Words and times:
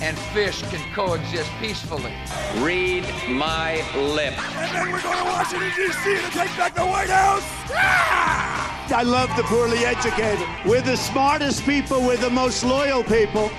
and 0.00 0.18
fish 0.18 0.62
can 0.62 0.80
coexist 0.92 1.50
peacefully. 1.60 2.12
Read 2.58 3.04
my 3.28 3.76
lips. 3.96 4.38
And 4.56 4.74
then 4.74 4.92
we're 4.92 5.02
going 5.02 5.18
to 5.18 5.24
Washington, 5.24 5.70
D.C. 5.74 6.16
to 6.16 6.30
take 6.30 6.56
back 6.56 6.74
the 6.74 6.84
White 6.84 7.08
House. 7.08 7.42
Ah! 7.70 8.94
I 8.94 9.02
love 9.02 9.34
the 9.36 9.42
poorly 9.44 9.78
educated. 9.78 10.46
We're 10.64 10.82
the 10.82 10.96
smartest 10.96 11.64
people, 11.64 12.00
we're 12.02 12.16
the 12.16 12.30
most 12.30 12.62
loyal 12.62 13.02
people. 13.02 13.50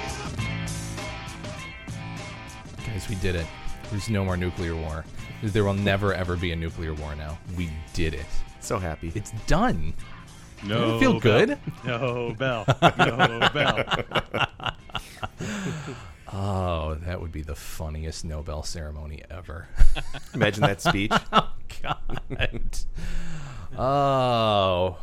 Guys, 2.85 3.09
we 3.09 3.15
did 3.15 3.35
it. 3.35 3.45
There's 3.89 4.09
no 4.09 4.23
more 4.23 4.37
nuclear 4.37 4.75
war. 4.75 5.05
There 5.43 5.63
will 5.63 5.73
never 5.73 6.13
ever 6.13 6.35
be 6.35 6.51
a 6.51 6.55
nuclear 6.55 6.93
war 6.93 7.15
now. 7.15 7.37
We 7.55 7.69
did 7.93 8.13
it. 8.13 8.25
So 8.59 8.79
happy. 8.79 9.11
It's 9.15 9.31
done. 9.45 9.93
No. 10.63 10.79
Doesn't 10.79 10.95
it 10.95 10.99
feel 10.99 11.19
good? 11.19 11.57
No 11.85 12.35
bell. 12.37 12.65
No 12.97 13.49
bell. 13.53 14.73
Oh, 16.33 16.95
that 17.05 17.21
would 17.21 17.31
be 17.31 17.41
the 17.41 17.55
funniest 17.55 18.25
Nobel 18.25 18.63
ceremony 18.63 19.23
ever. 19.29 19.67
Imagine 20.33 20.63
that 20.63 20.81
speech. 20.81 21.11
oh, 21.31 21.53
God. 21.81 22.85
Oh, 23.77 24.97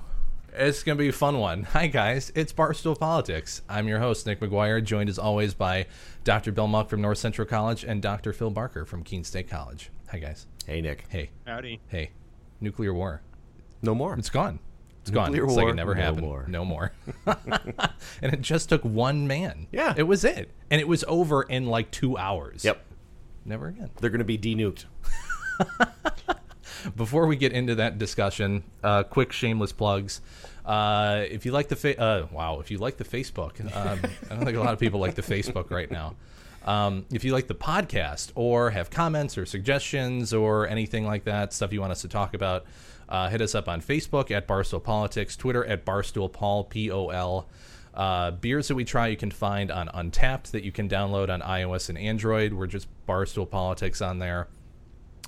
it's 0.52 0.82
going 0.82 0.98
to 0.98 1.02
be 1.02 1.08
a 1.08 1.12
fun 1.12 1.38
one. 1.38 1.62
Hi, 1.62 1.86
guys. 1.86 2.30
It's 2.34 2.52
Barstool 2.52 2.98
Politics. 2.98 3.62
I'm 3.68 3.88
your 3.88 4.00
host, 4.00 4.26
Nick 4.26 4.40
McGuire, 4.40 4.84
joined 4.84 5.08
as 5.08 5.18
always 5.18 5.54
by 5.54 5.86
Dr. 6.24 6.52
Bill 6.52 6.66
Muck 6.66 6.90
from 6.90 7.00
North 7.00 7.18
Central 7.18 7.46
College 7.46 7.84
and 7.84 8.02
Dr. 8.02 8.34
Phil 8.34 8.50
Barker 8.50 8.84
from 8.84 9.02
Keene 9.02 9.24
State 9.24 9.48
College. 9.48 9.90
Hi, 10.10 10.18
guys. 10.18 10.46
Hey, 10.66 10.82
Nick. 10.82 11.06
Hey. 11.08 11.30
Howdy. 11.46 11.80
Hey. 11.88 12.10
Nuclear 12.60 12.92
war. 12.92 13.22
No 13.80 13.94
more. 13.94 14.14
It's 14.18 14.30
gone. 14.30 14.58
It's 15.04 15.10
Nuclear 15.10 15.42
gone. 15.42 15.48
It's 15.50 15.54
war, 15.54 15.64
like 15.64 15.72
it 15.74 15.76
never 15.76 15.94
no 15.94 16.00
happened. 16.00 16.22
more. 16.22 16.46
No 16.48 16.64
more. 16.64 16.92
and 17.26 18.32
it 18.32 18.40
just 18.40 18.70
took 18.70 18.82
one 18.82 19.26
man. 19.26 19.66
Yeah. 19.70 19.92
It 19.94 20.04
was 20.04 20.24
it. 20.24 20.50
And 20.70 20.80
it 20.80 20.88
was 20.88 21.04
over 21.06 21.42
in 21.42 21.66
like 21.66 21.90
two 21.90 22.16
hours. 22.16 22.64
Yep. 22.64 22.82
Never 23.44 23.68
again. 23.68 23.90
They're 24.00 24.08
going 24.08 24.20
to 24.20 24.24
be 24.24 24.38
denuked. 24.38 24.86
Before 26.96 27.26
we 27.26 27.36
get 27.36 27.52
into 27.52 27.74
that 27.74 27.98
discussion, 27.98 28.64
uh, 28.82 29.02
quick 29.02 29.30
shameless 29.30 29.72
plugs. 29.72 30.22
Uh, 30.64 31.24
if 31.28 31.44
you 31.44 31.52
like 31.52 31.68
the 31.68 31.76
fa- 31.76 32.00
uh, 32.00 32.26
wow, 32.32 32.60
if 32.60 32.70
you 32.70 32.78
like 32.78 32.96
the 32.96 33.04
Facebook, 33.04 33.60
um, 33.76 34.00
I 34.30 34.34
don't 34.34 34.46
think 34.46 34.56
a 34.56 34.60
lot 34.60 34.72
of 34.72 34.78
people 34.78 35.00
like 35.00 35.16
the 35.16 35.22
Facebook 35.22 35.70
right 35.70 35.90
now. 35.90 36.14
Um, 36.64 37.04
if 37.12 37.24
you 37.24 37.34
like 37.34 37.46
the 37.46 37.54
podcast 37.54 38.32
or 38.36 38.70
have 38.70 38.88
comments 38.88 39.36
or 39.36 39.44
suggestions 39.44 40.32
or 40.32 40.66
anything 40.66 41.04
like 41.04 41.24
that, 41.24 41.52
stuff 41.52 41.74
you 41.74 41.82
want 41.82 41.92
us 41.92 42.00
to 42.00 42.08
talk 42.08 42.32
about, 42.32 42.64
uh, 43.08 43.28
hit 43.28 43.40
us 43.40 43.54
up 43.54 43.68
on 43.68 43.80
Facebook 43.80 44.30
at 44.30 44.48
Barstool 44.48 44.82
Politics, 44.82 45.36
Twitter 45.36 45.64
at 45.64 45.84
Barstool 45.84 46.32
Paul 46.32 46.64
P 46.64 46.90
O 46.90 47.08
L. 47.08 47.48
Uh, 47.92 48.32
beers 48.32 48.66
that 48.68 48.74
we 48.74 48.84
try 48.84 49.06
you 49.06 49.16
can 49.16 49.30
find 49.30 49.70
on 49.70 49.88
Untappd 49.88 50.50
that 50.50 50.64
you 50.64 50.72
can 50.72 50.88
download 50.88 51.30
on 51.30 51.40
iOS 51.40 51.88
and 51.88 51.96
Android. 51.96 52.52
We're 52.52 52.66
just 52.66 52.88
Barstool 53.06 53.48
Politics 53.48 54.02
on 54.02 54.18
there. 54.18 54.48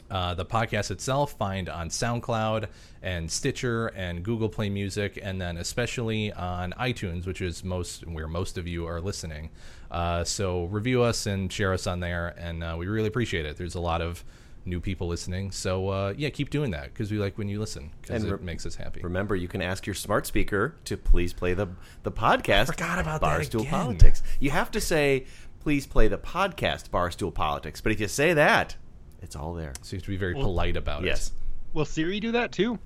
Uh, 0.09 0.35
the 0.35 0.45
podcast 0.45 0.93
itself 0.93 1.33
find 1.33 1.69
on 1.69 1.89
SoundCloud 1.89 2.69
and 3.03 3.29
Stitcher 3.29 3.89
and 3.89 4.23
Google 4.23 4.49
Play 4.49 4.69
Music, 4.69 5.19
and 5.21 5.41
then 5.41 5.57
especially 5.57 6.33
on 6.33 6.73
iTunes, 6.79 7.27
which 7.27 7.41
is 7.41 7.65
most 7.65 8.07
where 8.07 8.29
most 8.29 8.57
of 8.57 8.69
you 8.69 8.87
are 8.87 9.01
listening. 9.01 9.51
Uh, 9.91 10.23
so 10.23 10.65
review 10.67 11.03
us 11.03 11.27
and 11.27 11.53
share 11.53 11.73
us 11.73 11.89
on 11.89 11.99
there, 11.99 12.35
and 12.39 12.63
uh, 12.63 12.77
we 12.79 12.87
really 12.87 13.09
appreciate 13.09 13.47
it. 13.47 13.57
There's 13.57 13.75
a 13.75 13.81
lot 13.81 14.01
of 14.01 14.25
new 14.67 14.81
people 14.81 15.07
listening, 15.07 15.51
so 15.51 15.89
uh, 15.89 16.15
yeah, 16.17 16.29
keep 16.31 16.51
doing 16.51 16.73
that 16.73 16.93
because 16.93 17.11
we 17.11 17.19
like 17.19 17.39
when 17.39 17.49
you 17.49 17.59
listen 17.61 17.91
because 18.03 18.25
it 18.25 18.31
re- 18.31 18.39
makes 18.43 18.67
us 18.67 18.75
happy. 18.75 19.01
Remember, 19.03 19.37
you 19.37 19.49
can 19.49 19.63
ask 19.63 19.87
your 19.87 19.95
smart 19.95 20.27
speaker 20.27 20.75
to 20.85 20.97
please 20.97 21.33
play 21.33 21.55
the 21.55 21.69
the 22.03 22.13
podcast. 22.13 22.67
forgot 22.67 22.99
about 22.99 23.21
that 23.21 23.41
Barstool 23.41 23.61
again. 23.61 23.71
Politics. 23.71 24.23
You 24.41 24.51
have 24.51 24.71
to 24.73 24.81
say, 24.81 25.27
please 25.61 25.87
play 25.87 26.09
the 26.09 26.19
podcast 26.19 26.91
Barstool 26.91 27.33
Politics. 27.33 27.81
But 27.81 27.93
if 27.93 28.01
you 28.01 28.09
say 28.09 28.35
that, 28.35 28.77
it's 29.23 29.37
all 29.37 29.55
there. 29.55 29.73
So 29.83 29.95
you 29.95 29.99
have 29.99 30.05
to 30.05 30.11
be 30.11 30.17
very 30.17 30.35
polite 30.35 30.77
about 30.77 31.05
it. 31.05 31.07
Yes. 31.07 31.33
Will 31.73 31.85
Siri 31.85 32.21
do 32.21 32.33
that 32.33 32.53
too? 32.53 32.79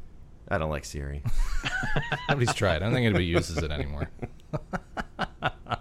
I 0.48 0.58
don't 0.58 0.70
like 0.70 0.84
Siri. 0.84 1.22
it. 1.24 1.72
Nobody's 2.28 2.54
tried. 2.54 2.76
I 2.76 2.78
don't 2.80 2.92
think 2.92 3.04
anybody 3.04 3.26
uses 3.26 3.58
it 3.58 3.70
anymore. 3.70 4.10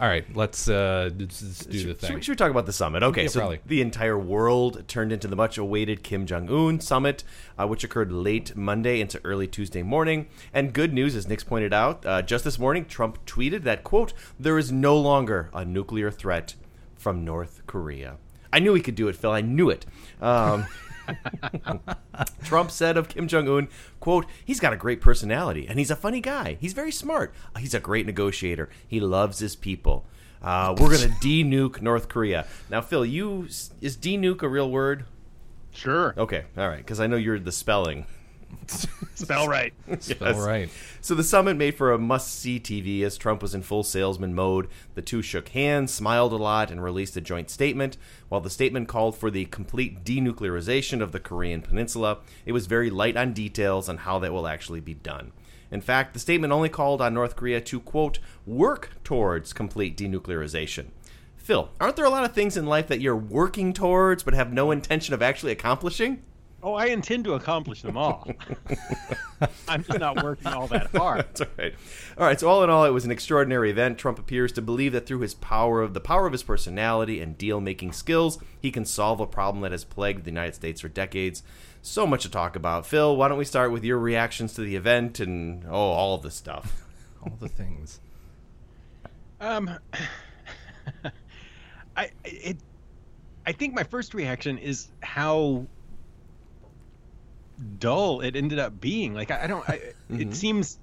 All 0.00 0.08
right, 0.08 0.24
let's 0.34 0.66
uh, 0.66 1.10
let's, 1.18 1.42
let's 1.42 1.66
do 1.66 1.88
the 1.88 1.94
thing. 1.94 2.14
we, 2.14 2.22
should 2.22 2.32
we 2.32 2.36
talk 2.36 2.50
about 2.50 2.64
the 2.64 2.72
summit? 2.72 3.02
Okay, 3.02 3.24
Yeah, 3.24 3.28
so 3.28 3.40
probably. 3.40 3.60
the 3.66 3.82
entire 3.82 4.18
world 4.18 4.88
turned 4.88 5.12
into 5.12 5.28
the 5.28 5.36
much 5.36 5.58
awaited 5.58 6.02
Kim 6.02 6.24
Jong 6.24 6.48
Un 6.48 6.80
summit, 6.80 7.22
uh, 7.58 7.66
which 7.66 7.84
occurred 7.84 8.10
late 8.10 8.56
Monday 8.56 9.02
into 9.02 9.20
early 9.24 9.46
Tuesday 9.46 9.82
morning. 9.82 10.26
And 10.54 10.72
good 10.72 10.94
news, 10.94 11.14
as 11.14 11.28
Nick's 11.28 11.44
pointed 11.44 11.74
out, 11.74 12.06
uh, 12.06 12.22
just 12.22 12.44
this 12.44 12.58
morning, 12.58 12.86
Trump 12.86 13.22
tweeted 13.26 13.62
that, 13.64 13.84
quote, 13.84 14.14
there 14.38 14.56
is 14.56 14.72
no 14.72 14.96
longer 14.96 15.50
a 15.52 15.66
nuclear 15.66 16.10
threat 16.10 16.54
from 16.96 17.22
North 17.22 17.60
Korea. 17.66 18.16
I 18.50 18.58
knew 18.58 18.72
he 18.72 18.80
could 18.80 18.94
do 18.94 19.08
it, 19.08 19.16
Phil. 19.16 19.30
I 19.32 19.42
knew 19.42 19.68
it. 19.68 19.84
Um, 20.22 20.64
Trump 22.44 22.70
said 22.70 22.96
of 22.96 23.08
Kim 23.08 23.28
Jong 23.28 23.48
Un, 23.48 23.68
quote, 24.00 24.26
he's 24.44 24.60
got 24.60 24.72
a 24.72 24.76
great 24.76 25.00
personality 25.00 25.66
and 25.68 25.78
he's 25.78 25.90
a 25.90 25.96
funny 25.96 26.20
guy. 26.20 26.56
He's 26.60 26.72
very 26.72 26.92
smart. 26.92 27.34
He's 27.58 27.74
a 27.74 27.80
great 27.80 28.06
negotiator. 28.06 28.68
He 28.86 29.00
loves 29.00 29.38
his 29.38 29.56
people. 29.56 30.04
Uh, 30.42 30.74
we're 30.78 30.88
going 30.96 31.00
to 31.08 31.14
de-nuke 31.20 31.80
North 31.82 32.08
Korea. 32.08 32.46
Now, 32.70 32.80
Phil, 32.80 33.04
you 33.04 33.46
is 33.80 33.96
de-nuke 33.96 34.42
a 34.42 34.48
real 34.48 34.70
word? 34.70 35.04
Sure. 35.72 36.14
Okay, 36.16 36.44
all 36.56 36.68
right, 36.68 36.78
because 36.78 37.00
I 37.00 37.06
know 37.06 37.16
you're 37.16 37.38
the 37.38 37.52
spelling. 37.52 38.06
Spell 39.14 39.48
right. 39.48 39.72
Spell 39.98 40.40
right. 40.40 40.70
So 41.00 41.14
the 41.14 41.24
summit 41.24 41.56
made 41.56 41.74
for 41.74 41.92
a 41.92 41.98
must-see 41.98 42.60
TV 42.60 43.02
as 43.02 43.18
Trump 43.18 43.42
was 43.42 43.54
in 43.54 43.62
full 43.62 43.82
salesman 43.82 44.34
mode. 44.34 44.68
The 44.94 45.02
two 45.02 45.22
shook 45.22 45.50
hands, 45.50 45.92
smiled 45.92 46.32
a 46.32 46.36
lot, 46.36 46.70
and 46.70 46.82
released 46.82 47.16
a 47.16 47.20
joint 47.20 47.50
statement. 47.50 47.96
While 48.28 48.40
the 48.40 48.50
statement 48.50 48.88
called 48.88 49.16
for 49.16 49.30
the 49.30 49.44
complete 49.46 50.04
denuclearization 50.04 51.02
of 51.02 51.12
the 51.12 51.20
Korean 51.20 51.62
peninsula, 51.62 52.18
it 52.46 52.52
was 52.52 52.66
very 52.66 52.90
light 52.90 53.16
on 53.16 53.32
details 53.32 53.88
on 53.88 53.98
how 53.98 54.18
that 54.20 54.32
will 54.32 54.46
actually 54.46 54.80
be 54.80 54.94
done. 54.94 55.32
In 55.70 55.80
fact, 55.80 56.14
the 56.14 56.20
statement 56.20 56.52
only 56.52 56.68
called 56.68 57.00
on 57.00 57.14
North 57.14 57.36
Korea 57.36 57.60
to, 57.60 57.80
quote, 57.80 58.18
work 58.46 58.90
towards 59.04 59.52
complete 59.52 59.96
denuclearization. 59.96 60.86
Phil, 61.36 61.70
aren't 61.80 61.96
there 61.96 62.04
a 62.04 62.10
lot 62.10 62.24
of 62.24 62.32
things 62.32 62.56
in 62.56 62.66
life 62.66 62.88
that 62.88 63.00
you're 63.00 63.16
working 63.16 63.72
towards 63.72 64.22
but 64.22 64.34
have 64.34 64.52
no 64.52 64.70
intention 64.70 65.14
of 65.14 65.22
actually 65.22 65.52
accomplishing? 65.52 66.22
Oh, 66.62 66.74
I 66.74 66.86
intend 66.86 67.24
to 67.24 67.34
accomplish 67.34 67.80
them 67.80 67.96
all. 67.96 68.30
I'm 69.68 69.82
just 69.82 69.98
not 69.98 70.22
working 70.22 70.48
all 70.48 70.66
that 70.66 70.90
hard. 70.94 71.20
That's 71.20 71.40
all 71.40 71.46
right. 71.58 71.74
All 72.18 72.26
right. 72.26 72.38
So 72.38 72.48
all 72.48 72.62
in 72.62 72.68
all, 72.68 72.84
it 72.84 72.90
was 72.90 73.06
an 73.06 73.10
extraordinary 73.10 73.70
event. 73.70 73.96
Trump 73.96 74.18
appears 74.18 74.52
to 74.52 74.62
believe 74.62 74.92
that 74.92 75.06
through 75.06 75.20
his 75.20 75.32
power 75.32 75.80
of 75.80 75.94
the 75.94 76.00
power 76.00 76.26
of 76.26 76.32
his 76.32 76.42
personality 76.42 77.20
and 77.20 77.38
deal-making 77.38 77.92
skills, 77.92 78.38
he 78.60 78.70
can 78.70 78.84
solve 78.84 79.20
a 79.20 79.26
problem 79.26 79.62
that 79.62 79.72
has 79.72 79.84
plagued 79.84 80.24
the 80.24 80.30
United 80.30 80.54
States 80.54 80.82
for 80.82 80.88
decades. 80.88 81.42
So 81.80 82.06
much 82.06 82.22
to 82.22 82.30
talk 82.30 82.56
about. 82.56 82.84
Phil, 82.84 83.16
why 83.16 83.28
don't 83.28 83.38
we 83.38 83.46
start 83.46 83.72
with 83.72 83.82
your 83.82 83.98
reactions 83.98 84.52
to 84.54 84.60
the 84.60 84.76
event 84.76 85.18
and 85.18 85.64
oh, 85.66 85.72
all 85.72 86.14
of 86.14 86.22
this 86.22 86.34
stuff. 86.34 86.84
All 87.22 87.36
the 87.38 87.48
things. 87.48 88.00
Um, 89.42 89.78
I 91.96 92.10
it, 92.24 92.56
I 93.44 93.52
think 93.52 93.74
my 93.74 93.82
first 93.82 94.14
reaction 94.14 94.56
is 94.56 94.88
how 95.02 95.66
dull 97.78 98.20
it 98.20 98.36
ended 98.36 98.58
up 98.58 98.80
being. 98.80 99.14
Like 99.14 99.30
I, 99.30 99.44
I 99.44 99.46
don't. 99.46 99.68
I, 99.68 99.80
Mhm. 100.10 100.20
It 100.20 100.34
seems 100.34 100.78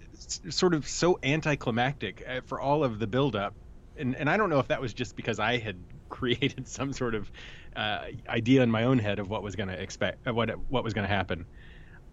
sort 0.49 0.73
of 0.73 0.87
so 0.87 1.19
anticlimactic 1.21 2.23
uh, 2.27 2.41
for 2.45 2.61
all 2.61 2.83
of 2.83 2.97
the 2.99 3.07
buildup, 3.07 3.53
and 3.97 4.15
and 4.15 4.29
I 4.29 4.37
don't 4.37 4.49
know 4.49 4.59
if 4.59 4.69
that 4.69 4.79
was 4.79 4.93
just 4.93 5.15
because 5.15 5.39
I 5.39 5.57
had 5.57 5.75
created 6.09 6.67
some 6.67 6.93
sort 6.93 7.13
of 7.13 7.29
uh, 7.75 8.05
idea 8.29 8.63
in 8.63 8.71
my 8.71 8.83
own 8.83 8.99
head 8.99 9.19
of 9.19 9.29
what 9.29 9.43
was 9.43 9.55
going 9.55 9.69
to 9.69 9.79
expect, 9.79 10.25
uh, 10.27 10.33
what 10.33 10.49
what 10.69 10.83
was 10.83 10.93
going 10.93 11.07
to 11.07 11.13
happen. 11.13 11.45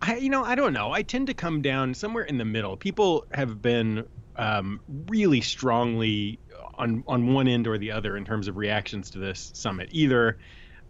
I, 0.02 0.16
you 0.16 0.28
know, 0.28 0.44
I 0.44 0.56
don't 0.56 0.72
know. 0.72 0.90
I 0.92 1.02
tend 1.02 1.28
to 1.28 1.34
come 1.34 1.62
down 1.62 1.94
somewhere 1.94 2.24
in 2.24 2.36
the 2.36 2.44
middle. 2.44 2.76
People 2.76 3.24
have 3.30 3.62
been 3.62 4.04
um, 4.36 4.80
really 5.06 5.40
strongly 5.40 6.40
on 6.74 7.04
on 7.06 7.32
one 7.32 7.46
end 7.46 7.68
or 7.68 7.78
the 7.78 7.92
other 7.92 8.16
in 8.16 8.24
terms 8.24 8.48
of 8.48 8.56
reactions 8.56 9.10
to 9.10 9.18
this 9.18 9.52
summit. 9.54 9.88
Either, 9.92 10.38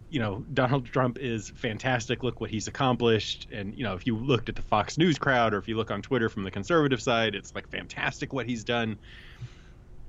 you 0.09 0.19
know, 0.19 0.45
Donald 0.53 0.85
Trump 0.85 1.17
is 1.19 1.51
fantastic. 1.55 2.23
Look 2.23 2.39
what 2.41 2.49
he's 2.49 2.67
accomplished. 2.67 3.47
And 3.51 3.75
you 3.77 3.83
know, 3.83 3.95
if 3.95 4.07
you 4.07 4.17
looked 4.17 4.49
at 4.49 4.55
the 4.55 4.61
Fox 4.61 4.97
News 4.97 5.17
crowd, 5.19 5.53
or 5.53 5.57
if 5.57 5.67
you 5.67 5.77
look 5.77 5.91
on 5.91 6.01
Twitter 6.01 6.29
from 6.29 6.43
the 6.43 6.51
conservative 6.51 7.01
side, 7.01 7.35
it's 7.35 7.53
like 7.55 7.67
fantastic 7.69 8.33
what 8.33 8.45
he's 8.45 8.63
done. 8.63 8.99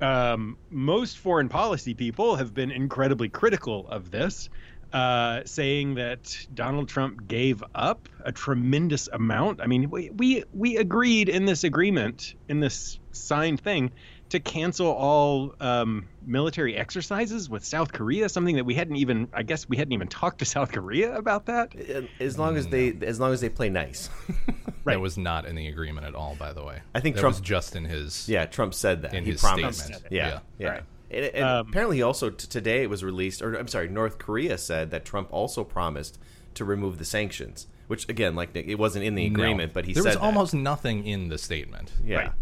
um, 0.01 0.59
most 0.71 1.19
foreign 1.19 1.49
policy 1.49 1.95
people 1.95 2.37
have 2.37 2.53
been 2.55 2.71
incredibly 2.71 3.29
critical 3.29 3.89
of 3.89 4.11
this, 4.11 4.49
uh, 4.93 5.41
saying 5.47 5.95
that 5.95 6.37
Donald 6.53 6.89
Trump 6.89 7.27
gave 7.27 7.63
up 7.75 8.09
a 8.25 8.33
tremendous 8.33 9.09
amount. 9.09 9.61
I 9.61 9.67
mean, 9.67 9.91
we, 9.91 10.11
we 10.11 10.45
we 10.53 10.77
agreed 10.77 11.29
in 11.29 11.47
this 11.47 11.65
agreement, 11.65 12.35
in 12.49 12.61
this 12.61 12.99
signed 13.13 13.61
thing, 13.61 13.93
to 14.31 14.41
cancel 14.41 14.89
all 14.89 15.55
um, 15.61 16.07
military 16.27 16.77
exercises 16.77 17.49
with 17.49 17.65
South 17.65 17.93
Korea. 17.93 18.29
Something 18.29 18.57
that 18.57 18.65
we 18.65 18.75
hadn't 18.75 18.97
even, 18.97 19.29
I 19.33 19.43
guess, 19.45 19.69
we 19.69 19.77
hadn't 19.77 19.93
even 19.93 20.09
talked 20.09 20.39
to 20.41 20.45
South 20.45 20.73
Korea 20.73 21.17
about 21.17 21.47
that. 21.47 21.75
As 22.21 22.39
long 22.39 22.57
as 22.57 22.67
they, 22.67 22.93
as 23.03 23.21
long 23.21 23.33
as 23.33 23.41
they 23.41 23.49
play 23.49 23.69
nice. 23.71 24.11
right. 24.85 24.95
That 24.95 25.01
was 25.01 25.17
not 25.17 25.47
in 25.47 25.55
the 25.55 25.69
agreement 25.69 26.07
at 26.07 26.15
all, 26.15 26.35
by 26.39 26.53
the 26.53 26.65
way. 26.65 26.81
I 26.95 27.01
think 27.01 27.15
that 27.17 27.21
Trump 27.21 27.37
was 27.37 27.41
just 27.41 27.77
in 27.77 27.85
his. 27.85 28.29
Yeah, 28.29 28.47
Trump 28.47 28.75
said 28.75 29.03
that 29.03 29.15
in 29.15 29.25
he 29.25 29.31
his 29.33 29.41
promised. 29.41 29.81
statement. 29.85 30.07
Yeah, 30.11 30.41
yeah. 30.59 30.69
Right. 30.69 30.83
And, 31.09 31.25
and 31.27 31.45
Um, 31.45 31.69
apparently, 31.69 31.99
he 31.99 32.03
also 32.03 32.31
t- 32.31 32.49
today 32.49 32.83
it 32.83 32.91
was 32.91 33.05
released, 33.05 33.41
or 33.43 33.55
I'm 33.55 33.69
sorry, 33.69 33.89
North 33.89 34.19
Korea 34.19 34.59
said 34.59 34.91
that 34.91 35.05
Trump 35.05 35.29
also 35.33 35.63
promised 35.63 36.19
to 36.55 36.65
remove 36.65 36.99
the 36.99 37.05
sanctions. 37.05 37.69
Which 37.87 38.09
again, 38.09 38.35
like 38.35 38.53
Nick, 38.53 38.67
it 38.67 38.75
wasn't 38.75 39.05
in 39.05 39.15
the 39.15 39.29
No. 39.31 39.35
agreement, 39.41 39.73
but 39.73 39.85
he 39.85 39.93
there 39.93 40.03
said 40.03 40.09
was 40.09 40.17
that. 40.17 40.23
almost 40.25 40.53
nothing 40.53 41.07
in 41.07 41.29
the 41.29 41.39
statement. 41.39 41.93
yeah. 42.05 42.17
Right. 42.17 42.33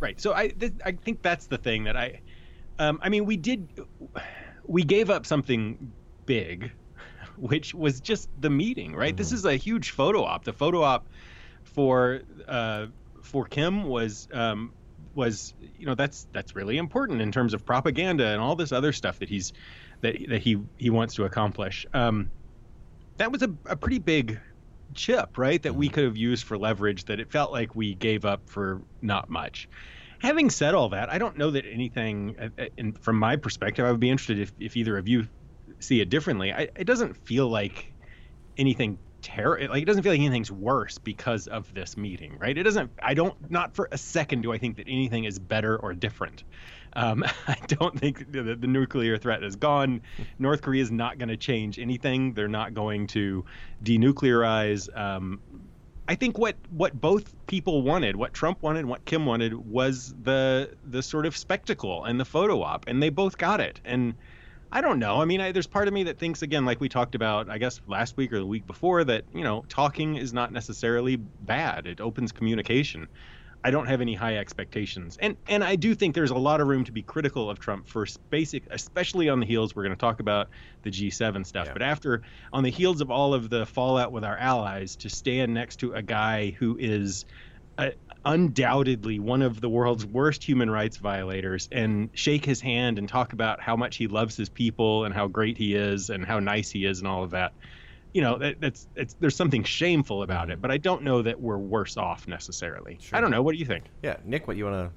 Right. 0.00 0.20
So 0.20 0.34
I 0.34 0.48
th- 0.48 0.72
I 0.84 0.92
think 0.92 1.22
that's 1.22 1.46
the 1.46 1.58
thing 1.58 1.84
that 1.84 1.96
I 1.96 2.20
um, 2.78 2.98
I 3.02 3.08
mean 3.08 3.26
we 3.26 3.36
did 3.36 3.70
we 4.66 4.82
gave 4.82 5.10
up 5.10 5.26
something 5.26 5.92
big 6.26 6.72
which 7.36 7.74
was 7.74 8.00
just 8.00 8.28
the 8.38 8.50
meeting, 8.50 8.94
right? 8.94 9.16
This 9.16 9.32
is 9.32 9.44
a 9.44 9.56
huge 9.56 9.90
photo 9.90 10.24
op. 10.24 10.44
The 10.44 10.52
photo 10.52 10.82
op 10.82 11.08
for 11.64 12.20
uh, 12.46 12.86
for 13.22 13.46
Kim 13.46 13.84
was 13.84 14.28
um, 14.32 14.72
was 15.14 15.54
you 15.58 15.86
know 15.86 15.94
that's 15.94 16.26
that's 16.32 16.54
really 16.54 16.76
important 16.76 17.20
in 17.20 17.32
terms 17.32 17.54
of 17.54 17.64
propaganda 17.64 18.26
and 18.26 18.40
all 18.40 18.56
this 18.56 18.72
other 18.72 18.92
stuff 18.92 19.18
that 19.20 19.28
he's 19.28 19.52
that 20.02 20.16
that 20.28 20.42
he 20.42 20.58
he 20.76 20.90
wants 20.90 21.14
to 21.14 21.24
accomplish. 21.24 21.86
Um, 21.92 22.30
that 23.18 23.32
was 23.32 23.42
a, 23.42 23.50
a 23.66 23.76
pretty 23.76 23.98
big 23.98 24.40
chip, 24.94 25.38
right? 25.38 25.62
That 25.62 25.74
we 25.74 25.88
could 25.88 26.04
have 26.04 26.16
used 26.16 26.44
for 26.44 26.58
leverage 26.58 27.04
that 27.06 27.20
it 27.20 27.30
felt 27.30 27.52
like 27.52 27.74
we 27.74 27.94
gave 27.94 28.24
up 28.24 28.48
for 28.48 28.82
not 29.02 29.28
much. 29.28 29.68
Having 30.20 30.50
said 30.50 30.74
all 30.74 30.90
that, 30.90 31.10
I 31.10 31.18
don't 31.18 31.38
know 31.38 31.50
that 31.50 31.64
anything, 31.64 32.36
uh, 32.38 32.62
uh, 32.62 32.90
from 33.00 33.18
my 33.18 33.36
perspective, 33.36 33.84
I 33.84 33.90
would 33.90 34.00
be 34.00 34.10
interested 34.10 34.38
if, 34.38 34.52
if 34.60 34.76
either 34.76 34.98
of 34.98 35.08
you 35.08 35.28
see 35.78 36.00
it 36.00 36.10
differently. 36.10 36.52
I, 36.52 36.68
it 36.76 36.84
doesn't 36.84 37.16
feel 37.26 37.48
like 37.48 37.92
anything 38.58 38.98
terror 39.22 39.60
like 39.68 39.82
it 39.82 39.86
doesn't 39.86 40.02
feel 40.02 40.12
like 40.12 40.20
anything's 40.20 40.50
worse 40.50 40.98
because 40.98 41.46
of 41.46 41.72
this 41.74 41.96
meeting 41.96 42.38
right 42.38 42.56
it 42.56 42.62
doesn't 42.62 42.90
i 43.02 43.14
don't 43.14 43.50
not 43.50 43.74
for 43.74 43.88
a 43.92 43.98
second 43.98 44.40
do 44.42 44.52
i 44.52 44.58
think 44.58 44.76
that 44.76 44.86
anything 44.88 45.24
is 45.24 45.38
better 45.38 45.76
or 45.76 45.92
different 45.92 46.44
um, 46.94 47.24
i 47.46 47.56
don't 47.66 47.98
think 47.98 48.30
the, 48.32 48.42
the 48.42 48.66
nuclear 48.66 49.16
threat 49.16 49.42
is 49.42 49.56
gone 49.56 50.00
north 50.38 50.62
korea 50.62 50.82
is 50.82 50.90
not 50.90 51.18
going 51.18 51.28
to 51.28 51.36
change 51.36 51.78
anything 51.78 52.32
they're 52.34 52.48
not 52.48 52.74
going 52.74 53.06
to 53.06 53.44
denuclearize 53.82 54.88
um, 54.96 55.40
I 56.10 56.16
think 56.16 56.38
what 56.38 56.56
what 56.70 57.00
both 57.00 57.36
people 57.46 57.82
wanted, 57.82 58.16
what 58.16 58.34
Trump 58.34 58.64
wanted, 58.64 58.84
what 58.84 59.04
Kim 59.04 59.26
wanted, 59.26 59.54
was 59.54 60.12
the 60.20 60.74
the 60.82 61.04
sort 61.04 61.24
of 61.24 61.36
spectacle 61.36 62.04
and 62.04 62.18
the 62.18 62.24
photo 62.24 62.62
op, 62.62 62.88
and 62.88 63.00
they 63.00 63.10
both 63.10 63.38
got 63.38 63.60
it. 63.60 63.80
And 63.84 64.14
I 64.72 64.80
don't 64.80 64.98
know. 64.98 65.20
I 65.20 65.24
mean, 65.24 65.40
I, 65.40 65.52
there's 65.52 65.68
part 65.68 65.86
of 65.86 65.94
me 65.94 66.02
that 66.04 66.18
thinks 66.18 66.42
again, 66.42 66.64
like 66.64 66.80
we 66.80 66.88
talked 66.88 67.14
about, 67.14 67.48
I 67.48 67.58
guess 67.58 67.80
last 67.86 68.16
week 68.16 68.32
or 68.32 68.40
the 68.40 68.46
week 68.46 68.66
before, 68.66 69.04
that 69.04 69.24
you 69.32 69.44
know, 69.44 69.64
talking 69.68 70.16
is 70.16 70.32
not 70.32 70.52
necessarily 70.52 71.14
bad. 71.14 71.86
It 71.86 72.00
opens 72.00 72.32
communication. 72.32 73.06
I 73.62 73.70
don't 73.70 73.86
have 73.86 74.00
any 74.00 74.14
high 74.14 74.36
expectations, 74.36 75.16
and 75.20 75.36
and 75.48 75.62
I 75.62 75.76
do 75.76 75.94
think 75.94 76.14
there's 76.14 76.30
a 76.30 76.38
lot 76.38 76.60
of 76.60 76.68
room 76.68 76.84
to 76.84 76.92
be 76.92 77.02
critical 77.02 77.50
of 77.50 77.58
Trump 77.58 77.88
for 77.88 78.06
basic, 78.30 78.66
especially 78.70 79.28
on 79.28 79.40
the 79.40 79.46
heels. 79.46 79.74
We're 79.74 79.82
going 79.84 79.96
to 79.96 80.00
talk 80.00 80.20
about 80.20 80.48
the 80.82 80.90
G7 80.90 81.46
stuff, 81.46 81.68
but 81.72 81.82
after 81.82 82.22
on 82.52 82.62
the 82.62 82.70
heels 82.70 83.00
of 83.00 83.10
all 83.10 83.34
of 83.34 83.50
the 83.50 83.66
fallout 83.66 84.12
with 84.12 84.24
our 84.24 84.36
allies, 84.36 84.96
to 84.96 85.10
stand 85.10 85.52
next 85.52 85.76
to 85.78 85.92
a 85.92 86.02
guy 86.02 86.52
who 86.58 86.78
is 86.80 87.24
uh, 87.78 87.90
undoubtedly 88.24 89.18
one 89.18 89.42
of 89.42 89.60
the 89.60 89.68
world's 89.68 90.04
worst 90.04 90.44
human 90.44 90.70
rights 90.70 90.98
violators 90.98 91.68
and 91.72 92.10
shake 92.14 92.44
his 92.44 92.60
hand 92.60 92.98
and 92.98 93.08
talk 93.08 93.32
about 93.32 93.60
how 93.60 93.76
much 93.76 93.96
he 93.96 94.06
loves 94.08 94.36
his 94.36 94.50
people 94.50 95.04
and 95.04 95.14
how 95.14 95.26
great 95.26 95.56
he 95.56 95.74
is 95.74 96.10
and 96.10 96.26
how 96.26 96.38
nice 96.38 96.70
he 96.70 96.84
is 96.84 96.98
and 96.98 97.08
all 97.08 97.24
of 97.24 97.30
that 97.30 97.52
you 98.12 98.20
know 98.22 98.36
that, 98.38 98.60
that's 98.60 98.88
it's 98.96 99.14
there's 99.20 99.36
something 99.36 99.62
shameful 99.62 100.22
about 100.22 100.50
it 100.50 100.60
but 100.60 100.70
i 100.70 100.76
don't 100.76 101.02
know 101.02 101.22
that 101.22 101.40
we're 101.40 101.58
worse 101.58 101.96
off 101.96 102.26
necessarily 102.26 102.98
i 103.12 103.20
don't 103.20 103.30
know 103.30 103.42
what 103.42 103.52
do 103.52 103.58
you 103.58 103.64
think 103.66 103.84
Yeah, 104.02 104.16
Nick, 104.24 104.48
what 104.48 104.56
you 104.56 104.64
want 104.64 104.90
to 104.90 104.96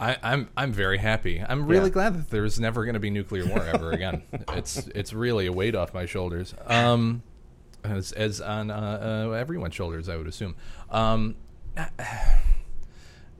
I, 0.00 0.16
I'm 0.22 0.48
I'm 0.56 0.70
very 0.72 0.96
happy. 0.98 1.42
I'm 1.44 1.66
really 1.66 1.86
Yeah. 1.88 1.94
glad 1.94 2.14
that 2.14 2.30
there's 2.30 2.60
never 2.60 2.84
going 2.84 2.94
to 2.94 3.00
be 3.00 3.10
nuclear 3.10 3.44
war 3.46 3.64
ever 3.64 3.90
again. 3.98 4.22
it's 4.52 4.86
it's 4.94 5.12
really 5.12 5.46
a 5.46 5.52
weight 5.52 5.74
off 5.74 5.92
my 5.92 6.06
shoulders. 6.06 6.54
Um, 6.66 7.24
as, 7.82 8.12
as 8.12 8.40
on 8.40 8.70
uh, 8.70 9.26
uh, 9.28 9.32
everyone's 9.32 9.74
shoulders, 9.74 10.08
I 10.08 10.16
would 10.16 10.28
assume. 10.28 10.54
Um, 10.90 11.34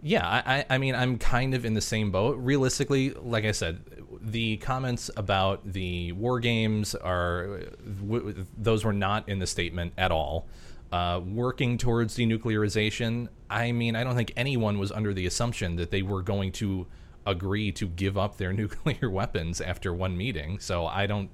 yeah, 0.02 0.26
I, 0.26 0.43
I 0.58 0.64
I 0.70 0.78
mean, 0.78 0.94
I'm 0.94 1.19
kind 1.19 1.54
of 1.54 1.64
in 1.64 1.75
the 1.75 1.81
same 1.81 2.11
boat. 2.11 2.37
Realistically, 2.38 3.11
like 3.11 3.44
I 3.44 3.52
said, 3.52 3.81
the 4.20 4.56
comments 4.59 5.11
about 5.17 5.73
the 5.73 6.12
war 6.12 6.41
games 6.41 6.94
are 6.94 7.61
w- 8.00 8.47
those 8.56 8.85
were 8.85 8.93
not 8.93 9.29
in 9.29 9.38
the 9.38 9.47
statement 9.47 9.93
at 9.97 10.11
all. 10.11 10.47
Uh, 10.91 11.20
working 11.26 11.76
towards 11.76 12.17
denuclearization, 12.17 13.29
I 13.50 13.73
mean, 13.73 13.94
I 13.94 14.05
don't 14.05 14.17
think 14.17 14.32
anyone 14.37 14.79
was 14.79 14.91
under 14.91 15.12
the 15.12 15.26
assumption 15.26 15.76
that 15.76 15.91
they 15.91 16.03
were 16.03 16.23
going 16.23 16.53
to 16.53 16.87
agree 17.26 17.73
to 17.73 17.87
give 17.87 18.17
up 18.17 18.38
their 18.38 18.53
nuclear 18.55 19.11
weapons 19.11 19.61
after 19.61 19.93
one 19.93 20.17
meeting. 20.17 20.59
So 20.59 20.87
I 20.87 21.06
don't 21.06 21.31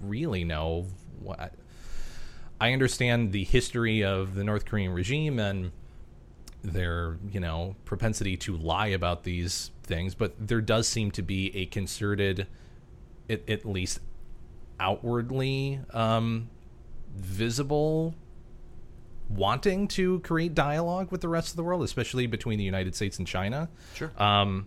really 0.00 0.44
know 0.44 0.86
what. 1.20 1.54
I 2.60 2.72
understand 2.72 3.30
the 3.32 3.44
history 3.44 4.02
of 4.04 4.34
the 4.34 4.42
North 4.42 4.64
Korean 4.64 4.92
regime 4.92 5.38
and 5.38 5.70
their 6.64 7.18
you 7.30 7.38
know 7.38 7.76
propensity 7.84 8.36
to 8.36 8.56
lie 8.56 8.88
about 8.88 9.22
these 9.22 9.70
things 9.88 10.14
but 10.14 10.34
there 10.38 10.60
does 10.60 10.86
seem 10.86 11.10
to 11.10 11.22
be 11.22 11.54
a 11.56 11.66
concerted 11.66 12.46
at, 13.28 13.48
at 13.48 13.64
least 13.64 14.00
outwardly 14.78 15.80
um, 15.92 16.48
visible 17.16 18.14
wanting 19.28 19.88
to 19.88 20.20
create 20.20 20.54
dialogue 20.54 21.10
with 21.10 21.20
the 21.20 21.28
rest 21.28 21.50
of 21.50 21.56
the 21.56 21.62
world 21.62 21.82
especially 21.82 22.26
between 22.26 22.58
the 22.58 22.64
united 22.64 22.94
states 22.94 23.18
and 23.18 23.26
china. 23.26 23.68
Sure. 23.94 24.12
um, 24.16 24.66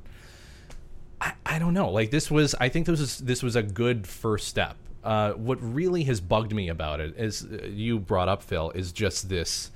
I, 1.19 1.33
I 1.45 1.59
don't 1.59 1.75
know. 1.75 1.91
Like 1.91 2.09
this 2.11 2.29
was 2.31 2.55
i 2.59 2.67
think 2.67 2.87
this 2.87 2.99
was 2.99 3.17
this 3.19 3.43
was 3.43 3.55
a 3.55 3.63
good 3.63 4.07
first 4.07 4.47
step. 4.47 4.75
Uh, 5.03 5.31
what 5.31 5.57
really 5.61 6.03
has 6.03 6.21
bugged 6.21 6.53
me 6.53 6.69
about 6.69 6.99
it 6.99 7.15
is 7.17 7.43
uh, 7.45 7.65
you 7.65 7.97
brought 7.99 8.27
up 8.27 8.43
phil 8.43 8.71
is 8.71 8.91
just 8.91 9.29
this 9.29 9.71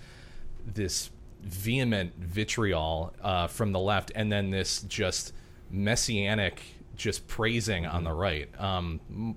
this 0.66 1.10
vehement 1.46 2.14
vitriol 2.18 3.14
uh, 3.22 3.48
from 3.48 3.72
the 3.72 3.80
left, 3.80 4.12
and 4.16 4.32
then 4.32 4.50
this 4.50 4.82
just 4.82 5.34
messianic, 5.70 6.62
just 6.96 7.28
praising 7.28 7.86
on 7.86 8.04
the 8.04 8.12
right. 8.12 8.50
Um, 8.60 9.36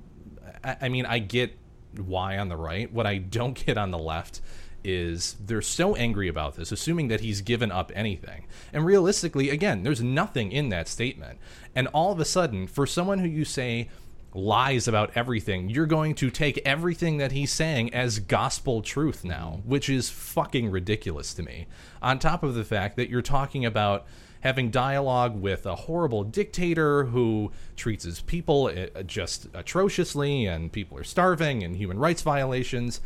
I, 0.65 0.77
I 0.83 0.89
mean, 0.89 1.07
I 1.07 1.19
get 1.19 1.57
why 1.97 2.39
on 2.39 2.49
the 2.49 2.57
right. 2.57 2.93
What 2.93 3.07
I 3.07 3.19
don't 3.19 3.65
get 3.67 3.79
on 3.79 3.91
the 3.91 3.99
left 3.99 4.41
is 4.85 5.37
they're 5.45 5.61
so 5.61 5.95
angry 5.97 6.29
about 6.29 6.55
this, 6.55 6.73
assuming 6.73 7.09
that 7.09 7.21
he's 7.21 7.41
given 7.41 7.71
up 7.71 7.93
anything. 7.95 8.47
And 8.73 8.87
realistically, 8.87 9.51
again, 9.51 9.83
there's 9.83 10.03
nothing 10.03 10.53
in 10.53 10.69
that 10.71 10.89
statement. 10.89 11.39
And 11.75 11.89
all 11.89 12.13
of 12.13 12.21
a 12.21 12.25
sudden, 12.25 12.67
for 12.67 12.87
someone 12.87 13.19
who 13.19 13.29
you 13.29 13.45
say 13.45 13.89
lies 14.35 14.87
about 14.87 15.11
everything, 15.15 15.69
you're 15.69 15.87
going 15.87 16.15
to 16.15 16.31
take 16.31 16.61
everything 16.65 17.19
that 17.19 17.33
he's 17.33 17.53
saying 17.53 17.93
as 17.95 18.19
gospel 18.19 18.83
truth 18.83 19.25
now, 19.25 19.61
which 19.65 19.89
is 19.89 20.11
fucking 20.11 20.71
ridiculous 20.71 21.33
to 21.35 21.43
me. 21.43 21.67
On 22.03 22.19
top 22.19 22.43
of 22.43 22.55
the 22.55 22.65
fact 22.65 22.97
that 22.97 23.09
you're 23.09 23.23
talking 23.23 23.65
about 23.65 24.07
having 24.41 24.71
dialogue 24.71 25.41
with 25.41 25.67
a 25.67 25.75
horrible 25.75 26.23
dictator 26.25 27.05
who 27.05 27.51
treats 27.77 28.05
his 28.05 28.21
people 28.21 28.67
uh, 28.67 29.03
just 29.03 29.49
atrociously 29.55 30.47
and 30.47 30.71
people 30.71 30.97
are 30.97 31.05
starving 31.05 31.65
and 31.65 31.77
human 31.77 31.99
rights 31.99 32.23
violations 32.23 33.01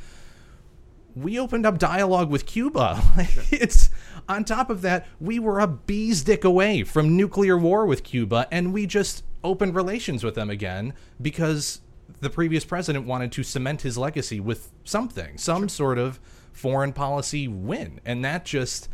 we 1.15 1.39
opened 1.39 1.67
up 1.67 1.79
dialogue 1.79 2.31
with 2.31 2.47
Cuba. 2.47 3.03
it's 3.51 3.91
on 4.29 4.45
top 4.45 4.71
of 4.71 4.83
that, 4.83 5.07
we 5.21 5.39
were 5.39 5.61
a 5.61 5.67
bee's 5.67 6.23
dick 6.23 6.45
away 6.45 6.85
from 6.85 7.17
nuclear 7.17 7.59
war 7.59 7.87
with 7.87 8.05
Cuba, 8.05 8.47
and 8.51 8.73
we 8.73 8.87
just 8.87 9.25
opened 9.45 9.75
relations 9.75 10.25
with 10.25 10.35
them 10.35 10.51
again 10.51 10.95
because 11.21 11.81
the 12.21 12.31
previous 12.31 12.65
president 12.65 13.07
wanted 13.07 13.33
to 13.33 13.43
cement 13.43 13.83
his 13.83 13.99
legacy 13.99 14.41
with 14.41 14.71
something, 14.85 15.39
some 15.39 15.69
sort 15.69 15.99
of 15.99 16.21
foreign 16.53 16.93
policy 16.93 17.49
win, 17.49 18.01
and 18.05 18.25
that 18.25 18.45
just 18.45 18.89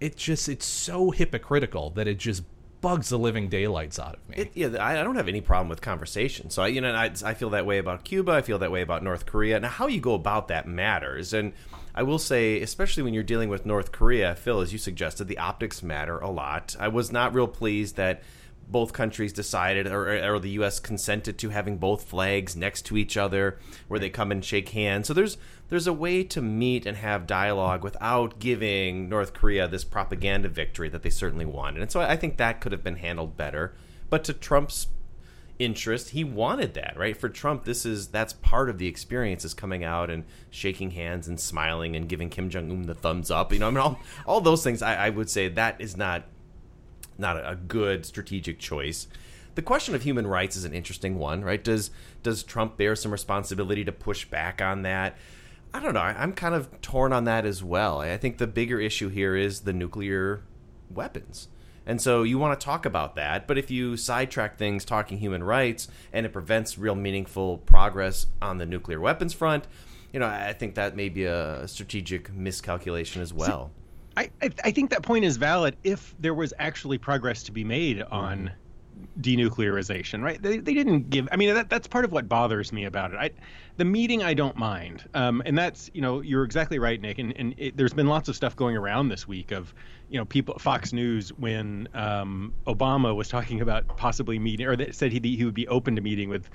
it 0.00 0.16
just 0.16 0.48
it's 0.48 0.66
so 0.66 1.10
hypocritical 1.10 1.90
that 1.90 2.06
it 2.06 2.18
just 2.18 2.42
bugs 2.80 3.08
the 3.08 3.18
living 3.18 3.48
daylights 3.48 3.98
out 3.98 4.14
of 4.14 4.28
me. 4.28 4.36
It, 4.36 4.50
yeah, 4.54 4.68
I 4.78 5.00
I 5.00 5.04
don't 5.04 5.16
have 5.16 5.28
any 5.28 5.40
problem 5.40 5.68
with 5.68 5.80
conversation. 5.80 6.50
So 6.50 6.62
I, 6.62 6.68
you 6.68 6.80
know, 6.80 6.92
I, 6.92 7.10
I 7.24 7.34
feel 7.34 7.50
that 7.50 7.66
way 7.66 7.78
about 7.78 8.04
Cuba. 8.04 8.32
I 8.32 8.42
feel 8.42 8.58
that 8.58 8.70
way 8.70 8.82
about 8.82 9.02
North 9.02 9.26
Korea. 9.26 9.58
Now, 9.58 9.68
how 9.68 9.86
you 9.86 10.00
go 10.00 10.14
about 10.14 10.48
that 10.48 10.68
matters. 10.68 11.32
And 11.32 11.52
I 11.94 12.02
will 12.02 12.18
say, 12.18 12.60
especially 12.60 13.02
when 13.02 13.14
you're 13.14 13.22
dealing 13.22 13.48
with 13.48 13.64
North 13.64 13.90
Korea, 13.92 14.34
Phil, 14.34 14.60
as 14.60 14.72
you 14.72 14.78
suggested, 14.78 15.28
the 15.28 15.38
optics 15.38 15.82
matter 15.82 16.18
a 16.18 16.30
lot. 16.30 16.76
I 16.78 16.88
was 16.88 17.10
not 17.10 17.34
real 17.34 17.48
pleased 17.48 17.96
that 17.96 18.22
both 18.68 18.92
countries 18.92 19.32
decided, 19.32 19.86
or, 19.86 20.34
or 20.34 20.38
the 20.38 20.50
U.S. 20.50 20.80
consented 20.80 21.38
to 21.38 21.50
having 21.50 21.78
both 21.78 22.04
flags 22.04 22.56
next 22.56 22.82
to 22.86 22.96
each 22.96 23.16
other, 23.16 23.58
where 23.88 24.00
they 24.00 24.10
come 24.10 24.32
and 24.32 24.44
shake 24.44 24.70
hands. 24.70 25.06
So 25.06 25.14
there's 25.14 25.38
there's 25.68 25.86
a 25.86 25.92
way 25.92 26.22
to 26.24 26.40
meet 26.40 26.86
and 26.86 26.96
have 26.96 27.26
dialogue 27.26 27.82
without 27.82 28.38
giving 28.38 29.08
North 29.08 29.32
Korea 29.32 29.66
this 29.66 29.84
propaganda 29.84 30.48
victory 30.48 30.88
that 30.88 31.02
they 31.02 31.10
certainly 31.10 31.44
wanted. 31.44 31.82
And 31.82 31.90
so 31.90 32.00
I 32.00 32.16
think 32.16 32.36
that 32.36 32.60
could 32.60 32.72
have 32.72 32.84
been 32.84 32.96
handled 32.96 33.36
better. 33.36 33.74
But 34.08 34.22
to 34.24 34.32
Trump's 34.32 34.88
interest, 35.58 36.10
he 36.10 36.22
wanted 36.22 36.74
that, 36.74 36.94
right? 36.96 37.16
For 37.16 37.28
Trump, 37.28 37.64
this 37.64 37.86
is 37.86 38.08
that's 38.08 38.32
part 38.32 38.68
of 38.68 38.78
the 38.78 38.86
experience 38.86 39.44
is 39.44 39.54
coming 39.54 39.84
out 39.84 40.10
and 40.10 40.24
shaking 40.50 40.92
hands 40.92 41.28
and 41.28 41.40
smiling 41.40 41.96
and 41.96 42.08
giving 42.08 42.30
Kim 42.30 42.50
Jong 42.50 42.70
Un 42.70 42.82
the 42.82 42.94
thumbs 42.94 43.30
up. 43.30 43.52
You 43.52 43.58
know, 43.58 43.68
I 43.68 43.70
mean, 43.70 43.78
all 43.78 44.00
all 44.26 44.40
those 44.40 44.62
things. 44.62 44.82
I, 44.82 45.06
I 45.06 45.10
would 45.10 45.30
say 45.30 45.48
that 45.48 45.80
is 45.80 45.96
not 45.96 46.24
not 47.18 47.36
a 47.36 47.56
good 47.56 48.06
strategic 48.06 48.58
choice. 48.58 49.08
The 49.54 49.62
question 49.62 49.94
of 49.94 50.02
human 50.02 50.26
rights 50.26 50.56
is 50.56 50.64
an 50.64 50.74
interesting 50.74 51.18
one, 51.18 51.42
right? 51.42 51.62
Does 51.62 51.90
does 52.22 52.42
Trump 52.42 52.76
bear 52.76 52.94
some 52.94 53.10
responsibility 53.10 53.84
to 53.84 53.92
push 53.92 54.26
back 54.26 54.60
on 54.60 54.82
that? 54.82 55.16
I 55.72 55.80
don't 55.80 55.94
know. 55.94 56.00
I'm 56.00 56.32
kind 56.32 56.54
of 56.54 56.80
torn 56.80 57.12
on 57.12 57.24
that 57.24 57.44
as 57.44 57.62
well. 57.62 58.00
I 58.00 58.16
think 58.16 58.38
the 58.38 58.46
bigger 58.46 58.80
issue 58.80 59.08
here 59.08 59.36
is 59.36 59.60
the 59.60 59.72
nuclear 59.72 60.42
weapons. 60.90 61.48
And 61.86 62.00
so 62.00 62.24
you 62.24 62.38
want 62.38 62.58
to 62.58 62.64
talk 62.64 62.84
about 62.84 63.14
that, 63.14 63.46
but 63.46 63.58
if 63.58 63.70
you 63.70 63.96
sidetrack 63.96 64.58
things 64.58 64.84
talking 64.84 65.18
human 65.18 65.44
rights 65.44 65.86
and 66.12 66.26
it 66.26 66.32
prevents 66.32 66.76
real 66.76 66.96
meaningful 66.96 67.58
progress 67.58 68.26
on 68.42 68.58
the 68.58 68.66
nuclear 68.66 69.00
weapons 69.00 69.32
front, 69.32 69.66
you 70.12 70.18
know, 70.18 70.26
I 70.26 70.52
think 70.52 70.74
that 70.74 70.96
may 70.96 71.08
be 71.08 71.24
a 71.24 71.68
strategic 71.68 72.32
miscalculation 72.32 73.22
as 73.22 73.32
well. 73.32 73.70
I, 74.16 74.30
I 74.64 74.70
think 74.70 74.90
that 74.90 75.02
point 75.02 75.24
is 75.24 75.36
valid 75.36 75.76
if 75.84 76.14
there 76.18 76.34
was 76.34 76.54
actually 76.58 76.98
progress 76.98 77.42
to 77.44 77.52
be 77.52 77.64
made 77.64 78.02
on 78.02 78.50
denuclearization, 79.20 80.22
right? 80.22 80.40
They, 80.40 80.58
they 80.58 80.74
didn't 80.74 81.10
give. 81.10 81.28
I 81.30 81.36
mean, 81.36 81.54
that, 81.54 81.68
that's 81.68 81.86
part 81.86 82.04
of 82.04 82.12
what 82.12 82.28
bothers 82.28 82.72
me 82.72 82.84
about 82.84 83.12
it. 83.12 83.16
I, 83.18 83.30
the 83.76 83.84
meeting, 83.84 84.22
I 84.22 84.34
don't 84.34 84.56
mind, 84.56 85.04
um, 85.14 85.42
and 85.44 85.56
that's 85.56 85.90
you 85.92 86.00
know, 86.00 86.20
you're 86.20 86.44
exactly 86.44 86.78
right, 86.78 87.00
Nick. 87.00 87.18
And 87.18 87.36
and 87.36 87.54
it, 87.58 87.76
there's 87.76 87.92
been 87.92 88.06
lots 88.06 88.28
of 88.28 88.36
stuff 88.36 88.56
going 88.56 88.76
around 88.76 89.08
this 89.08 89.28
week 89.28 89.52
of, 89.52 89.74
you 90.08 90.18
know, 90.18 90.24
people 90.24 90.58
Fox 90.58 90.92
News 90.92 91.30
when 91.34 91.88
um, 91.94 92.54
Obama 92.66 93.14
was 93.14 93.28
talking 93.28 93.60
about 93.60 93.96
possibly 93.96 94.38
meeting, 94.38 94.66
or 94.66 94.76
that 94.76 94.94
said 94.94 95.12
he 95.12 95.20
he 95.36 95.44
would 95.44 95.54
be 95.54 95.68
open 95.68 95.96
to 95.96 96.02
meeting 96.02 96.28
with 96.28 96.48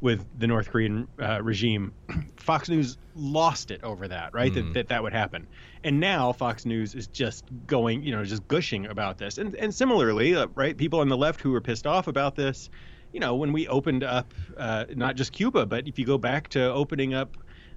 with 0.00 0.24
the 0.38 0.46
North 0.46 0.70
Korean 0.70 1.08
uh, 1.20 1.42
regime. 1.42 1.92
Fox 2.36 2.68
News 2.68 2.98
lost 3.14 3.70
it 3.70 3.82
over 3.82 4.08
that, 4.08 4.34
right? 4.34 4.52
Mm. 4.52 4.54
That, 4.54 4.74
that 4.74 4.88
that 4.88 5.02
would 5.02 5.12
happen. 5.12 5.46
And 5.84 6.00
now 6.00 6.32
Fox 6.32 6.66
News 6.66 6.94
is 6.94 7.06
just 7.06 7.44
going, 7.66 8.02
you 8.02 8.12
know, 8.12 8.24
just 8.24 8.46
gushing 8.48 8.86
about 8.86 9.18
this. 9.18 9.38
And 9.38 9.54
and 9.56 9.74
similarly, 9.74 10.34
uh, 10.34 10.46
right, 10.54 10.76
people 10.76 11.00
on 11.00 11.08
the 11.08 11.16
left 11.16 11.40
who 11.40 11.50
were 11.50 11.60
pissed 11.60 11.86
off 11.86 12.06
about 12.08 12.36
this, 12.36 12.70
you 13.12 13.20
know, 13.20 13.36
when 13.36 13.52
we 13.52 13.68
opened 13.68 14.04
up 14.04 14.34
uh, 14.56 14.84
not 14.94 15.16
just 15.16 15.32
Cuba, 15.32 15.66
but 15.66 15.88
if 15.88 15.98
you 15.98 16.04
go 16.04 16.18
back 16.18 16.48
to 16.48 16.72
opening 16.72 17.14
up 17.14 17.36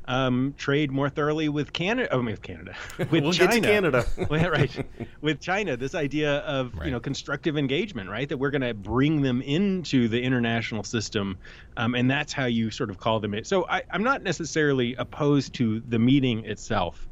um, 0.09 0.53
trade 0.57 0.91
more 0.91 1.07
thoroughly 1.09 1.47
with 1.49 1.71
Canada. 1.71 2.13
I 2.13 2.17
mean, 2.17 2.25
with 2.25 2.41
Canada, 2.41 2.75
with 2.97 3.11
we'll 3.11 3.31
China. 3.31 3.61
Canada, 3.61 4.05
well, 4.29 4.49
right? 4.49 4.85
With 5.21 5.39
China, 5.39 5.77
this 5.77 5.95
idea 5.95 6.37
of 6.39 6.73
Right. 6.75 6.85
you 6.85 6.91
know 6.91 6.99
constructive 6.99 7.57
engagement, 7.57 8.09
right? 8.09 8.27
That 8.27 8.37
we're 8.37 8.51
going 8.51 8.61
to 8.61 8.73
bring 8.73 9.21
them 9.21 9.41
into 9.41 10.07
the 10.07 10.21
international 10.21 10.83
system, 10.83 11.37
um, 11.77 11.95
and 11.95 12.09
that's 12.09 12.33
how 12.33 12.45
you 12.45 12.71
sort 12.71 12.89
of 12.89 12.97
call 12.99 13.19
them. 13.19 13.33
It. 13.33 13.47
So 13.47 13.67
I, 13.69 13.83
I'm 13.91 14.03
not 14.03 14.23
necessarily 14.23 14.95
opposed 14.95 15.53
to 15.55 15.81
the 15.81 15.99
meeting 15.99 16.45
itself. 16.45 17.08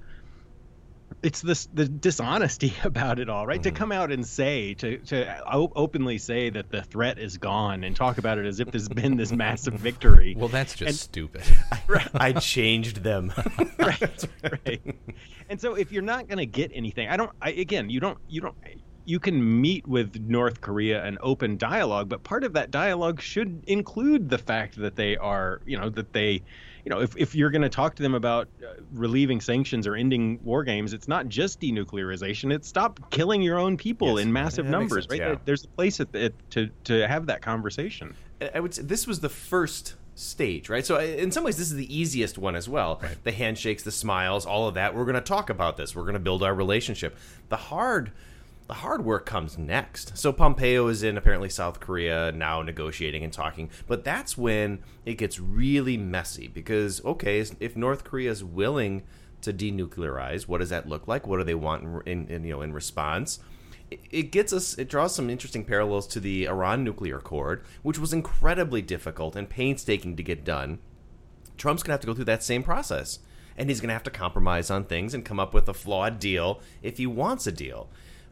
It's 1.23 1.41
this 1.41 1.67
the 1.73 1.87
dishonesty 1.87 2.73
about 2.83 3.19
it 3.19 3.29
all, 3.29 3.47
right? 3.47 3.61
To 3.63 3.69
mm-hmm. 3.69 3.77
come 3.77 3.91
out 3.91 4.11
and 4.11 4.25
say, 4.25 4.73
to 4.75 4.97
to 4.97 5.43
openly 5.47 6.17
say 6.17 6.49
that 6.49 6.69
the 6.69 6.83
threat 6.83 7.17
is 7.19 7.37
gone 7.37 7.83
and 7.83 7.95
talk 7.95 8.17
about 8.17 8.37
it 8.37 8.45
as 8.45 8.59
if 8.59 8.71
there's 8.71 8.89
been 8.89 9.17
this 9.17 9.31
massive 9.31 9.73
victory. 9.79 10.35
Well, 10.37 10.49
that's 10.49 10.75
just 10.75 10.89
And- 10.89 10.95
stupid. 10.95 11.43
I 12.13 12.33
changed 12.33 13.03
them. 13.03 13.33
right, 13.79 14.25
right. 14.43 14.95
And 15.49 15.59
so 15.59 15.75
if 15.75 15.91
you're 15.91 16.01
not 16.01 16.27
going 16.27 16.39
to 16.39 16.45
get 16.45 16.71
anything, 16.73 17.07
I 17.07 17.17
don't. 17.17 17.31
I, 17.41 17.51
again, 17.51 17.89
you 17.89 17.99
don't. 17.99 18.17
You 18.27 18.41
don't. 18.41 18.55
You 19.05 19.19
can 19.19 19.61
meet 19.61 19.87
with 19.87 20.19
North 20.19 20.59
Korea 20.59 21.01
and 21.03 21.17
open 21.21 21.55
dialogue, 21.55 22.09
but 22.09 22.23
part 22.23 22.43
of 22.43 22.53
that 22.53 22.71
dialogue 22.71 23.21
should 23.21 23.63
include 23.65 24.29
the 24.29 24.37
fact 24.37 24.75
that 24.75 24.97
they 24.97 25.15
are, 25.15 25.61
you 25.65 25.79
know, 25.79 25.89
that 25.91 26.11
they, 26.11 26.43
you 26.87 26.89
know, 26.95 27.01
if, 27.01 27.17
if 27.17 27.35
you're 27.35 27.49
going 27.49 27.63
to 27.63 27.67
talk 27.69 27.95
to 27.97 28.01
them 28.01 28.15
about 28.15 28.47
uh, 28.63 28.75
relieving 28.93 29.41
sanctions 29.41 29.85
or 29.85 29.93
ending 29.97 30.39
war 30.41 30.63
games, 30.63 30.93
it's 30.93 31.09
not 31.09 31.27
just 31.27 31.59
denuclearization; 31.59 32.53
it's 32.53 32.65
stop 32.65 32.97
killing 33.09 33.41
your 33.41 33.59
own 33.59 33.75
people 33.75 34.15
Yes. 34.15 34.25
in 34.25 34.31
massive 34.31 34.63
Yeah, 34.65 34.71
numbers, 34.71 35.03
sense, 35.03 35.19
right? 35.19 35.31
yeah. 35.31 35.35
There's 35.43 35.65
a 35.65 35.67
place 35.67 35.99
at 35.99 36.13
the, 36.13 36.31
to 36.51 36.69
to 36.85 37.05
have 37.05 37.25
that 37.25 37.41
conversation. 37.41 38.15
I 38.55 38.61
would 38.61 38.73
say 38.73 38.83
this 38.83 39.05
was 39.05 39.19
the 39.19 39.27
first 39.27 39.95
stage, 40.15 40.69
right? 40.69 40.85
So 40.85 40.97
in 40.97 41.29
some 41.31 41.43
ways, 41.43 41.57
this 41.57 41.67
is 41.67 41.75
the 41.75 41.93
easiest 41.93 42.37
one 42.37 42.55
as 42.55 42.69
well. 42.69 43.01
The 43.25 43.33
handshakes, 43.33 43.83
the 43.83 43.91
smiles, 43.91 44.45
all 44.45 44.69
of 44.69 44.75
that. 44.75 44.95
We're 44.95 45.03
going 45.03 45.15
to 45.15 45.21
talk 45.21 45.49
about 45.49 45.75
this. 45.75 45.93
We're 45.93 46.03
going 46.03 46.13
to 46.13 46.19
build 46.21 46.41
our 46.41 46.55
relationship. 46.55 47.17
The 47.49 47.57
hard, 47.57 48.13
the 48.67 48.75
hard 48.75 49.05
work 49.05 49.25
comes 49.25 49.57
next. 49.57 50.17
So 50.17 50.33
Pompeo 50.33 50.87
is 50.87 51.01
in 51.01 51.17
apparently 51.17 51.49
South 51.49 51.79
Korea 51.79 52.31
now, 52.33 52.61
negotiating 52.61 53.23
and 53.23 53.31
talking. 53.31 53.69
But 53.87 54.03
that's 54.03 54.37
when 54.37 54.79
it 55.05 55.15
gets 55.15 55.39
really 55.39 55.97
messy 55.97 56.47
because 56.47 57.03
okay, 57.05 57.39
if 57.59 57.75
North 57.75 58.03
Korea 58.03 58.31
is 58.31 58.43
willing 58.43 59.03
to 59.41 59.53
denuclearize, 59.53 60.47
what 60.47 60.59
does 60.59 60.69
that 60.69 60.89
look 60.89 61.07
like? 61.07 61.25
What 61.25 61.37
do 61.37 61.43
they 61.43 61.55
want 61.55 62.05
in, 62.07 62.27
in, 62.27 62.43
you 62.43 62.51
know 62.51 62.61
in 62.61 62.73
response? 62.73 63.39
it- 63.89 64.01
it 64.11 64.31
gets 64.31 64.51
us 64.51 64.77
it 64.77 64.89
draws 64.89 65.15
some 65.15 65.29
interesting 65.29 65.63
parallels 65.63 66.07
to 66.07 66.19
the 66.19 66.45
Iran 66.45 66.83
nuclear 66.83 67.19
accord, 67.19 67.63
which 67.83 67.97
was 67.97 68.11
incredibly 68.11 68.81
difficult 68.81 69.35
and 69.35 69.49
painstaking 69.49 70.17
to 70.17 70.23
get 70.23 70.43
done. 70.43 70.79
Trump's 71.57 71.83
going 71.83 71.89
to 71.89 71.93
have 71.93 72.01
to 72.01 72.07
go 72.07 72.13
through 72.13 72.25
that 72.25 72.43
same 72.43 72.63
process. 72.63 73.19
And 73.59 73.69
he's 73.69 73.79
going 73.79 73.87
to 73.87 73.93
have 73.93 74.03
to 74.03 74.11
compromise 74.11 74.69
on 74.69 74.83
things 74.83 75.13
and 75.15 75.25
come 75.25 75.39
up 75.39 75.51
with 75.53 75.67
a 75.67 75.73
flawed 75.73 76.19
deal 76.19 76.61
if 76.83 76.97
he 76.97 77.07
wants 77.07 77.47
a 77.47 77.51
deal. 77.51 77.89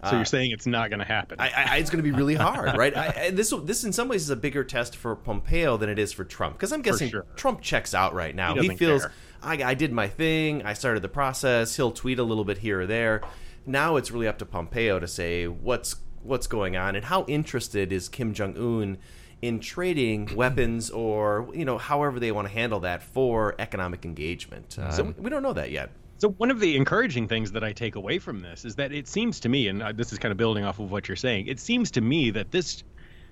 So 0.09 0.15
you're 0.15 0.25
saying 0.25 0.51
it's 0.51 0.67
not 0.67 0.89
going 0.89 0.99
to 0.99 1.05
happen? 1.05 1.39
I, 1.39 1.51
I, 1.71 1.77
it's 1.77 1.89
going 1.89 2.03
to 2.03 2.09
be 2.09 2.15
really 2.15 2.35
hard, 2.35 2.77
right? 2.77 2.95
I, 2.95 3.29
this, 3.31 3.53
this, 3.63 3.83
in 3.83 3.93
some 3.93 4.07
ways, 4.07 4.23
is 4.23 4.29
a 4.29 4.35
bigger 4.35 4.63
test 4.63 4.95
for 4.95 5.15
Pompeo 5.15 5.77
than 5.77 5.89
it 5.89 5.99
is 5.99 6.11
for 6.13 6.23
Trump, 6.23 6.55
because 6.55 6.71
I'm 6.71 6.81
guessing 6.81 7.09
sure. 7.09 7.25
Trump 7.35 7.61
checks 7.61 7.93
out 7.93 8.13
right 8.13 8.35
now. 8.35 8.55
He 8.55 8.67
He, 8.67 8.75
feels. 8.75 9.05
I, 9.41 9.63
I 9.63 9.73
did 9.75 9.91
my 9.91 10.07
thing, 10.07 10.63
I 10.63 10.73
started 10.73 11.01
the 11.03 11.09
process. 11.09 11.75
He'll 11.75 11.91
tweet 11.91 12.19
a 12.19 12.23
little 12.23 12.45
bit 12.45 12.57
here 12.59 12.81
or 12.81 12.87
there. 12.87 13.21
Now 13.65 13.95
it's 13.95 14.11
really 14.11 14.27
up 14.27 14.39
to 14.39 14.45
Pompeo 14.45 14.99
to 14.99 15.07
say 15.07 15.47
what's 15.47 15.95
what's 16.23 16.47
going 16.47 16.75
on 16.75 16.95
and 16.95 17.05
how 17.05 17.23
interested 17.25 17.91
is 17.91 18.09
Kim 18.09 18.33
Jong 18.33 18.57
Un 18.57 18.97
in 19.43 19.59
trading 19.59 20.29
weapons 20.35 20.89
or 20.89 21.49
you 21.53 21.65
know 21.65 21.77
however 21.77 22.19
they 22.19 22.31
want 22.31 22.47
to 22.47 22.53
handle 22.53 22.79
that 22.81 23.03
for 23.03 23.53
economic 23.59 24.05
engagement. 24.05 24.77
Uh, 24.79 24.91
So- 24.91 25.13
we 25.17 25.29
don't 25.29 25.43
know 25.43 25.53
that 25.53 25.69
yet. 25.71 25.91
So 26.17 26.29
one 26.29 26.49
of 26.51 26.59
the 26.59 26.75
encouraging 26.77 27.27
things 27.27 27.51
that 27.51 27.63
I 27.63 27.73
take 27.73 27.95
away 27.95 28.19
from 28.19 28.41
this 28.41 28.63
is 28.63 28.75
that 28.75 28.93
it 28.93 29.07
seems 29.07 29.41
to 29.41 29.49
me, 29.49 29.67
and 29.67 29.83
uh, 29.83 29.91
this 29.91 30.13
is 30.13 30.19
kind 30.19 30.31
of 30.31 30.37
building 30.37 30.63
off 30.63 30.79
of 30.79 30.91
what 30.91 31.07
you're 31.07 31.15
saying, 31.17 31.47
it 31.47 31.59
seems 31.59 31.91
to 31.91 32.01
me 32.01 32.31
that 32.31 32.51
this 32.51 32.83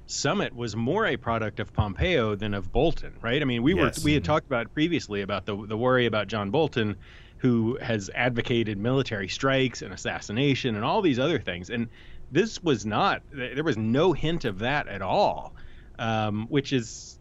summit 0.06 0.54
was 0.54 0.75
more 0.75 1.06
a 1.06 1.16
product 1.16 1.62
of 1.62 1.72
Pompeo 1.72 2.36
than 2.36 2.54
of 2.54 2.72
Bolton, 2.72 3.18
right? 3.22 3.42
I 3.42 3.46
mean, 3.46 3.63
we 3.63 3.74
Yes. 3.74 4.00
were 4.00 4.06
we 4.06 4.13
had 4.13 4.25
talked 4.25 4.46
about 4.48 4.74
previously 4.74 5.22
about 5.22 5.46
the 5.46 5.56
the 5.66 5.78
worry 5.78 6.06
about 6.06 6.28
John 6.28 6.52
Bolton, 6.52 6.98
who 7.38 7.78
has 7.82 8.10
advocated 8.13 8.78
military 8.78 9.30
strikes 9.30 9.82
and 9.82 9.94
assassination 9.94 10.75
and 10.75 10.84
all 10.84 11.02
these 11.02 11.20
other 11.20 11.40
things, 11.40 11.70
and 11.70 11.88
this 12.32 12.62
was 12.62 12.86
not. 12.86 13.22
There 13.32 13.63
was 13.63 13.78
no 13.78 14.12
hint 14.12 14.44
of 14.44 14.60
that 14.60 14.88
at 14.90 15.02
all, 15.02 15.56
um, 16.00 16.48
which 16.50 16.74
is. 16.74 17.18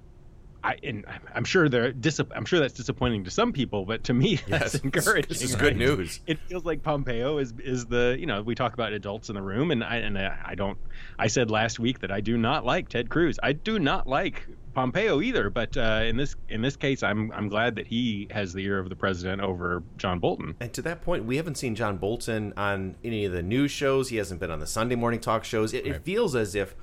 I, 0.64 0.76
and 0.82 1.04
I'm- 1.34 1.44
sure 1.44 1.68
they're 1.68 1.92
dis- 1.92 2.20
I'm 2.34 2.44
sure 2.44 2.60
that's 2.60 2.74
disappointing 2.74 3.24
to 3.24 3.30
some 3.30 3.52
people, 3.52 3.84
but 3.84 4.04
to 4.04 4.14
me 4.14 4.36
that's 4.48 4.74
Yes. 4.74 4.84
encouraging. 4.84 5.28
This 5.28 5.42
is 5.42 5.54
right? 5.54 5.60
good 5.60 5.76
news. 5.76 6.20
it 6.26 6.38
feels 6.48 6.64
like 6.64 6.82
Pompeo 6.82 7.38
is 7.38 7.52
is 7.58 7.86
the 7.86 8.16
you 8.18 8.26
know 8.26 8.42
we 8.42 8.54
talk 8.54 8.74
about 8.74 8.92
adults 8.92 9.28
in 9.28 9.34
the 9.34 9.42
room 9.42 9.70
and 9.70 9.82
I 9.82 9.96
and 9.96 10.16
I, 10.18 10.38
I 10.44 10.54
don't 10.54 10.78
I 11.18 11.26
said 11.26 11.50
last 11.50 11.78
week 11.80 12.00
that 12.00 12.10
I 12.12 12.20
do 12.20 12.36
not 12.38 12.64
like 12.64 12.88
Ted 12.88 13.10
Cruz 13.10 13.38
I 13.42 13.52
do 13.52 13.78
not 13.78 14.06
like 14.06 14.46
Pompeo 14.74 15.20
either 15.20 15.50
but 15.50 15.76
uh, 15.76 16.02
in 16.04 16.16
this 16.16 16.34
in 16.48 16.62
this 16.62 16.76
case 16.76 17.02
I'm 17.02 17.30
I'm 17.32 17.48
glad 17.48 17.74
that 17.76 17.86
he 17.86 18.28
has 18.30 18.52
the 18.54 18.64
ear 18.64 18.78
of 18.78 18.88
the 18.88 18.96
president 18.96 19.42
over 19.42 19.82
John 19.98 20.18
Bolton 20.20 20.54
And 20.60 20.72
to 20.74 20.82
that 20.82 21.02
point, 21.02 21.24
we 21.24 21.36
haven't 21.36 21.56
seen 21.56 21.74
John 21.74 21.98
Bolton 21.98 22.52
on 22.56 22.94
any 23.04 23.24
of 23.26 23.32
the 23.32 23.42
news 23.42 23.70
shows. 23.70 24.08
He 24.08 24.16
hasn't 24.16 24.40
been 24.40 24.50
on 24.50 24.60
the 24.60 24.66
Sunday 24.66 24.94
morning 24.94 25.20
talk 25.20 25.44
shows. 25.44 25.74
It, 25.74 25.86
it 25.86 26.02
feels 26.04 26.34
as 26.34 26.54
if 26.54 26.74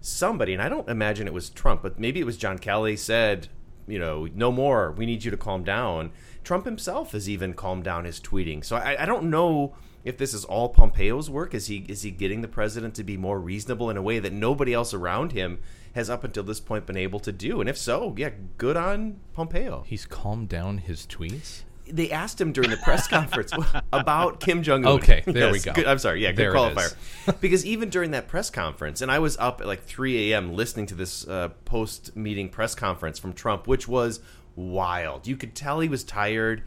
somebody, 0.00 0.52
and 0.52 0.62
I 0.62 0.68
don't 0.68 0.88
imagine 0.88 1.26
it 1.26 1.34
was 1.34 1.50
Trump, 1.50 1.82
but 1.82 1.98
maybe 1.98 2.20
it 2.20 2.26
was 2.26 2.36
John 2.36 2.58
Kelly, 2.58 2.96
said, 2.96 3.48
you 3.86 3.98
know, 3.98 4.28
no 4.34 4.50
more. 4.50 4.92
We 4.92 5.06
need 5.06 5.24
you 5.24 5.30
to 5.30 5.36
calm 5.36 5.64
down. 5.64 6.12
Trump 6.44 6.64
himself 6.64 7.12
has 7.12 7.28
even 7.28 7.54
calmed 7.54 7.84
down 7.84 8.04
his 8.04 8.20
tweeting. 8.20 8.64
So 8.64 8.76
I, 8.76 9.02
I 9.02 9.06
don't 9.06 9.30
know 9.30 9.74
if 10.04 10.16
this 10.16 10.32
is 10.32 10.44
all 10.44 10.68
Pompeo's 10.68 11.28
work. 11.28 11.54
Is 11.54 11.66
he 11.66 11.84
is 11.88 12.02
he 12.02 12.10
getting 12.10 12.40
the 12.40 12.48
president 12.48 12.94
to 12.94 13.04
be 13.04 13.16
more 13.16 13.40
reasonable 13.40 13.90
in 13.90 13.96
a 13.96 14.02
way 14.02 14.18
that 14.18 14.32
nobody 14.32 14.72
else 14.72 14.94
around 14.94 15.32
him 15.32 15.58
has 15.94 16.08
up 16.08 16.24
until 16.24 16.44
this 16.44 16.60
point 16.60 16.86
been 16.86 16.96
able 16.96 17.20
to 17.20 17.32
do? 17.32 17.60
And 17.60 17.68
if 17.68 17.76
so, 17.76 18.14
yeah, 18.16 18.30
good 18.58 18.76
on 18.76 19.18
Pompeo. 19.34 19.84
He's 19.86 20.06
calmed 20.06 20.48
down 20.48 20.78
his 20.78 21.06
tweets. 21.06 21.62
They 21.90 22.10
asked 22.10 22.40
him 22.40 22.52
during 22.52 22.70
the 22.70 22.76
press 22.78 23.06
conference 23.08 23.52
about 23.92 24.40
Kim 24.40 24.62
Jong 24.62 24.84
Un. 24.84 24.92
Okay, 24.94 25.22
there 25.26 25.52
we 25.52 25.60
go. 25.60 25.72
Good, 25.72 25.86
I'm 25.86 25.98
sorry. 25.98 26.22
Yeah, 26.22 26.32
good 26.32 26.38
There 26.38 26.52
qualifier. 26.52 26.94
because 27.40 27.64
even 27.64 27.90
during 27.90 28.12
that 28.12 28.28
press 28.28 28.50
conference, 28.50 29.00
and 29.00 29.10
I 29.10 29.18
was 29.18 29.36
up 29.38 29.60
at 29.60 29.66
like 29.66 29.82
3 29.82 30.32
a.m. 30.32 30.54
listening 30.54 30.86
to 30.86 30.94
this 30.94 31.26
uh, 31.26 31.50
post 31.64 32.16
meeting 32.16 32.48
press 32.48 32.74
conference 32.74 33.18
from 33.18 33.32
Trump, 33.32 33.66
which 33.66 33.86
was 33.88 34.20
wild. 34.54 35.26
You 35.26 35.36
could 35.36 35.54
tell 35.54 35.80
he 35.80 35.88
was 35.88 36.02
tired. 36.04 36.62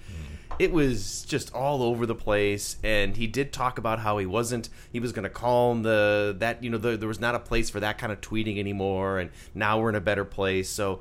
It 0.57 0.73
was 0.73 1.23
just 1.23 1.53
all 1.53 1.81
over 1.81 2.05
the 2.05 2.15
place, 2.15 2.75
and 2.83 3.15
he 3.15 3.27
did 3.27 3.53
talk 3.53 3.77
about 3.77 3.99
how 3.99 4.17
he 4.17 4.25
wasn't. 4.25 4.67
He 4.91 4.99
was 4.99 5.13
going 5.13 5.23
to 5.23 5.29
calm 5.29 5.83
the 5.83 6.35
that 6.39 6.61
you 6.61 6.69
know 6.69 6.77
the, 6.77 6.97
there 6.97 7.07
was 7.07 7.21
not 7.21 7.33
a 7.33 7.39
place 7.39 7.69
for 7.69 7.79
that 7.79 7.97
kind 7.97 8.11
of 8.11 8.19
tweeting 8.19 8.59
anymore, 8.59 9.19
and 9.19 9.29
now 9.55 9.79
we're 9.79 9.89
in 9.89 9.95
a 9.95 10.01
better 10.01 10.25
place. 10.25 10.69
So 10.69 10.99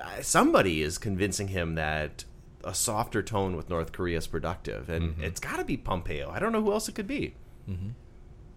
uh, 0.00 0.22
somebody 0.22 0.82
is 0.82 0.98
convincing 0.98 1.48
him 1.48 1.76
that 1.76 2.24
a 2.64 2.74
softer 2.74 3.22
tone 3.22 3.56
with 3.56 3.68
North 3.68 3.92
Korea 3.92 4.18
is 4.18 4.26
productive, 4.26 4.88
and 4.88 5.10
mm-hmm. 5.10 5.24
it's 5.24 5.40
got 5.40 5.56
to 5.56 5.64
be 5.64 5.76
Pompeo. 5.76 6.30
I 6.30 6.38
don't 6.38 6.52
know 6.52 6.62
who 6.62 6.72
else 6.72 6.88
it 6.88 6.94
could 6.94 7.06
be. 7.06 7.34
Mm-hmm. 7.68 7.90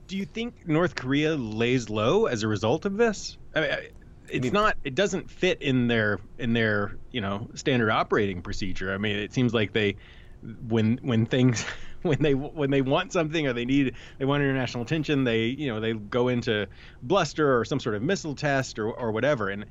Do 0.07 0.17
you 0.17 0.25
think 0.25 0.67
North 0.67 0.95
Korea 0.95 1.35
lays 1.35 1.89
low 1.89 2.25
as 2.27 2.43
a 2.43 2.47
result 2.47 2.85
of 2.85 2.97
this? 2.97 3.37
I 3.55 3.61
mean, 3.61 3.71
I- 3.71 3.89
it's 4.29 4.51
not. 4.51 4.77
It 4.83 4.95
doesn't 4.95 5.29
fit 5.29 5.61
in 5.61 5.87
their 5.87 6.19
in 6.37 6.53
their 6.53 6.97
you 7.11 7.21
know 7.21 7.49
standard 7.53 7.91
operating 7.91 8.41
procedure. 8.41 8.93
I 8.93 8.97
mean, 8.97 9.15
it 9.17 9.33
seems 9.33 9.53
like 9.53 9.73
they 9.73 9.97
when 10.67 10.99
when 11.01 11.25
things 11.25 11.65
when 12.01 12.21
they 12.21 12.33
when 12.33 12.71
they 12.71 12.81
want 12.81 13.13
something 13.13 13.47
or 13.47 13.53
they 13.53 13.65
need 13.65 13.95
they 14.17 14.25
want 14.25 14.43
international 14.43 14.83
attention, 14.83 15.23
they 15.23 15.45
you 15.45 15.67
know 15.67 15.79
they 15.79 15.93
go 15.93 16.27
into 16.27 16.67
bluster 17.01 17.57
or 17.57 17.65
some 17.65 17.79
sort 17.79 17.95
of 17.95 18.01
missile 18.01 18.35
test 18.35 18.79
or 18.79 18.91
or 18.91 19.11
whatever. 19.11 19.49
And 19.49 19.65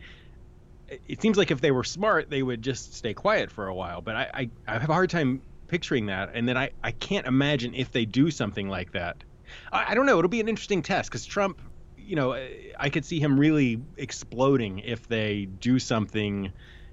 it- 0.88 1.22
seems 1.22 1.36
like 1.38 1.50
if 1.50 1.60
they 1.60 1.70
were 1.70 1.84
smart, 1.84 2.30
they 2.30 2.42
would 2.42 2.62
just 2.62 2.94
stay 2.94 3.14
quiet 3.14 3.50
for 3.50 3.66
a 3.68 3.74
while. 3.74 4.00
But 4.02 4.16
I 4.16 4.30
I, 4.34 4.50
I 4.66 4.78
have 4.78 4.90
a 4.90 4.92
hard 4.94 5.10
time 5.10 5.42
picturing 5.68 6.06
that, 6.06 6.30
and 6.34 6.48
then 6.48 6.56
I 6.56 6.70
I 6.82 6.92
can't 6.92 7.26
imagine 7.26 7.74
if 7.74 7.90
they 7.92 8.04
do 8.04 8.30
something 8.30 8.68
like 8.68 8.92
that. 8.92 9.24
I, 9.72 9.86
I 9.92 9.94
don't 9.94 10.06
know. 10.06 10.18
It'll 10.18 10.28
be 10.28 10.40
an 10.40 10.48
interesting 10.48 10.82
test 10.82 11.10
because 11.10 11.24
Trump, 11.24 11.60
you 11.96 12.16
know, 12.16 12.32
I 12.78 12.90
could 12.90 13.04
see 13.04 13.20
him 13.20 13.38
really 13.38 13.82
exploding 13.96 14.80
if 14.80 15.06
they 15.08 15.46
do 15.46 15.78
something, 15.78 16.52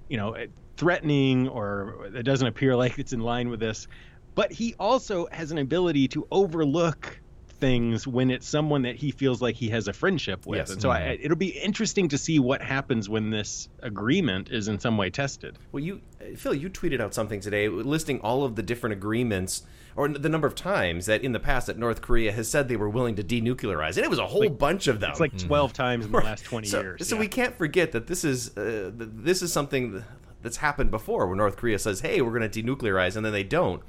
you 0.10 0.18
know, 0.18 0.36
threatening 0.78 1.48
or 1.50 2.08
it 2.16 2.24
doesn't 2.24 2.48
appear 2.48 2.76
like 2.76 2.98
it's 3.00 3.14
in 3.14 3.22
line 3.22 3.50
with 3.50 3.60
this. 3.60 3.88
But 4.36 4.52
he 4.52 4.76
also 4.80 5.28
has 5.32 5.52
an 5.52 5.58
ability 5.58 6.08
to 6.10 6.26
overlook 6.32 7.21
things 7.62 8.06
when 8.06 8.30
it's 8.30 8.48
someone 8.48 8.82
that 8.82 8.98
he 8.98 9.12
feels 9.12 9.42
like 9.42 9.56
he 9.56 9.70
has 9.70 9.88
a 9.88 9.94
friendship 9.94 10.46
with. 10.46 10.58
Yes. 10.58 10.72
And 10.72 10.82
so 10.82 10.90
I, 10.90 11.18
it'll 11.22 11.38
be 11.38 11.50
interesting 11.50 12.10
to 12.10 12.18
see 12.18 12.40
what 12.40 12.62
happens 12.62 13.08
when 13.08 13.30
this 13.30 13.70
agreement 13.82 14.50
is 14.50 14.68
in 14.68 14.80
some 14.80 14.98
way 14.98 15.10
tested. 15.10 15.58
Well, 15.72 15.84
you, 15.84 16.02
Phil, 16.36 16.54
you 16.54 16.70
tweeted 16.70 17.00
out 17.00 17.14
something 17.14 17.40
today 17.40 17.70
listing 17.70 18.20
all 18.22 18.44
of 18.44 18.56
the 18.56 18.64
different 18.64 18.94
agreements 18.94 19.64
or 19.96 20.08
the 20.10 20.30
number 20.30 20.48
of 20.48 20.56
times 20.56 21.06
that 21.06 21.22
in 21.22 21.32
the 21.32 21.40
past 21.40 21.68
that 21.68 21.78
North 21.78 22.02
Korea 22.02 22.32
has 22.32 22.50
said 22.50 22.68
they 22.68 22.78
were 22.78 22.90
willing 22.90 23.16
to 23.16 23.24
denuclearize, 23.24 23.98
and 23.98 24.06
it 24.06 24.10
was 24.10 24.20
a 24.20 24.28
whole 24.28 24.50
bunch 24.50 24.88
of 24.88 25.00
them. 25.00 25.12
It's 25.12 25.20
like 25.20 25.38
12 25.38 25.74
times 25.74 26.06
in 26.06 26.12
the 26.12 26.20
last 26.20 26.44
20 26.46 26.68
so, 26.68 26.82
years. 26.82 27.08
So 27.08 27.16
yeah. 27.16 27.22
we 27.22 27.28
can't 27.28 27.58
forget 27.58 27.92
that 27.92 28.08
this 28.08 28.24
is 28.24 28.58
uh, 28.58 28.92
this 28.96 29.42
is 29.42 29.54
something 29.54 30.04
that's 30.42 30.58
happened 30.58 30.92
before, 30.92 31.28
where 31.28 31.36
North 31.36 31.58
Korea 31.58 31.78
says, 31.78 32.02
"Hey, 32.02 32.22
we're 32.22 32.38
going 32.38 32.50
to 32.50 32.64
denuclearize," 32.64 33.16
and 33.16 33.26
then 33.26 33.34
they 33.34 33.44
don't. 33.44 33.84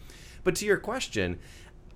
But 0.45 0.57
to 0.57 0.67
your 0.67 0.77
question, 0.77 1.39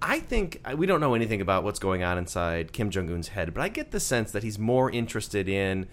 I 0.02 0.20
think 0.20 0.60
uh, 0.64 0.76
we 0.76 0.86
don't 0.86 1.00
know 1.00 1.14
anything 1.14 1.40
about 1.40 1.64
what's 1.64 1.78
going 1.78 2.02
on 2.02 2.18
inside 2.18 2.72
Kim 2.72 2.90
Jong 2.90 3.10
Un's 3.10 3.28
head, 3.28 3.54
but 3.54 3.62
I 3.62 3.68
get 3.68 3.90
the 3.90 4.00
sense 4.00 4.30
that 4.32 4.42
he's 4.42 4.58
more 4.58 4.90
interested 4.90 5.48
in 5.48 5.86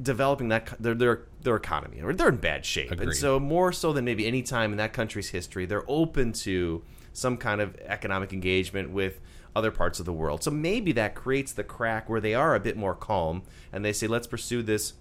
developing 0.00 0.48
that 0.48 0.74
their 0.78 0.94
their, 0.94 1.22
their 1.42 1.56
economy, 1.56 2.02
or 2.02 2.12
they're 2.12 2.28
in 2.28 2.36
bad 2.36 2.66
shape, 2.66 2.90
and 3.00 3.14
so 3.14 3.40
more 3.40 3.72
so 3.72 3.92
than 3.92 4.04
maybe 4.04 4.26
any 4.26 4.42
time 4.42 4.72
in 4.72 4.78
that 4.78 4.92
country's 4.92 5.30
history, 5.30 5.66
they're 5.66 5.88
open 5.88 6.32
to 6.32 6.82
some 7.12 7.36
kind 7.36 7.60
of 7.60 7.74
economic 7.86 8.32
engagement 8.32 8.90
with 8.90 9.20
other 9.56 9.70
parts 9.70 9.98
of 9.98 10.06
the 10.06 10.12
world. 10.12 10.42
So 10.42 10.50
maybe 10.50 10.92
that 10.92 11.14
creates 11.14 11.52
the 11.52 11.64
crack 11.64 12.08
where 12.08 12.20
they 12.20 12.34
are 12.34 12.54
a 12.54 12.60
bit 12.60 12.76
more 12.76 12.94
calm 12.94 13.42
and 13.72 13.84
they 13.84 13.92
say, 13.92 14.06
let's 14.06 14.26
pursue 14.26 14.62
this 14.62 14.92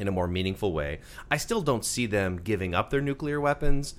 in 0.00 0.08
a 0.08 0.10
more 0.10 0.26
meaningful 0.26 0.72
way. 0.72 0.98
I 1.30 1.36
still 1.36 1.60
don't 1.60 1.84
see 1.84 2.06
them 2.06 2.40
giving 2.42 2.74
up 2.74 2.88
their 2.88 3.02
nuclear 3.02 3.38
weapons, 3.40 3.94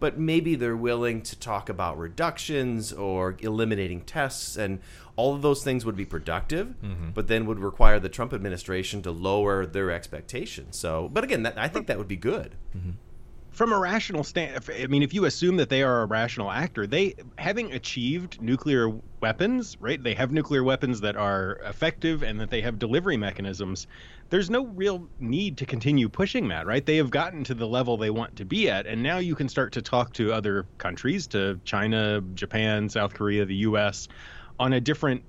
but 0.00 0.18
maybe 0.18 0.54
they're 0.54 0.76
willing 0.76 1.20
to 1.22 1.38
talk 1.38 1.68
about 1.68 1.98
reductions 1.98 2.92
or 2.92 3.36
eliminating 3.40 4.00
tests, 4.00 4.56
and 4.56 4.80
all 5.14 5.34
of 5.34 5.42
those 5.42 5.62
things 5.62 5.84
would 5.84 5.96
be 5.96 6.06
productive, 6.06 6.74
mm-hmm. 6.82 7.10
but 7.10 7.28
then 7.28 7.44
would 7.44 7.58
require 7.58 8.00
the 8.00 8.08
Trump 8.08 8.32
administration 8.32 9.02
to 9.02 9.10
lower 9.10 9.66
their 9.66 9.90
expectations. 9.90 10.76
So, 10.78 11.10
but 11.12 11.22
again, 11.22 11.42
that, 11.42 11.58
I 11.58 11.68
think 11.68 11.86
that 11.86 11.98
would 11.98 12.08
be 12.08 12.16
good. 12.16 12.56
Mm-hmm. 12.74 12.92
from 13.50 13.70
a 13.70 13.78
rational 13.78 14.24
stand 14.24 14.64
i 14.82 14.86
mean 14.86 15.02
if 15.02 15.12
you 15.12 15.26
assume 15.26 15.58
that 15.58 15.68
they 15.68 15.82
are 15.82 16.00
a 16.00 16.06
rational 16.06 16.50
actor 16.50 16.86
they 16.86 17.14
having 17.36 17.70
achieved 17.72 18.40
nuclear 18.40 18.90
weapons 19.20 19.76
right 19.78 20.02
they 20.02 20.14
have 20.14 20.32
nuclear 20.32 20.64
weapons 20.64 21.02
that 21.02 21.16
are 21.16 21.60
effective 21.66 22.22
and 22.22 22.40
that 22.40 22.48
they 22.48 22.62
have 22.62 22.78
delivery 22.78 23.18
mechanisms 23.18 23.86
there's 24.32 24.50
no 24.50 24.66
real 24.66 25.10
need 25.20 25.58
to 25.58 25.66
continue 25.66 26.08
pushing 26.08 26.48
that 26.48 26.66
right? 26.66 26.86
They 26.86 26.96
have 26.96 27.10
gotten 27.10 27.44
to 27.44 27.54
the 27.54 27.68
level 27.68 27.96
they 27.98 28.10
want 28.10 28.34
to 28.36 28.44
be 28.44 28.68
at 28.70 28.86
and 28.86 29.02
now 29.02 29.18
you 29.18 29.34
can 29.36 29.48
start 29.48 29.72
to 29.74 29.82
talk 29.82 30.14
to 30.14 30.32
other 30.32 30.66
countries 30.78 31.26
to 31.28 31.60
china 31.64 32.22
japan 32.34 32.88
south 32.88 33.14
korea 33.14 33.44
the 33.44 33.56
us 33.56 34.08
on 34.58 34.72
a 34.72 34.80
different 34.80 35.24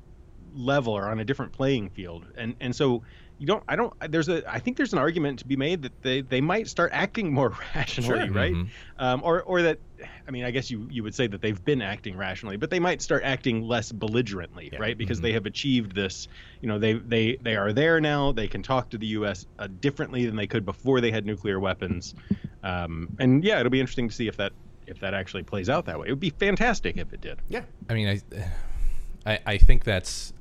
level 0.53 0.93
or 0.93 1.09
on 1.09 1.19
a 1.19 1.25
different 1.25 1.51
playing 1.53 1.89
field. 1.89 2.27
And 2.35 2.55
and 2.59 2.75
so 2.75 3.03
you 3.39 3.47
don't 3.47 3.63
i 3.67 3.75
don't 3.75 3.93
there's 4.11 4.29
a 4.29 4.43
i 4.51 4.59
think 4.59 4.77
there's 4.77 4.93
an 4.93 4.99
argument 4.99 5.39
to 5.39 5.45
be 5.47 5.55
made 5.55 5.81
that 5.81 5.91
they 6.01 6.21
they 6.21 6.39
might 6.39 6.67
start 6.67 6.91
acting 6.93 7.33
more 7.33 7.49
rationally 7.75 8.27
Sure. 8.27 8.33
right? 8.33 8.53
Mhm. 8.53 8.67
um, 8.99 9.21
or 9.23 9.41
or 9.43 9.61
that 9.63 9.79
i 10.27 10.31
mean 10.31 10.43
i 10.45 10.51
guess 10.51 10.69
you 10.71 10.87
you 10.91 11.03
would 11.03 11.15
say 11.15 11.27
that 11.27 11.41
they've 11.41 11.63
been 11.65 11.81
acting 11.81 12.15
rationally 12.15 12.57
but 12.57 12.69
they 12.69 12.79
might 12.79 13.01
start 13.01 13.23
acting 13.23 13.61
less 13.67 13.91
belligerently 13.91 14.71
right? 14.79 14.97
Because 14.97 15.19
they 15.21 15.33
have 15.33 15.45
achieved 15.45 15.93
this 15.95 16.27
you 16.61 16.67
know 16.67 16.77
they 16.79 16.93
they 16.93 17.35
they 17.41 17.55
are 17.55 17.73
there 17.73 17.99
now. 17.99 18.31
They 18.31 18.47
can 18.47 18.63
talk 18.63 18.89
to 18.91 18.97
the 18.97 19.07
us 19.07 19.45
uh, 19.59 19.67
differently 19.81 20.25
than 20.25 20.35
they 20.35 20.47
could 20.47 20.65
before 20.65 21.01
they 21.01 21.11
had 21.11 21.25
nuclear 21.25 21.59
weapons. 21.59 22.15
Um, 22.63 23.09
and 23.19 23.43
yeah 23.43 23.59
it'll 23.59 23.69
be 23.71 23.79
interesting 23.79 24.07
to 24.09 24.15
see 24.15 24.27
if 24.27 24.37
that 24.37 24.51
if 24.87 24.99
that 24.99 25.13
actually 25.13 25.43
plays 25.43 25.69
out 25.69 25.85
that 25.85 25.99
way. 25.99 26.07
It 26.07 26.11
would 26.11 26.19
be 26.19 26.29
fantastic 26.31 26.97
if 26.97 27.13
it 27.13 27.21
did. 27.21 27.39
Yeah. 27.49 27.63
I 27.89 27.93
mean, 27.93 28.07
I, 28.09 29.31
I, 29.33 29.39
I 29.45 29.57
think 29.57 29.85
that's, 29.85 30.33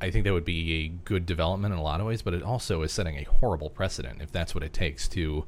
I 0.00 0.10
think 0.10 0.24
that 0.24 0.32
would 0.32 0.44
be 0.44 0.84
a 0.84 0.88
good 0.88 1.26
development 1.26 1.72
in 1.72 1.78
a 1.78 1.82
lot 1.82 2.00
of 2.00 2.06
ways, 2.06 2.22
but 2.22 2.34
it 2.34 2.42
also 2.42 2.82
is 2.82 2.92
setting 2.92 3.16
a 3.16 3.24
horrible 3.24 3.70
precedent 3.70 4.20
if 4.20 4.30
that's 4.30 4.54
what 4.54 4.62
it 4.62 4.72
takes 4.72 5.08
to 5.08 5.44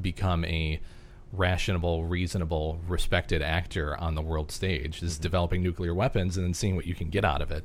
become 0.00 0.44
a 0.44 0.80
rational, 1.32 2.04
reasonable, 2.04 2.80
respected 2.86 3.42
actor 3.42 3.96
on 3.96 4.14
the 4.14 4.22
world 4.22 4.52
stage. 4.52 5.02
Is 5.02 5.18
developing 5.18 5.62
nuclear 5.62 5.94
weapons 5.94 6.36
and 6.36 6.46
then 6.46 6.54
seeing 6.54 6.76
what 6.76 6.86
you 6.86 6.94
can 6.94 7.10
get 7.10 7.24
out 7.24 7.42
of 7.42 7.50
it. 7.50 7.64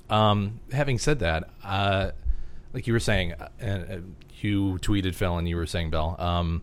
um, 0.10 0.60
having 0.72 0.98
said 0.98 1.18
that, 1.20 1.50
uh, 1.64 2.10
like 2.72 2.86
you 2.86 2.92
were 2.92 3.00
saying, 3.00 3.32
uh, 3.32 3.48
and 3.58 3.90
uh, 3.90 3.96
you 4.40 4.78
tweeted 4.80 5.14
Phil, 5.14 5.36
and 5.36 5.48
you 5.48 5.56
were 5.56 5.66
saying 5.66 5.90
Bill. 5.90 6.14
Um, 6.18 6.62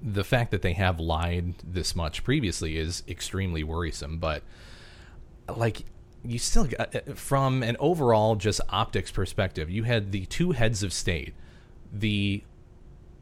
the 0.00 0.24
fact 0.24 0.50
that 0.50 0.62
they 0.62 0.72
have 0.72 1.00
lied 1.00 1.54
this 1.64 1.94
much 1.94 2.24
previously 2.24 2.76
is 2.76 3.02
extremely 3.08 3.62
worrisome. 3.62 4.18
But 4.18 4.42
like 5.54 5.84
you 6.30 6.38
still 6.38 6.64
got, 6.64 6.94
uh, 6.94 7.14
from 7.14 7.62
an 7.62 7.76
overall 7.78 8.36
just 8.36 8.60
optics 8.68 9.10
perspective, 9.10 9.70
you 9.70 9.84
had 9.84 10.12
the 10.12 10.26
two 10.26 10.52
heads 10.52 10.82
of 10.82 10.92
state, 10.92 11.34
the 11.92 12.42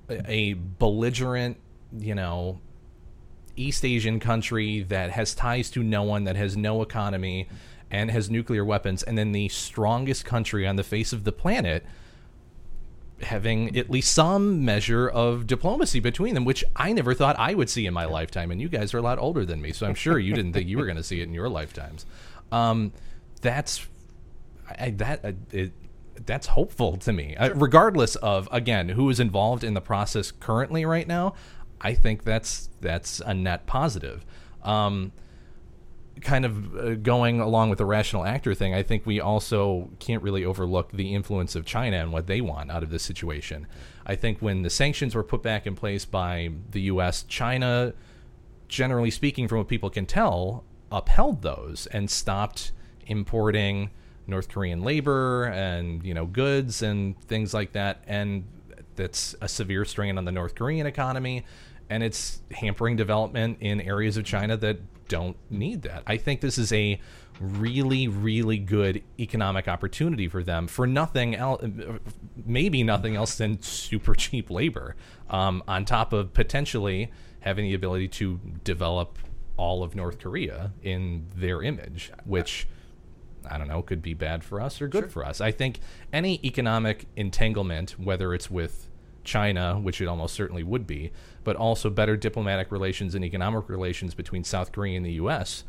a 0.08 0.54
belligerent, 0.54 1.56
you 1.98 2.14
know, 2.14 2.60
East 3.56 3.84
Asian 3.84 4.20
country 4.20 4.82
that 4.82 5.10
has 5.10 5.34
ties 5.34 5.70
to 5.70 5.82
no 5.82 6.02
one, 6.02 6.24
that 6.24 6.36
has 6.36 6.56
no 6.56 6.82
economy, 6.82 7.48
and 7.90 8.10
has 8.10 8.28
nuclear 8.28 8.64
weapons, 8.64 9.02
and 9.02 9.16
then 9.16 9.32
the 9.32 9.48
strongest 9.48 10.24
country 10.24 10.66
on 10.66 10.76
the 10.76 10.82
face 10.82 11.12
of 11.12 11.24
the 11.24 11.32
planet 11.32 11.84
having 13.22 13.76
at 13.76 13.90
least 13.90 14.12
some 14.12 14.64
measure 14.64 15.08
of 15.08 15.46
diplomacy 15.46 16.00
between 16.00 16.34
them, 16.34 16.44
which 16.44 16.64
I 16.76 16.92
never 16.92 17.14
thought 17.14 17.36
I 17.38 17.54
would 17.54 17.70
see 17.70 17.86
in 17.86 17.94
my 17.94 18.04
lifetime. 18.04 18.50
And 18.50 18.60
you 18.60 18.68
guys 18.68 18.92
are 18.94 18.98
a 18.98 19.02
lot 19.02 19.18
older 19.18 19.44
than 19.44 19.60
me, 19.60 19.72
so 19.72 19.86
I'm 19.86 19.94
sure 19.94 20.18
you 20.18 20.34
didn't 20.34 20.52
think 20.52 20.68
you 20.68 20.78
were 20.78 20.84
going 20.84 20.96
to 20.96 21.02
see 21.02 21.20
it 21.20 21.28
in 21.28 21.34
your 21.34 21.48
lifetimes. 21.48 22.06
Um, 22.52 22.92
that's 23.40 23.86
I, 24.78 24.90
that 24.90 25.24
uh, 25.24 25.32
it, 25.52 25.72
that's 26.26 26.48
hopeful 26.48 26.96
to 26.98 27.12
me, 27.12 27.36
uh, 27.36 27.52
regardless 27.54 28.16
of 28.16 28.48
again 28.52 28.90
who 28.90 29.10
is 29.10 29.20
involved 29.20 29.64
in 29.64 29.74
the 29.74 29.80
process 29.80 30.30
currently 30.30 30.84
right 30.84 31.06
now. 31.06 31.34
I 31.80 31.94
think 31.94 32.24
that's 32.24 32.70
that's 32.80 33.20
a 33.20 33.34
net 33.34 33.66
positive. 33.66 34.24
Um, 34.62 35.12
kind 36.20 36.44
of 36.44 36.76
uh, 36.76 36.94
going 36.94 37.40
along 37.40 37.70
with 37.70 37.78
the 37.78 37.84
rational 37.84 38.24
actor 38.24 38.54
thing, 38.54 38.74
I 38.74 38.82
think 38.82 39.04
we 39.04 39.20
also 39.20 39.90
can't 39.98 40.22
really 40.22 40.44
overlook 40.44 40.92
the 40.92 41.14
influence 41.14 41.54
of 41.54 41.66
China 41.66 41.98
and 41.98 42.12
what 42.12 42.26
they 42.26 42.40
want 42.40 42.70
out 42.70 42.82
of 42.82 42.90
this 42.90 43.02
situation. 43.02 43.66
I 44.06 44.14
think 44.14 44.38
when 44.40 44.62
the 44.62 44.70
sanctions 44.70 45.14
were 45.14 45.24
put 45.24 45.42
back 45.42 45.66
in 45.66 45.74
place 45.74 46.04
by 46.04 46.50
the 46.70 46.82
U.S., 46.82 47.24
China, 47.24 47.94
generally 48.68 49.10
speaking, 49.10 49.48
from 49.48 49.58
what 49.58 49.68
people 49.68 49.90
can 49.90 50.06
tell, 50.06 50.64
upheld 50.94 51.42
those 51.42 51.86
and 51.88 52.08
stopped 52.10 52.72
importing 53.06 53.90
North 54.26 54.48
Korean 54.48 54.82
labor 54.82 55.44
and 55.46 56.02
you 56.04 56.14
know 56.14 56.26
goods 56.26 56.82
and 56.82 57.20
things 57.22 57.52
like 57.52 57.72
that, 57.72 58.02
and 58.06 58.44
that's 58.96 59.34
a 59.40 59.48
severe 59.48 59.84
strain 59.84 60.16
on 60.16 60.24
the 60.24 60.32
North 60.32 60.54
Korean 60.54 60.86
economy. 60.86 61.44
and 61.90 62.02
it's 62.02 62.40
hampering 62.50 62.96
development 62.96 63.58
in 63.60 63.78
areas 63.78 64.16
of 64.16 64.24
China 64.24 64.56
that 64.56 64.78
don't 65.06 65.36
need 65.50 65.82
that. 65.82 66.02
I 66.06 66.16
think 66.16 66.40
this 66.40 66.56
is 66.56 66.72
a 66.72 66.98
really, 67.40 68.08
really 68.08 68.58
good 68.58 69.02
economic 69.18 69.68
opportunity 69.68 70.28
for 70.28 70.42
them 70.42 70.66
for 70.66 70.86
nothing 70.86 71.34
else, 71.34 71.62
maybe 72.46 72.82
nothing 72.82 73.16
else 73.16 73.36
than 73.36 73.60
super 73.60 74.14
cheap 74.24 74.50
labor, 74.50 74.96
um, 75.28 75.62
on 75.68 75.84
top 75.84 76.12
of 76.12 76.32
potentially 76.32 77.10
having 77.40 77.66
the 77.66 77.74
ability 77.74 78.08
to 78.08 78.40
develop 78.62 79.18
all 79.56 79.82
of 79.82 79.94
North 79.94 80.18
Korea 80.18 80.72
in 80.82 81.26
their 81.34 81.62
image, 81.62 82.10
which. 82.24 82.66
I 83.46 83.58
don't 83.58 83.68
know, 83.68 83.82
could 83.82 84.00
be 84.00 84.14
bad 84.14 84.42
for 84.42 84.58
us 84.58 84.80
or 84.80 84.88
good 84.88 85.02
sure. 85.02 85.08
for 85.10 85.22
us. 85.22 85.38
I 85.42 85.50
think 85.50 85.80
any 86.14 86.40
economic 86.42 87.04
entanglement, 87.14 87.90
whether 88.00 88.32
it's 88.32 88.50
with 88.50 88.88
China, 89.24 89.78
which 89.78 90.00
it 90.00 90.06
almost 90.06 90.34
certainly 90.34 90.62
would 90.62 90.86
be, 90.86 91.10
but 91.42 91.56
also 91.56 91.90
better 91.90 92.16
diplomatic 92.16 92.70
relations 92.70 93.14
and 93.14 93.24
economic 93.24 93.68
relations 93.68 94.14
between 94.14 94.44
South 94.44 94.72
Korea 94.72 94.96
and 94.96 95.04
the 95.04 95.12
U.S. 95.12 95.64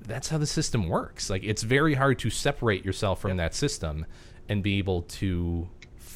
That's 0.00 0.28
how 0.28 0.38
the 0.38 0.46
system 0.46 0.88
works. 0.88 1.28
Like 1.28 1.42
it's 1.42 1.62
very 1.62 1.94
hard 1.94 2.18
to 2.20 2.30
separate 2.30 2.84
yourself 2.84 3.20
from 3.20 3.36
that 3.38 3.54
system 3.54 4.06
and 4.48 4.62
be 4.62 4.78
able 4.78 5.02
to 5.02 5.68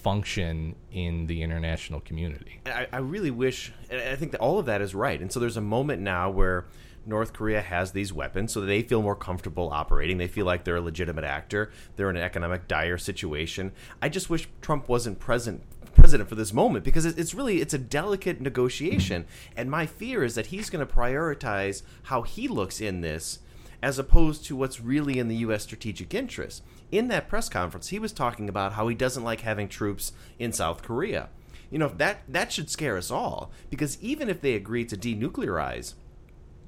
function 0.05 0.77
in 0.93 1.27
the 1.27 1.43
international 1.43 1.99
community. 1.99 2.61
I, 2.67 2.87
I 2.93 2.99
really 2.99 3.31
wish, 3.31 3.73
and 3.89 4.01
I 4.01 4.17
think 4.17 4.33
that 4.33 4.41
all 4.41 4.59
of 4.59 4.67
that 4.67 4.83
is 4.83 4.95
right. 4.95 5.19
And 5.19 5.33
so 5.33 5.41
there's 5.41 5.57
a 5.57 5.63
moment 5.63 6.03
now 6.03 6.31
where 6.31 6.67
North 7.07 7.33
Korea 7.33 7.63
has 7.63 7.93
these 7.93 8.13
weapons 8.13 8.53
so 8.53 8.61
they 8.61 8.83
feel 8.83 9.01
more 9.01 9.17
comfortable 9.17 9.71
operating. 9.71 10.19
They 10.19 10.29
feel 10.29 10.45
like 10.45 10.65
they're 10.65 10.77
a 10.77 10.83
legitimate 10.83 11.25
actor. 11.25 11.73
They're 11.97 12.11
in 12.11 12.17
an 12.17 12.23
economic 12.23 12.69
dire 12.69 12.99
situation. 12.99 13.73
I 14.03 14.11
just 14.11 14.29
wish 14.29 14.47
Trump 14.61 14.89
wasn't 14.89 15.19
present 15.19 15.63
president 15.95 16.29
for 16.29 16.35
this 16.35 16.53
moment 16.53 16.85
because 16.85 17.07
it's 17.07 17.35
really 17.35 17.61
it's 17.61 17.73
a 17.73 17.79
delicate 17.79 18.41
negotiation 18.41 19.25
and 19.57 19.71
my 19.71 19.87
fear 19.87 20.25
is 20.25 20.35
that 20.35 20.47
he's 20.47 20.69
going 20.69 20.85
to 20.85 20.93
prioritize 20.93 21.83
how 22.05 22.23
he 22.23 22.49
looks 22.49 22.81
in 22.81 23.01
this 23.01 23.39
as 23.81 23.97
opposed 23.97 24.45
to 24.45 24.57
what's 24.57 24.81
really 24.81 25.21
in 25.21 25.29
the 25.29 25.37
US 25.37 25.63
strategic 25.63 26.13
interest. 26.13 26.65
In 26.91 27.09
that 27.09 27.29
press 27.29 27.49
conference, 27.49 27.89
he 27.89 27.99
was 27.99 28.13
talking 28.13 28.49
about 28.49 28.75
how 28.75 28.89
he 28.89 28.95
doesn't 28.95 29.25
like 29.25 29.41
having 29.41 29.69
troops 29.69 30.13
in 30.39 30.53
South 30.53 30.83
Korea. 30.83 31.29
You 31.71 31.79
know, 31.79 31.89
that 31.89 32.23
that 32.29 32.53
should 32.53 32.71
scare 32.71 32.97
us 32.97 33.11
all 33.11 33.51
because 33.71 34.01
even 34.01 34.29
if 34.29 34.41
they 34.41 34.55
agree 34.55 34.85
to 34.85 34.97
denuclearize 34.97 35.95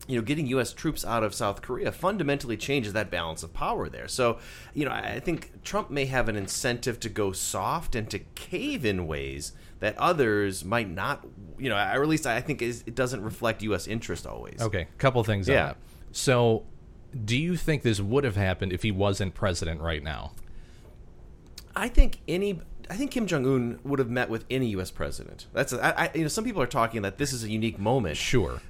you 0.06 0.16
know, 0.16 0.22
getting 0.22 0.46
U.S. 0.48 0.72
troops 0.72 1.04
out 1.04 1.24
of 1.24 1.34
South 1.34 1.62
Korea 1.62 1.90
fundamentally 1.90 2.56
changes 2.56 2.92
that 2.92 3.10
balance 3.10 3.42
of 3.42 3.52
power 3.52 3.88
there. 3.88 4.06
So, 4.06 4.38
you 4.72 4.84
know, 4.84 4.92
I 4.92 5.20
think 5.20 5.64
Trump 5.64 5.90
may 5.90 6.04
have 6.06 6.28
an 6.28 6.36
incentive 6.36 7.00
to 7.00 7.08
go 7.08 7.32
soft 7.32 7.94
and 7.96 8.08
to 8.10 8.20
cave 8.20 8.84
in 8.84 9.06
ways 9.06 9.52
that 9.80 9.98
others 9.98 10.64
might 10.64 10.88
not. 10.88 11.26
You 11.58 11.70
know, 11.70 11.76
or 11.76 12.02
at 12.02 12.08
least 12.08 12.26
I 12.26 12.40
think 12.40 12.62
it 12.62 12.94
doesn't 12.94 13.22
reflect 13.22 13.62
U.S. 13.62 13.86
interest 13.86 14.26
always. 14.26 14.60
Okay, 14.60 14.82
a 14.82 14.98
couple 14.98 15.22
things. 15.24 15.48
Yeah. 15.48 15.74
So, 16.12 16.64
do 17.24 17.36
you 17.36 17.56
think 17.56 17.82
this 17.82 18.00
would 18.00 18.24
have 18.24 18.36
happened 18.36 18.72
if 18.72 18.82
he 18.82 18.90
wasn't 18.90 19.34
president 19.34 19.80
right 19.80 20.02
now? 20.02 20.32
I 21.74 21.88
think 21.88 22.20
any 22.26 22.60
I 22.88 22.96
think 22.96 23.10
Kim 23.10 23.26
Jong 23.26 23.44
Un 23.46 23.80
would 23.84 23.98
have 23.98 24.08
met 24.08 24.30
with 24.30 24.44
any 24.48 24.68
U.S. 24.68 24.90
president. 24.90 25.46
That's 25.52 25.72
a, 25.72 26.00
I, 26.00 26.10
you 26.14 26.22
know 26.22 26.28
some 26.28 26.44
people 26.44 26.62
are 26.62 26.66
talking 26.66 27.02
that 27.02 27.18
this 27.18 27.32
is 27.32 27.42
a 27.42 27.50
unique 27.50 27.78
moment. 27.78 28.16
Sure, 28.16 28.60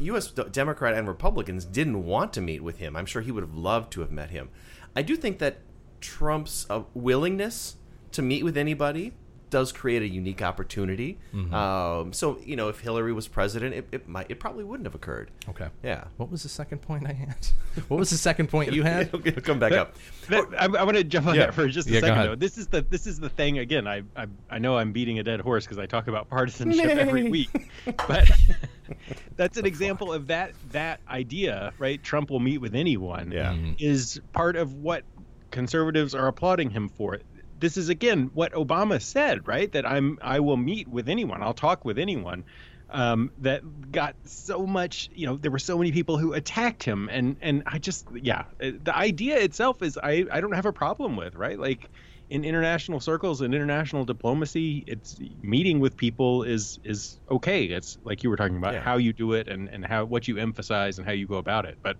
U.S. 0.00 0.28
Democrat 0.28 0.94
and 0.94 1.06
Republicans 1.06 1.64
didn't 1.64 2.04
want 2.04 2.32
to 2.34 2.40
meet 2.40 2.62
with 2.62 2.78
him. 2.78 2.96
I'm 2.96 3.06
sure 3.06 3.22
he 3.22 3.30
would 3.30 3.42
have 3.42 3.54
loved 3.54 3.92
to 3.92 4.00
have 4.00 4.10
met 4.10 4.30
him. 4.30 4.50
I 4.94 5.02
do 5.02 5.16
think 5.16 5.38
that 5.38 5.58
Trump's 6.00 6.66
uh, 6.68 6.82
willingness 6.94 7.76
to 8.12 8.22
meet 8.22 8.44
with 8.44 8.56
anybody 8.56 9.12
does 9.56 9.72
create 9.72 10.02
a 10.02 10.06
unique 10.06 10.42
opportunity. 10.42 11.16
Mm-hmm. 11.32 11.54
Um, 11.54 12.12
so 12.12 12.38
you 12.44 12.56
know, 12.56 12.68
if 12.68 12.80
Hillary 12.80 13.14
was 13.14 13.26
president, 13.26 13.74
it, 13.74 13.88
it, 13.90 14.06
might 14.06 14.26
it 14.28 14.38
probably 14.38 14.64
wouldn't 14.64 14.86
have 14.86 14.94
occurred. 14.94 15.30
Okay. 15.48 15.68
Yeah. 15.82 16.04
What 16.18 16.30
was 16.30 16.42
the 16.42 16.50
second 16.50 16.82
point 16.82 17.08
I 17.08 17.14
had? 17.14 17.36
What 17.88 17.98
was 17.98 18.08
the 18.08 18.18
second 18.18 18.48
point 18.48 18.72
you 18.72 18.82
had? 18.82 19.06
it'll, 19.14 19.26
it'll 19.26 19.42
come 19.42 19.58
back 19.58 19.72
up. 19.72 19.96
But, 20.30 20.52
I, 20.58 20.64
I 20.64 20.82
want 20.82 20.96
to 20.96 21.04
jump 21.04 21.26
on 21.26 21.34
yeah. 21.34 21.46
that 21.46 21.54
for 21.54 21.68
just 21.68 21.88
a 21.88 21.92
yeah, 21.92 22.00
second 22.00 22.18
though. 22.18 22.34
This 22.34 22.58
is 22.58 22.66
the 22.66 22.82
this 22.82 23.06
is 23.06 23.18
the 23.18 23.30
thing 23.30 23.58
again. 23.58 23.86
I 23.86 24.02
I, 24.14 24.26
I 24.50 24.58
know 24.58 24.76
I'm 24.76 24.92
beating 24.92 25.18
a 25.18 25.22
dead 25.22 25.40
horse 25.40 25.64
because 25.64 25.78
I 25.78 25.86
talk 25.86 26.06
about 26.06 26.28
partisanship 26.28 26.86
Nay. 26.86 26.92
every 27.00 27.30
week, 27.30 27.70
but 28.08 28.30
that's 29.36 29.56
an 29.56 29.64
example 29.64 30.12
of 30.12 30.26
that 30.26 30.52
that 30.72 31.00
idea, 31.08 31.72
right? 31.78 32.02
Trump 32.02 32.30
will 32.30 32.40
meet 32.40 32.58
with 32.58 32.74
anyone. 32.74 33.30
Yeah. 33.32 33.52
Mm-hmm. 33.52 33.72
Is 33.78 34.20
part 34.32 34.56
of 34.56 34.74
what 34.74 35.04
conservatives 35.50 36.14
are 36.14 36.26
applauding 36.26 36.70
him 36.70 36.88
for 36.88 37.14
this 37.58 37.76
is 37.76 37.88
again 37.88 38.30
what 38.34 38.52
Obama 38.52 39.00
said, 39.00 39.46
right? 39.46 39.70
That 39.72 39.86
I'm 39.86 40.18
I 40.22 40.40
will 40.40 40.56
meet 40.56 40.88
with 40.88 41.08
anyone, 41.08 41.42
I'll 41.42 41.54
talk 41.54 41.84
with 41.84 41.98
anyone. 41.98 42.44
Um, 42.88 43.32
that 43.38 43.90
got 43.90 44.14
so 44.26 44.64
much, 44.64 45.10
you 45.12 45.26
know, 45.26 45.36
there 45.36 45.50
were 45.50 45.58
so 45.58 45.76
many 45.76 45.90
people 45.90 46.18
who 46.18 46.34
attacked 46.34 46.84
him, 46.84 47.08
and 47.10 47.36
and 47.40 47.64
I 47.66 47.78
just, 47.78 48.06
yeah, 48.14 48.44
uh, 48.62 48.70
the 48.80 48.96
idea 48.96 49.38
itself 49.40 49.82
is 49.82 49.98
I 50.00 50.24
I 50.30 50.40
don't 50.40 50.52
have 50.52 50.66
a 50.66 50.72
problem 50.72 51.16
with, 51.16 51.34
right? 51.34 51.58
Like 51.58 51.90
in 52.30 52.44
international 52.44 53.00
circles 53.00 53.40
and 53.40 53.54
international 53.54 54.04
diplomacy, 54.04 54.84
it's 54.86 55.16
meeting 55.42 55.80
with 55.80 55.96
people 55.96 56.44
is 56.44 56.78
is 56.84 57.18
okay. 57.28 57.64
It's 57.64 57.98
like 58.04 58.22
you 58.22 58.30
were 58.30 58.36
talking 58.36 58.56
about 58.56 58.74
yeah. 58.74 58.80
how 58.80 58.98
you 58.98 59.12
do 59.12 59.32
it 59.32 59.48
and 59.48 59.68
and 59.68 59.84
how 59.84 60.04
what 60.04 60.28
you 60.28 60.38
emphasize 60.38 60.98
and 60.98 61.06
how 61.06 61.12
you 61.12 61.26
go 61.26 61.36
about 61.36 61.66
it, 61.66 61.78
but 61.82 61.96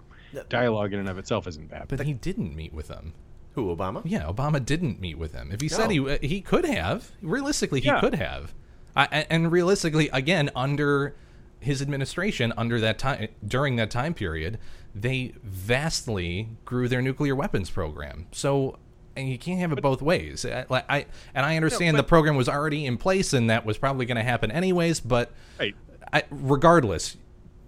dialogue 0.48 0.92
in 0.92 1.00
and 1.00 1.08
of 1.08 1.18
itself 1.18 1.46
isn't 1.46 1.68
bad. 1.68 1.86
But 1.88 2.00
he 2.00 2.12
didn't 2.12 2.54
meet 2.54 2.72
with 2.72 2.88
them. 2.88 3.12
Who 3.56 3.74
Obama? 3.74 4.02
Yeah, 4.04 4.24
Obama 4.24 4.64
didn't 4.64 5.00
meet 5.00 5.16
with 5.16 5.32
him. 5.32 5.50
If 5.50 5.62
he 5.62 5.68
no. 5.68 5.76
said 5.76 5.90
he 5.90 5.98
uh, 5.98 6.18
he 6.20 6.42
could 6.42 6.66
have, 6.66 7.10
realistically, 7.22 7.80
he 7.80 7.86
yeah. 7.86 8.00
could 8.00 8.14
have. 8.14 8.54
I, 8.94 9.26
and 9.28 9.50
realistically, 9.50 10.08
again, 10.10 10.50
under 10.54 11.16
his 11.58 11.80
administration, 11.80 12.52
under 12.56 12.78
that 12.80 12.98
time, 12.98 13.28
during 13.46 13.76
that 13.76 13.90
time 13.90 14.12
period, 14.12 14.58
they 14.94 15.32
vastly 15.42 16.50
grew 16.66 16.86
their 16.86 17.00
nuclear 17.00 17.34
weapons 17.34 17.70
program. 17.70 18.26
So, 18.30 18.78
and 19.16 19.28
you 19.28 19.38
can't 19.38 19.60
have 19.60 19.72
it 19.72 19.80
both 19.80 20.02
ways. 20.02 20.44
I, 20.44 20.66
I 20.70 21.06
and 21.34 21.46
I 21.46 21.56
understand 21.56 21.94
no, 21.94 21.98
but, 21.98 22.06
the 22.06 22.08
program 22.08 22.36
was 22.36 22.50
already 22.50 22.84
in 22.84 22.98
place, 22.98 23.32
and 23.32 23.48
that 23.48 23.64
was 23.64 23.78
probably 23.78 24.04
going 24.04 24.18
to 24.18 24.22
happen 24.22 24.50
anyways. 24.50 25.00
But 25.00 25.32
right. 25.58 25.74
I, 26.12 26.24
regardless, 26.30 27.16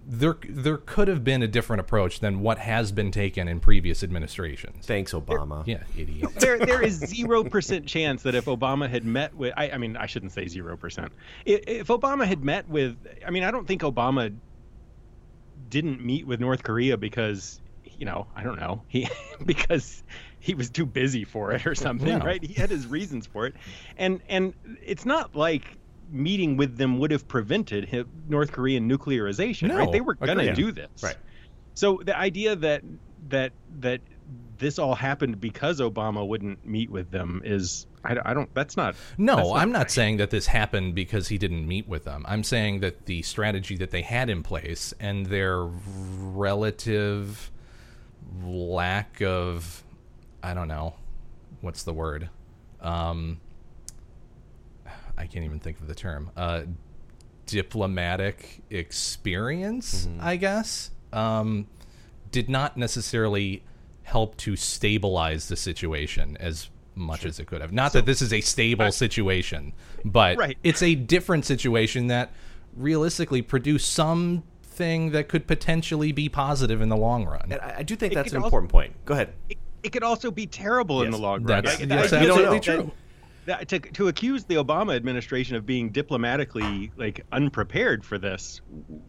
there 0.09 0.37
there 0.49 0.77
could 0.77 1.07
have 1.07 1.23
been 1.23 1.43
a 1.43 1.47
different 1.47 1.81
approach 1.81 2.19
than 2.19 2.39
what 2.39 2.57
has 2.57 2.91
been 2.91 3.11
taken 3.11 3.47
in 3.47 3.59
previous 3.59 4.01
administrations. 4.01 4.87
Thanks, 4.87 5.13
Obama. 5.13 5.63
There, 5.65 5.85
yeah, 5.95 6.01
idiot. 6.01 6.33
there 6.39 6.57
there 6.57 6.81
is 6.81 6.95
zero 6.95 7.43
percent 7.43 7.85
chance 7.85 8.23
that 8.23 8.33
if 8.33 8.45
Obama 8.45 8.89
had 8.89 9.05
met 9.05 9.35
with, 9.35 9.53
I, 9.55 9.69
I 9.69 9.77
mean, 9.77 9.95
I 9.95 10.07
shouldn't 10.07 10.31
say 10.31 10.47
zero 10.47 10.75
percent. 10.75 11.13
If 11.45 11.87
Obama 11.87 12.25
had 12.25 12.43
met 12.43 12.67
with, 12.67 12.97
I 13.25 13.29
mean, 13.29 13.43
I 13.43 13.51
don't 13.51 13.67
think 13.67 13.83
Obama 13.83 14.35
didn't 15.69 16.03
meet 16.03 16.25
with 16.25 16.39
North 16.39 16.63
Korea 16.63 16.97
because, 16.97 17.61
you 17.83 18.05
know, 18.05 18.25
I 18.35 18.41
don't 18.41 18.59
know, 18.59 18.81
he 18.87 19.07
because 19.45 20.03
he 20.39 20.55
was 20.55 20.71
too 20.71 20.87
busy 20.87 21.23
for 21.23 21.51
it 21.51 21.67
or 21.67 21.75
something, 21.75 22.17
no. 22.17 22.25
right? 22.25 22.43
He 22.43 22.55
had 22.55 22.71
his 22.71 22.87
reasons 22.87 23.27
for 23.27 23.45
it, 23.45 23.53
and 23.95 24.21
and 24.27 24.55
it's 24.81 25.05
not 25.05 25.35
like 25.35 25.77
meeting 26.11 26.57
with 26.57 26.77
them 26.77 26.99
would 26.99 27.11
have 27.11 27.27
prevented 27.27 28.07
North 28.27 28.51
Korean 28.51 28.89
nuclearization. 28.89 29.67
No, 29.67 29.77
right? 29.77 29.91
They 29.91 30.01
were 30.01 30.15
going 30.15 30.37
to 30.37 30.53
do 30.53 30.71
this. 30.71 31.03
Right. 31.03 31.17
So 31.73 32.01
the 32.03 32.17
idea 32.17 32.55
that 32.57 32.83
that 33.29 33.53
that 33.79 34.01
this 34.57 34.77
all 34.77 34.95
happened 34.95 35.39
because 35.39 35.79
Obama 35.79 36.27
wouldn't 36.27 36.65
meet 36.65 36.89
with 36.89 37.11
them 37.11 37.41
is 37.45 37.87
I, 38.03 38.17
I 38.25 38.33
don't 38.33 38.53
that's 38.53 38.75
not 38.75 38.95
no 39.17 39.37
that's 39.37 39.47
not 39.49 39.57
I'm 39.57 39.71
not 39.71 39.91
saying 39.91 40.17
that 40.17 40.29
this 40.29 40.47
happened 40.47 40.95
because 40.95 41.29
he 41.29 41.37
didn't 41.37 41.67
meet 41.67 41.87
with 41.87 42.03
them 42.03 42.25
I'm 42.27 42.43
saying 42.43 42.81
that 42.81 43.05
the 43.05 43.21
strategy 43.21 43.77
that 43.77 43.91
they 43.91 44.01
had 44.01 44.29
in 44.29 44.43
place 44.43 44.93
and 44.99 45.25
their 45.25 45.63
relative 45.63 47.51
lack 48.43 49.21
of 49.21 49.83
I 50.43 50.53
don't 50.53 50.67
know 50.67 50.95
what's 51.61 51.83
the 51.83 51.93
word 51.93 52.29
um, 52.81 53.39
I 55.19 55.27
can't 55.27 55.45
even 55.45 55.59
think 55.59 55.79
of 55.81 55.87
the 55.87 55.95
term. 55.95 56.31
Uh, 56.35 56.63
diplomatic 57.45 58.61
experience, 58.69 60.05
mm-hmm. 60.05 60.19
I 60.21 60.37
guess, 60.37 60.91
um, 61.11 61.67
did 62.31 62.49
not 62.49 62.77
necessarily 62.77 63.63
help 64.03 64.37
to 64.37 64.55
stabilize 64.55 65.49
the 65.49 65.55
situation 65.55 66.37
as 66.39 66.69
much 66.95 67.21
sure. 67.21 67.29
as 67.29 67.39
it 67.39 67.45
could 67.45 67.61
have. 67.61 67.71
Not 67.71 67.91
so, 67.91 67.99
that 67.99 68.05
this 68.05 68.21
is 68.21 68.31
a 68.31 68.41
stable 68.41 68.85
I, 68.85 68.89
situation, 68.91 69.73
but 70.05 70.37
right. 70.37 70.57
it's 70.63 70.81
a 70.81 70.95
different 70.95 71.45
situation 71.45 72.07
that 72.07 72.31
realistically 72.75 73.41
produced 73.41 73.91
something 73.93 75.11
that 75.11 75.27
could 75.27 75.47
potentially 75.47 76.11
be 76.11 76.29
positive 76.29 76.81
in 76.81 76.89
the 76.89 76.97
long 76.97 77.25
run. 77.25 77.47
And 77.51 77.61
I, 77.61 77.75
I 77.79 77.83
do 77.83 77.95
think 77.95 78.13
it 78.13 78.15
that's 78.15 78.31
an 78.31 78.37
also, 78.37 78.47
important 78.47 78.71
point. 78.71 78.93
Go 79.05 79.15
ahead. 79.15 79.33
It, 79.49 79.57
it, 79.83 79.91
could 79.91 80.03
also 80.03 80.31
be 80.31 80.45
terrible 80.45 80.99
yes. 80.99 81.05
in 81.05 81.11
the 81.11 81.17
long 81.17 81.43
run. 81.43 81.63
That's, 81.65 81.77
that's 81.79 82.13
absolutely 82.13 82.59
true 82.59 82.77
that, 82.77 82.91
to 83.57 83.79
to 83.79 84.07
accuse 84.07 84.45
the 84.45 84.55
Obama 84.55 84.95
administration 84.95 85.55
of 85.55 85.65
being 85.65 85.89
diplomatically 85.89 86.91
like 86.97 87.25
unprepared 87.31 88.05
for 88.05 88.17
this 88.17 88.61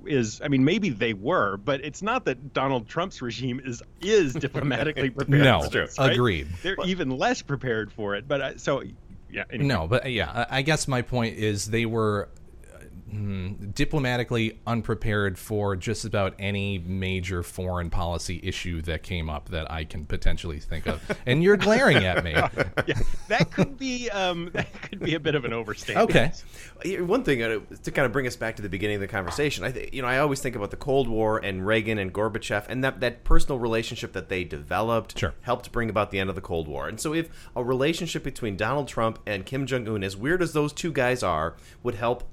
is, 0.06 0.40
I 0.42 0.48
mean, 0.48 0.64
maybe 0.64 0.90
they 0.90 1.14
were, 1.14 1.56
but 1.56 1.84
it's 1.84 2.02
not 2.02 2.24
that 2.24 2.52
Donald 2.52 2.88
Trump's 2.88 3.22
regime 3.22 3.60
is 3.64 3.82
is 4.00 4.34
diplomatically 4.34 5.10
prepared. 5.10 5.42
no, 5.42 5.62
for 5.62 5.70
this, 5.70 5.98
right? 5.98 6.12
agreed. 6.12 6.48
They're 6.62 6.76
but, 6.76 6.86
even 6.86 7.10
less 7.10 7.42
prepared 7.42 7.92
for 7.92 8.14
it. 8.14 8.26
But 8.26 8.40
uh, 8.40 8.58
so 8.58 8.82
yeah. 9.30 9.44
Anyway. 9.50 9.68
No, 9.68 9.86
but 9.86 10.10
yeah, 10.10 10.46
I 10.50 10.62
guess 10.62 10.88
my 10.88 11.02
point 11.02 11.36
is 11.36 11.66
they 11.66 11.86
were 11.86 12.28
mm, 13.12 13.74
diplomatically 13.74 14.60
unprepared 14.66 15.38
for 15.38 15.76
just 15.76 16.04
about 16.04 16.34
any 16.38 16.78
major 16.78 17.42
foreign 17.42 17.90
policy 17.90 18.40
issue 18.42 18.82
that 18.82 19.02
came 19.02 19.28
up 19.28 19.48
that 19.50 19.70
I 19.70 19.84
can 19.84 20.04
potentially 20.06 20.60
think 20.60 20.86
of. 20.86 21.02
and 21.26 21.42
you're 21.42 21.56
glaring 21.56 22.04
at 22.04 22.24
me. 22.24 22.32
yeah, 22.86 22.98
that 23.28 23.50
could 23.50 23.76
be 23.78 24.08
um, 24.10 24.50
that 24.54 24.72
could 24.82 25.00
be 25.00 25.14
a 25.14 25.20
bit 25.20 25.34
of 25.34 25.44
an 25.44 25.52
overstatement. 25.52 26.10
Okay. 26.10 26.32
One 27.02 27.24
thing 27.24 27.42
uh, 27.42 27.60
to 27.82 27.90
kind 27.90 28.06
of 28.06 28.12
bring 28.12 28.26
us 28.26 28.36
back 28.36 28.56
to 28.56 28.62
the 28.62 28.68
beginning 28.68 28.96
of 28.96 29.00
the 29.00 29.08
conversation, 29.08 29.64
I 29.64 29.72
th- 29.72 29.92
you 29.92 30.02
know 30.02 30.08
I 30.08 30.18
always 30.18 30.40
think 30.40 30.56
about 30.56 30.70
the 30.70 30.76
Cold 30.76 31.08
War 31.08 31.38
and 31.38 31.66
Reagan 31.66 31.98
and 31.98 32.12
Gorbachev 32.12 32.66
and 32.68 32.82
that 32.84 33.00
that 33.00 33.24
personal 33.24 33.58
relationship 33.58 34.12
that 34.12 34.28
they 34.28 34.44
developed 34.44 35.18
Sure. 35.18 35.34
helped 35.42 35.70
bring 35.72 35.90
about 35.90 36.10
the 36.10 36.18
end 36.18 36.28
of 36.30 36.36
the 36.36 36.40
Cold 36.40 36.68
War. 36.68 36.88
And 36.88 37.00
so 37.00 37.12
if 37.14 37.28
a 37.54 37.62
relationship 37.64 38.22
between 38.24 38.56
Donald 38.56 38.88
Trump 38.88 39.18
and 39.26 39.44
Kim 39.44 39.66
Jong 39.66 39.86
Un, 39.88 40.02
as 40.02 40.16
weird 40.16 40.42
as 40.42 40.52
those 40.52 40.72
two 40.72 40.92
guys 40.92 41.22
are, 41.22 41.56
would 41.82 41.94
help 41.96 42.24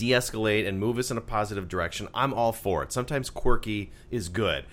de-escalate 0.00 0.66
and 0.66 0.80
move 0.80 0.96
us 0.98 1.10
in 1.10 1.18
a 1.18 1.20
positive 1.20 1.68
direction, 1.68 2.08
I'm 2.14 2.32
all 2.32 2.52
for 2.52 2.82
it. 2.82 2.90
Sometimes 2.90 3.28
quirky 3.28 3.92
is 4.10 4.30
good. 4.30 4.64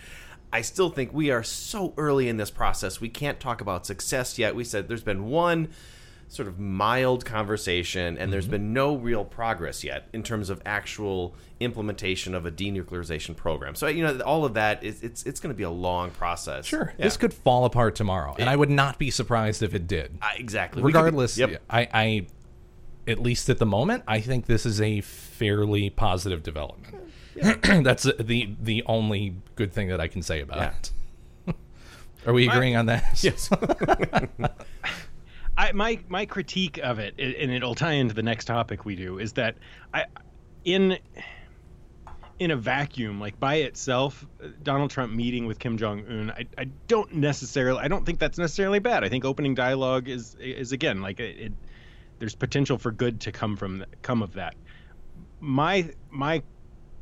I 0.53 0.61
still 0.61 0.89
think 0.89 1.11
we 1.11 1.29
are 1.31 1.43
so 1.43 1.93
early 1.97 2.29
in 2.29 2.37
this 2.37 2.49
process. 2.49 3.01
We 3.01 3.09
can't 3.09 3.37
talk 3.37 3.59
about 3.59 3.85
success 3.85 4.39
yet. 4.39 4.55
We 4.55 4.63
said 4.63 4.87
there's 4.87 5.03
been 5.03 5.25
one 5.25 5.67
sort 6.29 6.47
of 6.47 6.59
mild 6.59 7.25
conversation 7.25 8.17
and 8.17 8.31
there's 8.31 8.47
been 8.47 8.73
no 8.73 8.95
real 8.95 9.23
progress 9.23 9.83
yet 9.83 10.07
in 10.13 10.23
terms 10.23 10.49
of 10.49 10.61
actual 10.65 11.35
implementation 11.59 12.33
of 12.33 12.45
a 12.45 12.51
denuclearization 12.51 13.35
program. 13.35 13.75
So 13.75 13.87
you 13.87 14.03
know 14.03 14.19
all 14.21 14.45
of 14.45 14.53
that 14.53 14.83
is 14.83 15.03
it's 15.03 15.23
it's 15.23 15.39
going 15.39 15.53
to 15.53 15.57
be 15.57 15.63
a 15.63 15.69
long 15.69 16.11
process. 16.11 16.65
Sure. 16.65 16.93
Yeah. 16.97 17.05
This 17.05 17.17
could 17.17 17.33
fall 17.33 17.65
apart 17.65 17.95
tomorrow, 17.95 18.35
and 18.39 18.49
I 18.49 18.55
would 18.55 18.69
not 18.69 18.97
be 18.97 19.09
surprised 19.11 19.63
if 19.63 19.73
it 19.73 19.87
did. 19.87 20.17
Uh, 20.21 20.27
exactly. 20.37 20.81
Could 20.81 20.87
be- 20.87 20.93
Regardless, 20.93 21.37
yep. 21.37 21.61
I, 21.69 21.87
I, 21.93 22.27
at 23.08 23.20
least 23.20 23.50
at 23.50 23.58
the 23.58 23.65
moment, 23.65 24.04
I 24.08 24.20
think 24.22 24.46
this 24.46 24.65
is 24.65 24.82
a 24.82 25.02
fairly 25.02 25.89
positive 25.89 26.43
development. 26.43 26.96
That's 27.63 28.04
the 28.04 28.50
the 28.62 28.84
only 28.88 29.36
good 29.56 29.72
thing 29.72 29.89
that 29.89 30.02
I 30.02 30.08
can 30.08 30.22
say 30.22 30.41
about 30.41 30.58
Yeah. 30.58 30.74
it. 31.48 31.56
Are 32.28 32.34
we 32.34 32.48
agreeing 32.50 32.76
on 32.76 32.88
that? 32.88 33.04
Yes. 33.24 33.50
I, 35.60 35.72
my 35.72 36.00
my 36.08 36.26
critique 36.26 36.78
of 36.84 37.00
it, 37.00 37.15
and 37.17 37.52
it'll 37.52 37.74
tie 37.76 37.93
into 37.93 38.13
the 38.13 38.22
next 38.24 38.46
topic 38.46 38.86
we 38.86 38.96
do, 38.96 39.17
is 39.17 39.34
that 39.34 39.56
I, 39.93 40.06
in 40.65 41.00
in 42.39 42.52
a 42.52 42.56
vacuum, 42.56 43.20
like 43.20 43.39
by 43.39 43.56
itself, 43.56 44.24
Donald 44.62 44.91
Trump 44.91 45.12
meeting 45.13 45.48
with 45.48 45.58
Kim 45.58 45.76
Jong 45.76 46.06
Un, 46.08 46.30
I, 46.32 46.46
I 46.60 46.65
don't 46.88 47.12
necessarily, 47.15 47.80
I 47.80 47.88
don't 47.88 48.06
think 48.06 48.20
that's 48.20 48.38
necessarily 48.38 48.78
bad. 48.78 49.04
I 49.04 49.10
think 49.10 49.26
opening 49.26 49.56
dialogue 49.56 50.08
is 50.08 50.36
is 50.39 50.72
again 50.74 51.02
like 51.02 51.20
it, 51.20 51.39
it 51.39 51.54
there's 52.19 52.36
potential 52.36 52.77
for 52.77 52.91
good 52.91 53.21
to 53.21 53.32
come 53.32 53.56
from 53.56 53.86
come 54.01 54.21
of 54.21 54.34
that. 54.34 54.56
My 55.39 55.91
my 56.10 56.43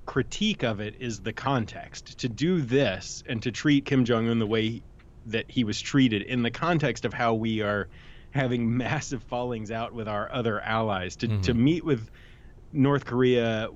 critique 0.06 0.64
of 0.64 0.80
it 0.80 0.96
is 1.00 1.20
the 1.22 1.34
context 1.34 2.20
to 2.20 2.30
do 2.30 2.62
this 2.62 3.24
and 3.28 3.42
to 3.44 3.52
treat 3.52 3.86
Kim 3.86 4.06
Jong 4.06 4.30
Un 4.30 4.40
the 4.40 4.46
way 4.46 4.82
that 5.28 5.50
he 5.50 5.64
was 5.64 5.82
treated 5.82 6.22
in 6.22 6.44
the 6.44 6.52
context 6.52 7.06
of 7.06 7.14
how 7.14 7.34
we 7.34 7.62
are 7.62 7.88
having 8.32 8.78
massive 8.78 9.24
fallings 9.24 9.72
out 9.72 9.94
with 9.94 10.08
our 10.08 10.32
other 10.32 10.62
allies 10.62 11.16
to, 11.18 11.28
to 11.28 11.34
mm-hmm. 11.34 11.64
meet 11.64 11.86
with 11.86 12.10
North 12.72 13.06
Korea 13.06 13.70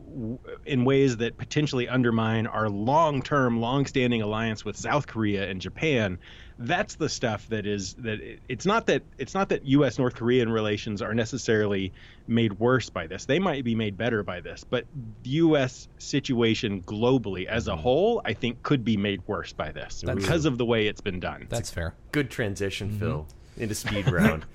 in 0.65 0.83
ways 0.83 1.17
that 1.17 1.37
potentially 1.37 1.87
undermine 1.87 2.47
our 2.47 2.69
long-term, 2.69 3.61
long-standing 3.61 4.21
alliance 4.21 4.65
with 4.65 4.75
South 4.75 5.07
Korea 5.07 5.49
and 5.49 5.61
Japan. 5.61 6.19
That's 6.61 6.95
the 6.95 7.07
stuff 7.07 7.47
that 7.49 7.65
is 7.65 7.93
that 7.95 8.19
it- 8.19 8.39
it's 8.49 8.65
not 8.65 8.85
that 8.87 9.03
it's 9.17 9.33
not 9.33 9.47
that 9.49 9.65
U.S. 9.65 9.97
North 9.97 10.15
Korean 10.15 10.49
relations 10.51 11.01
are 11.01 11.13
necessarily 11.13 11.93
made 12.27 12.59
worse 12.59 12.89
by 12.89 13.07
this. 13.07 13.23
They 13.25 13.39
might 13.39 13.63
be 13.63 13.75
made 13.75 13.97
better 13.97 14.23
by 14.23 14.41
this, 14.41 14.65
but 14.69 14.85
the 15.23 15.29
U.S. 15.31 15.87
situation 15.99 16.81
globally 16.83 17.45
as 17.45 17.67
a 17.69 17.75
whole, 17.77 18.21
I 18.25 18.33
think, 18.33 18.61
could 18.61 18.83
be 18.83 18.97
made 18.97 19.21
worse 19.25 19.53
by 19.53 19.71
this 19.71 20.01
That's- 20.01 20.21
because 20.23 20.43
of 20.45 20.57
the 20.57 20.65
way 20.65 20.87
it's 20.87 21.01
been 21.01 21.19
done. 21.21 21.47
That's 21.49 21.71
fair. 21.71 21.95
Good 22.11 22.29
transition, 22.29 22.89
Mm-hmm. 22.89 22.99
Phil, 22.99 23.27
into 23.59 23.75
speed 23.75 24.07
round. 24.11 24.45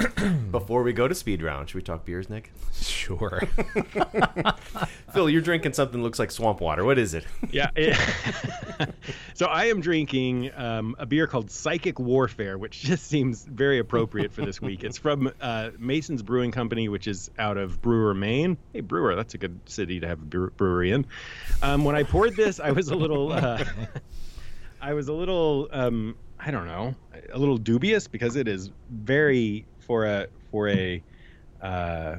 Before 0.50 0.82
we 0.82 0.92
go 0.92 1.06
to 1.08 1.14
speed 1.14 1.42
round, 1.42 1.68
should 1.68 1.76
we 1.76 1.82
talk 1.82 2.04
beers, 2.04 2.28
Nick? 2.30 2.52
Sure. 2.72 3.42
Phil, 5.12 5.28
you're 5.30 5.42
drinking 5.42 5.72
something 5.74 5.98
that 6.00 6.04
looks 6.04 6.18
like 6.18 6.30
swamp 6.30 6.60
water. 6.60 6.84
What 6.84 6.98
is 6.98 7.14
it? 7.14 7.24
Yeah. 7.50 7.70
it- 7.76 7.96
so 9.34 9.46
I 9.46 9.66
am 9.66 9.80
drinking 9.80 10.52
um, 10.56 10.96
a 10.98 11.06
beer 11.06 11.26
called 11.26 11.50
Psychic 11.50 11.98
Warfare, 11.98 12.58
which 12.58 12.80
just 12.80 13.06
seems 13.06 13.44
very 13.44 13.78
appropriate 13.78 14.32
for 14.32 14.44
this 14.44 14.60
week. 14.60 14.84
It's 14.84 14.98
from 14.98 15.32
uh, 15.40 15.70
Mason's 15.78 16.22
Brewing 16.22 16.50
Company, 16.50 16.88
which 16.88 17.06
is 17.06 17.30
out 17.38 17.56
of 17.56 17.80
Brewer, 17.82 18.14
Maine. 18.14 18.56
Hey, 18.72 18.80
Brewer, 18.80 19.14
that's 19.14 19.34
a 19.34 19.38
good 19.38 19.58
city 19.66 20.00
to 20.00 20.06
have 20.08 20.20
a 20.20 20.24
brew- 20.24 20.50
brewery 20.50 20.92
in. 20.92 21.06
Um, 21.62 21.84
when 21.84 21.94
I 21.96 22.02
poured 22.02 22.36
this, 22.36 22.58
I 22.60 22.70
was 22.72 22.88
a 22.88 22.96
little, 22.96 23.32
uh, 23.32 23.64
I 24.80 24.94
was 24.94 25.08
a 25.08 25.12
little, 25.12 25.68
um, 25.72 26.16
I 26.46 26.50
don't 26.50 26.66
know, 26.66 26.94
a 27.32 27.38
little 27.38 27.56
dubious 27.56 28.06
because 28.06 28.36
it 28.36 28.48
is 28.48 28.70
very 28.90 29.66
for 29.80 30.04
a 30.06 30.26
for 30.50 30.68
a. 30.68 31.02
Uh, 31.62 32.16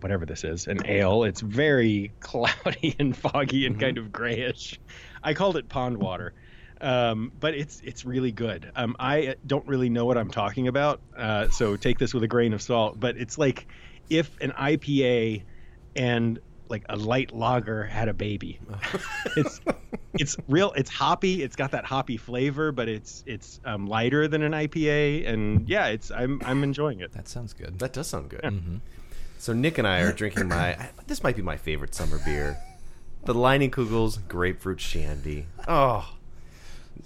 whatever 0.00 0.26
this 0.26 0.42
is, 0.42 0.66
an 0.66 0.84
ale. 0.86 1.22
It's 1.22 1.40
very 1.40 2.10
cloudy 2.20 2.96
and 2.98 3.16
foggy 3.16 3.64
and 3.64 3.78
kind 3.78 3.96
of 3.96 4.10
grayish. 4.10 4.80
I 5.22 5.34
called 5.34 5.56
it 5.56 5.68
pond 5.68 5.98
water, 5.98 6.34
um, 6.80 7.30
but 7.38 7.54
it's 7.54 7.80
it's 7.84 8.04
really 8.04 8.32
good. 8.32 8.72
Um, 8.74 8.96
I 8.98 9.36
don't 9.46 9.66
really 9.68 9.88
know 9.88 10.04
what 10.04 10.18
I'm 10.18 10.30
talking 10.30 10.66
about, 10.66 11.00
uh, 11.16 11.48
so 11.50 11.76
take 11.76 11.98
this 11.98 12.12
with 12.12 12.24
a 12.24 12.28
grain 12.28 12.52
of 12.54 12.62
salt. 12.62 12.98
But 12.98 13.16
it's 13.16 13.38
like 13.38 13.68
if 14.10 14.36
an 14.40 14.50
IPA 14.50 15.44
and 15.94 16.40
like 16.70 16.84
a 16.88 16.96
light 16.96 17.34
lager 17.34 17.84
had 17.84 18.08
a 18.08 18.14
baby. 18.14 18.58
it's 19.36 19.60
it's 20.14 20.36
real. 20.48 20.72
It's 20.76 20.90
hoppy. 20.90 21.42
It's 21.42 21.56
got 21.56 21.70
that 21.72 21.84
hoppy 21.84 22.16
flavor, 22.16 22.72
but 22.72 22.88
it's 22.88 23.22
it's 23.26 23.60
um, 23.64 23.86
lighter 23.86 24.28
than 24.28 24.42
an 24.42 24.52
IPA, 24.52 25.28
and 25.28 25.68
yeah, 25.68 25.86
it's 25.86 26.10
I'm 26.10 26.40
I'm 26.44 26.62
enjoying 26.64 27.00
it. 27.00 27.12
that 27.12 27.28
sounds 27.28 27.52
good. 27.52 27.78
That 27.78 27.92
does 27.92 28.06
sound 28.08 28.30
good. 28.30 28.80
So 29.38 29.52
Nick 29.52 29.78
and 29.78 29.86
I 29.86 30.00
are 30.00 30.12
drinking 30.12 30.48
my. 30.48 30.88
This 31.06 31.22
might 31.22 31.36
be 31.36 31.42
my 31.42 31.56
favorite 31.56 31.94
summer 31.94 32.18
beer, 32.24 32.58
the 33.24 33.34
Leinenkugel's 33.34 34.18
grapefruit 34.28 34.80
shandy. 34.80 35.46
Oh, 35.68 36.12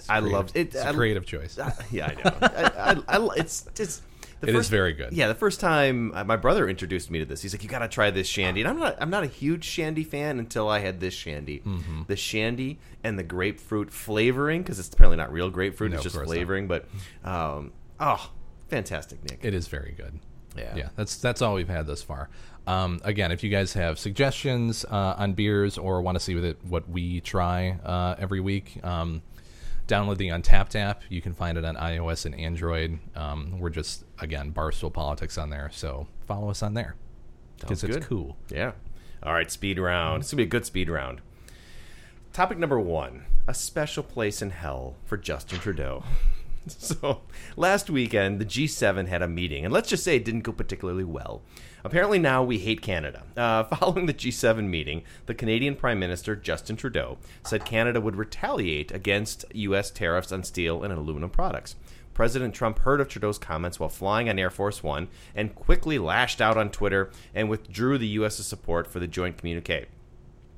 I 0.09 0.21
Creative- 0.21 0.33
loved 0.33 0.57
it. 0.57 0.61
It's 0.69 0.77
a 0.77 0.89
I- 0.89 0.93
creative 0.95 1.27
choice. 1.27 1.59
yeah, 1.91 2.07
I 2.07 2.15
know. 2.15 2.39
I, 2.41 3.03
I, 3.09 3.19
I, 3.19 3.29
it's 3.37 3.67
just. 3.75 4.03
The 4.43 4.49
It 4.49 4.55
is 4.57 4.63
first, 4.63 4.71
very 4.71 4.93
good. 4.93 5.13
Yeah, 5.13 5.29
the 5.29 5.37
first 5.37 5.61
time 5.61 6.13
uh, 6.15 6.25
my 6.25 6.35
brother 6.37 6.69
introduced 6.69 7.13
me 7.13 7.21
to 7.21 7.25
this, 7.25 7.43
he's 7.43 7.55
like, 7.55 7.63
"You 7.63 7.69
got 7.69 7.79
to 7.79 7.89
try 7.89 8.11
this 8.11 8.27
shandy." 8.27 8.61
And 8.61 8.69
I'm 8.69 8.79
not, 8.79 8.97
I'm 9.01 9.09
not 9.09 9.23
a 9.23 9.29
huge 9.29 9.63
shandy 9.65 10.03
fan 10.03 10.41
until 10.41 10.69
I 10.69 10.81
had 10.81 10.99
this 10.99 11.15
shandy. 11.15 11.61
Mm-hmm. 11.61 12.03
The 12.09 12.17
shandy 12.17 12.81
and 13.05 13.17
the 13.17 13.23
grapefruit 13.23 13.93
flavoring, 13.93 14.63
because 14.63 14.81
it's 14.81 14.93
apparently 14.93 15.17
not 15.17 15.33
real 15.33 15.49
grapefruit; 15.49 15.93
No, 15.93 15.95
it's 15.95 16.03
just 16.03 16.17
course 16.17 16.27
not. 16.27 16.35
flavoring. 16.35 16.67
But, 16.67 16.89
um, 17.23 17.73
oh, 18.01 18.33
fantastic, 18.69 19.23
Nick. 19.23 19.39
It 19.43 19.55
is 19.55 19.69
very 19.69 19.95
good. 19.97 20.19
Yeah. 20.57 20.75
yeah. 20.77 20.89
That's 20.97 21.17
that's 21.17 21.41
all 21.41 21.55
we've 21.55 21.69
had 21.69 21.87
thus 21.87 22.03
far. 22.03 22.29
Um, 22.67 23.01
again, 23.05 23.33
if 23.33 23.43
you 23.43 23.51
guys 23.51 23.73
have 23.75 23.99
suggestions 23.99 24.85
uh, 24.85 25.15
on 25.19 25.35
beers 25.35 25.79
or 25.79 26.03
want 26.03 26.17
to 26.17 26.21
see 26.21 26.35
what 26.35 26.45
it, 26.45 26.65
what 26.65 26.89
we 26.89 27.21
try 27.21 27.79
uh, 27.85 28.15
every 28.19 28.41
week, 28.41 28.79
um, 28.85 29.23
download 29.89 30.17
the 30.19 30.29
Untappd 30.29 30.77
app. 30.77 31.03
You 31.09 31.21
can 31.21 31.35
find 31.35 31.59
it 31.59 31.65
on 31.65 31.75
iOS 31.77 32.25
and 32.25 32.35
Android. 32.39 32.99
Um, 33.17 33.59
we're 33.59 33.71
just 33.71 34.05
again 34.23 34.53
Barstool 34.53 34.93
Politics 34.93 35.37
on 35.37 35.51
there, 35.51 35.69
so 35.73 36.07
follow 36.27 36.49
us 36.49 36.63
on 36.63 36.75
there 36.75 36.95
because 37.59 37.85
it's 37.85 38.07
cool. 38.07 38.37
Yeah. 38.49 38.73
All 39.23 39.35
right, 39.35 39.51
speed 39.51 39.79
round. 39.79 40.23
It's 40.23 40.33
gonna 40.33 40.39
be 40.39 40.45
a 40.45 40.47
good 40.47 40.65
speed 40.65 40.89
round. 40.89 41.21
Topic 42.33 42.59
number 42.59 42.81
one: 42.81 43.25
a 43.47 43.55
special 43.55 44.03
place 44.03 44.41
in 44.41 44.51
hell 44.51 44.97
for 45.05 45.17
Justin 45.17 45.59
Trudeau. 45.59 46.05
So, 46.69 47.23
last 47.57 47.91
weekend, 47.91 48.39
the 48.39 48.45
G7 48.45 49.09
had 49.09 49.21
a 49.21 49.27
meeting, 49.27 49.65
and 49.65 49.75
let's 49.75 49.89
just 49.89 50.05
say 50.05 50.15
it 50.15 50.25
didn't 50.25 50.43
go 50.43 50.53
particularly 50.53 51.03
well. 51.03 51.43
Apparently, 51.85 52.21
now 52.21 52.45
we 52.45 52.59
hate 52.59 52.81
Canada. 52.81 53.25
Uh, 53.37 53.65
following 53.75 54.07
the 54.07 54.15
G7 54.15 54.69
meeting, 54.69 55.03
the 55.27 55.35
Canadian 55.35 55.75
Prime 55.75 55.99
Minister, 55.99 56.37
Justin 56.37 56.77
Trudeau, 56.77 57.19
said 57.45 57.65
Canada 57.65 58.01
would 58.01 58.15
retaliate 58.15 58.93
against 58.93 59.45
U.S. 59.53 59.91
tariffs 59.91 60.31
on 60.31 60.45
steel 60.45 60.85
and 60.85 60.93
aluminum 60.93 61.31
products. 61.31 61.75
President 62.15 62.55
Trump 62.55 62.81
heard 62.81 63.01
of 63.01 63.09
Trudeau's 63.09 63.39
comments 63.39 63.81
while 63.81 63.89
flying 63.89 64.29
on 64.29 64.39
Air 64.39 64.51
Force 64.51 64.83
One 64.83 65.09
and 65.35 65.55
quickly 65.55 65.99
lashed 65.99 66.41
out 66.41 66.57
on 66.57 66.71
Twitter 66.71 67.11
and 67.35 67.49
withdrew 67.49 67.99
the 67.99 68.09
U.S.'s 68.09 68.47
support 68.47 68.87
for 68.87 69.01
the 69.01 69.07
joint 69.07 69.39
communique. 69.39 69.87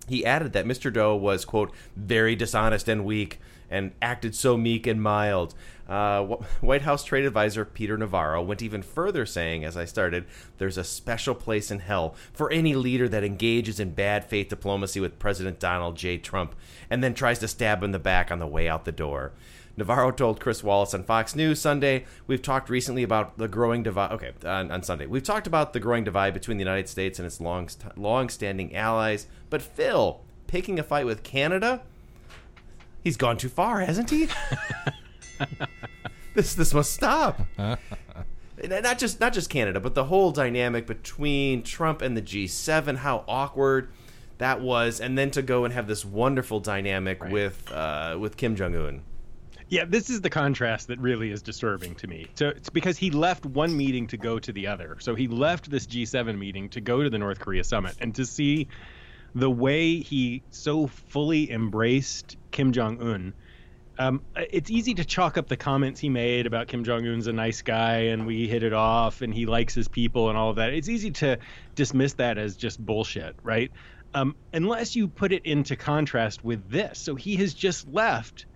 He 0.08 0.24
added 0.24 0.52
that 0.52 0.66
Mr. 0.66 0.92
Doe 0.92 1.16
was, 1.16 1.44
quote, 1.44 1.72
very 1.96 2.36
dishonest 2.36 2.88
and 2.88 3.04
weak 3.04 3.40
and 3.70 3.92
acted 4.02 4.34
so 4.34 4.56
meek 4.56 4.86
and 4.86 5.02
mild. 5.02 5.54
Uh, 5.88 6.22
White 6.60 6.82
House 6.82 7.04
trade 7.04 7.24
advisor 7.24 7.64
Peter 7.64 7.96
Navarro 7.96 8.42
went 8.42 8.62
even 8.62 8.82
further, 8.82 9.24
saying, 9.26 9.64
as 9.64 9.76
I 9.76 9.84
started, 9.84 10.26
there's 10.58 10.78
a 10.78 10.84
special 10.84 11.34
place 11.34 11.70
in 11.70 11.80
hell 11.80 12.14
for 12.32 12.50
any 12.50 12.74
leader 12.74 13.08
that 13.08 13.24
engages 13.24 13.80
in 13.80 13.90
bad 13.90 14.24
faith 14.24 14.48
diplomacy 14.48 15.00
with 15.00 15.18
President 15.18 15.58
Donald 15.58 15.96
J. 15.96 16.18
Trump 16.18 16.54
and 16.90 17.02
then 17.02 17.14
tries 17.14 17.38
to 17.38 17.48
stab 17.48 17.78
him 17.78 17.84
in 17.84 17.92
the 17.92 17.98
back 17.98 18.30
on 18.30 18.38
the 18.38 18.46
way 18.46 18.68
out 18.68 18.84
the 18.84 18.92
door. 18.92 19.32
Navarro 19.76 20.10
told 20.10 20.40
Chris 20.40 20.62
Wallace 20.62 20.94
on 20.94 21.02
Fox 21.02 21.34
News 21.34 21.60
Sunday, 21.60 22.04
We've 22.26 22.42
talked 22.42 22.70
recently 22.70 23.02
about 23.02 23.38
the 23.38 23.48
growing 23.48 23.82
divide. 23.82 24.12
Okay, 24.12 24.32
on, 24.44 24.70
on 24.70 24.82
Sunday. 24.82 25.06
We've 25.06 25.22
talked 25.22 25.46
about 25.46 25.72
the 25.72 25.80
growing 25.80 26.04
divide 26.04 26.34
between 26.34 26.58
the 26.58 26.62
United 26.62 26.88
States 26.88 27.18
and 27.18 27.26
its 27.26 27.40
long, 27.40 27.68
long 27.96 28.28
standing 28.28 28.74
allies. 28.74 29.26
But 29.50 29.62
Phil, 29.62 30.20
picking 30.46 30.78
a 30.78 30.82
fight 30.82 31.06
with 31.06 31.22
Canada? 31.22 31.82
He's 33.02 33.16
gone 33.16 33.36
too 33.36 33.48
far, 33.48 33.80
hasn't 33.80 34.10
he? 34.10 34.28
this 36.34 36.54
this 36.54 36.72
must 36.72 36.92
stop. 36.92 37.40
not 37.58 38.98
just 38.98 39.20
not 39.20 39.32
just 39.32 39.50
Canada, 39.50 39.80
but 39.80 39.94
the 39.94 40.04
whole 40.04 40.30
dynamic 40.30 40.86
between 40.86 41.62
Trump 41.62 42.00
and 42.00 42.16
the 42.16 42.22
G7, 42.22 42.98
how 42.98 43.24
awkward 43.28 43.90
that 44.38 44.60
was, 44.60 45.00
and 45.00 45.18
then 45.18 45.30
to 45.32 45.42
go 45.42 45.64
and 45.64 45.74
have 45.74 45.86
this 45.86 46.04
wonderful 46.04 46.60
dynamic 46.60 47.22
right. 47.22 47.32
with 47.32 47.70
uh, 47.72 48.16
with 48.18 48.36
Kim 48.36 48.56
Jong 48.56 48.74
Un. 48.74 49.02
Yeah, 49.68 49.84
this 49.86 50.10
is 50.10 50.20
the 50.20 50.30
contrast 50.30 50.88
that 50.88 50.98
really 50.98 51.30
is 51.30 51.42
disturbing 51.42 51.94
to 51.96 52.06
me. 52.06 52.28
So 52.34 52.48
it's 52.48 52.70
because 52.70 52.98
he 52.98 53.10
left 53.10 53.46
one 53.46 53.76
meeting 53.76 54.06
to 54.08 54.16
go 54.16 54.38
to 54.38 54.52
the 54.52 54.66
other. 54.66 54.96
So 55.00 55.14
he 55.14 55.26
left 55.26 55.70
this 55.70 55.86
G7 55.86 56.38
meeting 56.38 56.68
to 56.70 56.80
go 56.80 57.02
to 57.02 57.10
the 57.10 57.18
North 57.18 57.40
Korea 57.40 57.64
summit, 57.64 57.96
and 58.00 58.14
to 58.16 58.26
see 58.26 58.68
the 59.34 59.50
way 59.50 60.00
he 60.00 60.42
so 60.50 60.86
fully 60.86 61.50
embraced 61.50 62.36
Kim 62.50 62.72
Jong 62.72 63.00
Un 63.00 63.34
um, 63.98 64.22
it's 64.36 64.70
easy 64.70 64.94
to 64.94 65.04
chalk 65.04 65.38
up 65.38 65.48
the 65.48 65.56
comments 65.56 66.00
he 66.00 66.08
made 66.08 66.46
about 66.46 66.68
Kim 66.68 66.84
Jong 66.84 67.06
Un's 67.06 67.26
a 67.26 67.32
nice 67.32 67.62
guy 67.62 67.96
and 68.06 68.26
we 68.26 68.48
hit 68.48 68.62
it 68.62 68.72
off 68.72 69.22
and 69.22 69.32
he 69.32 69.46
likes 69.46 69.74
his 69.74 69.88
people 69.88 70.28
and 70.28 70.38
all 70.38 70.50
of 70.50 70.56
that. 70.56 70.72
It's 70.72 70.88
easy 70.88 71.12
to 71.12 71.38
dismiss 71.74 72.14
that 72.14 72.36
as 72.36 72.56
just 72.56 72.84
bullshit, 72.84 73.36
right? 73.42 73.70
Um, 74.12 74.34
unless 74.52 74.96
you 74.96 75.08
put 75.08 75.32
it 75.32 75.46
into 75.46 75.76
contrast 75.76 76.44
with 76.44 76.68
this. 76.70 76.98
So 76.98 77.14
he 77.14 77.36
has 77.36 77.54
just 77.54 77.88
left 77.88 78.46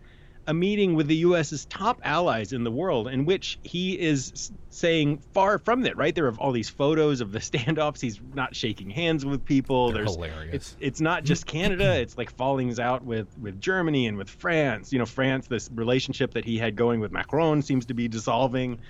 a 0.48 0.54
meeting 0.54 0.94
with 0.94 1.06
the 1.06 1.16
U.S.'s 1.16 1.66
top 1.66 2.00
allies 2.02 2.54
in 2.54 2.64
the 2.64 2.70
world, 2.70 3.06
in 3.06 3.26
which 3.26 3.60
he 3.62 3.98
is 4.00 4.50
saying 4.70 5.22
far 5.34 5.58
from 5.58 5.82
that. 5.82 5.96
Right 5.96 6.14
there 6.14 6.26
are 6.26 6.34
all 6.36 6.52
these 6.52 6.70
photos 6.70 7.20
of 7.20 7.32
the 7.32 7.38
standoffs. 7.38 8.00
He's 8.00 8.18
not 8.34 8.56
shaking 8.56 8.90
hands 8.90 9.24
with 9.26 9.44
people. 9.44 9.92
They're 9.92 10.04
There's 10.04 10.16
hilarious. 10.16 10.54
It's 10.54 10.76
it's 10.80 11.00
not 11.00 11.24
just 11.24 11.46
Canada. 11.46 11.92
it's 12.00 12.16
like 12.16 12.34
fallings 12.36 12.80
out 12.80 13.04
with 13.04 13.28
with 13.38 13.60
Germany 13.60 14.06
and 14.06 14.16
with 14.16 14.30
France. 14.30 14.90
You 14.90 14.98
know, 14.98 15.06
France. 15.06 15.46
This 15.46 15.68
relationship 15.72 16.32
that 16.32 16.46
he 16.46 16.56
had 16.56 16.74
going 16.74 17.00
with 17.00 17.12
Macron 17.12 17.60
seems 17.62 17.86
to 17.86 17.94
be 17.94 18.08
dissolving. 18.08 18.80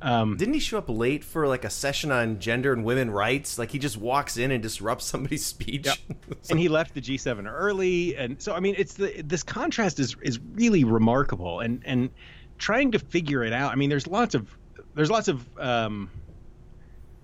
Um, 0.00 0.36
Didn't 0.36 0.54
he 0.54 0.60
show 0.60 0.78
up 0.78 0.88
late 0.88 1.24
for 1.24 1.46
like 1.46 1.64
a 1.64 1.70
session 1.70 2.10
on 2.10 2.38
gender 2.38 2.72
and 2.72 2.84
women 2.84 3.10
rights? 3.10 3.58
Like 3.58 3.70
he 3.70 3.78
just 3.78 3.96
walks 3.96 4.36
in 4.36 4.50
and 4.50 4.62
disrupts 4.62 5.04
somebody's 5.04 5.44
speech. 5.44 5.86
Yep. 5.86 5.98
and 6.50 6.58
he 6.58 6.68
left 6.68 6.94
the 6.94 7.00
G7 7.00 7.50
early, 7.50 8.16
and 8.16 8.40
so 8.40 8.54
I 8.54 8.60
mean, 8.60 8.74
it's 8.78 8.94
the 8.94 9.22
this 9.22 9.42
contrast 9.42 9.98
is 9.98 10.16
is 10.22 10.38
really 10.54 10.84
remarkable, 10.84 11.60
and 11.60 11.82
and 11.84 12.10
trying 12.58 12.92
to 12.92 12.98
figure 12.98 13.44
it 13.44 13.52
out. 13.52 13.72
I 13.72 13.76
mean, 13.76 13.90
there's 13.90 14.06
lots 14.06 14.34
of 14.34 14.56
there's 14.94 15.10
lots 15.10 15.28
of 15.28 15.44
um, 15.58 16.10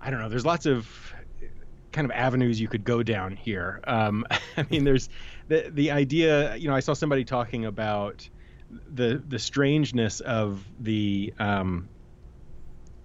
I 0.00 0.10
don't 0.10 0.20
know. 0.20 0.28
There's 0.28 0.46
lots 0.46 0.66
of 0.66 0.88
kind 1.92 2.04
of 2.04 2.10
avenues 2.10 2.60
you 2.60 2.68
could 2.68 2.84
go 2.84 3.02
down 3.02 3.37
here. 3.37 3.80
Um, 3.84 4.26
I 4.56 4.66
mean, 4.70 4.84
there's 4.84 5.08
the 5.48 5.70
the 5.72 5.90
idea. 5.90 6.56
You 6.56 6.68
know, 6.68 6.74
I 6.74 6.80
saw 6.80 6.94
somebody 6.94 7.24
talking 7.24 7.64
about 7.64 8.28
the 8.92 9.22
the 9.26 9.38
strangeness 9.38 10.20
of 10.20 10.64
the 10.80 11.32
um, 11.38 11.88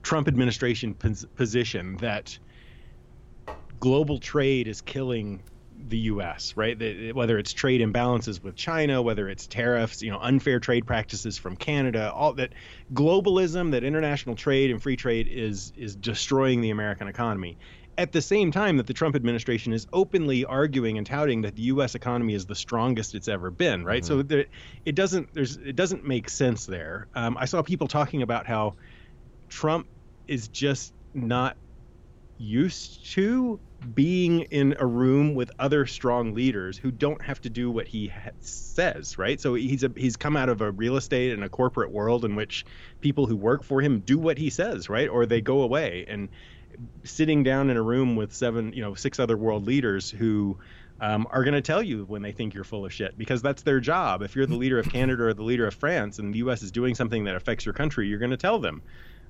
Trump 0.03 0.27
administration 0.27 0.93
pos- 0.93 1.25
position 1.35 1.97
that 1.97 2.37
global 3.79 4.19
trade 4.19 4.67
is 4.67 4.81
killing 4.81 5.41
the 5.87 5.97
U.S. 5.97 6.53
Right? 6.55 6.77
That, 6.77 7.11
whether 7.15 7.37
it's 7.37 7.53
trade 7.53 7.81
imbalances 7.81 8.41
with 8.43 8.55
China, 8.55 9.01
whether 9.01 9.29
it's 9.29 9.47
tariffs, 9.47 10.01
you 10.01 10.11
know, 10.11 10.19
unfair 10.19 10.59
trade 10.59 10.85
practices 10.85 11.37
from 11.37 11.55
Canada, 11.55 12.11
all 12.13 12.33
that 12.33 12.53
globalism, 12.93 13.71
that 13.71 13.83
international 13.83 14.35
trade 14.35 14.71
and 14.71 14.81
free 14.81 14.95
trade 14.95 15.27
is 15.29 15.71
is 15.75 15.95
destroying 15.95 16.61
the 16.61 16.69
American 16.69 17.07
economy. 17.07 17.57
At 17.97 18.13
the 18.13 18.21
same 18.21 18.49
time, 18.51 18.77
that 18.77 18.87
the 18.87 18.93
Trump 18.93 19.13
administration 19.17 19.73
is 19.73 19.85
openly 19.91 20.45
arguing 20.45 20.97
and 20.97 21.05
touting 21.05 21.41
that 21.41 21.57
the 21.57 21.63
U.S. 21.63 21.95
economy 21.95 22.33
is 22.33 22.45
the 22.45 22.55
strongest 22.55 23.13
it's 23.13 23.27
ever 23.27 23.51
been. 23.51 23.83
Right? 23.83 24.03
Mm-hmm. 24.03 24.19
So 24.19 24.23
there, 24.23 24.45
it 24.85 24.95
doesn't 24.95 25.33
there's 25.33 25.57
it 25.57 25.75
doesn't 25.75 26.05
make 26.05 26.29
sense 26.29 26.65
there. 26.65 27.07
Um, 27.13 27.37
I 27.37 27.45
saw 27.45 27.61
people 27.61 27.87
talking 27.87 28.21
about 28.21 28.47
how 28.47 28.75
Trump 29.49 29.87
is 30.27 30.47
just 30.47 30.93
not 31.13 31.57
used 32.37 33.13
to 33.13 33.59
being 33.93 34.41
in 34.43 34.75
a 34.79 34.85
room 34.85 35.35
with 35.35 35.51
other 35.59 35.85
strong 35.85 36.33
leaders 36.33 36.77
who 36.77 36.91
don't 36.91 37.21
have 37.21 37.39
to 37.41 37.49
do 37.49 37.71
what 37.71 37.87
he 37.87 38.07
ha- 38.07 38.31
says, 38.39 39.17
right? 39.17 39.39
So 39.39 39.53
he's 39.53 39.83
a, 39.83 39.91
he's 39.95 40.17
come 40.17 40.35
out 40.35 40.49
of 40.49 40.61
a 40.61 40.71
real 40.71 40.97
estate 40.97 41.33
and 41.33 41.43
a 41.43 41.49
corporate 41.49 41.91
world 41.91 42.25
in 42.25 42.35
which 42.35 42.65
people 43.01 43.25
who 43.25 43.35
work 43.35 43.63
for 43.63 43.81
him 43.81 44.01
do 44.01 44.17
what 44.17 44.37
he 44.37 44.49
says, 44.49 44.89
right? 44.89 45.09
Or 45.09 45.25
they 45.25 45.41
go 45.41 45.61
away 45.61 46.05
and 46.07 46.29
sitting 47.03 47.43
down 47.43 47.69
in 47.69 47.77
a 47.77 47.81
room 47.81 48.15
with 48.15 48.33
seven, 48.33 48.73
you 48.73 48.81
know, 48.81 48.95
six 48.95 49.19
other 49.19 49.37
world 49.37 49.65
leaders 49.65 50.09
who 50.09 50.57
um, 50.99 51.27
are 51.31 51.43
going 51.43 51.53
to 51.53 51.61
tell 51.61 51.81
you 51.81 52.03
when 52.05 52.21
they 52.21 52.31
think 52.33 52.53
you're 52.53 52.63
full 52.63 52.85
of 52.85 52.93
shit 52.93 53.17
because 53.17 53.41
that's 53.41 53.63
their 53.63 53.79
job. 53.79 54.21
If 54.21 54.35
you're 54.35 54.45
the 54.45 54.55
leader 54.55 54.79
of 54.79 54.89
Canada 54.89 55.23
or 55.23 55.33
the 55.33 55.43
leader 55.43 55.67
of 55.67 55.73
France 55.73 56.19
and 56.19 56.33
the 56.33 56.39
U.S. 56.39 56.61
is 56.61 56.71
doing 56.71 56.95
something 56.95 57.23
that 57.25 57.35
affects 57.35 57.65
your 57.65 57.73
country, 57.73 58.07
you're 58.07 58.19
going 58.19 58.31
to 58.31 58.37
tell 58.37 58.59
them 58.59 58.83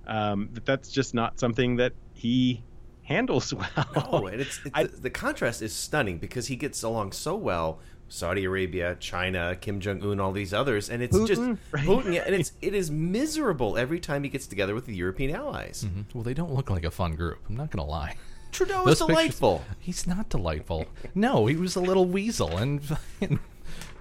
um, 0.09 0.49
that 0.53 0.65
that's 0.65 0.89
just 0.89 1.13
not 1.13 1.39
something 1.39 1.77
that 1.77 1.93
he 2.13 2.63
handles 3.03 3.53
well. 3.85 4.09
No, 4.11 4.27
and 4.27 4.41
it's, 4.41 4.59
it's 4.65 4.71
I, 4.73 4.83
the, 4.83 4.97
the, 4.97 5.09
contrast 5.09 5.61
is 5.61 5.73
stunning 5.73 6.17
because 6.17 6.47
he 6.47 6.55
gets 6.55 6.83
along 6.83 7.13
so 7.13 7.35
well. 7.35 7.79
Saudi 8.11 8.45
Arabia, 8.45 8.97
China, 8.99 9.55
Kim 9.61 9.79
Jong 9.79 10.01
Un, 10.03 10.19
all 10.19 10.31
these 10.31 10.51
others, 10.51 10.89
and 10.89 11.03
it's 11.03 11.15
Putin, 11.15 11.27
just 11.27 11.41
right? 11.71 11.85
Putin, 11.85 12.25
and 12.25 12.35
it's 12.35 12.53
it 12.61 12.73
is 12.73 12.89
miserable 12.89 13.77
every 13.77 13.99
time 13.99 14.23
he 14.23 14.29
gets 14.29 14.47
together 14.47 14.73
with 14.73 14.87
the 14.87 14.95
European 14.95 15.35
allies. 15.35 15.85
Mm-hmm. 15.85 16.01
Well, 16.17 16.23
they 16.23 16.33
don't 16.33 16.51
look 16.51 16.71
like 16.71 16.83
a 16.83 16.91
fun 16.91 17.15
group. 17.15 17.37
I'm 17.47 17.55
not 17.55 17.69
going 17.69 17.85
to 17.85 17.89
lie. 17.89 18.15
Trudeau 18.51 18.83
is 18.87 18.97
delightful. 18.97 19.59
Pictures, 19.59 19.75
he's 19.79 20.07
not 20.07 20.27
delightful. 20.29 20.87
No, 21.13 21.45
he 21.45 21.55
was 21.55 21.75
a 21.75 21.81
little 21.81 22.05
weasel 22.05 22.57
and, 22.57 22.81
and 23.21 23.37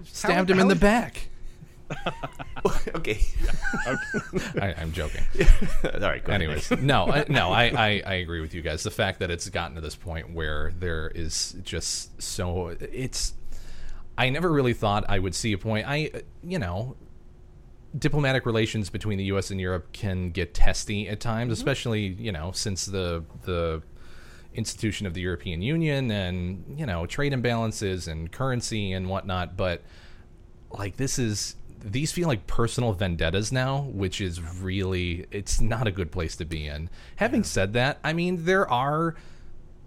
stabbed 0.05 0.49
how, 0.49 0.55
him 0.55 0.59
how 0.59 0.63
in 0.63 0.69
the 0.69 0.75
back. 0.75 1.29
okay. 2.95 3.21
I, 4.61 4.75
am 4.79 4.93
joking. 4.93 5.25
All 5.85 6.01
right. 6.01 6.27
Anyways, 6.29 6.71
no, 6.71 7.07
I, 7.07 7.25
no, 7.29 7.51
I, 7.51 7.65
I, 7.65 8.03
I 8.07 8.15
agree 8.15 8.41
with 8.41 8.55
you 8.55 8.63
guys. 8.63 8.83
The 8.83 8.91
fact 8.91 9.21
that 9.21 9.31
it's 9.31 9.49
gotten 9.49 9.75
to 9.77 9.81
this 9.81 9.97
point 9.97 10.33
where 10.33 10.73
there 10.79 11.09
is 11.15 11.57
just 11.63 12.21
so 12.21 12.77
it's. 12.81 13.35
I 14.17 14.31
never 14.31 14.51
really 14.51 14.75
thought 14.75 15.05
I 15.09 15.19
would 15.19 15.35
see 15.35 15.53
a 15.53 15.59
point. 15.59 15.87
I, 15.89 16.11
you 16.43 16.59
know, 16.59 16.97
diplomatic 17.97 18.47
relations 18.47 18.91
between 18.91 19.17
the 19.17 19.25
U.S. 19.25 19.51
and 19.51 19.61
Europe 19.61 19.93
can 19.93 20.31
get 20.31 20.55
testy 20.55 21.09
at 21.09 21.21
times, 21.21 21.47
mm-hmm. 21.47 21.53
especially 21.53 22.07
you 22.07 22.33
know 22.33 22.53
since 22.53 22.87
the 22.87 23.25
the 23.45 23.83
institution 24.55 25.07
of 25.07 25.15
the 25.15 25.21
European 25.21 25.63
Union 25.63 26.11
and 26.11 26.65
you 26.77 26.85
know 26.85 27.07
trade 27.07 27.33
imbalances 27.33 28.09
and 28.09 28.31
currency 28.33 28.93
and 28.93 29.09
whatnot. 29.09 29.57
But 29.57 29.83
like 30.71 30.97
this 30.97 31.19
is 31.19 31.57
these 31.81 32.13
feel 32.13 32.29
like 32.29 32.47
personal 32.47 32.93
vendettas 32.93 33.53
now, 33.53 33.83
which 33.93 34.21
is 34.21 34.41
really 34.41 35.27
it's 35.31 35.61
not 35.61 35.87
a 35.87 35.93
good 35.93 36.11
place 36.11 36.37
to 36.37 36.45
be 36.45 36.67
in. 36.67 36.91
Having 37.17 37.45
said 37.45 37.73
that, 37.75 37.99
I 38.03 38.13
mean 38.13 38.45
there 38.45 38.69
are 38.71 39.15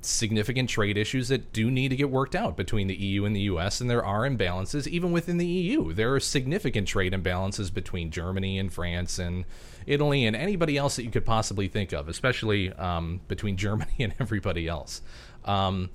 significant 0.03 0.67
trade 0.67 0.97
issues 0.97 1.27
that 1.27 1.53
do 1.53 1.69
need 1.69 1.89
to 1.89 1.95
get 1.95 2.09
worked 2.09 2.35
out 2.35 2.57
between 2.57 2.87
the 2.87 2.95
EU 2.95 3.23
and 3.23 3.35
the 3.35 3.41
US 3.41 3.79
and 3.79 3.89
there 3.89 4.03
are 4.03 4.27
imbalances 4.27 4.87
even 4.87 5.11
within 5.11 5.37
the 5.37 5.45
EU. 5.45 5.93
There 5.93 6.13
are 6.15 6.19
significant 6.19 6.87
trade 6.87 7.13
imbalances 7.13 7.71
between 7.71 8.09
Germany 8.09 8.57
and 8.57 8.73
France 8.73 9.19
and 9.19 9.45
Italy 9.85 10.25
and 10.25 10.35
anybody 10.35 10.77
else 10.77 10.95
that 10.95 11.03
you 11.03 11.11
could 11.11 11.25
possibly 11.25 11.67
think 11.67 11.93
of, 11.93 12.09
especially 12.09 12.73
um, 12.73 13.21
between 13.27 13.57
Germany 13.67 13.95
and 13.99 14.13
everybody 14.19 14.67
else. 14.67 15.01
Um, 15.45 15.89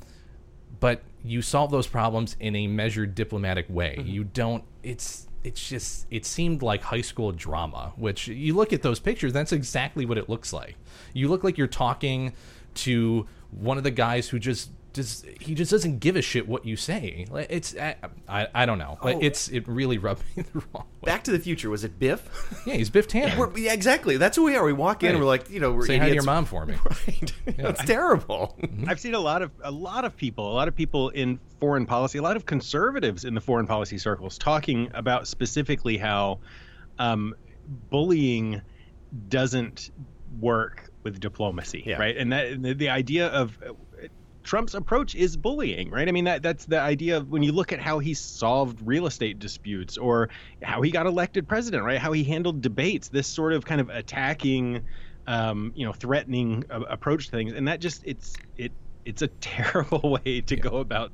but 0.79 1.03
you 1.25 1.43
solve 1.43 1.71
those 1.71 1.87
problems 1.87 2.37
in 2.39 2.55
a 2.55 2.67
measured 2.67 3.15
diplomatic 3.15 3.67
way. 3.69 3.97
Mm-hmm. 3.99 4.09
You 4.09 4.25
don't 4.25 4.65
it's 4.83 5.26
it's 5.47 5.69
just 5.69 6.07
it 6.11 6.27
seemed 6.27 6.61
like 6.61 6.83
high 6.83 7.01
school 7.01 7.31
drama 7.31 7.93
which 7.97 8.27
you 8.27 8.53
look 8.53 8.73
at 8.73 8.83
those 8.83 8.99
pictures 8.99 9.33
that's 9.33 9.53
exactly 9.53 10.05
what 10.05 10.19
it 10.19 10.29
looks 10.29 10.53
like. 10.53 10.77
You 11.13 11.29
look 11.29 11.45
like 11.45 11.57
you're 11.57 11.69
talking 11.69 12.33
to 12.75 13.27
one 13.53 13.79
of 13.79 13.85
the 13.85 13.91
guys 13.91 14.29
who 14.29 14.39
just 14.39 14.71
just 14.97 15.27
he 15.41 15.55
just 15.55 15.71
doesn't 15.71 16.01
give 16.01 16.17
a 16.17 16.23
shit 16.23 16.49
what 16.49 16.67
you 16.67 16.77
say. 16.77 17.27
It's 17.49 17.77
I 17.77 17.97
I, 18.29 18.49
I 18.55 18.67
don't 18.67 18.79
know. 18.79 18.99
Oh. 19.01 19.09
It's 19.21 19.49
it 19.49 19.67
really 19.69 19.99
rubbed 19.99 20.25
me 20.37 20.43
the 20.53 20.59
wrong 20.75 20.87
way. 21.01 21.05
Back 21.05 21.25
to 21.25 21.31
the 21.31 21.39
Future 21.39 21.71
was 21.71 21.85
it 21.85 21.99
Biff? 21.99 22.29
Yeah, 22.67 22.75
he's 22.75 22.91
Biff 22.91 23.07
Tannen. 23.07 23.57
Yeah, 23.57 23.67
yeah 23.67 23.73
exactly. 23.73 24.17
That's 24.17 24.37
who 24.37 24.45
we 24.45 24.57
are. 24.57 24.65
We 24.65 24.73
walk 24.73 25.03
in, 25.03 25.09
right. 25.09 25.15
and 25.15 25.21
we're 25.21 25.29
like, 25.29 25.49
you 25.51 25.61
know, 25.61 25.73
we're 25.73 25.87
say 25.87 25.97
idiots. 25.97 26.03
hi 26.03 26.09
to 26.09 26.15
your 26.15 26.25
mom 26.25 26.45
for 26.45 26.67
me. 26.67 26.75
Right? 26.87 27.33
Yeah. 27.47 27.69
It's 27.69 27.85
terrible. 27.85 28.57
Mm-hmm. 28.61 28.89
I've 28.89 29.01
seen 29.01 29.15
a 29.15 29.21
lot 29.21 29.43
of 29.43 29.51
a 29.63 29.71
lot 29.71 30.05
of 30.05 30.17
people, 30.17 30.51
a 30.51 30.55
lot 30.55 30.69
of 30.69 30.75
people 30.75 31.11
in 31.11 31.39
foreign 31.61 31.87
policy, 31.87 32.19
a 32.19 32.23
lot 32.23 32.37
of 32.37 32.47
conservatives 32.47 33.25
in 33.25 33.35
the 33.35 33.41
foreign 33.41 33.67
policy 33.67 33.99
circles 33.99 34.39
talking 34.39 34.91
about 34.95 35.29
specifically 35.29 35.97
how 35.97 36.39
um, 36.99 37.35
bullying 37.91 38.61
doesn't 39.29 39.91
work 40.41 40.91
with 41.03 41.21
diplomacy, 41.21 41.83
yeah. 41.87 41.99
right? 41.99 42.17
And 42.17 42.33
that 42.33 42.63
the, 42.63 42.75
the 42.75 42.89
idea 42.89 43.29
of 43.29 43.59
Trump's 44.47 44.75
approach 44.75 45.17
is 45.17 45.37
bullying, 45.37 45.91
right? 45.91 46.09
I 46.09 46.13
mean, 46.13 46.25
that 46.25 46.41
that's 46.41 46.67
the 46.67 46.81
idea 46.81 47.17
of 47.17 47.29
when 47.29 47.43
you 47.43 47.51
look 47.51 47.73
at 47.73 47.81
how 47.81 47.99
he 47.99 48.15
solved 48.15 48.81
real 48.81 49.07
estate 49.07 49.41
disputes 49.41 49.99
or 49.99 50.31
how 50.63 50.83
he 50.83 50.93
got 50.93 51.07
elected 51.07 51.49
president, 51.49 51.83
right? 51.83 51.99
How 51.99 52.13
he 52.13 52.23
handled 52.23 52.63
debates, 52.63 53.09
this 53.09 53.27
sort 53.27 53.53
of 53.55 53.65
kind 53.65 53.81
of 53.81 53.89
attacking, 53.91 54.85
um, 55.27 55.73
you 55.75 55.85
know, 55.85 55.93
threatening 55.93 56.65
uh, 56.71 56.83
approach 56.89 57.27
to 57.27 57.37
things, 57.37 57.55
and 57.55 57.67
that 57.67 57.81
just 57.81 58.05
it's 58.07 58.35
it 58.57 58.73
it's 59.05 59.23
a 59.23 59.29
terrible 59.41 60.19
way 60.25 60.43
to 60.43 60.55
go 60.57 60.77
about 60.77 61.13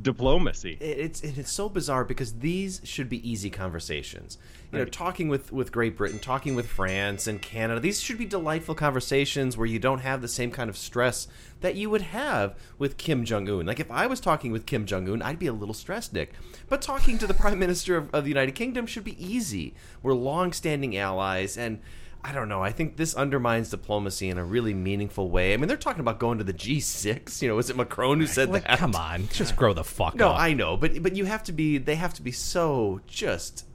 diplomacy. 0.00 0.78
It's 0.80 1.22
it's 1.22 1.52
so 1.52 1.68
bizarre 1.68 2.04
because 2.04 2.34
these 2.34 2.80
should 2.84 3.08
be 3.08 3.28
easy 3.28 3.50
conversations. 3.50 4.38
You 4.72 4.78
know, 4.78 4.84
talking 4.86 5.28
with 5.28 5.52
with 5.52 5.70
Great 5.70 5.96
Britain, 5.96 6.18
talking 6.18 6.54
with 6.54 6.66
France 6.66 7.26
and 7.26 7.42
Canada, 7.42 7.78
these 7.78 8.00
should 8.00 8.16
be 8.16 8.24
delightful 8.24 8.74
conversations 8.74 9.56
where 9.56 9.66
you 9.66 9.78
don't 9.78 9.98
have 9.98 10.22
the 10.22 10.28
same 10.28 10.50
kind 10.50 10.70
of 10.70 10.78
stress 10.78 11.28
that 11.60 11.74
you 11.74 11.90
would 11.90 12.02
have 12.02 12.56
with 12.78 12.96
Kim 12.96 13.24
Jong 13.24 13.48
Un. 13.48 13.66
Like 13.66 13.80
if 13.80 13.90
I 13.90 14.06
was 14.06 14.20
talking 14.20 14.50
with 14.50 14.64
Kim 14.64 14.86
Jong 14.86 15.08
Un, 15.08 15.20
I'd 15.20 15.38
be 15.38 15.46
a 15.46 15.52
little 15.52 15.74
stressed, 15.74 16.14
Nick. 16.14 16.32
But 16.68 16.80
talking 16.80 17.18
to 17.18 17.26
the 17.26 17.34
Prime 17.42 17.58
Minister 17.58 17.96
of, 17.96 18.14
of 18.14 18.24
the 18.24 18.30
United 18.30 18.54
Kingdom 18.54 18.86
should 18.86 19.04
be 19.04 19.22
easy. 19.22 19.74
We're 20.02 20.14
long-standing 20.14 20.96
allies 20.96 21.58
and. 21.58 21.80
I 22.24 22.30
don't 22.32 22.48
know. 22.48 22.62
I 22.62 22.70
think 22.70 22.96
this 22.96 23.14
undermines 23.14 23.70
diplomacy 23.70 24.28
in 24.28 24.38
a 24.38 24.44
really 24.44 24.74
meaningful 24.74 25.28
way. 25.30 25.54
I 25.54 25.56
mean, 25.56 25.66
they're 25.66 25.76
talking 25.76 26.00
about 26.00 26.20
going 26.20 26.38
to 26.38 26.44
the 26.44 26.52
G6. 26.52 27.42
You 27.42 27.48
know, 27.48 27.56
was 27.56 27.68
it 27.68 27.76
Macron 27.76 28.20
who 28.20 28.26
said 28.28 28.48
Like, 28.50 28.64
that? 28.66 28.78
come 28.78 28.94
on, 28.94 29.28
just 29.32 29.56
grow 29.56 29.72
the 29.72 29.82
fuck 29.82 30.14
No, 30.14 30.28
up. 30.28 30.36
No, 30.36 30.40
I 30.40 30.52
know, 30.54 30.76
but 30.76 31.02
but 31.02 31.16
you 31.16 31.24
have 31.24 31.42
to 31.44 31.52
be. 31.52 31.78
They 31.78 31.96
have 31.96 32.14
to 32.14 32.22
be 32.22 32.30
so 32.32 33.00
just. 33.08 33.66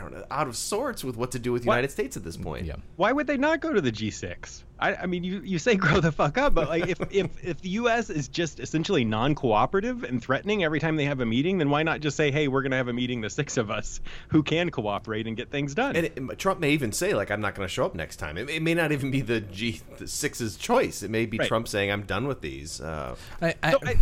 I 0.00 0.02
don't 0.02 0.12
know, 0.14 0.24
out 0.30 0.48
of 0.48 0.56
sorts 0.56 1.04
with 1.04 1.16
what 1.16 1.30
to 1.32 1.38
do 1.38 1.52
with 1.52 1.62
the 1.62 1.68
What? 1.68 1.74
United 1.74 1.90
States 1.90 2.16
at 2.16 2.24
this 2.24 2.36
point. 2.36 2.64
Yeah. 2.64 2.76
Why 2.96 3.12
would 3.12 3.26
they 3.26 3.36
not 3.36 3.60
go 3.60 3.72
to 3.72 3.80
the 3.80 3.92
G6? 3.92 4.62
I, 4.78 4.94
I 4.94 5.06
mean, 5.06 5.22
you, 5.24 5.42
you 5.44 5.58
say 5.58 5.74
grow 5.76 6.00
the 6.00 6.10
fuck 6.10 6.38
up, 6.38 6.54
but 6.54 6.68
like 6.70 6.88
if, 6.88 6.98
if 7.12 7.44
if 7.44 7.60
the 7.60 7.68
U.S. 7.70 8.08
is 8.08 8.28
just 8.28 8.60
essentially 8.60 9.04
non-cooperative 9.04 10.04
and 10.04 10.22
threatening 10.22 10.64
every 10.64 10.80
time 10.80 10.96
they 10.96 11.04
have 11.04 11.20
a 11.20 11.26
meeting, 11.26 11.58
then 11.58 11.68
why 11.68 11.82
not 11.82 12.00
just 12.00 12.16
say, 12.16 12.30
hey, 12.30 12.48
we're 12.48 12.62
going 12.62 12.70
to 12.70 12.78
have 12.78 12.88
a 12.88 12.92
meeting, 12.94 13.20
the 13.20 13.28
six 13.28 13.58
of 13.58 13.70
us, 13.70 14.00
who 14.28 14.42
can 14.42 14.70
cooperate 14.70 15.26
and 15.26 15.36
get 15.36 15.50
things 15.50 15.74
done? 15.74 15.96
And 15.96 16.06
it, 16.06 16.38
Trump 16.38 16.60
may 16.60 16.70
even 16.70 16.92
say, 16.92 17.12
like, 17.12 17.30
I'm 17.30 17.42
not 17.42 17.54
going 17.54 17.68
to 17.68 17.72
show 17.72 17.84
up 17.84 17.94
next 17.94 18.16
time. 18.16 18.38
It, 18.38 18.48
it 18.48 18.62
may 18.62 18.72
not 18.72 18.90
even 18.90 19.10
be 19.10 19.20
the 19.20 19.40
G 19.42 19.80
the 19.98 20.08
six's 20.08 20.56
choice. 20.56 21.02
It 21.02 21.10
may 21.10 21.26
be 21.26 21.36
Right. 21.36 21.46
Trump 21.48 21.68
saying, 21.68 21.90
I'm 21.92 22.02
done 22.02 22.26
with 22.26 22.40
these. 22.40 22.80
Uh, 22.80 23.16
I, 23.42 23.54
I, 23.62 23.70
So 23.72 23.78
I- 23.84 23.96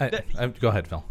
I- 0.00 0.22
I- 0.38 0.46
go 0.48 0.68
ahead, 0.68 0.88
Phil. 0.88 1.04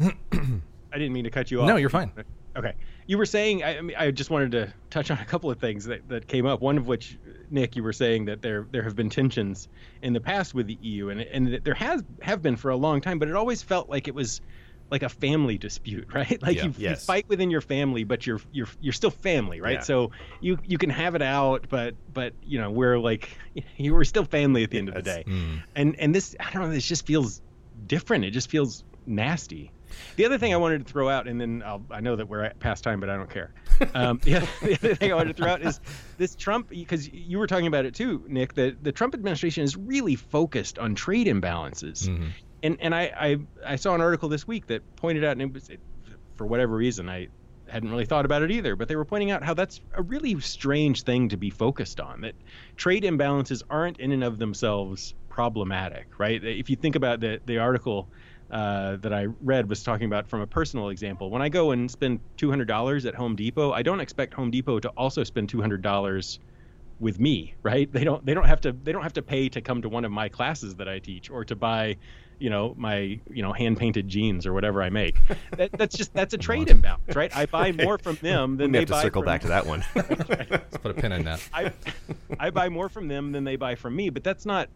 I 0.00 0.98
didn't 0.98 1.12
mean 1.12 1.24
to 1.24 1.30
cut 1.30 1.50
you 1.50 1.60
off. 1.60 1.66
No, 1.66 1.76
you're 1.76 1.90
fine. 1.90 2.10
Okay. 2.56 2.72
You 3.12 3.18
were 3.18 3.26
saying, 3.26 3.62
I, 3.62 3.78
I 3.98 4.10
just 4.10 4.30
wanted 4.30 4.52
to 4.52 4.72
touch 4.90 5.10
on 5.10 5.18
a 5.18 5.24
couple 5.26 5.50
of 5.50 5.60
things 5.60 5.84
that, 5.84 6.08
that 6.08 6.28
came 6.28 6.46
up. 6.46 6.62
One 6.62 6.78
of 6.78 6.86
which, 6.86 7.18
Nick, 7.50 7.76
you 7.76 7.82
were 7.82 7.92
saying 7.92 8.24
that 8.24 8.40
there 8.40 8.66
there 8.70 8.82
have 8.84 8.96
been 8.96 9.10
tensions 9.10 9.68
in 10.00 10.14
the 10.14 10.20
past 10.22 10.54
with 10.54 10.66
the 10.66 10.78
EU, 10.80 11.10
and 11.10 11.20
and 11.20 11.52
that 11.52 11.62
there 11.62 11.74
has 11.74 12.02
have 12.22 12.40
been 12.40 12.56
for 12.56 12.70
a 12.70 12.76
long 12.76 13.02
time, 13.02 13.18
but 13.18 13.28
it 13.28 13.34
always 13.34 13.62
felt 13.62 13.90
like 13.90 14.08
it 14.08 14.14
was 14.14 14.40
like 14.90 15.02
a 15.02 15.10
family 15.10 15.58
dispute, 15.58 16.08
right? 16.14 16.40
Like 16.40 16.56
Yeah. 16.56 16.64
you, 16.64 16.74
you 16.78 16.96
fight 16.96 17.26
within 17.28 17.50
your 17.50 17.60
family, 17.60 18.04
but 18.04 18.26
you're 18.26 18.40
you're 18.50 18.68
you're 18.80 18.94
still 18.94 19.10
family, 19.10 19.60
right? 19.60 19.74
Yeah. 19.74 19.80
So 19.80 20.12
you 20.40 20.56
you 20.62 20.78
can 20.78 20.88
have 20.88 21.14
it 21.14 21.20
out, 21.20 21.66
but 21.68 21.96
but 22.10 22.32
you 22.40 22.58
know 22.58 22.70
we're 22.70 22.98
like 22.98 23.28
you 23.76 23.92
were 23.92 24.06
still 24.06 24.24
family 24.24 24.64
at 24.64 24.70
the 24.70 24.78
end 24.78 24.88
of 24.88 24.94
the 24.94 25.02
Yes. 25.04 25.16
day, 25.16 25.24
mm. 25.30 25.62
and 25.76 25.96
and 26.00 26.14
this 26.14 26.34
I 26.40 26.50
don't 26.50 26.62
know, 26.62 26.70
this 26.70 26.88
just 26.88 27.06
feels 27.06 27.42
different. 27.86 28.24
It 28.24 28.30
just 28.30 28.48
feels 28.48 28.84
nasty. 29.04 29.70
The 30.16 30.24
other 30.24 30.38
thing 30.38 30.52
I 30.52 30.56
wanted 30.56 30.86
to 30.86 30.92
throw 30.92 31.08
out, 31.08 31.26
and 31.26 31.40
then 31.40 31.62
I'll, 31.64 31.82
I 31.90 32.00
know 32.00 32.16
that 32.16 32.28
we're 32.28 32.50
past 32.60 32.84
time, 32.84 33.00
but 33.00 33.10
I 33.10 33.16
don't 33.16 33.30
care. 33.30 33.52
Um, 33.94 34.20
the, 34.22 34.36
other, 34.36 34.48
the 34.62 34.74
other 34.74 34.94
thing 34.94 35.10
I 35.10 35.16
wanted 35.16 35.36
to 35.36 35.42
throw 35.42 35.50
out 35.52 35.60
is 35.60 35.80
this 36.16 36.36
Trump, 36.36 36.68
because 36.68 37.12
you 37.12 37.38
were 37.38 37.48
talking 37.48 37.66
about 37.66 37.84
it 37.84 37.94
too, 37.94 38.24
Nick. 38.28 38.54
That 38.54 38.84
the 38.84 38.92
Trump 38.92 39.12
administration 39.12 39.64
is 39.64 39.76
really 39.76 40.14
focused 40.14 40.78
on 40.78 40.94
trade 40.94 41.26
imbalances, 41.26 42.06
and 42.62 42.76
and 42.80 42.94
I, 42.94 43.12
I 43.64 43.72
I 43.72 43.76
saw 43.76 43.94
an 43.96 44.00
article 44.00 44.28
this 44.28 44.46
week 44.46 44.68
that 44.68 44.82
pointed 44.94 45.24
out, 45.24 45.32
and 45.32 45.42
it 45.42 45.52
was 45.52 45.68
it, 45.68 45.80
for 46.36 46.46
whatever 46.46 46.76
reason 46.76 47.08
I 47.08 47.28
hadn't 47.68 47.90
really 47.90 48.04
thought 48.04 48.24
about 48.24 48.42
it 48.42 48.50
either, 48.50 48.76
but 48.76 48.86
they 48.86 48.96
were 48.96 49.04
pointing 49.04 49.30
out 49.30 49.42
how 49.42 49.54
that's 49.54 49.80
a 49.94 50.02
really 50.02 50.38
strange 50.40 51.02
thing 51.02 51.30
to 51.30 51.36
be 51.36 51.50
focused 51.50 52.00
on. 52.00 52.20
That 52.20 52.34
trade 52.76 53.02
imbalances 53.02 53.62
aren't 53.68 53.98
in 53.98 54.12
and 54.12 54.22
of 54.22 54.38
themselves 54.38 55.14
problematic, 55.28 56.18
right? 56.18 56.44
If 56.44 56.68
you 56.68 56.76
think 56.76 56.94
about 56.94 57.20
the 57.20 57.40
the 57.46 57.58
article 57.58 58.08
uh, 58.52 58.96
that 58.96 59.14
I 59.14 59.26
read 59.40 59.68
was 59.68 59.82
talking 59.82 60.04
about 60.04 60.28
from 60.28 60.42
a 60.42 60.46
personal 60.46 60.90
example. 60.90 61.30
When 61.30 61.40
I 61.40 61.48
go 61.48 61.70
and 61.70 61.90
spend 61.90 62.20
two 62.36 62.50
hundred 62.50 62.68
dollars 62.68 63.06
at 63.06 63.14
Home 63.14 63.34
Depot, 63.34 63.72
I 63.72 63.82
don't 63.82 64.00
expect 64.00 64.34
Home 64.34 64.50
Depot 64.50 64.78
to 64.80 64.88
also 64.90 65.24
spend 65.24 65.48
two 65.48 65.60
hundred 65.60 65.80
dollars 65.80 66.38
with 67.00 67.18
me, 67.18 67.54
right? 67.62 67.90
They 67.90 68.04
don't 68.04 68.24
they 68.24 68.34
don't 68.34 68.46
have 68.46 68.60
to 68.62 68.72
they 68.72 68.92
don't 68.92 69.02
have 69.02 69.14
to 69.14 69.22
pay 69.22 69.48
to 69.48 69.60
come 69.62 69.80
to 69.82 69.88
one 69.88 70.04
of 70.04 70.12
my 70.12 70.28
classes 70.28 70.74
that 70.76 70.88
I 70.88 70.98
teach 70.98 71.30
or 71.30 71.46
to 71.46 71.56
buy, 71.56 71.96
you 72.38 72.50
know, 72.50 72.74
my 72.76 73.18
you 73.30 73.42
know 73.42 73.54
hand 73.54 73.78
painted 73.78 74.06
jeans 74.06 74.46
or 74.46 74.52
whatever 74.52 74.82
I 74.82 74.90
make. 74.90 75.16
That, 75.56 75.70
that's 75.72 75.96
just 75.96 76.12
that's 76.14 76.34
a 76.34 76.38
trade 76.38 76.68
imbalance, 76.68 77.14
right? 77.14 77.34
I 77.36 77.46
buy 77.46 77.72
more 77.72 77.98
from 77.98 78.16
them 78.16 78.52
we 78.52 78.56
than 78.58 78.70
may 78.70 78.78
they 78.78 78.80
have 78.80 78.88
to 78.88 78.92
buy 78.92 79.02
circle 79.02 79.22
from 79.22 79.26
back 79.26 79.40
to 79.42 79.48
that 79.48 79.66
one. 79.66 79.84
Let's 79.94 80.76
put 80.78 80.90
a 80.90 80.94
pin 80.94 81.12
in 81.12 81.24
that. 81.24 81.46
I 81.52 81.72
I 82.38 82.50
buy 82.50 82.68
more 82.68 82.88
from 82.88 83.08
them 83.08 83.32
than 83.32 83.44
they 83.44 83.56
buy 83.56 83.74
from 83.74 83.94
me, 83.96 84.08
but 84.10 84.24
that's 84.24 84.46
not 84.46 84.68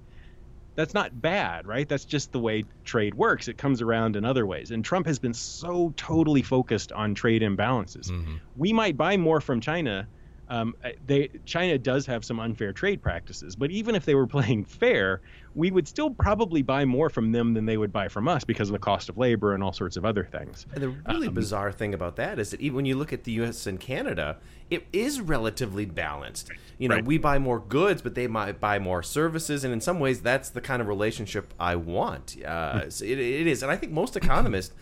that's 0.77 0.95
not 0.95 1.21
bad, 1.21 1.67
right? 1.67 1.89
That's 1.89 2.05
just 2.05 2.33
the 2.33 2.39
way 2.39 2.65
trade 2.85 3.15
works. 3.15 3.49
It 3.49 3.59
comes 3.59 3.83
around 3.83 4.15
in 4.15 4.25
other 4.25 4.47
ways. 4.47 4.71
And 4.71 4.85
Trump 4.85 5.07
has 5.07 5.19
been 5.19 5.35
so 5.35 5.93
totally 5.97 6.43
focused 6.43 6.93
on 6.93 7.15
trade 7.15 7.43
imbalances. 7.43 8.11
Mm-hmm. 8.11 8.37
We 8.57 8.73
might 8.73 8.97
buy 8.97 9.17
more 9.17 9.41
from 9.41 9.61
China. 9.61 10.07
Um, 10.49 10.75
they 11.07 11.29
China 11.45 11.77
does 11.79 12.07
have 12.07 12.25
some 12.25 12.39
unfair 12.41 12.73
trade 12.73 13.03
practices, 13.03 13.57
but 13.57 13.71
even 13.71 13.95
if 13.95 14.05
they 14.05 14.15
were 14.15 14.27
playing 14.37 14.65
fair, 14.65 15.21
we 15.55 15.71
would 15.71 15.89
still 15.89 16.11
probably 16.11 16.63
buy 16.63 16.85
more 16.85 17.09
from 17.09 17.33
them 17.33 17.55
than 17.55 17.65
they 17.67 17.77
would 17.77 17.93
buy 17.93 18.09
from 18.09 18.29
us 18.29 18.45
because 18.45 18.69
of 18.69 18.73
the 18.75 18.79
cost 18.79 19.09
of 19.09 19.17
labor 19.19 19.55
and 19.55 19.63
all 19.63 19.73
sorts 19.73 19.97
of 19.97 20.05
other 20.05 20.23
things. 20.25 20.67
And 20.75 20.83
the 20.83 20.89
really 21.09 21.29
bizarre 21.29 21.73
thing 21.73 21.95
about 21.95 22.17
that 22.17 22.39
is 22.39 22.51
that 22.51 22.61
even 22.61 22.77
when 22.77 22.85
you 22.87 22.97
look 22.97 23.13
at 23.13 23.25
the 23.25 23.33
U.S. 23.33 23.67
and 23.67 23.81
Canada, 23.81 24.37
it 24.71 24.87
is 24.93 25.21
relatively 25.21 25.85
balanced. 25.87 26.51
You 26.79 26.89
know, 26.91 26.97
Right. 26.97 27.05
we 27.05 27.17
buy 27.19 27.39
more 27.39 27.59
goods, 27.59 28.03
but 28.03 28.15
they 28.15 28.27
might 28.27 28.61
buy 28.61 28.79
more 28.79 29.03
services, 29.03 29.65
and 29.65 29.73
in 29.73 29.81
some 29.81 29.99
ways, 29.99 30.21
that's 30.21 30.51
the 30.51 30.61
kind 30.61 30.83
of 30.83 30.89
relationship 30.89 31.55
I 31.59 31.77
want. 31.77 32.37
Uh, 32.45 32.91
so 32.91 33.05
it, 33.05 33.19
it 33.19 33.47
is, 33.47 33.63
and 33.63 33.73
I 33.73 33.77
think 33.77 33.93
most 33.93 34.15
economists 34.17 34.75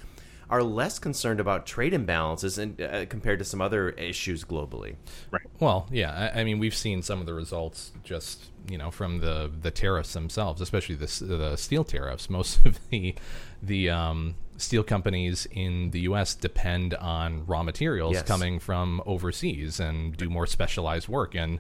are 0.51 0.63
less 0.63 0.99
concerned 0.99 1.41
about 1.41 1.67
trade 1.67 1.93
imbalances 1.93 2.59
and, 2.59 2.81
uh, 2.81 3.07
compared 3.07 3.39
to 3.39 3.45
some 3.45 3.61
other 3.61 3.91
issues 3.91 4.45
globally. 4.45 4.97
Right. 5.31 5.43
Well, 5.61 5.87
yeah, 5.91 6.31
I, 6.35 6.41
I 6.41 6.45
mean, 6.45 6.59
we've 6.59 6.75
seen 6.75 7.03
some 7.03 7.21
of 7.21 7.27
the 7.27 7.35
results 7.35 7.93
just 8.03 8.51
you 8.69 8.79
know 8.79 8.91
from 8.91 9.21
the 9.21 9.51
the 9.63 9.71
tariffs 9.71 10.13
themselves, 10.13 10.61
especially 10.61 10.95
the 10.95 11.07
the 11.25 11.57
steel 11.57 11.85
tariffs. 11.85 12.29
Most 12.31 12.65
of 12.67 12.79
the 12.91 13.15
the 13.63 13.91
um, 13.91 14.35
steel 14.57 14.83
companies 14.83 15.47
in 15.51 15.91
the 15.91 16.01
U.S. 16.01 16.35
depend 16.35 16.95
on 16.95 17.45
raw 17.47 17.63
materials 17.63 18.15
Yes. 18.15 18.23
coming 18.23 18.59
from 18.59 19.03
overseas 19.07 19.81
and 19.81 20.17
do 20.17 20.29
more 20.31 20.47
specialized 20.47 21.09
work 21.09 21.35
and. 21.35 21.59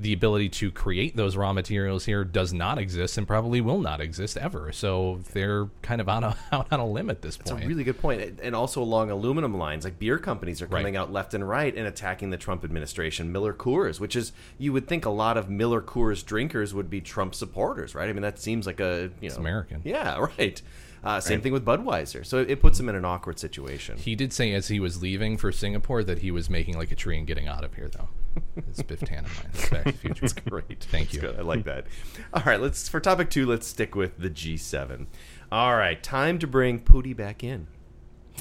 The 0.00 0.12
ability 0.12 0.48
to 0.50 0.70
create 0.70 1.16
those 1.16 1.36
raw 1.36 1.52
materials 1.52 2.04
here 2.04 2.22
does 2.24 2.52
not 2.52 2.78
exist 2.78 3.18
and 3.18 3.26
probably 3.26 3.60
will 3.60 3.80
not 3.80 4.00
exist 4.00 4.36
ever. 4.36 4.70
So 4.70 5.20
they're 5.32 5.68
kind 5.82 6.00
of 6.00 6.08
out, 6.08 6.22
of, 6.24 6.38
out 6.52 6.68
on 6.72 6.78
a 6.78 6.86
limb 6.86 7.10
at 7.10 7.22
this 7.22 7.36
It's 7.40 7.50
point. 7.50 7.64
a 7.64 7.68
really 7.68 7.82
good 7.82 7.98
point. 8.00 8.38
And 8.42 8.54
also 8.54 8.80
along 8.80 9.10
aluminum 9.10 9.58
lines, 9.58 9.84
like 9.84 9.98
beer 9.98 10.18
companies 10.18 10.62
are 10.62 10.66
Right. 10.66 10.80
coming 10.82 10.96
out 10.96 11.12
left 11.12 11.34
and 11.34 11.48
right 11.48 11.74
and 11.76 11.86
attacking 11.86 12.30
the 12.30 12.36
Trump 12.36 12.64
administration. 12.64 13.32
Miller 13.32 13.52
Coors, 13.52 13.98
which 13.98 14.14
is 14.14 14.32
you 14.56 14.72
would 14.72 14.86
think 14.86 15.04
a 15.04 15.10
lot 15.10 15.36
of 15.36 15.50
Miller 15.50 15.80
Coors 15.82 16.24
drinkers 16.24 16.72
would 16.74 16.88
be 16.88 17.00
Trump 17.00 17.34
supporters, 17.34 17.94
right? 17.94 18.08
I 18.08 18.12
mean, 18.12 18.22
that 18.22 18.38
seems 18.38 18.66
like 18.66 18.78
a 18.80 19.10
you 19.20 19.30
know 19.30 19.36
American. 19.36 19.82
Yeah, 19.84 20.26
right. 20.38 20.62
Uh, 21.02 21.20
same 21.20 21.40
thing 21.40 21.52
with 21.52 21.64
Budweiser. 21.64 22.26
So 22.26 22.38
it, 22.38 22.50
it 22.50 22.60
puts 22.60 22.78
him 22.80 22.88
in 22.88 22.96
an 22.96 23.04
awkward 23.04 23.38
situation. 23.38 23.98
He 23.98 24.16
did 24.16 24.32
say 24.32 24.52
as 24.52 24.66
he 24.66 24.80
was 24.80 25.00
leaving 25.00 25.36
for 25.36 25.52
Singapore 25.52 26.02
that 26.02 26.18
he 26.18 26.32
was 26.32 26.50
making 26.50 26.76
like 26.76 26.90
a 26.90 26.96
tree 26.96 27.16
and 27.16 27.24
getting 27.26 27.46
out 27.46 27.62
of 27.64 27.74
here, 27.74 27.88
though. 27.88 28.08
It's 28.56 28.82
Biff 28.82 29.00
Tannen. 29.00 29.28
That's 29.44 29.68
Back 29.70 29.84
to 29.84 29.92
the 29.92 29.98
Future. 29.98 30.20
That's 30.20 30.32
great. 30.32 30.84
Thank 30.84 31.10
That's 31.10 31.14
you. 31.14 31.20
good. 31.20 31.38
I 31.38 31.42
like 31.42 31.64
that. 31.64 31.86
All 32.32 32.42
right, 32.44 32.60
let's 32.60 32.88
for 32.88 33.00
topic 33.00 33.30
two. 33.30 33.46
Let's 33.46 33.66
stick 33.66 33.94
with 33.94 34.18
the 34.18 34.30
G7. 34.30 35.06
All 35.50 35.76
right, 35.76 36.02
time 36.02 36.38
to 36.38 36.46
bring 36.46 36.80
Pooty 36.80 37.16
back 37.16 37.42
in. 37.42 37.68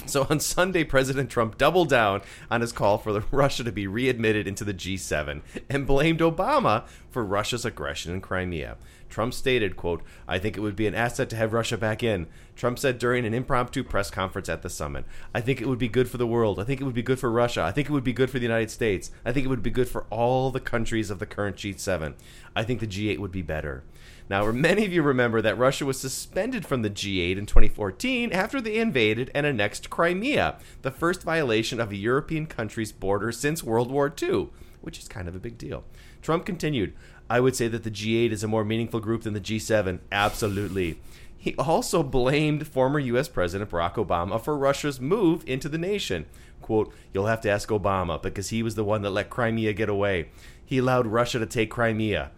So 0.05 0.27
on 0.29 0.39
Sunday, 0.39 0.83
President 0.83 1.29
Trump 1.29 1.57
doubled 1.57 1.89
down 1.89 2.21
on 2.51 2.61
his 2.61 2.71
call 2.71 2.97
for 2.97 3.19
Russia 3.31 3.63
to 3.63 3.71
be 3.71 3.87
readmitted 3.87 4.47
into 4.47 4.63
the 4.63 4.73
G7 4.73 5.41
and 5.69 5.87
blamed 5.87 6.19
Obama 6.19 6.85
for 7.09 7.23
Russia's 7.25 7.65
aggression 7.65 8.13
in 8.13 8.21
Crimea. 8.21 8.77
Trump 9.09 9.33
stated, 9.33 9.77
quote, 9.77 10.01
I 10.27 10.39
think 10.39 10.57
it 10.57 10.61
would 10.61 10.75
be 10.75 10.87
an 10.87 10.95
asset 10.95 11.29
to 11.29 11.35
have 11.35 11.53
Russia 11.53 11.77
back 11.77 12.03
in. 12.03 12.27
Trump 12.55 12.79
said 12.79 12.99
during 12.99 13.25
an 13.25 13.33
impromptu 13.33 13.83
press 13.83 14.09
conference 14.09 14.49
at 14.49 14.61
the 14.61 14.69
summit, 14.69 15.05
I 15.33 15.41
think 15.41 15.61
it 15.61 15.67
would 15.67 15.79
be 15.79 15.87
good 15.87 16.09
for 16.09 16.17
the 16.17 16.27
world. 16.27 16.59
I 16.59 16.63
think 16.63 16.81
it 16.81 16.83
would 16.83 16.93
be 16.93 17.01
good 17.01 17.19
for 17.19 17.31
Russia. 17.31 17.61
I 17.61 17.71
think 17.71 17.89
it 17.89 17.93
would 17.93 18.03
be 18.03 18.13
good 18.13 18.29
for 18.29 18.39
the 18.39 18.45
United 18.45 18.71
States. 18.71 19.11
I 19.23 19.31
think 19.31 19.45
it 19.45 19.49
would 19.49 19.63
be 19.63 19.69
good 19.69 19.89
for 19.89 20.05
all 20.09 20.51
the 20.51 20.59
countries 20.59 21.09
of 21.09 21.19
the 21.19 21.25
current 21.25 21.55
G7. 21.55 22.15
I 22.55 22.63
think 22.63 22.79
the 22.79 22.87
G8 22.87 23.19
would 23.19 23.31
be 23.31 23.41
better. 23.41 23.83
Now, 24.29 24.51
many 24.51 24.83
of 24.83 24.91
you 24.91 25.03
remember 25.03 25.41
that 25.41 25.57
Russia 25.57 25.85
was 25.85 25.99
suspended 25.99 26.65
from 26.65 26.81
the 26.81 26.89
G8 26.89 27.37
in 27.37 27.45
2014 27.45 28.33
after 28.33 28.59
they 28.59 28.77
invaded 28.77 29.31
and 29.33 29.45
annexed 29.45 29.89
Crimea, 29.89 30.57
the 30.81 30.91
first 30.91 31.23
violation 31.23 31.79
of 31.79 31.91
a 31.91 31.95
European 31.95 32.45
country's 32.45 32.91
border 32.91 33.31
since 33.31 33.63
World 33.63 33.89
War 33.89 34.13
II, 34.21 34.49
which 34.81 34.99
is 34.99 35.07
kind 35.07 35.29
of 35.29 35.35
a 35.35 35.39
big 35.39 35.57
deal. 35.57 35.85
Trump 36.21 36.45
continued, 36.45 36.93
I 37.29 37.39
would 37.39 37.55
say 37.55 37.67
that 37.67 37.83
the 37.83 37.91
G8 37.91 38.31
is 38.31 38.43
a 38.43 38.47
more 38.47 38.63
meaningful 38.63 38.99
group 38.99 39.23
than 39.23 39.33
the 39.33 39.41
G7. 39.41 39.99
Absolutely. 40.11 40.99
He 41.37 41.55
also 41.55 42.03
blamed 42.03 42.67
former 42.67 42.99
U.S. 42.99 43.27
President 43.27 43.69
Barack 43.69 43.93
Obama 43.95 44.41
for 44.41 44.57
Russia's 44.57 44.99
move 44.99 45.43
into 45.45 45.69
the 45.69 45.77
nation. 45.77 46.25
Quote, 46.61 46.93
You'll 47.13 47.27
have 47.27 47.41
to 47.41 47.49
ask 47.49 47.69
Obama 47.69 48.21
because 48.21 48.49
he 48.49 48.63
was 48.63 48.75
the 48.75 48.83
one 48.83 49.01
that 49.03 49.11
let 49.11 49.29
Crimea 49.29 49.73
get 49.73 49.89
away. 49.89 50.29
He 50.65 50.77
allowed 50.77 51.07
Russia 51.07 51.39
to 51.39 51.45
take 51.45 51.69
Crimea. 51.69 52.31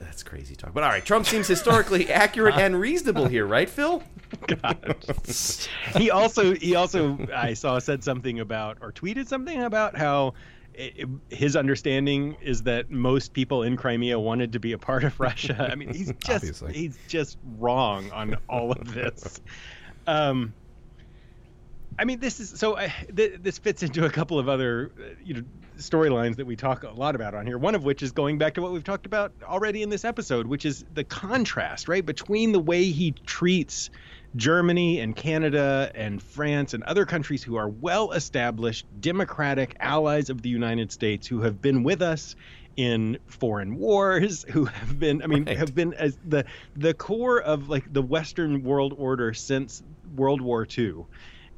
That's 0.00 0.22
crazy 0.22 0.54
talk. 0.54 0.72
But 0.72 0.82
all 0.82 0.90
right, 0.90 1.04
Trump 1.04 1.26
seems 1.26 1.46
historically 1.46 2.10
accurate 2.12 2.54
and 2.54 2.78
reasonable 2.78 3.26
here, 3.26 3.46
right, 3.46 3.68
Phil? 3.68 4.02
God. 4.46 4.96
he 5.96 6.10
also 6.10 6.54
he 6.54 6.74
also 6.74 7.18
I 7.34 7.54
saw 7.54 7.78
said 7.78 8.02
something 8.02 8.40
about 8.40 8.78
or 8.80 8.92
tweeted 8.92 9.26
something 9.26 9.62
about 9.62 9.96
how 9.96 10.34
i 10.78 11.04
his 11.30 11.56
understanding 11.56 12.36
is 12.40 12.62
that 12.64 12.90
most 12.90 13.32
people 13.32 13.62
in 13.62 13.76
Crimea 13.76 14.18
wanted 14.18 14.52
to 14.52 14.58
be 14.58 14.72
a 14.72 14.78
part 14.78 15.04
of 15.04 15.18
Russia. 15.20 15.68
I 15.72 15.74
mean, 15.74 15.92
he's 15.92 16.12
just 16.12 16.30
Obviously. 16.30 16.72
he's 16.72 16.98
just 17.08 17.38
wrong 17.58 18.10
on 18.12 18.36
all 18.48 18.72
of 18.72 18.92
this. 18.92 19.40
Um, 20.06 20.52
I 21.98 22.04
mean, 22.04 22.20
this 22.20 22.40
is 22.40 22.50
so. 22.50 22.74
Uh, 22.74 22.88
th- 23.16 23.38
this 23.40 23.56
fits 23.56 23.82
into 23.82 24.04
a 24.04 24.10
couple 24.10 24.38
of 24.38 24.48
other, 24.50 24.90
you 25.24 25.34
know, 25.34 25.42
storylines 25.78 26.36
that 26.36 26.46
we 26.46 26.56
talk 26.56 26.82
a 26.82 26.90
lot 26.90 27.14
about 27.14 27.34
on 27.34 27.46
here. 27.46 27.56
One 27.56 27.74
of 27.74 27.84
which 27.84 28.02
is 28.02 28.12
going 28.12 28.36
back 28.36 28.54
to 28.54 28.62
what 28.62 28.72
we've 28.72 28.84
talked 28.84 29.06
about 29.06 29.32
already 29.42 29.82
in 29.82 29.90
this 29.90 30.04
episode, 30.04 30.46
which 30.46 30.64
is 30.66 30.84
the 30.92 31.04
contrast, 31.04 31.88
right, 31.88 32.04
between 32.04 32.52
the 32.52 32.58
way 32.58 32.84
he 32.90 33.12
treats 33.12 33.90
Germany 34.36 35.00
and 35.00 35.14
Canada 35.14 35.90
and 35.94 36.22
France 36.22 36.74
and 36.74 36.82
other 36.84 37.06
countries 37.06 37.42
who 37.42 37.56
are 37.56 37.68
well-established 37.68 38.86
democratic 39.00 39.76
allies 39.80 40.30
of 40.30 40.42
the 40.42 40.48
United 40.48 40.90
States 40.92 41.26
who 41.26 41.42
have 41.42 41.60
been 41.60 41.82
with 41.82 42.02
us 42.02 42.34
in 42.76 43.18
foreign 43.28 43.76
wars 43.76 44.44
who 44.50 44.64
have 44.64 44.98
been 44.98 45.22
i 45.22 45.28
mean 45.28 45.44
Right. 45.44 45.56
have 45.56 45.74
been 45.76 45.94
as 45.94 46.18
the 46.24 46.44
the 46.74 46.92
core 46.92 47.40
of 47.40 47.68
like 47.68 47.84
the 47.92 48.02
western 48.02 48.64
world 48.64 48.92
order 48.96 49.32
since 49.32 49.80
world 50.16 50.40
war 50.40 50.66
ii 50.76 50.92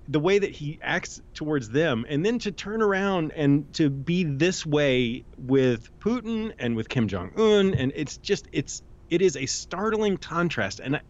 the 0.08 0.20
way 0.20 0.38
that 0.38 0.50
he 0.50 0.78
acts 0.82 1.20
towards 1.34 1.70
them 1.70 2.04
and 2.08 2.24
then 2.24 2.38
to 2.40 2.52
turn 2.52 2.82
around 2.82 3.32
and 3.34 3.72
to 3.74 3.90
be 3.90 4.24
this 4.24 4.64
way 4.64 5.24
with 5.36 5.88
Putin 6.00 6.52
and 6.58 6.76
with 6.76 6.88
Kim 6.88 7.08
Jong 7.08 7.32
Un 7.36 7.74
and 7.74 7.92
it's 7.96 8.18
just 8.18 8.46
it's 8.52 8.82
it 9.08 9.22
is 9.22 9.36
a 9.36 9.46
startling 9.46 10.16
contrast 10.16 10.80
and 10.80 11.00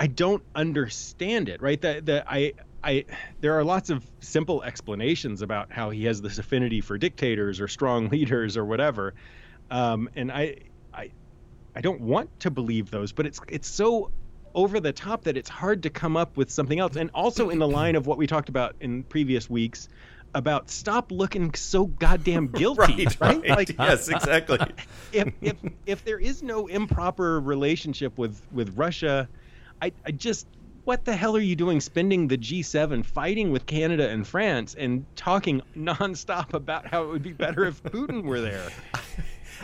I, 0.00 0.06
don't 0.06 0.42
understand 0.54 1.48
it 1.48 1.60
right 1.62 1.80
that 1.82 2.06
that 2.06 2.26
I 2.28 2.54
I 2.82 3.04
there 3.40 3.58
are 3.58 3.64
lots 3.64 3.90
of 3.90 4.04
simple 4.20 4.62
explanations 4.62 5.42
about 5.42 5.70
how 5.70 5.90
he 5.90 6.04
has 6.06 6.22
this 6.22 6.38
affinity 6.38 6.80
for 6.80 6.98
dictators 6.98 7.60
or 7.60 7.68
strong 7.68 8.08
leaders 8.10 8.56
or 8.56 8.64
whatever 8.64 9.14
um, 9.70 10.08
and 10.16 10.32
I 10.32 10.56
I 10.92 11.10
I 11.76 11.80
don't 11.80 12.00
want 12.00 12.40
to 12.40 12.50
believe 12.50 12.90
those 12.90 13.12
but 13.12 13.26
it's 13.26 13.40
it's 13.48 13.68
so 13.68 14.10
over 14.54 14.80
the 14.80 14.92
top 14.92 15.24
that 15.24 15.36
it's 15.36 15.48
hard 15.48 15.82
to 15.84 15.90
come 15.90 16.16
up 16.16 16.36
with 16.36 16.50
something 16.50 16.78
else. 16.78 16.96
And 16.96 17.10
also 17.14 17.50
in 17.50 17.58
the 17.58 17.68
line 17.68 17.96
of 17.96 18.06
what 18.06 18.18
we 18.18 18.26
talked 18.26 18.48
about 18.48 18.76
in 18.80 19.02
previous 19.04 19.48
weeks 19.48 19.88
about 20.34 20.70
stop 20.70 21.10
looking 21.10 21.52
so 21.54 21.86
goddamn 21.86 22.46
guilty, 22.52 23.04
Right, 23.04 23.20
right? 23.20 23.40
right. 23.40 23.48
Like 23.48 23.68
yes, 23.78 24.08
exactly. 24.08 24.58
if 25.12 25.32
if 25.40 25.56
if 25.86 26.04
there 26.04 26.18
is 26.18 26.42
no 26.42 26.66
improper 26.66 27.40
relationship 27.40 28.18
with 28.18 28.40
with 28.52 28.76
Russia, 28.76 29.28
I 29.82 29.92
I 30.06 30.10
just 30.10 30.46
what 30.84 31.04
the 31.04 31.14
hell 31.14 31.36
are 31.36 31.40
you 31.40 31.54
doing 31.56 31.80
spending 31.80 32.26
the 32.28 32.38
G7 32.38 33.04
fighting 33.04 33.50
with 33.52 33.66
Canada 33.66 34.08
and 34.08 34.26
France 34.26 34.74
and 34.78 35.04
talking 35.14 35.60
nonstop 35.76 36.54
about 36.54 36.86
how 36.86 37.04
it 37.04 37.08
would 37.08 37.22
be 37.22 37.32
better 37.32 37.64
if 37.66 37.82
Putin 37.82 38.22
were 38.24 38.40
there? 38.40 38.68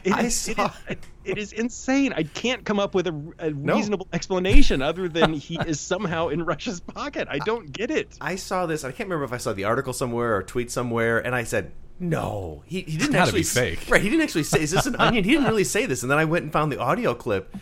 It 0.05 0.13
I 0.13 0.25
is, 0.25 0.35
saw- 0.37 0.71
is- 0.89 0.97
it 1.25 1.39
is 1.39 1.53
insane. 1.53 2.13
I 2.13 2.23
can't 2.23 2.65
come 2.67 2.79
up 2.79 2.95
with 2.95 3.07
a, 3.07 3.35
a 3.39 3.51
reasonable 3.53 4.07
explanation 4.13 4.83
other 4.83 5.09
than 5.09 5.33
he 5.33 5.59
is 5.67 5.81
somehow 5.81 6.29
in 6.29 6.45
Russia's 6.45 6.81
pocket. 6.81 7.27
I 7.31 7.39
don't 7.39 7.73
get 7.73 7.91
it. 7.91 8.17
I 8.21 8.37
saw 8.37 8.67
this. 8.67 8.85
I 8.85 8.89
can't 8.93 9.09
remember 9.09 9.25
if 9.25 9.33
I 9.33 9.39
saw 9.39 9.55
the 9.55 9.65
article 9.65 9.95
somewhere 9.95 10.37
or 10.37 10.43
tweet 10.43 10.71
somewhere, 10.71 11.19
and 11.25 11.35
I 11.35 11.45
said, 11.45 11.73
"No, 11.99 12.63
he, 12.67 12.83
he 12.83 12.99
didn't 12.99 13.17
actually 13.17 13.41
be 13.41 13.45
fake. 13.45 13.81
Right? 13.89 14.03
He 14.03 14.11
didn't 14.11 14.23
actually 14.23 14.45
say, 14.45 14.61
"Is 14.61 14.71
this 14.71 14.85
an 14.87 14.97
onion?" 14.97 15.25
He 15.25 15.31
didn't 15.31 15.47
really 15.49 15.65
say 15.65 15.87
this, 15.87 16.03
and 16.03 16.11
then 16.11 16.19
I 16.19 16.27
went 16.27 16.43
and 16.45 16.53
found 16.53 16.71
the 16.71 16.79
audio 16.79 17.15
clip, 17.15 17.57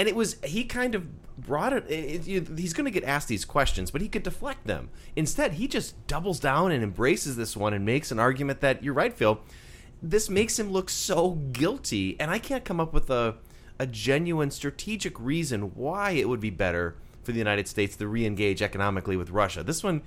and 0.00 0.08
it 0.08 0.16
was 0.16 0.36
he 0.42 0.64
kind 0.64 0.94
of 0.94 1.06
brought 1.38 1.72
it. 1.72 1.84
it- 1.90 2.26
it- 2.26 2.58
he's 2.58 2.72
going 2.72 2.84
to 2.86 2.90
get 2.90 3.04
asked 3.04 3.28
these 3.28 3.44
questions, 3.44 3.90
but 3.90 4.00
he 4.00 4.08
could 4.08 4.22
deflect 4.22 4.66
them. 4.66 4.88
Instead, 5.14 5.54
he 5.54 5.68
just 5.68 5.94
doubles 6.06 6.40
down 6.40 6.72
and 6.72 6.82
embraces 6.82 7.36
this 7.36 7.56
one 7.56 7.72
and 7.74 7.84
makes 7.84 8.10
an 8.10 8.18
argument 8.18 8.60
that 8.60 8.82
you're 8.82 8.94
right, 8.94 9.12
Phil. 9.14 9.40
This 10.02 10.30
makes 10.30 10.58
him 10.58 10.70
look 10.70 10.88
so 10.90 11.32
guilty, 11.52 12.18
and 12.18 12.30
I 12.30 12.38
can't 12.38 12.64
come 12.64 12.80
up 12.80 12.92
with 12.94 13.10
a 13.10 13.36
a 13.78 13.86
genuine 13.86 14.50
strategic 14.50 15.18
reason 15.18 15.74
why 15.74 16.10
it 16.10 16.28
would 16.28 16.40
be 16.40 16.50
better 16.50 16.96
for 17.22 17.32
the 17.32 17.38
United 17.38 17.68
States 17.68 17.96
to 17.96 18.08
re-engage 18.08 18.62
economically 18.62 19.16
with 19.16 19.30
Russia. 19.30 19.62
This 19.62 19.84
one, 19.84 20.02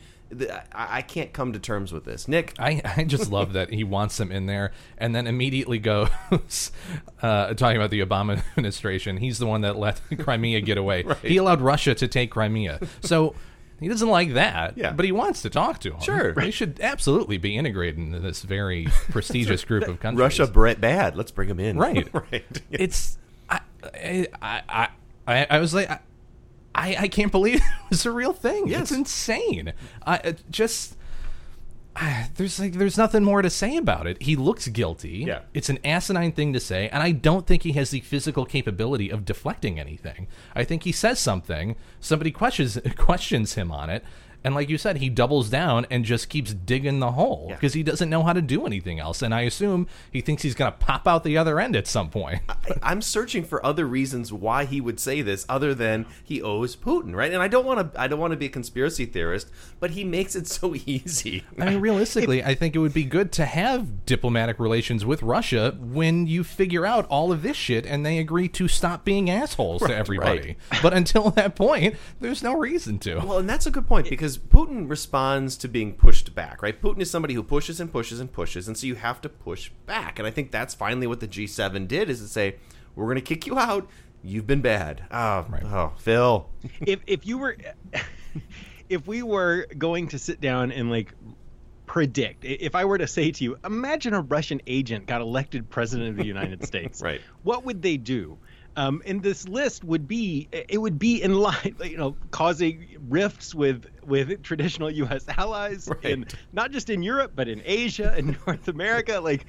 I, 0.74 0.98
I 0.98 1.02
can't 1.04 1.32
come 1.32 1.54
to 1.54 1.60
terms 1.60 1.94
with 1.94 2.06
this. 2.06 2.28
Nick, 2.28 2.54
I, 2.58 2.82
I 2.98 3.04
just 3.04 3.32
love 3.32 3.54
that 3.54 3.72
he 3.72 3.84
wants 3.84 4.18
them 4.18 4.32
in 4.32 4.46
there 4.48 4.72
and 4.98 5.14
then 5.14 5.28
immediately 5.28 5.78
goes 5.80 6.10
uh, 7.22 7.54
talking 7.54 7.78
about 7.78 7.92
the 7.92 8.02
Obama 8.02 8.42
administration. 8.58 9.18
He's 9.18 9.38
the 9.38 9.46
one 9.46 9.62
that 9.62 9.78
let 9.78 10.02
Crimea 10.20 10.62
get 10.62 10.78
away. 10.78 11.06
He 11.22 11.38
allowed 11.38 11.62
Russia 11.62 11.94
to 11.96 12.08
take 12.08 12.32
Crimea. 12.32 12.80
So 13.02 13.36
he 13.80 13.88
doesn't 13.88 14.10
like 14.10 14.34
that, 14.34 14.78
Yeah. 14.78 14.94
but 14.94 15.06
he 15.06 15.12
wants 15.12 15.42
to 15.44 15.50
talk 15.50 15.80
to 15.82 15.94
him. 15.94 16.02
Sure. 16.02 16.40
He 16.40 16.52
should 16.52 16.80
absolutely 16.82 17.38
be 17.38 17.58
integrated 17.58 18.00
into 18.00 18.20
this 18.20 18.42
very 18.42 18.88
prestigious 19.10 19.64
group 19.66 19.88
of 19.88 20.00
countries. 20.00 20.40
Russia 20.40 20.48
bad. 20.80 21.16
Let's 21.16 21.32
bring 21.32 21.50
him 21.50 21.60
in. 21.60 21.78
Right. 21.78 22.08
right. 22.14 22.62
It's 22.72 23.18
I 23.50 23.60
I 23.94 24.28
I 24.70 24.90
I, 25.28 25.48
I 25.50 25.60
was 25.60 25.74
like 25.74 25.90
I, 25.90 26.00
I 26.76 26.96
I 27.00 27.08
can't 27.08 27.32
believe 27.32 27.56
it 27.86 27.90
was 27.90 28.06
a 28.06 28.12
real 28.12 28.34
thing. 28.34 28.68
Yes. 28.68 28.84
It's 28.84 28.92
insane. 28.92 29.74
I 30.06 30.16
it 30.18 30.44
just 30.50 30.96
I, 31.96 32.30
there's 32.36 32.60
like 32.60 32.74
there's 32.74 32.98
nothing 32.98 33.24
more 33.24 33.42
to 33.42 33.50
say 33.50 33.78
about 33.78 34.08
it. 34.08 34.22
He 34.22 34.36
looks 34.36 34.68
guilty. 34.68 35.26
Yeah. 35.28 35.42
It's 35.54 35.70
an 35.70 35.80
asinine 35.86 36.32
thing 36.32 36.54
to 36.54 36.60
say, 36.60 36.90
and 36.90 37.04
I 37.04 37.12
don't 37.12 37.46
think 37.46 37.64
he 37.64 37.74
has 37.74 37.92
the 37.92 38.00
physical 38.00 38.46
capability 38.46 39.10
of 39.10 39.26
deflecting 39.26 39.80
anything. 39.80 40.28
I 40.56 40.64
think 40.64 40.84
he 40.84 40.92
says 40.92 41.20
something, 41.20 41.76
somebody 42.00 42.32
questions 42.32 42.80
questions 42.98 43.54
him 43.54 43.72
on 43.72 43.90
it, 43.90 44.04
and 44.44 44.56
like 44.56 44.70
you 44.70 44.78
said, 44.78 44.98
he 44.98 45.10
doubles 45.10 45.50
down 45.50 45.86
and 45.90 46.04
just 46.06 46.30
keeps 46.30 46.54
digging 46.54 47.00
the 47.00 47.12
hole 47.12 47.48
Yeah. 47.50 47.56
because 47.56 47.74
he 47.74 47.84
doesn't 47.84 48.10
know 48.10 48.24
how 48.24 48.34
to 48.34 48.42
do 48.42 48.66
anything 48.66 49.00
else. 49.00 49.22
And 49.22 49.34
I 49.34 49.42
assume 49.42 49.88
he 50.12 50.22
thinks 50.22 50.44
he's 50.44 50.56
gonna 50.56 50.72
pop 50.72 51.08
out 51.08 51.24
the 51.24 51.38
other 51.38 51.60
end 51.60 51.76
at 51.76 51.88
some 51.88 52.10
point. 52.10 52.42
I- 52.50 52.56
I'm 52.82 53.02
searching 53.02 53.44
for 53.44 53.66
other 53.66 53.86
reasons 53.86 54.32
why 54.34 54.66
he 54.66 54.82
would 54.82 55.00
say 55.00 55.22
this 55.22 55.46
other 55.50 55.74
than 55.74 56.06
he 56.24 56.42
owes 56.42 56.76
Putin, 56.76 57.16
right? 57.16 57.32
And 57.32 57.42
I 57.42 57.48
don't 57.48 57.66
want 57.66 57.94
to 57.94 58.00
I 58.02 58.08
don't 58.08 58.20
want 58.20 58.32
to 58.32 58.38
be 58.38 58.46
a 58.48 58.50
conspiracy 58.50 59.06
theorist, 59.06 59.50
but 59.80 59.92
he 59.92 60.04
makes 60.04 60.36
it 60.36 60.48
so 60.54 60.76
easy. 60.76 61.44
I 61.60 61.70
mean, 61.70 61.80
realistically, 61.80 62.44
I 62.44 62.56
think 62.56 62.76
it 62.76 62.80
would 62.80 62.94
be 62.94 63.04
good 63.06 63.32
to 63.34 63.46
have 63.46 64.06
diplomatic 64.06 64.60
relations 64.60 65.06
with 65.06 65.24
Russia 65.24 65.76
when 65.80 66.28
you 66.28 66.44
figure 66.44 66.86
out 66.86 67.06
all 67.08 67.32
of 67.32 67.42
this 67.44 67.58
shit 67.58 67.86
and 67.86 68.06
they 68.06 68.18
agree 68.18 68.48
to 68.50 68.68
stop 68.68 69.06
being 69.06 69.30
assholes 69.30 69.82
to 69.84 69.96
everybody. 69.96 70.58
But 70.82 70.94
until 70.94 71.30
that 71.32 71.56
point, 71.56 71.96
there's 72.20 72.44
no 72.44 72.58
reason 72.58 73.00
to. 73.00 73.16
Well, 73.20 73.38
and 73.40 73.50
that's 73.50 73.66
a 73.66 73.72
good 73.72 73.88
point 73.88 74.10
because 74.10 74.33
Putin 74.38 74.90
responds 74.90 75.56
to 75.58 75.68
being 75.68 75.94
pushed 75.94 76.34
back, 76.36 76.62
right? 76.62 76.80
Putin 76.82 77.02
is 77.02 77.10
somebody 77.12 77.34
who 77.34 77.44
pushes 77.44 77.80
and 77.80 77.92
pushes 77.92 78.20
and 78.20 78.32
pushes, 78.32 78.68
and 78.68 78.78
so 78.78 78.88
you 78.88 78.96
have 78.96 79.22
to 79.22 79.30
push 79.30 79.70
back. 79.86 80.20
And 80.20 80.28
I 80.28 80.32
think 80.32 80.52
that's 80.52 80.74
finally 80.74 81.08
what 81.08 81.20
the 81.20 81.28
G7 81.28 81.88
did 81.88 82.10
is 82.10 82.20
to 82.22 82.28
say, 82.28 82.56
we're 82.96 83.06
going 83.06 83.16
to 83.16 83.22
kick 83.22 83.48
you 83.48 83.58
out. 83.58 83.90
You've 84.24 84.48
been 84.48 84.62
bad. 84.62 85.04
Oh, 85.12 85.46
oh, 85.66 85.94
Phil. 85.98 86.50
if 86.82 87.02
if 87.08 87.26
you 87.26 87.38
were 87.38 87.58
if 88.90 89.06
we 89.08 89.24
were 89.24 89.68
going 89.78 90.08
to 90.10 90.20
sit 90.20 90.40
down 90.42 90.72
and 90.72 90.90
like 90.90 91.14
predict 91.86 92.44
if 92.46 92.74
i 92.76 92.86
were 92.86 92.98
to 92.98 93.06
say 93.08 93.30
to 93.30 93.44
you 93.44 93.58
imagine 93.66 94.14
a 94.14 94.22
russian 94.22 94.62
agent 94.66 95.06
got 95.06 95.22
elected 95.22 95.70
president 95.70 96.10
of 96.12 96.16
the 96.16 96.26
united 96.26 96.64
states 96.66 97.02
Right. 97.02 97.22
what 97.44 97.66
would 97.66 97.82
they 97.82 97.98
do 97.98 98.38
um, 98.76 99.02
and 99.06 99.22
this 99.22 99.48
list 99.48 99.84
would 99.84 100.08
be 100.08 100.48
it 100.52 100.80
would 100.80 100.98
be 100.98 101.22
in 101.22 101.36
line 101.36 101.76
you 101.84 101.98
know 101.98 102.16
causing 102.32 102.88
rifts 103.10 103.54
with 103.54 103.86
with 104.06 104.42
traditional 104.44 104.90
us 105.12 105.26
allies 105.38 105.90
in 106.02 106.26
not 106.52 106.72
just 106.72 106.90
in 106.90 107.04
europe 107.04 107.32
but 107.36 107.48
in 107.48 107.62
asia 107.66 108.14
and 108.16 108.38
north 108.48 108.68
america 108.68 109.20
like 109.20 109.46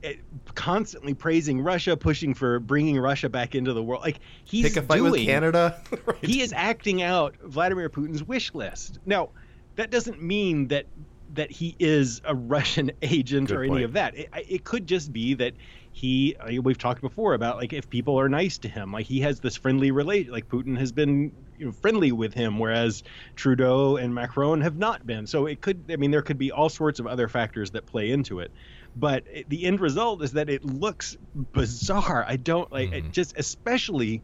it, 0.00 0.20
constantly 0.54 1.12
praising 1.12 1.60
russia 1.60 1.96
pushing 1.96 2.34
for 2.34 2.60
bringing 2.60 2.98
russia 2.98 3.28
back 3.28 3.54
into 3.54 3.72
the 3.72 3.82
world 3.82 4.02
like 4.02 4.20
he's 4.44 4.68
Pick 4.68 4.76
a 4.76 4.82
fight 4.82 4.98
doing, 4.98 5.12
with 5.12 5.24
Canada. 5.24 5.80
Right. 6.06 6.24
he 6.24 6.40
is 6.40 6.52
acting 6.52 7.02
out 7.02 7.36
Vladimir 7.42 7.88
Putin's 7.90 8.22
wish 8.22 8.54
list. 8.54 8.98
Now, 9.04 9.30
that 9.76 9.90
doesn't 9.90 10.22
mean 10.22 10.68
that 10.68 10.86
that 11.34 11.50
he 11.50 11.76
is 11.78 12.20
a 12.24 12.34
Russian 12.34 12.90
agent 13.02 13.48
Good 13.48 13.56
or 13.56 13.62
any 13.62 13.70
point. 13.70 13.84
of 13.84 13.92
that. 13.94 14.16
It, 14.16 14.28
it 14.48 14.64
could 14.64 14.86
just 14.86 15.12
be 15.12 15.34
that 15.34 15.54
he. 15.98 16.36
Uh, 16.36 16.62
we've 16.62 16.78
talked 16.78 17.00
before 17.00 17.34
about 17.34 17.56
like 17.56 17.72
if 17.72 17.90
people 17.90 18.18
are 18.18 18.28
nice 18.28 18.58
to 18.58 18.68
him, 18.68 18.92
like 18.92 19.06
he 19.06 19.20
has 19.20 19.40
this 19.40 19.56
friendly 19.56 19.90
relate. 19.90 20.30
Like 20.30 20.48
Putin 20.48 20.78
has 20.78 20.92
been 20.92 21.32
you 21.58 21.66
know, 21.66 21.72
friendly 21.72 22.12
with 22.12 22.32
him, 22.34 22.58
whereas 22.58 23.02
Trudeau 23.34 23.96
and 23.96 24.14
Macron 24.14 24.60
have 24.60 24.76
not 24.76 25.06
been. 25.06 25.26
So 25.26 25.46
it 25.46 25.60
could. 25.60 25.84
I 25.90 25.96
mean, 25.96 26.10
there 26.10 26.22
could 26.22 26.38
be 26.38 26.52
all 26.52 26.68
sorts 26.68 27.00
of 27.00 27.06
other 27.06 27.28
factors 27.28 27.72
that 27.72 27.86
play 27.86 28.10
into 28.10 28.40
it. 28.40 28.52
But 28.96 29.24
the 29.48 29.64
end 29.64 29.80
result 29.80 30.22
is 30.22 30.32
that 30.32 30.48
it 30.48 30.64
looks 30.64 31.16
bizarre. 31.52 32.24
I 32.26 32.36
don't 32.36 32.70
like 32.72 32.92
it 32.92 33.02
mm-hmm. 33.02 33.10
just, 33.12 33.36
especially 33.36 34.22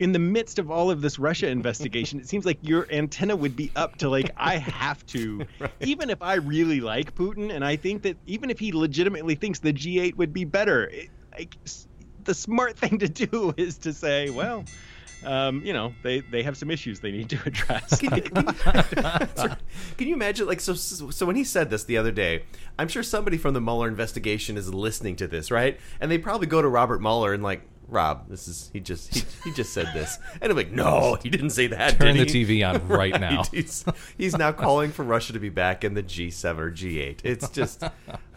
in 0.00 0.12
the 0.12 0.18
midst 0.18 0.58
of 0.58 0.70
all 0.70 0.90
of 0.90 1.02
this 1.02 1.18
Russia 1.18 1.48
investigation, 1.48 2.18
it 2.18 2.26
seems 2.26 2.46
like 2.46 2.58
your 2.62 2.90
antenna 2.90 3.36
would 3.36 3.54
be 3.54 3.70
up 3.76 3.96
to 3.96 4.08
like 4.08 4.30
I 4.36 4.56
have 4.56 5.04
to, 5.08 5.46
right. 5.60 5.70
even 5.80 6.08
if 6.08 6.22
I 6.22 6.34
really 6.34 6.80
like 6.80 7.14
Putin, 7.14 7.54
and 7.54 7.62
I 7.62 7.76
think 7.76 8.02
that 8.02 8.16
even 8.26 8.50
if 8.50 8.58
he 8.58 8.72
legitimately 8.72 9.34
thinks 9.34 9.58
the 9.58 9.74
G8 9.74 10.16
would 10.16 10.32
be 10.32 10.46
better, 10.46 10.86
it, 10.86 11.10
like 11.38 11.54
the 12.24 12.34
smart 12.34 12.78
thing 12.78 12.98
to 12.98 13.08
do 13.08 13.54
is 13.56 13.78
to 13.78 13.92
say, 13.92 14.30
well. 14.30 14.64
Um, 15.22 15.62
you 15.66 15.74
know, 15.74 15.92
they, 16.02 16.20
they 16.20 16.42
have 16.44 16.56
some 16.56 16.70
issues 16.70 17.00
they 17.00 17.12
need 17.12 17.28
to 17.28 17.38
address. 17.44 18.00
can, 18.00 18.16
you, 18.16 18.22
can, 18.22 18.46
you, 18.46 18.52
can, 19.98 20.08
you, 20.08 20.14
imagine, 20.14 20.46
like, 20.46 20.60
so 20.60 20.72
so 20.72 21.26
when 21.26 21.36
he 21.36 21.44
said 21.44 21.68
this 21.68 21.84
the 21.84 21.98
other 21.98 22.10
day, 22.10 22.44
I'm 22.78 22.88
sure 22.88 23.02
somebody 23.02 23.36
from 23.36 23.52
the 23.52 23.60
Mueller 23.60 23.86
investigation 23.86 24.56
is 24.56 24.72
listening 24.72 25.16
to 25.16 25.28
this, 25.28 25.50
right? 25.50 25.78
And 26.00 26.10
they 26.10 26.16
probably 26.16 26.46
go 26.46 26.62
to 26.62 26.68
Robert 26.68 27.02
Mueller 27.02 27.34
and 27.34 27.42
like, 27.42 27.60
Rob, 27.90 28.28
this 28.28 28.48
is 28.48 28.70
he 28.72 28.80
just 28.80 29.14
he, 29.14 29.22
he 29.44 29.52
just 29.52 29.72
said 29.72 29.88
this, 29.92 30.18
and 30.40 30.50
I'm 30.50 30.56
like, 30.56 30.70
no, 30.70 31.18
he 31.22 31.28
didn't 31.28 31.50
say 31.50 31.66
that. 31.68 31.98
Turn 31.98 32.16
the 32.16 32.24
TV 32.24 32.66
on 32.66 32.86
right, 32.88 33.12
right, 33.12 33.20
now. 33.20 33.44
He's, 33.50 33.84
he's 34.16 34.36
now 34.36 34.52
calling 34.52 34.92
for 34.92 35.04
Russia 35.04 35.32
to 35.32 35.38
be 35.38 35.48
back 35.48 35.84
in 35.84 35.94
the 35.94 36.02
G7 36.02 36.58
or 36.58 36.70
G8. 36.70 37.20
It's 37.24 37.48
just, 37.50 37.82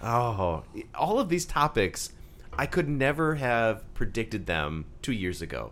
oh, 0.01 0.63
all 0.95 1.19
of 1.19 1.29
these 1.29 1.45
topics, 1.45 2.11
I 2.57 2.65
could 2.65 2.89
never 2.89 3.35
have 3.35 3.93
predicted 3.93 4.45
them 4.45 4.85
two 5.01 5.13
years 5.13 5.41
ago. 5.41 5.71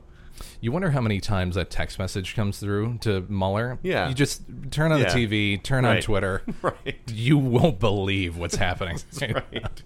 You 0.59 0.71
wonder 0.71 0.91
how 0.91 1.01
many 1.01 1.19
times 1.19 1.55
that 1.55 1.69
text 1.69 1.99
message 1.99 2.35
comes 2.35 2.59
through 2.59 2.99
to 3.01 3.25
Mueller. 3.29 3.79
Yeah. 3.83 4.09
You 4.09 4.15
just 4.15 4.41
turn 4.71 4.91
on 4.91 4.99
yeah. 4.99 5.13
the 5.13 5.27
TV, 5.27 5.61
turn 5.61 5.85
right. 5.85 5.97
on 5.97 6.01
Twitter. 6.01 6.43
right. 6.61 6.99
You 7.07 7.37
won't 7.37 7.79
believe 7.79 8.37
what's 8.37 8.55
happening. 8.55 8.99
right. 9.21 9.83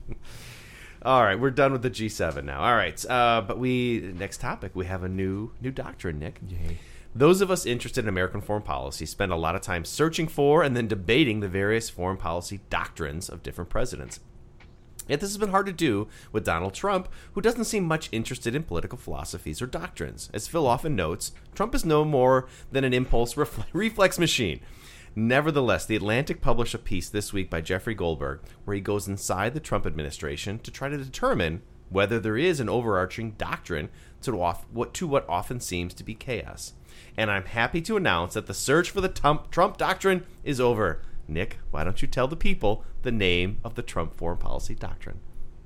All 1.06 1.24
right, 1.24 1.40
we're 1.40 1.52
done 1.52 1.72
with 1.72 1.84
the 1.84 1.92
G7 1.92 2.44
now. 2.46 2.62
All 2.62 2.76
right, 2.76 3.06
uh, 3.08 3.44
but 3.48 3.60
we 3.60 4.12
next 4.18 4.42
topic 4.42 4.72
we 4.74 4.88
have 4.88 5.04
a 5.04 5.08
new 5.08 5.52
new 5.62 5.70
doctrine, 5.70 6.18
Nick. 6.18 6.40
Yay. 6.50 6.80
Those 7.14 7.42
of 7.42 7.52
us 7.52 7.68
interested 7.68 8.04
in 8.04 8.10
American 8.10 8.42
foreign 8.42 8.64
policy 8.64 9.06
spend 9.06 9.32
a 9.32 9.36
lot 9.36 9.54
of 9.54 9.62
time 9.62 9.86
searching 9.86 10.28
for 10.28 10.64
and 10.64 10.76
then 10.76 10.88
debating 10.88 11.42
the 11.42 11.48
various 11.48 11.92
foreign 11.92 12.18
policy 12.18 12.60
doctrines 12.72 13.30
of 13.30 13.44
different 13.44 13.70
presidents. 13.70 14.20
Yet 15.08 15.20
this 15.20 15.30
has 15.30 15.38
been 15.38 15.52
hard 15.52 15.68
to 15.68 15.72
do 15.72 16.08
with 16.32 16.44
Donald 16.44 16.74
Trump, 16.74 17.08
who 17.34 17.42
doesn't 17.42 17.66
seem 17.66 17.86
much 17.86 18.10
interested 18.12 18.56
in 18.56 18.64
political 18.64 18.98
philosophies 18.98 19.62
or 19.62 19.68
doctrines. 19.68 20.32
As 20.34 20.48
Phil 20.48 20.66
often 20.66 20.96
notes, 20.96 21.34
Trump 21.54 21.76
is 21.76 21.86
no 21.86 22.04
more 22.04 22.48
than 22.72 22.84
an 22.84 22.96
impulse 22.96 23.38
reflex 23.74 24.18
machine. 24.18 24.60
Nevertheless, 25.16 25.86
The 25.86 25.96
Atlantic 25.96 26.42
published 26.42 26.74
a 26.74 26.80
piece 26.80 27.08
this 27.08 27.32
week 27.32 27.50
by 27.50 27.62
Jeffrey 27.62 27.96
Goldberg 27.96 28.42
where 28.66 28.76
he 28.76 28.82
goes 28.82 29.08
inside 29.08 29.54
the 29.54 29.62
Trump 29.62 29.86
administration 29.86 30.60
to 30.60 30.72
try 30.72 30.90
to 30.90 30.98
determine 30.98 31.62
whether 31.90 32.20
there 32.20 32.38
is 32.38 32.60
an 32.60 32.68
overarching 32.68 33.32
doctrine 33.32 33.90
to 34.24 34.36
what, 34.36 34.94
to 34.94 35.08
what 35.08 35.28
often 35.30 35.60
seems 35.62 35.94
to 35.94 36.04
be 36.04 36.16
chaos. 36.16 36.74
And 37.16 37.32
I'm 37.32 37.46
happy 37.46 37.82
to 37.84 37.96
announce 37.96 38.34
that 38.34 38.48
the 38.48 38.54
search 38.54 38.90
for 38.90 39.00
the 39.00 39.08
Trump, 39.08 39.52
Trump 39.52 39.78
doctrine 39.78 40.26
is 40.44 40.60
over. 40.60 41.02
Nick, 41.28 41.60
why 41.72 41.84
don't 41.84 42.02
you 42.02 42.08
tell 42.08 42.28
the 42.28 42.36
people 42.36 42.84
the 43.04 43.12
name 43.12 43.60
of 43.64 43.76
the 43.76 43.82
Trump 43.82 44.18
foreign 44.18 44.38
policy 44.38 44.76
doctrine? 44.76 45.20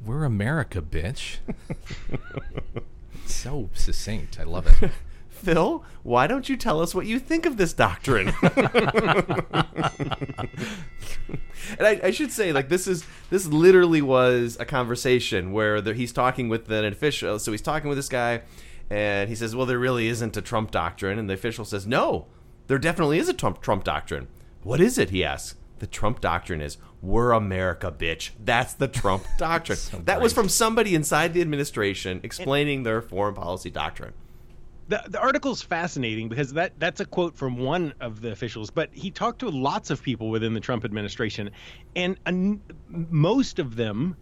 We're 0.05 0.25
America, 0.25 0.81
bitch. 0.81 1.37
so 3.25 3.69
succinct. 3.73 4.39
I 4.39 4.43
love 4.43 4.67
it. 4.67 4.91
Phil, 5.39 5.83
why 6.03 6.27
don't 6.27 6.49
you 6.49 6.57
tell 6.57 6.81
us 6.81 6.93
what 6.93 7.05
you 7.05 7.19
think 7.19 7.45
of 7.45 7.57
this 7.57 7.73
doctrine? 7.73 8.33
and 8.43 8.43
I, 11.79 11.99
I, 12.03 12.11
should 12.11 12.31
say, 12.31 12.51
like 12.51 12.69
this 12.69 12.87
is 12.87 13.05
this 13.29 13.45
literally 13.47 14.01
was 14.01 14.57
a 14.59 14.65
conversation 14.65 15.51
where 15.51 15.81
the, 15.81 15.93
he's 15.93 16.11
talking 16.11 16.49
with 16.49 16.69
an 16.69 16.85
official. 16.85 17.39
So 17.39 17.51
he's 17.51 17.61
talking 17.61 17.89
with 17.89 17.97
this 17.97 18.09
guy, 18.09 18.41
and 18.89 19.29
he 19.29 19.35
says, 19.35 19.55
"Well, 19.55 19.65
there 19.65 19.79
really 19.79 20.07
isn't 20.07 20.35
a 20.35 20.41
Trump 20.41 20.71
doctrine," 20.71 21.17
and 21.17 21.29
the 21.29 21.35
official 21.35 21.65
says, 21.65 21.87
"No, 21.87 22.27
there 22.67 22.77
definitely 22.77 23.19
is 23.19 23.29
a 23.29 23.33
Trump 23.33 23.61
Trump 23.61 23.83
doctrine. 23.83 24.27
What 24.63 24.81
is 24.81 24.97
it?" 24.97 25.09
He 25.09 25.23
asks. 25.23 25.55
The 25.79 25.87
Trump 25.87 26.19
doctrine 26.19 26.59
is 26.59 26.77
"We're 27.01 27.31
America, 27.31 27.95
bitch." 27.97 28.31
That's 28.37 28.73
the 28.73 28.89
Trump 28.89 29.23
doctrine. 29.37 29.77
so 29.77 29.99
that 29.99 30.19
was 30.19 30.33
from 30.33 30.49
somebody 30.49 30.93
inside 30.93 31.33
the 31.33 31.39
administration 31.39 32.19
explaining 32.23 32.83
their 32.83 33.01
foreign 33.01 33.35
policy 33.35 33.69
doctrine 33.69 34.13
the, 34.89 35.03
the 35.07 35.19
article's 35.19 35.61
fascinating 35.61 36.29
because 36.29 36.53
that 36.53 36.73
that's 36.79 36.99
a 36.99 37.05
quote 37.05 37.35
from 37.35 37.57
one 37.57 37.93
of 38.01 38.21
the 38.21 38.31
officials, 38.31 38.71
but 38.71 38.89
he 38.91 39.11
talked 39.11 39.39
to 39.39 39.49
lots 39.49 39.91
of 39.91 40.01
people 40.01 40.29
within 40.29 40.53
the 40.53 40.59
Trump 40.59 40.83
administration, 40.83 41.51
and 41.95 42.17
uh, 42.25 42.31
most 42.89 43.59
of 43.59 43.75
them 43.75 44.17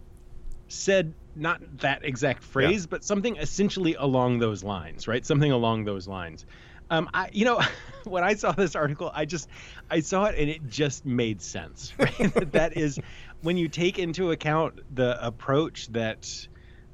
said 0.67 1.13
not 1.35 1.61
that 1.79 2.03
exact 2.03 2.43
phrase, 2.43 2.81
yeah. 2.81 2.87
but 2.89 3.03
something 3.03 3.37
essentially 3.37 3.95
along 3.95 4.39
those 4.39 4.63
lines, 4.63 5.07
right? 5.07 5.25
Something 5.25 5.51
along 5.51 5.85
those 5.85 6.07
lines. 6.07 6.45
Um, 6.89 7.09
I, 7.13 7.29
you 7.31 7.45
know, 7.45 7.61
when 8.03 8.23
I 8.23 8.35
saw 8.35 8.51
this 8.51 8.75
article, 8.75 9.09
I 9.13 9.25
just, 9.25 9.47
I 9.89 10.01
saw 10.01 10.25
it 10.25 10.35
and 10.37 10.49
it 10.49 10.67
just 10.67 11.05
made 11.05 11.41
sense. 11.41 11.93
Right? 11.99 12.51
that 12.51 12.75
is, 12.75 12.99
when 13.41 13.57
you 13.57 13.67
take 13.69 13.99
into 13.99 14.31
account 14.31 14.79
the 14.93 15.25
approach 15.25 15.87
that 15.89 16.47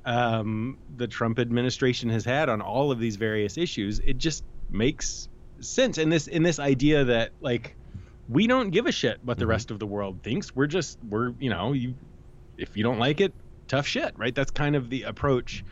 um, 0.05 0.77
the 0.97 1.07
Trump 1.07 1.39
administration 1.39 2.09
has 2.09 2.25
had 2.25 2.49
on 2.49 2.61
all 2.61 2.91
of 2.91 2.99
these 2.99 3.15
various 3.15 3.57
issues, 3.57 3.99
it 3.99 4.17
just 4.17 4.43
makes 4.69 5.29
sense. 5.59 5.97
And 5.97 6.11
this 6.11 6.27
in 6.27 6.43
this 6.43 6.59
idea 6.59 7.05
that 7.05 7.31
like 7.41 7.75
we 8.29 8.47
don't 8.47 8.69
give 8.69 8.85
a 8.85 8.91
shit 8.91 9.19
what 9.23 9.37
the 9.37 9.43
mm-hmm. 9.43 9.51
rest 9.51 9.71
of 9.71 9.79
the 9.79 9.87
world 9.87 10.19
thinks. 10.23 10.55
We're 10.55 10.67
just 10.67 10.97
we're 11.09 11.33
you 11.39 11.49
know 11.49 11.73
you 11.73 11.95
if 12.57 12.77
you 12.77 12.83
don't 12.83 12.99
like 12.99 13.21
it, 13.21 13.33
tough 13.67 13.87
shit, 13.87 14.13
right? 14.17 14.33
That's 14.33 14.51
kind 14.51 14.75
of 14.75 14.89
the 14.89 15.03
approach 15.03 15.63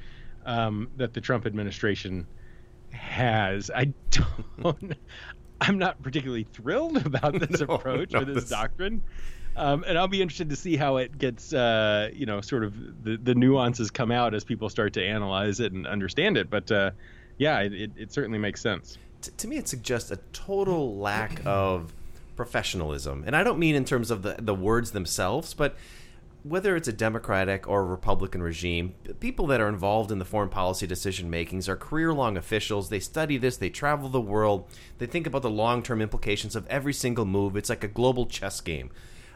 um, 0.46 0.90
that 0.98 1.14
the 1.14 1.22
Trump 1.22 1.46
administration 1.46 2.28
has. 2.92 3.70
I 3.74 3.94
don't. 4.10 4.98
I'm 5.62 5.78
not 5.78 6.02
particularly 6.02 6.48
thrilled 6.52 7.06
about 7.06 7.40
this 7.40 7.60
no, 7.68 7.76
approach 7.76 8.16
or 8.16 8.26
this, 8.26 8.36
this 8.36 8.50
doctrine. 8.50 9.04
Um, 9.56 9.84
and 9.86 9.98
I'll 9.98 10.08
be 10.08 10.22
interested 10.22 10.50
to 10.50 10.56
see 10.56 10.78
how 10.78 10.98
it 10.98 11.18
gets, 11.18 11.54
uh, 11.54 12.10
you 12.14 12.26
know, 12.26 12.42
sort 12.42 12.64
of 12.64 13.04
the, 13.04 13.18
the 13.18 13.36
nuances 13.36 13.92
come 13.92 14.12
out 14.12 14.34
as 14.34 14.44
people 14.44 14.70
start 14.70 14.94
to 14.94 15.04
analyze 15.04 15.60
it 15.60 15.74
and 15.74 15.86
understand 15.86 16.38
it. 16.38 16.50
But 16.50 16.72
uh, 16.72 16.92
yeah, 17.38 17.60
it, 17.60 17.92
it, 17.98 18.14
certainly 18.14 18.40
makes 18.40 18.62
sense. 18.62 18.98
T- 19.22 19.32
to 19.38 19.48
me, 19.48 19.58
it 19.58 19.68
suggests 19.68 20.10
a 20.10 20.18
total 20.32 20.98
lack 20.98 21.42
of 21.46 21.94
professionalism. 22.36 23.24
And 23.26 23.36
I 23.36 23.44
don't 23.44 23.60
mean 23.60 23.76
in 23.76 23.84
terms 23.84 24.10
of 24.10 24.24
the, 24.24 24.38
the 24.40 24.56
words 24.56 24.92
themselves, 24.92 25.54
but 25.54 25.76
whether 26.44 26.76
it's 26.76 26.88
a 26.88 26.94
Democratic 26.94 27.68
or 27.68 27.82
a 27.82 27.86
Republican 27.86 28.42
regime, 28.42 28.96
people 29.20 29.46
that 29.48 29.62
are 29.62 29.70
involved 29.70 30.12
in 30.12 30.18
the 30.18 30.26
foreign 30.26 30.50
policy 30.50 30.88
decision 30.88 31.30
makings 31.30 31.70
are 31.70 31.76
career 31.76 32.14
long 32.14 32.36
officials. 32.36 32.90
They 32.90 33.00
study 33.00 33.38
this, 33.38 33.58
they 33.58 33.70
travel 33.70 34.10
the 34.10 34.22
world, 34.22 34.68
they 34.98 35.06
think 35.06 35.28
about 35.28 35.44
the 35.44 35.52
long 35.52 35.84
term 35.84 36.02
implications 36.02 36.56
of 36.56 36.66
every 36.68 36.94
single 36.94 37.26
move. 37.26 37.56
It's 37.56 37.70
like 37.70 37.84
a 37.84 37.88
global 37.88 38.26
chess 38.26 38.60
game. 38.62 38.90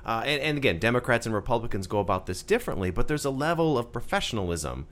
Uh, 0.06 0.22
and, 0.26 0.42
and 0.42 0.58
again, 0.58 0.78
Democrats 0.78 1.26
and 1.26 1.34
Republicans 1.34 1.88
go 1.88 2.00
about 2.00 2.26
this 2.26 2.44
differently, 2.44 2.92
but 2.92 3.08
there's 3.08 3.26
a 3.26 3.32
level 3.32 3.78
of 3.78 3.92
professionalism 3.92 4.88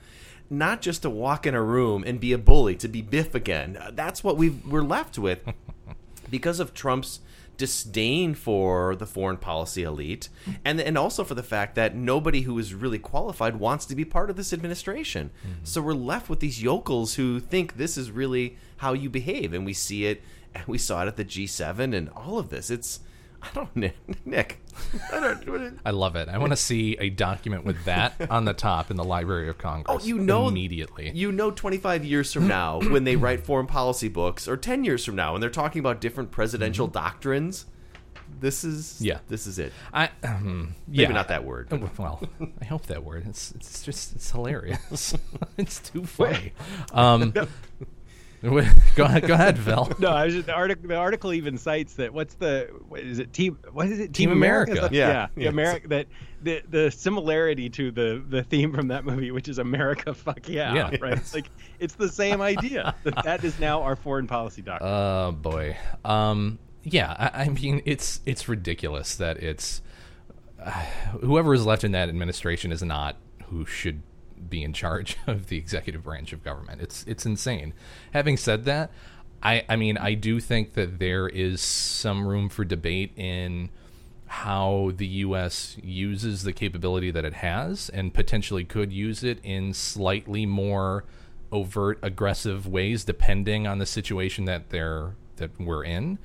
not 0.49 0.81
just 0.81 1.01
to 1.01 1.09
walk 1.09 1.45
in 1.45 1.55
a 1.55 1.61
room 1.61 2.03
and 2.05 2.19
be 2.19 2.33
a 2.33 2.37
bully, 2.37 2.75
to 2.75 2.87
be 2.87 3.01
Biff 3.01 3.33
again. 3.33 3.77
Uh, 3.79 3.91
that's 3.93 4.23
what 4.23 4.37
we 4.37 4.49
we're 4.49 4.81
left 4.81 5.17
with 5.17 5.43
because 6.29 6.59
of 6.59 6.73
Trump's 6.73 7.19
disdain 7.55 8.33
for 8.33 8.95
the 8.95 9.05
foreign 9.05 9.37
policy 9.37 9.83
elite, 9.83 10.29
and 10.65 10.79
and 10.79 10.97
also 10.97 11.23
for 11.23 11.35
the 11.35 11.43
fact 11.43 11.75
that 11.75 11.95
nobody 11.95 12.41
who 12.41 12.57
is 12.59 12.73
really 12.73 12.99
qualified 12.99 13.57
wants 13.57 13.85
to 13.85 13.95
be 13.95 14.05
part 14.05 14.29
of 14.29 14.35
this 14.35 14.53
administration. 14.53 15.29
Mm-hmm. 15.41 15.63
So 15.63 15.81
we're 15.81 15.93
left 15.93 16.29
with 16.29 16.39
these 16.39 16.61
yokels 16.61 17.15
who 17.15 17.39
think 17.39 17.77
this 17.77 17.97
is 17.97 18.11
really 18.11 18.57
how 18.77 18.93
you 18.93 19.09
behave, 19.09 19.53
and 19.53 19.65
we 19.65 19.73
see 19.73 20.05
it. 20.05 20.21
We 20.67 20.77
saw 20.77 21.01
it 21.01 21.07
at 21.07 21.15
the 21.15 21.25
G7 21.25 21.95
and 21.95 22.09
all 22.09 22.37
of 22.37 22.49
this. 22.49 22.69
It's 22.69 22.99
I 23.43 23.49
don't, 23.53 23.75
Nick. 24.25 24.59
I 25.11 25.19
don't. 25.19 25.79
I 25.85 25.91
love 25.91 26.15
it. 26.15 26.29
I 26.29 26.37
want 26.37 26.51
to 26.51 26.57
see 26.57 26.97
a 26.99 27.09
document 27.09 27.65
with 27.65 27.83
that 27.85 28.29
on 28.29 28.45
the 28.45 28.53
top 28.53 28.89
in 28.89 28.97
the 28.97 29.03
Library 29.03 29.49
of 29.49 29.57
Congress. 29.57 30.01
Oh, 30.01 30.05
you 30.05 30.17
know 30.17 30.47
immediately. 30.47 31.11
You 31.13 31.31
know, 31.31 31.51
twenty 31.51 31.77
five 31.77 32.05
years 32.05 32.31
from 32.31 32.47
now, 32.47 32.79
when 32.79 33.03
they 33.03 33.15
write 33.15 33.45
foreign 33.45 33.67
policy 33.67 34.07
books, 34.07 34.47
or 34.47 34.57
ten 34.57 34.83
years 34.83 35.03
from 35.05 35.15
now, 35.15 35.33
when 35.33 35.41
they're 35.41 35.49
talking 35.49 35.79
about 35.79 36.01
different 36.01 36.31
presidential 36.31 36.87
mm-hmm. 36.87 36.93
doctrines, 36.93 37.65
this 38.39 38.63
is 38.63 39.01
yeah, 39.01 39.19
this 39.27 39.47
is 39.47 39.59
it. 39.59 39.73
I 39.93 40.09
um, 40.23 40.75
maybe 40.87 41.03
yeah. 41.03 41.09
not 41.09 41.27
that 41.29 41.43
word. 41.43 41.71
Well, 41.97 42.21
I 42.61 42.65
hope 42.65 42.87
that 42.87 43.03
word. 43.03 43.25
It's 43.27 43.51
it's 43.51 43.83
just 43.83 44.15
it's 44.15 44.31
hilarious. 44.31 45.15
it's 45.57 45.79
too 45.79 46.05
funny. 46.05 46.53
Um, 46.91 47.33
go 48.95 49.05
ahead, 49.05 49.25
go 49.25 49.35
ahead, 49.35 49.57
Phil. 49.57 49.89
No, 49.99 50.09
I 50.09 50.25
was 50.25 50.33
just, 50.33 50.47
the 50.47 50.53
article. 50.53 50.89
The 50.89 50.97
article 50.97 51.31
even 51.31 51.57
cites 51.57 51.93
that. 51.93 52.13
What's 52.13 52.33
the? 52.35 52.69
What 52.89 52.99
is 52.99 53.19
it? 53.19 53.31
Team? 53.31 53.57
What 53.71 53.87
is 53.87 53.99
it? 53.99 54.13
Team, 54.13 54.27
Team 54.27 54.31
America. 54.31 54.71
America? 54.73 54.93
Yeah, 54.93 55.07
yeah. 55.07 55.27
yeah. 55.37 55.49
America. 55.49 55.87
That 55.87 56.07
the 56.41 56.61
the 56.69 56.91
similarity 56.91 57.69
to 57.69 57.89
the 57.91 58.21
the 58.27 58.43
theme 58.43 58.73
from 58.73 58.89
that 58.89 59.05
movie, 59.05 59.31
which 59.31 59.47
is 59.47 59.59
America, 59.59 60.13
fuck 60.13 60.49
yeah, 60.49 60.73
yeah. 60.73 60.97
right? 60.99 61.13
It's 61.13 61.33
like 61.33 61.45
it's 61.79 61.95
the 61.95 62.09
same 62.09 62.41
idea. 62.41 62.93
that 63.03 63.23
that 63.23 63.43
is 63.45 63.57
now 63.59 63.81
our 63.81 63.95
foreign 63.95 64.27
policy 64.27 64.61
doctrine. 64.61 64.91
Oh 64.93 65.31
boy. 65.31 65.77
Um. 66.03 66.59
Yeah. 66.83 67.15
I, 67.17 67.43
I 67.43 67.49
mean, 67.49 67.81
it's 67.85 68.19
it's 68.25 68.49
ridiculous 68.49 69.15
that 69.15 69.37
it's 69.37 69.81
uh, 70.61 70.69
whoever 71.21 71.53
is 71.53 71.65
left 71.65 71.85
in 71.85 71.93
that 71.93 72.09
administration 72.09 72.73
is 72.73 72.83
not 72.83 73.15
who 73.45 73.65
should 73.65 74.01
be 74.49 74.63
in 74.63 74.73
charge 74.73 75.17
of 75.27 75.47
the 75.47 75.57
executive 75.57 76.03
branch 76.03 76.33
of 76.33 76.43
government. 76.43 76.81
It's 76.81 77.03
it's 77.07 77.25
insane. 77.25 77.73
Having 78.13 78.37
said 78.37 78.65
that, 78.65 78.91
I, 79.41 79.65
I 79.67 79.75
mean, 79.75 79.97
I 79.97 80.13
do 80.13 80.39
think 80.39 80.73
that 80.73 80.99
there 80.99 81.27
is 81.27 81.61
some 81.61 82.25
room 82.25 82.47
for 82.49 82.63
debate 82.63 83.11
in 83.17 83.69
how 84.25 84.91
the 84.95 85.05
U.S. 85.05 85.77
uses 85.83 86.43
the 86.43 86.53
capability 86.53 87.11
that 87.11 87.25
it 87.25 87.35
has 87.35 87.89
and 87.89 88.13
potentially 88.13 88.63
could 88.63 88.91
use 88.91 89.23
it 89.23 89.39
in 89.43 89.73
slightly 89.73 90.45
more 90.45 91.03
overt, 91.51 91.99
aggressive 92.01 92.65
ways, 92.65 93.03
depending 93.03 93.67
on 93.67 93.77
the 93.77 93.85
situation 93.85 94.45
that 94.45 94.69
they're 94.69 95.15
that 95.35 95.59
we're 95.59 95.83
in. 95.83 96.17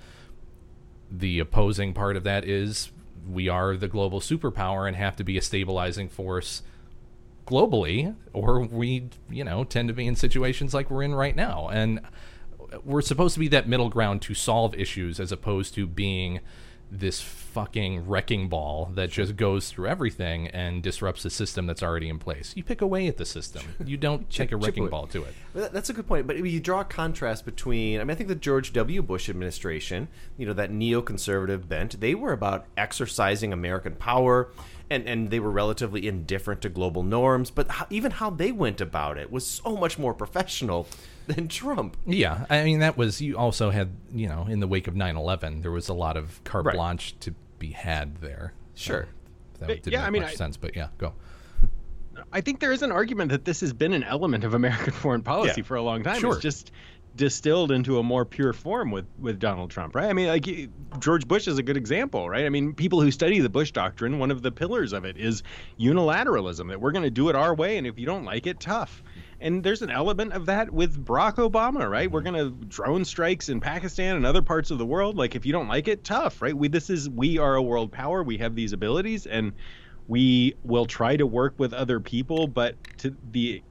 The 1.10 1.38
opposing 1.40 1.92
part 1.92 2.16
of 2.16 2.24
that 2.24 2.44
is 2.44 2.90
we 3.28 3.48
are 3.48 3.76
the 3.76 3.88
global 3.88 4.20
superpower 4.20 4.86
and 4.86 4.96
have 4.96 5.16
to 5.16 5.24
be 5.24 5.36
a 5.36 5.42
stabilizing 5.42 6.08
force 6.08 6.62
globally, 7.48 8.14
or 8.32 8.60
we, 8.60 9.08
you 9.30 9.42
know, 9.42 9.64
tend 9.64 9.88
to 9.88 9.94
be 9.94 10.06
in 10.06 10.14
situations 10.14 10.74
like 10.74 10.90
we're 10.90 11.02
in 11.02 11.14
right 11.14 11.34
now. 11.34 11.68
And 11.72 12.00
we're 12.84 13.00
supposed 13.00 13.34
to 13.34 13.40
be 13.40 13.48
that 13.48 13.66
middle 13.66 13.88
ground 13.88 14.20
to 14.22 14.34
solve 14.34 14.74
issues 14.74 15.18
as 15.18 15.32
opposed 15.32 15.74
to 15.74 15.86
being 15.86 16.40
this 16.90 17.20
fucking 17.20 18.06
wrecking 18.06 18.48
ball 18.48 18.90
that 18.94 19.10
just 19.10 19.36
goes 19.36 19.70
through 19.70 19.88
everything 19.88 20.48
and 20.48 20.82
disrupts 20.82 21.22
the 21.22 21.30
system 21.30 21.66
that's 21.66 21.82
already 21.82 22.08
in 22.08 22.18
place. 22.18 22.52
You 22.56 22.64
pick 22.64 22.80
away 22.80 23.06
at 23.08 23.16
the 23.16 23.26
system. 23.26 23.62
You 23.84 23.96
don't 23.96 24.28
take 24.30 24.52
a 24.52 24.56
wrecking 24.56 24.88
ball 24.88 25.06
to 25.08 25.24
it. 25.24 25.34
Well, 25.54 25.68
That's 25.72 25.90
a 25.90 25.92
good 25.92 26.06
point. 26.06 26.26
But 26.26 26.38
you 26.38 26.60
draw 26.60 26.80
a 26.80 26.84
contrast 26.84 27.44
between, 27.44 28.00
I 28.00 28.04
mean, 28.04 28.10
I 28.10 28.14
think 28.14 28.28
the 28.28 28.34
George 28.34 28.72
W. 28.72 29.02
Bush 29.02 29.28
administration, 29.28 30.08
you 30.36 30.46
know, 30.46 30.52
that 30.54 30.70
neoconservative 30.70 31.68
bent, 31.68 32.00
they 32.00 32.14
were 32.14 32.32
about 32.32 32.66
exercising 32.76 33.52
American 33.52 33.94
power. 33.94 34.50
And, 34.90 35.06
and 35.06 35.28
they 35.28 35.38
were 35.38 35.50
relatively 35.50 36.08
indifferent 36.08 36.62
to 36.62 36.70
global 36.70 37.02
norms, 37.02 37.50
but 37.50 37.70
how, 37.70 37.86
even 37.90 38.10
how 38.10 38.30
they 38.30 38.52
went 38.52 38.80
about 38.80 39.18
it 39.18 39.30
was 39.30 39.46
so 39.46 39.76
much 39.76 39.98
more 39.98 40.14
professional 40.14 40.88
than 41.28 41.48
Trump. 41.48 41.96
Yeah, 42.06 42.44
I 42.50 42.64
mean 42.64 42.80
that 42.80 42.96
was 42.96 43.20
you 43.20 43.36
also 43.38 43.70
had 43.70 43.90
you 44.12 44.28
know 44.28 44.46
in 44.48 44.60
the 44.60 44.66
wake 44.66 44.88
of 44.88 44.94
9-11, 44.94 45.62
there 45.62 45.70
was 45.70 45.88
a 45.88 45.94
lot 45.94 46.16
of 46.16 46.42
carte 46.44 46.66
Right. 46.66 46.74
blanche 46.74 47.18
to 47.20 47.34
be 47.58 47.70
had 47.70 48.16
there. 48.18 48.52
Sure. 48.74 49.06
that 49.60 49.66
But, 49.68 49.82
didn't 49.82 49.92
yeah, 49.92 49.98
make 50.00 50.06
I 50.06 50.10
mean, 50.10 50.22
much 50.22 50.32
I- 50.32 50.36
sense, 50.36 50.56
but 50.56 50.76
yeah, 50.76 50.88
go. 50.98 51.14
I 52.32 52.40
think 52.40 52.60
there 52.60 52.72
is 52.72 52.82
an 52.82 52.90
argument 52.92 53.30
that 53.30 53.44
this 53.44 53.60
has 53.60 53.72
been 53.72 53.92
an 53.92 54.02
element 54.02 54.44
of 54.44 54.52
American 54.54 54.92
foreign 55.04 55.22
policy 55.22 55.60
Yeah. 55.60 55.64
for 55.66 55.76
a 55.76 55.82
long 55.82 56.02
time. 56.02 56.20
Sure. 56.20 56.32
It's 56.34 56.42
just 56.42 56.72
distilled 57.16 57.72
into 57.72 57.98
a 57.98 58.02
more 58.02 58.24
pure 58.24 58.52
form 58.52 58.90
with 58.92 59.06
with 59.18 59.40
Donald 59.40 59.70
Trump, 59.70 59.94
right? 59.96 60.08
I 60.08 60.12
mean, 60.12 60.28
like 60.28 60.46
George 61.00 61.26
Bush 61.26 61.48
is 61.48 61.58
a 61.58 61.62
good 61.62 61.76
example, 61.76 62.28
right? 62.28 62.44
I 62.44 62.48
mean, 62.48 62.74
people 62.74 63.00
who 63.00 63.10
study 63.10 63.40
the 63.40 63.48
Bush 63.48 63.72
doctrine, 63.72 64.18
one 64.20 64.30
of 64.30 64.42
the 64.42 64.52
pillars 64.52 64.92
of 64.92 65.04
it 65.04 65.16
is 65.16 65.42
unilateralism 65.80 66.68
that 66.68 66.80
we're 66.80 66.92
going 66.92 67.02
to 67.04 67.10
do 67.10 67.28
it 67.28 67.34
our 67.36 67.54
way, 67.54 67.76
and 67.78 67.86
if 67.86 67.98
you 67.98 68.06
don't 68.06 68.24
like 68.24 68.46
it, 68.46 68.60
tough. 68.60 69.02
And 69.40 69.62
there's 69.62 69.82
an 69.82 69.90
element 69.90 70.32
of 70.32 70.46
that 70.46 70.70
with 70.70 71.04
Barack 71.04 71.36
Obama, 71.36 71.88
right? 71.88 72.10
We're 72.10 72.22
mm-hmm. 72.22 72.34
going 72.34 72.60
to 72.60 72.66
drone 72.66 73.04
strikes 73.04 73.48
in 73.48 73.60
Pakistan 73.60 74.16
and 74.16 74.26
other 74.26 74.42
parts 74.42 74.70
of 74.70 74.78
the 74.78 74.86
world. 74.86 75.16
Like, 75.16 75.36
if 75.36 75.46
you 75.46 75.52
don't 75.52 75.68
like 75.68 75.86
it, 75.86 76.02
tough, 76.02 76.42
right? 76.42 76.56
We 76.56 76.68
this 76.68 76.90
is 76.90 77.08
we 77.08 77.38
are 77.38 77.54
a 77.54 77.62
world 77.62 77.92
power. 77.92 78.22
We 78.22 78.38
have 78.38 78.54
these 78.54 78.72
abilities, 78.72 79.26
and 79.26 79.52
we 80.08 80.54
will 80.64 80.86
try 80.86 81.16
to 81.16 81.26
work 81.26 81.54
with 81.58 81.72
other 81.72 82.00
people, 82.00 82.48
but 82.48 82.74
to 82.98 83.14
the 83.30 83.62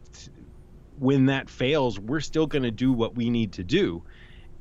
when 0.99 1.27
that 1.27 1.49
fails, 1.49 1.99
we're 1.99 2.21
still 2.21 2.47
going 2.47 2.63
to 2.63 2.71
do 2.71 2.91
what 2.91 3.15
we 3.15 3.29
need 3.29 3.53
to 3.53 3.63
do. 3.63 4.03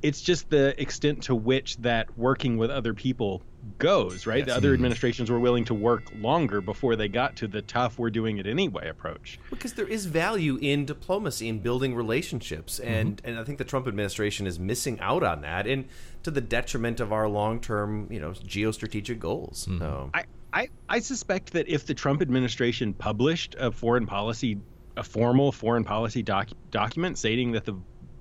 It's 0.02 0.20
just 0.20 0.50
the 0.50 0.80
extent 0.80 1.24
to 1.24 1.34
which 1.34 1.76
that 1.78 2.18
working 2.18 2.58
with 2.58 2.70
other 2.70 2.92
people 2.92 3.42
goes, 3.78 4.26
right? 4.26 4.38
Yes. 4.38 4.46
The 4.46 4.54
other 4.56 4.70
Mhm. 4.70 4.74
administrations 4.74 5.30
were 5.30 5.40
willing 5.40 5.64
to 5.66 5.74
work 5.74 6.04
longer 6.18 6.60
before 6.60 6.96
they 6.96 7.08
got 7.08 7.36
to 7.36 7.48
the 7.48 7.62
tough, 7.62 7.98
we're 7.98 8.10
doing 8.10 8.38
it 8.38 8.46
anyway 8.46 8.88
approach. 8.88 9.38
Because 9.50 9.74
there 9.74 9.86
is 9.86 10.06
value 10.06 10.58
in 10.60 10.84
diplomacy 10.84 11.48
in 11.48 11.58
building 11.60 11.94
relationships, 11.94 12.78
and 12.80 13.20
and 13.24 13.38
I 13.38 13.44
think 13.44 13.58
the 13.58 13.64
Trump 13.64 13.86
administration 13.86 14.46
is 14.46 14.58
missing 14.58 14.98
out 15.00 15.22
on 15.22 15.40
that, 15.42 15.66
and 15.66 15.86
to 16.22 16.30
the 16.30 16.40
detriment 16.40 17.00
of 17.00 17.12
our 17.12 17.28
long 17.28 17.60
term, 17.60 18.08
you 18.10 18.20
know, 18.20 18.30
geostrategic 18.30 19.18
goals. 19.18 19.68
So 19.78 20.10
I, 20.14 20.24
I, 20.52 20.68
I 20.88 20.98
suspect 21.00 21.52
that 21.52 21.68
if 21.68 21.86
the 21.86 21.94
Trump 21.94 22.22
administration 22.22 22.94
published 22.94 23.54
a 23.58 23.70
foreign 23.70 24.06
policy, 24.06 24.58
a 24.96 25.02
formal 25.02 25.52
foreign 25.52 25.84
policy 25.84 26.22
doc, 26.22 26.48
document 26.70 27.18
stating 27.18 27.52
that 27.52 27.64
the 27.64 27.74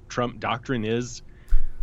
Trump 0.09 0.39
doctrine 0.39 0.83
is 0.85 1.21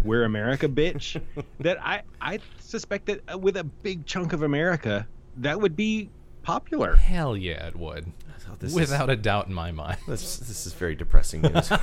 "We're 0.02 0.24
America, 0.24 0.68
bitch," 0.68 1.20
that 1.60 1.84
I, 1.84 2.02
I 2.20 2.38
suspect 2.60 3.06
that 3.06 3.22
uh, 3.32 3.38
with 3.38 3.56
a 3.56 3.64
big 3.64 4.06
chunk 4.06 4.32
of 4.32 4.42
America, 4.42 5.06
that 5.38 5.60
would 5.60 5.76
be 5.76 6.10
popular. 6.42 6.96
Hell 6.96 7.36
yeah, 7.36 7.66
it 7.66 7.76
would. 7.76 8.12
this 8.58 8.74
Without 8.74 9.10
a 9.10 9.16
doubt 9.16 9.48
in 9.48 9.54
my 9.54 9.72
mind. 9.72 9.98
This, 10.06 10.36
this 10.38 10.66
is 10.66 10.72
very 10.72 10.94
depressing 10.94 11.42
news. 11.42 11.70
no, 11.70 11.78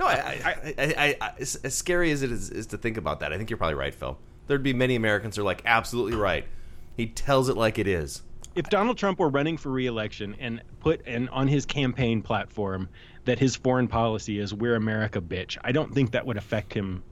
I, 0.00 0.40
I, 0.44 0.56
I, 0.64 0.74
I, 0.78 1.16
I, 1.20 1.32
as 1.38 1.56
as 1.56 1.74
scary 1.74 2.10
as 2.10 2.22
it 2.22 2.32
is, 2.32 2.50
is 2.50 2.66
to 2.68 2.78
think 2.78 2.96
about 2.96 3.20
that, 3.20 3.32
I 3.32 3.38
think 3.38 3.50
you're 3.50 3.56
probably 3.56 3.74
right, 3.74 3.94
Phil. 3.94 4.18
There'd 4.46 4.62
be 4.62 4.72
many 4.72 4.94
Americans 4.94 5.36
who 5.36 5.42
are 5.42 5.44
like, 5.44 5.62
absolutely 5.66 6.16
right. 6.16 6.46
He 6.96 7.06
tells 7.06 7.48
it 7.48 7.56
like 7.56 7.78
it 7.78 7.86
is. 7.86 8.22
If 8.56 8.70
Donald 8.70 8.96
Trump 8.96 9.18
were 9.18 9.28
running 9.28 9.58
for 9.58 9.70
re-election 9.70 10.34
and 10.40 10.62
put 10.80 11.06
an, 11.06 11.28
on 11.28 11.46
his 11.46 11.66
campaign 11.66 12.22
platform 12.22 12.88
that 13.26 13.38
his 13.38 13.54
foreign 13.54 13.86
policy 13.86 14.38
is 14.38 14.54
"We're 14.54 14.76
America, 14.76 15.20
bitch," 15.20 15.58
I 15.62 15.72
don't 15.72 15.94
think 15.94 16.12
that 16.12 16.26
would 16.26 16.38
affect 16.38 16.72
him 16.72 17.02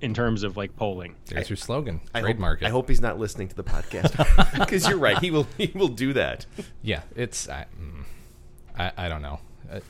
in 0.00 0.14
terms 0.14 0.42
of 0.42 0.56
like 0.56 0.74
polling. 0.76 1.14
There's 1.26 1.48
your 1.48 1.56
slogan. 1.56 2.00
I 2.12 2.20
Trademark 2.20 2.58
hope, 2.58 2.62
it. 2.64 2.66
I 2.66 2.70
hope 2.70 2.88
he's 2.88 3.00
not 3.00 3.18
listening 3.18 3.48
to 3.48 3.54
the 3.54 3.62
podcast 3.62 4.16
because 4.58 4.88
you're 4.88 4.98
right. 4.98 5.18
He 5.18 5.30
will. 5.30 5.46
He 5.56 5.70
will 5.74 5.88
do 5.88 6.12
that. 6.14 6.46
Yeah, 6.82 7.02
it's 7.14 7.48
I, 7.48 7.66
mm, 7.80 8.04
I, 8.76 8.92
I 8.96 9.08
don't 9.08 9.22
know. 9.22 9.38
Uh, 9.70 9.80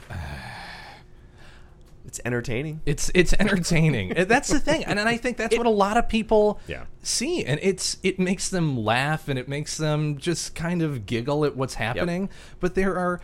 It's 2.07 2.21
entertaining. 2.25 2.81
It's 2.87 3.11
it's 3.15 3.33
entertaining. 3.39 4.15
That's 4.27 4.49
the 4.49 4.59
thing, 4.59 4.85
and, 4.85 4.99
and 4.99 5.09
I 5.09 5.17
think 5.17 5.37
that's 5.37 5.57
what 5.57 5.67
a 5.67 5.71
lot 5.71 5.97
of 5.97 6.09
people 6.09 6.59
Yeah. 6.67 6.85
see, 7.03 7.45
and 7.45 7.61
it's 7.63 7.99
it 8.03 8.19
makes 8.19 8.49
them 8.49 8.77
laugh 8.77 9.29
and 9.29 9.39
it 9.39 9.49
makes 9.49 9.77
them 9.77 10.19
just 10.19 10.55
kind 10.55 10.83
of 10.83 11.07
giggle 11.07 11.45
at 11.45 11.57
what's 11.57 11.75
happening. 11.75 12.29
But 12.59 12.75
there 12.75 12.97
are 12.97 13.21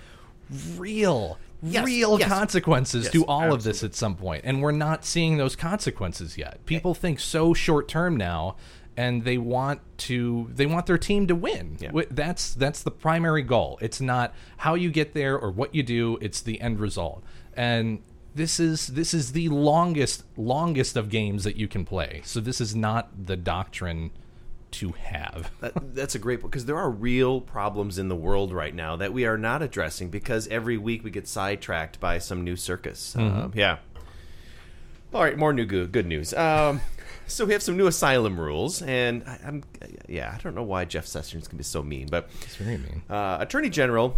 real, 0.76 1.38
Yes, 1.62 1.84
real 1.84 2.18
yes. 2.18 2.28
consequences 2.28 3.04
Yes, 3.04 3.12
to 3.14 3.24
all 3.26 3.52
of 3.52 3.62
this 3.62 3.82
at 3.82 3.94
some 3.94 4.14
point, 4.16 4.42
and 4.44 4.62
we're 4.62 4.72
not 4.72 5.04
seeing 5.04 5.36
those 5.36 5.56
consequences 5.56 6.36
yet. 6.38 6.54
Eh. 6.54 6.58
People 6.66 6.94
think 6.94 7.18
so 7.20 7.54
short 7.54 7.88
term 7.88 8.16
now. 8.16 8.56
And 8.98 9.24
they 9.24 9.36
want 9.36 9.82
to, 9.98 10.48
they 10.54 10.64
want 10.64 10.86
their 10.86 10.96
team 10.96 11.26
to 11.26 11.34
win. 11.34 11.76
Yeah. 11.78 11.90
That's 12.10 12.54
that's 12.54 12.82
the 12.82 12.90
primary 12.90 13.42
goal. 13.42 13.78
It's 13.82 14.00
not 14.00 14.32
how 14.56 14.72
you 14.74 14.90
get 14.90 15.12
there 15.12 15.38
or 15.38 15.50
what 15.50 15.74
you 15.74 15.82
do. 15.82 16.16
It's 16.22 16.40
the 16.40 16.58
end 16.62 16.80
result. 16.80 17.22
And 17.52 17.98
this 18.36 18.60
is 18.60 18.88
this 18.88 19.14
is 19.14 19.32
the 19.32 19.48
longest 19.48 20.24
longest 20.36 20.96
of 20.96 21.08
games 21.08 21.44
that 21.44 21.56
you 21.56 21.66
can 21.66 21.84
play. 21.84 22.20
So 22.24 22.38
this 22.40 22.60
is 22.60 22.76
not 22.76 23.26
the 23.26 23.36
doctrine 23.36 24.10
to 24.72 24.92
have. 24.92 25.50
That, 25.60 25.94
that's 25.94 26.14
a 26.14 26.18
great 26.18 26.40
point 26.42 26.50
because 26.52 26.66
there 26.66 26.76
are 26.76 26.90
real 26.90 27.40
problems 27.40 27.98
in 27.98 28.08
the 28.08 28.14
world 28.16 28.52
right 28.52 28.74
now 28.74 28.94
that 28.96 29.12
we 29.12 29.24
are 29.24 29.38
not 29.38 29.62
addressing 29.62 30.10
because 30.10 30.46
every 30.48 30.76
week 30.76 31.02
we 31.02 31.10
get 31.10 31.26
sidetracked 31.26 31.98
by 31.98 32.18
some 32.18 32.44
new 32.44 32.56
circus. 32.56 33.16
Um, 33.16 33.52
yeah. 33.54 33.78
All 35.14 35.22
right, 35.22 35.38
more 35.38 35.52
new 35.54 35.64
good, 35.64 35.92
good 35.92 36.06
news. 36.06 36.34
Um, 36.34 36.82
so 37.26 37.46
we 37.46 37.54
have 37.54 37.62
some 37.62 37.76
new 37.78 37.86
asylum 37.86 38.38
rules, 38.38 38.82
and 38.82 39.22
I, 39.26 39.40
I'm 39.46 39.64
yeah, 40.08 40.34
I 40.36 40.42
don't 40.42 40.54
know 40.54 40.62
why 40.62 40.84
Jeff 40.84 41.06
Sessions 41.06 41.48
can 41.48 41.56
be 41.56 41.64
so 41.64 41.82
mean, 41.82 42.08
but 42.10 42.28
It's 42.42 42.56
very 42.56 42.76
mean. 42.76 43.02
uh, 43.08 43.38
Attorney 43.40 43.70
General 43.70 44.14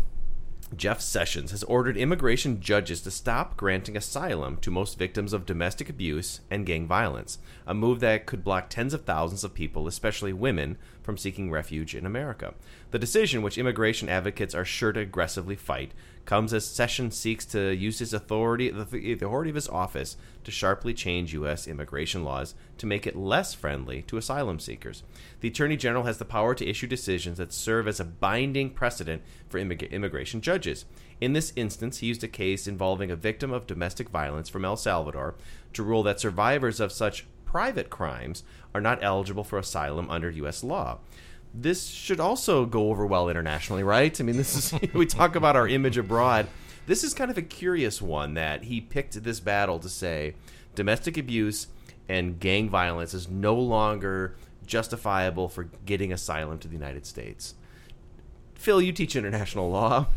Jeff 0.76 1.00
Sessions 1.00 1.50
has 1.50 1.64
ordered 1.64 1.96
immigration 1.96 2.60
judges 2.60 3.00
to 3.00 3.10
stop 3.10 3.56
granting 3.56 3.96
asylum 3.96 4.58
to 4.58 4.70
most 4.70 4.98
victims 4.98 5.32
of 5.32 5.46
domestic 5.46 5.88
abuse 5.88 6.40
and 6.50 6.66
gang 6.66 6.86
violence, 6.86 7.38
a 7.66 7.72
move 7.72 8.00
that 8.00 8.26
could 8.26 8.44
block 8.44 8.68
tens 8.68 8.92
of 8.92 9.04
thousands 9.04 9.44
of 9.44 9.54
people, 9.54 9.86
especially 9.86 10.32
women, 10.32 10.76
from 11.08 11.16
seeking 11.16 11.50
refuge 11.50 11.94
in 11.94 12.04
America. 12.04 12.52
The 12.90 12.98
decision, 12.98 13.40
which 13.40 13.56
immigration 13.56 14.10
advocates 14.10 14.54
are 14.54 14.66
sure 14.66 14.92
to 14.92 15.00
aggressively 15.00 15.56
fight, 15.56 15.92
comes 16.26 16.52
as 16.52 16.66
Sessions 16.66 17.16
seeks 17.16 17.46
to 17.46 17.74
use 17.74 18.00
his 18.00 18.12
authority, 18.12 18.68
the 18.68 19.12
authority 19.14 19.48
of 19.48 19.54
his 19.54 19.70
office, 19.70 20.18
to 20.44 20.50
sharply 20.50 20.92
change 20.92 21.32
U.S. 21.32 21.66
immigration 21.66 22.24
laws 22.24 22.54
to 22.76 22.84
make 22.84 23.06
it 23.06 23.16
less 23.16 23.54
friendly 23.54 24.02
to 24.02 24.18
asylum 24.18 24.60
seekers. 24.60 25.02
The 25.40 25.48
Attorney 25.48 25.78
General 25.78 26.04
has 26.04 26.18
the 26.18 26.26
power 26.26 26.54
to 26.54 26.68
issue 26.68 26.86
decisions 26.86 27.38
that 27.38 27.54
serve 27.54 27.88
as 27.88 28.00
a 28.00 28.04
binding 28.04 28.68
precedent 28.68 29.22
for 29.48 29.58
immig- 29.58 29.90
immigration 29.90 30.42
judges. 30.42 30.84
In 31.22 31.32
this 31.32 31.54
instance, 31.56 32.00
he 32.00 32.08
used 32.08 32.22
a 32.22 32.28
case 32.28 32.66
involving 32.66 33.10
a 33.10 33.16
victim 33.16 33.50
of 33.50 33.66
domestic 33.66 34.10
violence 34.10 34.50
from 34.50 34.66
El 34.66 34.76
Salvador 34.76 35.36
to 35.72 35.82
rule 35.82 36.02
that 36.02 36.20
survivors 36.20 36.80
of 36.80 36.92
such 36.92 37.24
private 37.50 37.88
crimes 37.88 38.44
are 38.74 38.80
not 38.80 38.98
eligible 39.02 39.42
for 39.42 39.58
asylum 39.58 40.10
under 40.10 40.28
U.S. 40.30 40.62
law. 40.62 40.98
This 41.54 41.86
should 41.86 42.20
also 42.20 42.66
go 42.66 42.90
over 42.90 43.06
well 43.06 43.30
internationally, 43.30 43.82
right? 43.82 44.20
I 44.20 44.22
mean, 44.22 44.36
this 44.36 44.54
is 44.72 44.80
we 44.92 45.06
talk 45.06 45.34
about 45.34 45.56
our 45.56 45.66
image 45.66 45.96
abroad. 45.96 46.46
This 46.86 47.02
is 47.02 47.14
kind 47.14 47.30
of 47.30 47.38
a 47.38 47.42
curious 47.42 48.02
one 48.02 48.34
that 48.34 48.64
he 48.64 48.82
picked 48.82 49.22
this 49.24 49.40
battle 49.40 49.78
to 49.78 49.88
say 49.88 50.34
domestic 50.74 51.16
abuse 51.16 51.68
and 52.06 52.38
gang 52.38 52.68
violence 52.68 53.14
is 53.14 53.30
no 53.30 53.54
longer 53.54 54.36
justifiable 54.66 55.48
for 55.48 55.64
getting 55.86 56.12
asylum 56.12 56.58
to 56.58 56.68
the 56.68 56.74
United 56.74 57.06
States. 57.06 57.54
Phil, 58.56 58.82
you 58.82 58.92
teach 58.92 59.16
international 59.16 59.70
law. 59.78 60.08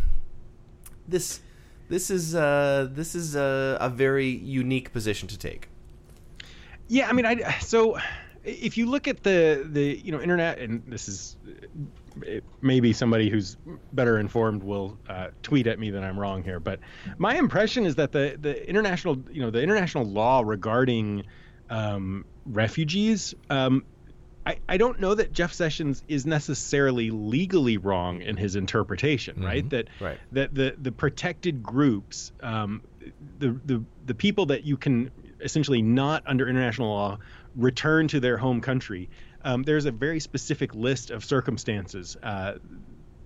This 1.07 1.39
this 1.87 2.09
is 2.09 2.35
uh, 2.35 2.89
this 2.91 3.15
is 3.15 3.35
a, 3.35 3.77
a 3.79 3.87
very 3.89 4.27
unique 4.27 4.91
position 4.91 5.29
to 5.29 5.37
take. 5.37 5.69
Yeah, 6.91 7.07
I 7.07 7.13
mean, 7.13 7.25
I 7.25 7.59
so 7.59 7.97
if 8.43 8.77
you 8.77 8.85
look 8.85 9.07
at 9.07 9.23
the 9.23 9.65
the 9.65 9.97
you 10.03 10.11
know 10.11 10.21
internet, 10.21 10.59
and 10.59 10.83
this 10.87 11.07
is 11.07 11.37
maybe 12.61 12.91
somebody 12.91 13.29
who's 13.29 13.55
better 13.93 14.19
informed 14.19 14.61
will 14.61 14.99
uh, 15.07 15.27
tweet 15.41 15.67
at 15.67 15.79
me 15.79 15.91
that 15.91 16.03
I'm 16.03 16.19
wrong 16.19 16.43
here, 16.43 16.59
but 16.59 16.81
my 17.17 17.35
impression 17.35 17.85
is 17.85 17.95
that 17.95 18.11
the 18.11 18.35
the 18.37 18.69
international 18.69 19.15
you 19.31 19.41
know 19.41 19.51
the 19.51 19.61
international 19.61 20.03
law 20.03 20.41
regarding 20.45 21.23
um, 21.69 22.25
refugees. 22.45 23.33
Um, 23.49 23.85
I, 24.43 24.57
I 24.67 24.77
don't 24.77 24.99
know 24.99 25.13
that 25.13 25.31
Jeff 25.31 25.53
Sessions 25.53 26.03
is 26.07 26.25
necessarily 26.25 27.11
legally 27.11 27.77
wrong 27.77 28.21
in 28.21 28.35
his 28.35 28.55
interpretation, 28.55 29.35
Mm-hmm. 29.35 29.45
right? 29.45 29.69
That 29.69 29.87
Right. 30.01 30.17
that 30.33 30.53
the 30.53 30.75
the 30.77 30.91
protected 30.91 31.63
groups, 31.63 32.31
um, 32.41 32.81
the 33.37 33.57
the 33.63 33.85
the 34.03 34.15
people 34.15 34.47
that 34.47 34.65
you 34.65 34.77
can 34.77 35.11
essentially 35.41 35.81
not 35.81 36.23
under 36.25 36.47
international 36.47 36.89
law 36.89 37.17
return 37.55 38.07
to 38.09 38.19
their 38.19 38.37
home 38.37 38.61
country. 38.61 39.09
Um, 39.43 39.63
there's 39.63 39.85
a 39.85 39.91
very 39.91 40.19
specific 40.19 40.75
list 40.75 41.11
of 41.11 41.25
circumstances 41.25 42.15
uh, 42.21 42.53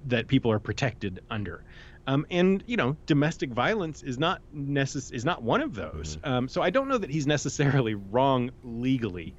that 0.07 0.27
people 0.27 0.51
are 0.51 0.59
protected 0.59 1.21
under. 1.29 1.63
Um, 2.07 2.25
and 2.29 2.63
you 2.67 2.77
know, 2.77 2.95
domestic 3.05 3.51
violence 3.51 4.03
is 4.03 4.19
not 4.19 4.41
necess- 4.55 5.11
is 5.11 5.25
not 5.25 5.41
one 5.41 5.61
of 5.61 5.73
those. 5.73 6.17
Um, 6.23 6.47
so 6.47 6.61
I 6.61 6.69
don't 6.69 6.87
know 6.87 6.97
that 6.97 7.09
he's 7.09 7.25
necessarily 7.25 7.95
wrong 7.95 8.51
legally. 8.63 9.35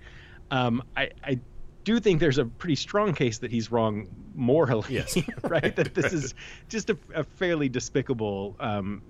Um, 0.50 0.82
I, 0.96 1.10
I 1.22 1.40
do 1.84 2.00
think 2.00 2.18
there's 2.18 2.38
a 2.38 2.44
pretty 2.44 2.74
strong 2.74 3.14
case 3.14 3.38
that 3.38 3.52
he's 3.52 3.70
wrong 3.70 4.08
morally. 4.34 4.94
Yes. 4.94 5.16
right. 5.44 5.74
That 5.76 5.94
this 5.94 6.12
is 6.12 6.34
just 6.68 6.90
a, 6.90 6.98
a 7.14 7.22
fairly 7.22 7.68
despicable 7.68 8.56
um, 8.58 9.02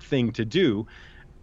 thing 0.00 0.32
to 0.32 0.44
do. 0.44 0.86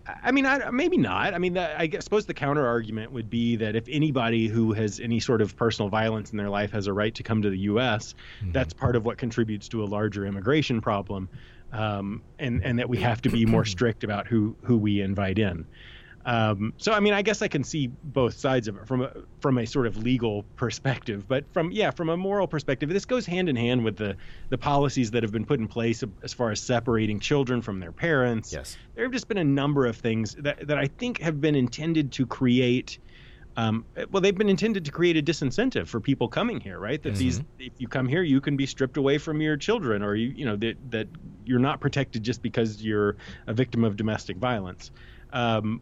I 0.06 0.32
mean, 0.32 0.46
I, 0.46 0.70
maybe 0.72 0.98
not. 0.98 1.34
I 1.34 1.38
mean, 1.38 1.54
the, 1.54 1.80
I 1.80 1.88
guess, 1.88 2.04
suppose 2.04 2.26
the 2.26 2.34
counter 2.34 2.66
argument 2.66 3.12
would 3.14 3.30
be 3.30 3.56
that 3.58 3.76
if 3.76 3.86
anybody 3.90 4.48
who 4.48 4.74
has 4.74 5.00
any 5.00 5.20
sort 5.20 5.42
of 5.42 5.56
personal 5.56 5.90
violence 5.90 6.32
in 6.32 6.38
their 6.38 6.50
life 6.50 6.72
has 6.72 6.88
a 6.88 6.94
right 6.94 7.14
to 7.16 7.24
come 7.24 7.42
to 7.42 7.50
the 7.50 7.60
U.S., 7.60 8.14
that's 8.52 8.74
part 8.74 8.96
of 8.96 9.06
what 9.06 9.18
contributes 9.18 9.70
to 9.70 9.84
a 9.84 9.86
larger 9.86 10.26
immigration 10.26 10.82
problem, 10.82 11.30
um, 11.72 12.22
and 12.38 12.64
and 12.64 12.80
that 12.80 12.90
we 12.90 12.98
have 12.98 13.22
to 13.22 13.30
be 13.30 13.46
more 13.46 13.66
strict 13.66 14.04
about 14.04 14.28
who 14.28 14.56
who 14.64 14.78
we 14.78 15.00
invite 15.02 15.40
in. 15.40 15.66
Um, 16.26 16.74
so 16.78 16.94
I 16.94 17.00
mean, 17.00 17.14
I 17.14 17.22
guess 17.22 17.42
I 17.42 17.48
can 17.48 17.64
see 17.64 17.88
both 17.88 18.38
sides 18.38 18.68
of 18.68 18.78
it 18.78 18.88
from 18.88 19.02
a 19.02 19.12
from 19.42 19.58
a 19.58 19.66
sort 19.66 19.88
of 19.88 19.98
legal 19.98 20.44
perspective, 20.56 21.28
but 21.28 21.46
from 21.52 21.72
yeah, 21.72 21.92
from 21.92 22.10
a 22.10 22.16
moral 22.16 22.48
perspective, 22.48 22.90
this 22.90 23.06
goes 23.06 23.26
hand 23.26 23.50
in 23.50 23.56
hand 23.56 23.84
with 23.84 23.98
the 23.98 24.16
the 24.50 24.58
policies 24.58 25.12
that 25.12 25.24
have 25.24 25.32
been 25.34 25.46
put 25.46 25.60
in 25.60 25.68
place 25.68 26.04
as 26.22 26.34
far 26.34 26.52
as 26.52 26.62
separating 26.62 27.20
children 27.20 27.62
from 27.62 27.80
their 27.80 27.92
parents. 27.92 28.54
Yes. 28.54 28.78
there 28.96 29.04
have 29.04 29.12
just 29.12 29.28
been 29.28 29.38
a 29.38 29.44
number 29.44 29.86
of 29.86 29.98
things 29.98 30.36
that 30.36 30.66
that 30.68 30.78
I 30.78 30.88
think 30.88 31.20
have 31.20 31.42
been 31.42 31.56
intended 31.56 32.12
to 32.14 32.26
create. 32.26 33.00
Um, 33.56 33.86
well, 34.10 34.20
they've 34.20 34.36
been 34.36 34.50
intended 34.50 34.86
to 34.86 34.92
create 34.92 35.16
a 35.16 35.22
disincentive 35.22 35.88
for 35.88 36.00
people 36.00 36.28
coming 36.28 36.60
here, 36.60 36.80
right? 36.80 37.00
That 37.04 37.14
these, 37.14 37.40
if 37.60 37.74
you 37.78 37.88
come 37.88 38.08
here, 38.08 38.24
you 38.24 38.42
can 38.42 38.58
be 38.58 38.66
stripped 38.66 38.98
away 38.98 39.20
from 39.20 39.42
your 39.42 39.58
children, 39.58 40.02
or 40.02 40.16
you, 40.16 40.30
you 40.30 40.46
know, 40.46 40.56
that 40.56 40.78
that 40.90 41.08
you're 41.46 41.60
not 41.60 41.80
protected 41.80 42.24
just 42.24 42.42
because 42.42 42.82
you're 42.84 43.18
a 43.46 43.54
victim 43.54 43.84
of 43.84 43.96
domestic 43.96 44.38
violence. 44.38 44.90
Um, 45.34 45.82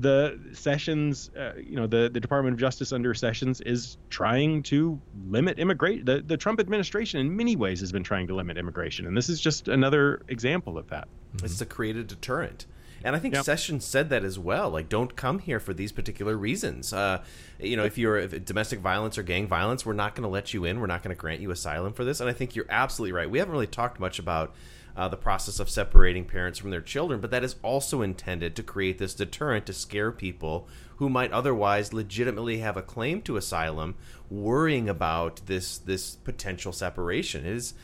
the 0.00 0.38
Sessions, 0.52 1.30
uh, 1.36 1.52
you 1.56 1.76
know, 1.76 1.86
the, 1.86 2.10
the 2.12 2.20
Department 2.20 2.54
of 2.54 2.60
Justice 2.60 2.92
under 2.92 3.14
Sessions 3.14 3.60
is 3.60 3.96
trying 4.10 4.62
to 4.64 5.00
limit 5.28 5.58
immigration. 5.58 6.04
The, 6.04 6.20
the 6.20 6.36
Trump 6.36 6.60
administration, 6.60 7.20
in 7.20 7.36
many 7.36 7.56
ways, 7.56 7.80
has 7.80 7.92
been 7.92 8.04
trying 8.04 8.26
to 8.28 8.34
limit 8.34 8.58
immigration, 8.58 9.06
and 9.06 9.16
this 9.16 9.28
is 9.28 9.40
just 9.40 9.68
another 9.68 10.22
example 10.28 10.78
of 10.78 10.88
that. 10.88 11.08
It's 11.42 11.58
to 11.58 11.66
create 11.66 11.96
a 11.96 12.04
deterrent. 12.04 12.66
And 13.04 13.14
I 13.14 13.18
think 13.18 13.34
Yep. 13.34 13.44
Sessions 13.44 13.84
said 13.84 14.10
that 14.10 14.24
as 14.24 14.38
well. 14.38 14.70
Like, 14.70 14.88
don't 14.88 15.14
come 15.14 15.38
here 15.38 15.60
for 15.60 15.72
these 15.72 15.92
particular 15.92 16.36
reasons. 16.36 16.92
Uh, 16.92 17.22
you 17.60 17.76
know, 17.76 17.84
if 17.84 17.96
you're 17.96 18.18
if 18.18 18.44
domestic 18.44 18.80
violence 18.80 19.16
or 19.18 19.22
gang 19.22 19.46
violence, 19.46 19.86
we're 19.86 19.92
not 19.92 20.14
going 20.14 20.24
to 20.24 20.28
let 20.28 20.52
you 20.52 20.64
in. 20.64 20.80
We're 20.80 20.86
not 20.86 21.02
going 21.02 21.14
to 21.14 21.20
grant 21.20 21.40
you 21.40 21.50
asylum 21.50 21.92
for 21.92 22.04
this. 22.04 22.20
And 22.20 22.28
I 22.28 22.32
think 22.32 22.56
you're 22.56 22.66
absolutely 22.68 23.12
right. 23.12 23.30
We 23.30 23.38
haven't 23.38 23.52
really 23.52 23.68
talked 23.68 24.00
much 24.00 24.18
about 24.18 24.54
uh, 24.98 25.06
the 25.06 25.16
process 25.16 25.60
of 25.60 25.70
separating 25.70 26.24
parents 26.24 26.58
from 26.58 26.70
their 26.70 26.80
children, 26.80 27.20
but 27.20 27.30
that 27.30 27.44
is 27.44 27.54
also 27.62 28.02
intended 28.02 28.56
to 28.56 28.62
create 28.64 28.98
this 28.98 29.14
deterrent 29.14 29.64
to 29.66 29.72
scare 29.72 30.10
people 30.10 30.66
who 30.96 31.08
might 31.08 31.30
otherwise 31.30 31.92
legitimately 31.92 32.58
have 32.58 32.76
a 32.76 32.82
claim 32.82 33.22
to 33.22 33.36
asylum, 33.36 33.94
worrying 34.28 34.88
about 34.88 35.40
this 35.46 35.78
this 35.78 36.16
potential 36.16 36.72
separation. 36.72 37.46
It 37.46 37.52
is 37.52 37.74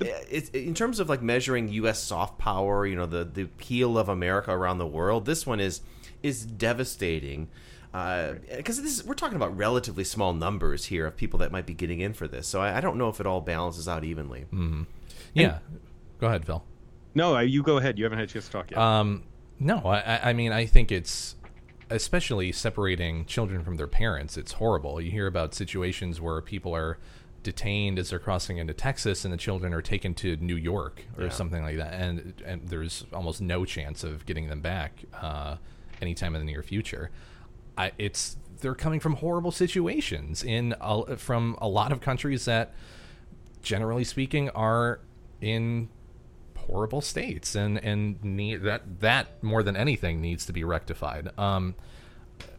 it's 0.00 0.50
in 0.50 0.74
terms 0.74 1.00
of 1.00 1.08
like 1.08 1.22
measuring 1.22 1.68
U.S. 1.68 2.02
soft 2.02 2.38
power, 2.38 2.86
you 2.86 2.96
know, 2.96 3.06
the 3.06 3.24
the 3.24 3.42
appeal 3.42 3.96
of 3.96 4.10
America 4.10 4.52
around 4.52 4.76
the 4.76 4.86
world. 4.86 5.24
This 5.24 5.46
one 5.46 5.60
is 5.60 5.80
is 6.22 6.44
devastating 6.44 7.48
because 7.92 8.82
this 8.82 8.98
is, 8.98 9.04
we're 9.04 9.14
talking 9.14 9.36
about 9.36 9.56
relatively 9.56 10.04
small 10.04 10.34
numbers 10.34 10.84
here 10.84 11.06
of 11.06 11.16
people 11.16 11.38
that 11.38 11.50
might 11.50 11.64
be 11.64 11.72
getting 11.72 12.00
in 12.00 12.12
for 12.12 12.28
this. 12.28 12.46
So 12.46 12.60
I, 12.60 12.76
I 12.76 12.80
don't 12.82 12.98
know 12.98 13.08
if 13.08 13.20
it 13.20 13.26
all 13.26 13.40
balances 13.40 13.88
out 13.88 14.04
evenly. 14.04 14.44
Yeah. 15.32 15.58
Go 16.20 16.26
ahead, 16.26 16.44
Phil. 16.44 16.64
No, 17.14 17.38
you 17.38 17.62
go 17.62 17.78
ahead. 17.78 17.98
You 17.98 18.04
haven't 18.04 18.18
had 18.18 18.28
a 18.28 18.32
chance 18.32 18.46
to 18.46 18.52
talk 18.52 18.70
yet. 18.70 18.78
Um, 18.78 19.24
no, 19.58 19.78
I, 19.78 19.98
I- 20.00 20.30
I 20.30 20.32
mean, 20.32 20.52
I 20.52 20.66
think 20.66 20.92
it's 20.92 21.36
especially 21.90 22.52
separating 22.52 23.24
children 23.24 23.64
from 23.64 23.76
their 23.76 23.86
parents. 23.86 24.36
It's 24.36 24.52
horrible. 24.52 25.00
You 25.00 25.10
hear 25.10 25.26
about 25.26 25.54
situations 25.54 26.20
where 26.20 26.40
people 26.42 26.74
are 26.76 26.98
detained 27.42 27.98
as 27.98 28.10
they're 28.10 28.18
crossing 28.18 28.58
into 28.58 28.74
Texas, 28.74 29.24
and 29.24 29.32
the 29.32 29.38
children 29.38 29.72
are 29.72 29.80
taken 29.80 30.12
to 30.16 30.36
New 30.36 30.56
York 30.56 31.04
or 31.16 31.24
Yeah. 31.24 31.28
something 31.30 31.62
like 31.62 31.76
that, 31.78 31.94
and 31.94 32.34
and 32.44 32.68
there's 32.68 33.06
almost 33.12 33.40
no 33.40 33.64
chance 33.64 34.04
of 34.04 34.26
getting 34.26 34.48
them 34.48 34.60
back 34.60 35.04
uh, 35.14 35.56
anytime 36.02 36.34
in 36.34 36.44
the 36.44 36.52
near 36.52 36.62
future. 36.62 37.10
I, 37.76 37.92
it's 37.96 38.36
they're 38.60 38.74
coming 38.74 38.98
from 39.00 39.14
horrible 39.14 39.52
situations 39.52 40.42
in 40.42 40.74
a, 40.80 41.16
from 41.16 41.56
a 41.60 41.68
lot 41.68 41.92
of 41.92 42.00
countries 42.00 42.44
that, 42.46 42.74
generally 43.62 44.04
speaking, 44.04 44.50
are 44.50 45.00
in 45.40 45.88
horrible 46.68 47.00
states 47.00 47.54
and 47.54 47.78
and 47.78 48.22
need 48.22 48.62
that 48.62 49.00
that 49.00 49.42
more 49.42 49.62
than 49.62 49.76
anything 49.76 50.20
needs 50.20 50.44
to 50.46 50.52
be 50.52 50.64
rectified. 50.64 51.30
Um 51.38 51.74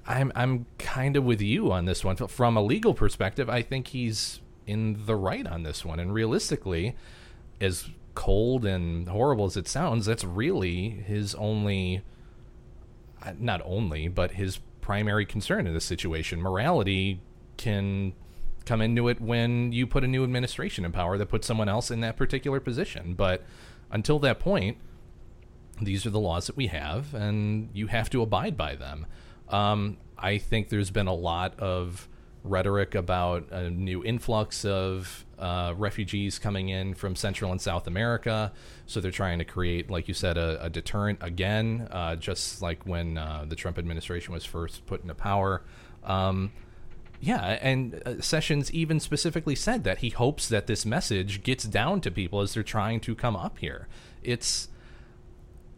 i'm 0.07 0.32
i'm 0.36 0.66
kind 0.78 1.16
of 1.16 1.24
with 1.24 1.41
you 1.41 1.72
on 1.72 1.86
this 1.86 2.03
one. 2.03 2.16
From 2.16 2.57
a 2.57 2.62
legal 2.62 2.93
perspective 2.93 3.49
i 3.49 3.62
think 3.62 3.88
he's 3.88 4.41
in 4.66 5.05
the 5.05 5.16
right 5.16 5.47
on 5.47 5.64
this 5.64 5.84
one 5.84 5.99
and 5.99 6.14
realistically 6.14 6.95
as 7.60 7.89
cold 8.16 8.66
and 8.66 9.07
horrible 9.10 9.45
as 9.45 9.55
it 9.55 9.68
sounds 9.68 10.05
that's 10.05 10.24
really 10.24 10.89
his 10.89 11.34
only 11.36 12.01
uh, 13.24 13.34
not 13.39 13.62
only 13.64 14.07
but 14.07 14.32
his 14.32 14.60
primary 14.89 15.24
concern 15.24 15.68
in 15.68 15.74
this 15.76 15.86
situation. 15.86 16.41
Morality 16.41 17.22
can 17.57 18.12
come 18.66 18.82
into 18.82 19.07
it 19.07 19.22
when 19.22 19.72
you 19.72 19.86
put 19.86 20.03
a 20.03 20.07
new 20.07 20.24
administration 20.24 20.84
in 20.84 20.91
power 20.91 21.16
that 21.16 21.28
puts 21.28 21.45
someone 21.45 21.70
else 21.70 21.91
in 21.91 22.01
that 22.01 22.18
particular 22.18 22.60
position 22.60 23.14
but 23.14 23.43
until 23.92 24.20
that 24.20 24.40
point 24.40 24.78
these 25.82 26.06
are 26.06 26.10
the 26.10 26.20
laws 26.20 26.48
that 26.48 26.58
we 26.58 26.68
have 26.68 27.14
and 27.14 27.70
you 27.74 27.88
have 27.88 28.10
to 28.10 28.22
abide 28.22 28.58
by 28.58 28.76
them 28.76 29.06
um, 29.50 29.98
i 30.18 30.38
think 30.38 30.70
there's 30.70 30.92
been 30.92 31.08
a 31.08 31.14
lot 31.14 31.58
of 31.60 32.08
rhetoric 32.44 32.96
about 32.96 33.50
a 33.52 33.70
new 33.70 34.04
influx 34.04 34.64
of 34.66 35.26
uh, 35.38 35.74
refugees 35.78 36.40
coming 36.40 36.70
in 36.70 36.94
from 36.94 37.16
Central 37.16 37.52
and 37.52 37.62
South 37.62 37.88
America. 37.88 38.52
So 38.86 39.00
they're 39.00 39.12
trying 39.12 39.40
to 39.40 39.46
create, 39.46 39.90
like 39.90 40.08
you 40.08 40.14
said, 40.14 40.38
a, 40.38 40.64
a 40.66 40.70
deterrent 40.70 41.20
again, 41.22 41.88
uh, 41.92 42.16
just 42.16 42.62
like 42.62 42.86
when 42.86 43.18
uh, 43.18 43.46
the 43.48 43.56
Trump 43.56 43.78
administration 43.78 44.34
was 44.34 44.46
first 44.46 44.86
put 44.86 45.02
into 45.02 45.16
power. 45.16 45.64
Um, 46.04 46.52
yeah, 47.22 47.58
and 47.62 48.02
uh, 48.06 48.22
Sessions 48.22 48.72
even 48.72 49.00
specifically 49.00 49.56
said 49.56 49.84
that 49.84 50.00
he 50.00 50.10
hopes 50.10 50.48
that 50.48 50.68
this 50.68 50.86
message 50.86 51.44
gets 51.44 51.66
down 51.66 52.02
to 52.02 52.12
people 52.12 52.42
as 52.42 52.54
they're 52.54 52.64
trying 52.64 53.00
to 53.02 53.16
come 53.16 53.36
up 53.36 53.58
here. 53.58 53.88
It's 54.24 54.70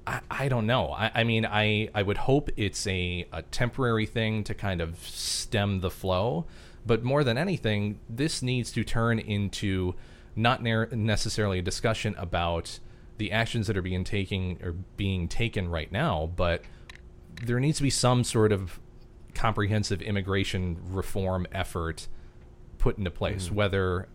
I, 0.05 0.21
I 0.29 0.49
don't 0.49 0.65
know. 0.65 0.91
I, 0.91 1.11
I 1.15 1.23
mean, 1.23 1.45
I, 1.45 1.89
I 1.93 2.03
would 2.03 2.17
hope 2.17 2.49
it's 2.57 2.85
a, 2.87 3.27
a 3.31 3.41
temporary 3.43 4.05
thing 4.05 4.43
to 4.45 4.53
kind 4.53 4.81
of 4.81 4.97
stem 5.07 5.81
the 5.81 5.91
flow. 5.91 6.45
But 6.85 7.03
more 7.03 7.23
than 7.23 7.37
anything, 7.37 7.99
this 8.09 8.41
needs 8.41 8.71
to 8.71 8.83
turn 8.83 9.19
into 9.19 9.95
not 10.35 10.63
ne- 10.63 10.87
necessarily 10.91 11.59
a 11.59 11.61
discussion 11.61 12.15
about 12.17 12.79
the 13.17 13.31
actions 13.31 13.67
that 13.67 13.77
are 13.77 13.83
being 13.83 14.03
taking 14.03 14.59
or 14.63 14.71
being 14.97 15.27
taken 15.27 15.69
right 15.69 15.91
now, 15.91 16.31
but 16.35 16.63
there 17.43 17.59
needs 17.59 17.77
to 17.77 17.83
be 17.83 17.89
some 17.89 18.23
sort 18.23 18.51
of 18.51 18.79
comprehensive 19.33 20.01
immigration 20.01 20.77
reform 20.89 21.47
effort 21.51 22.07
put 22.77 22.97
into 22.97 23.11
place, 23.11 23.45
mm-hmm. 23.45 23.55
whether 23.55 24.07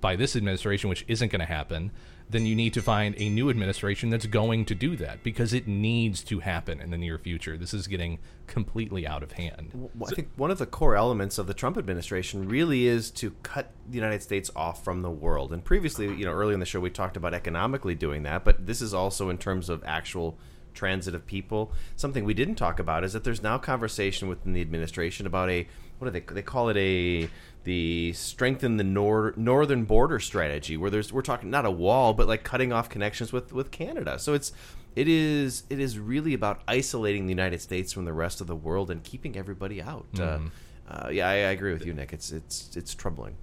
by 0.00 0.16
this 0.16 0.36
administration, 0.36 0.90
which 0.90 1.04
isn't 1.08 1.30
going 1.32 1.40
to 1.40 1.46
happen, 1.46 1.90
then 2.28 2.46
you 2.46 2.54
need 2.54 2.72
to 2.74 2.82
find 2.82 3.14
a 3.18 3.28
new 3.28 3.50
administration 3.50 4.10
that's 4.10 4.26
going 4.26 4.64
to 4.64 4.74
do 4.74 4.96
that 4.96 5.22
because 5.22 5.52
it 5.52 5.68
needs 5.68 6.22
to 6.24 6.40
happen 6.40 6.80
in 6.80 6.90
the 6.90 6.98
near 6.98 7.18
future. 7.18 7.56
This 7.56 7.74
is 7.74 7.86
getting 7.86 8.18
completely 8.46 9.06
out 9.06 9.22
of 9.22 9.32
hand. 9.32 9.70
Well, 9.94 10.10
I 10.10 10.14
think 10.14 10.28
one 10.36 10.50
of 10.50 10.58
the 10.58 10.66
core 10.66 10.96
elements 10.96 11.38
of 11.38 11.46
the 11.46 11.54
Trump 11.54 11.76
administration 11.76 12.48
really 12.48 12.86
is 12.86 13.10
to 13.12 13.32
cut 13.42 13.72
the 13.88 13.94
United 13.94 14.22
States 14.22 14.50
off 14.56 14.82
from 14.82 15.02
the 15.02 15.10
world. 15.10 15.52
And 15.52 15.64
previously, 15.64 16.06
you 16.06 16.24
know, 16.24 16.32
early 16.32 16.54
in 16.54 16.60
the 16.60 16.66
show, 16.66 16.80
we 16.80 16.90
talked 16.90 17.16
about 17.16 17.34
economically 17.34 17.94
doing 17.94 18.22
that, 18.24 18.44
but 18.44 18.66
this 18.66 18.80
is 18.80 18.94
also 18.94 19.28
in 19.28 19.38
terms 19.38 19.68
of 19.68 19.82
actual 19.84 20.38
transit 20.74 21.14
of 21.14 21.26
people. 21.26 21.72
Something 21.96 22.24
we 22.24 22.34
didn't 22.34 22.56
talk 22.56 22.78
about 22.78 23.04
is 23.04 23.12
that 23.12 23.24
there's 23.24 23.42
now 23.42 23.58
conversation 23.58 24.28
within 24.28 24.52
the 24.52 24.60
administration 24.60 25.26
about 25.26 25.48
a 25.50 25.66
what 25.98 26.12
do 26.12 26.20
they 26.20 26.34
they 26.34 26.42
call 26.42 26.68
it 26.68 26.76
a 26.76 27.28
the 27.64 28.12
strengthen 28.12 28.76
the 28.76 28.84
nor- 28.84 29.32
northern 29.36 29.84
border 29.84 30.20
strategy 30.20 30.76
where 30.76 30.90
there's 30.90 31.12
we're 31.12 31.22
talking 31.22 31.48
not 31.48 31.64
a 31.64 31.70
wall 31.70 32.12
but 32.12 32.28
like 32.28 32.44
cutting 32.44 32.72
off 32.72 32.88
connections 32.90 33.32
with 33.32 33.52
with 33.52 33.70
Canada. 33.70 34.18
So 34.18 34.34
it's 34.34 34.52
it 34.96 35.08
is 35.08 35.62
it 35.70 35.80
is 35.80 35.98
really 35.98 36.34
about 36.34 36.60
isolating 36.68 37.26
the 37.26 37.32
United 37.32 37.60
States 37.60 37.92
from 37.92 38.04
the 38.04 38.12
rest 38.12 38.40
of 38.40 38.46
the 38.46 38.56
world 38.56 38.90
and 38.90 39.02
keeping 39.02 39.36
everybody 39.36 39.80
out. 39.80 40.06
Mhm. 40.14 40.46
Uh, 40.88 40.92
uh, 40.92 41.08
yeah, 41.10 41.26
I, 41.28 41.32
I 41.32 41.36
agree 41.56 41.72
with 41.72 41.86
you, 41.86 41.94
Nick. 41.94 42.12
It's 42.12 42.30
it's 42.30 42.76
it's 42.76 42.94
troubling. 42.94 43.36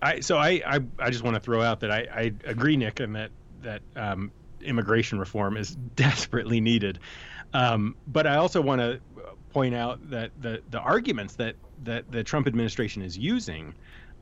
I 0.00 0.20
so 0.20 0.38
I 0.38 0.62
I, 0.66 0.80
I 0.98 1.10
just 1.10 1.22
want 1.22 1.34
to 1.34 1.40
throw 1.40 1.60
out 1.60 1.80
that 1.80 1.90
I, 1.90 2.06
I 2.14 2.32
agree, 2.44 2.76
Nick, 2.76 3.00
and 3.00 3.14
that 3.14 3.30
that 3.62 3.82
um, 3.94 4.32
immigration 4.62 5.18
reform 5.18 5.56
is 5.56 5.74
desperately 5.96 6.60
needed. 6.60 6.98
Um, 7.52 7.96
but 8.06 8.26
I 8.26 8.36
also 8.36 8.60
want 8.60 8.80
to 8.80 9.00
point 9.52 9.74
out 9.74 10.10
that 10.10 10.30
the 10.40 10.62
the 10.70 10.78
arguments 10.78 11.34
that 11.36 11.56
that 11.84 12.10
the 12.10 12.22
Trump 12.22 12.46
administration 12.46 13.02
is 13.02 13.18
using 13.18 13.74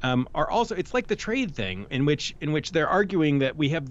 um, 0.02 0.28
are 0.34 0.48
also 0.50 0.74
it's 0.74 0.94
like 0.94 1.06
the 1.06 1.16
trade 1.16 1.54
thing 1.54 1.86
in 1.90 2.06
which 2.06 2.34
in 2.40 2.52
which 2.52 2.70
they're 2.70 2.88
arguing 2.88 3.40
that 3.40 3.56
we 3.56 3.68
have 3.70 3.88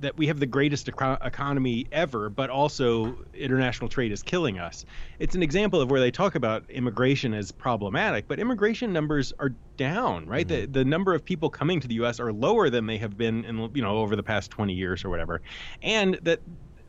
that 0.00 0.16
we 0.16 0.26
have 0.26 0.40
the 0.40 0.46
greatest 0.46 0.88
eco- 0.88 1.18
economy 1.22 1.86
ever, 1.92 2.28
but 2.28 2.50
also 2.50 3.16
international 3.32 3.88
trade 3.88 4.12
is 4.12 4.22
killing 4.22 4.58
us. 4.58 4.84
It's 5.18 5.34
an 5.34 5.42
example 5.42 5.80
of 5.80 5.90
where 5.90 6.00
they 6.00 6.10
talk 6.10 6.34
about 6.34 6.68
immigration 6.70 7.34
as 7.34 7.52
problematic, 7.52 8.26
but 8.28 8.38
immigration 8.38 8.92
numbers 8.92 9.32
are 9.38 9.50
down, 9.76 10.26
right? 10.26 10.46
Mm-hmm. 10.46 10.72
The 10.72 10.80
the 10.80 10.84
number 10.84 11.14
of 11.14 11.24
people 11.24 11.50
coming 11.50 11.80
to 11.80 11.88
the 11.88 11.94
U.S. 11.96 12.20
are 12.20 12.32
lower 12.32 12.70
than 12.70 12.86
they 12.86 12.98
have 12.98 13.16
been 13.16 13.44
in 13.44 13.70
you 13.74 13.82
know 13.82 13.98
over 13.98 14.16
the 14.16 14.22
past 14.22 14.50
20 14.50 14.72
years 14.72 15.04
or 15.04 15.10
whatever, 15.10 15.42
and 15.82 16.18
that 16.22 16.40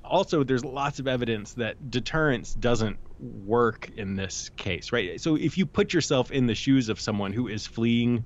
also 0.03 0.43
there's 0.43 0.64
lots 0.64 0.99
of 0.99 1.08
evidence 1.08 1.53
that 1.53 1.89
deterrence 1.89 2.53
doesn't 2.53 2.99
work 3.20 3.89
in 3.95 4.16
this 4.16 4.49
case, 4.58 4.91
right? 4.91 5.20
So 5.20 5.36
if 5.36 5.58
you 5.58 5.66
put 5.66 5.93
yourself 5.93 6.32
in 6.32 6.47
the 6.47 6.56
shoes 6.56 6.89
of 6.89 6.99
someone 6.99 7.34
who 7.34 7.47
is 7.47 7.66
fleeing 7.66 8.26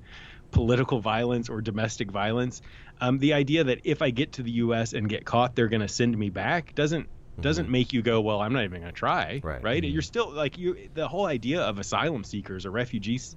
political 0.50 1.00
violence 1.00 1.48
or 1.48 1.60
domestic 1.60 2.10
violence, 2.10 2.60
um, 3.00 3.18
the 3.18 3.32
idea 3.34 3.64
that 3.64 3.80
if 3.84 4.02
I 4.02 4.10
get 4.10 4.32
to 4.34 4.42
the 4.42 4.50
U.S. 4.52 4.92
and 4.92 5.08
get 5.08 5.24
caught, 5.24 5.54
they're 5.56 5.68
going 5.68 5.80
to 5.82 5.88
send 5.88 6.16
me 6.16 6.30
back 6.30 6.74
doesn't 6.74 7.08
doesn't 7.42 7.70
make 7.70 7.92
you 7.92 8.02
go, 8.02 8.20
well, 8.20 8.40
I'm 8.42 8.52
not 8.52 8.64
even 8.64 8.82
going 8.82 8.92
to 8.92 8.98
try, 8.98 9.44
right? 9.62 9.82
You're 9.82 10.02
still 10.02 10.30
like 10.32 10.58
you. 10.58 10.88
The 10.92 11.08
whole 11.08 11.26
idea 11.26 11.62
of 11.62 11.78
asylum 11.78 12.22
seekers 12.24 12.66
or 12.66 12.70
refugees 12.70 13.34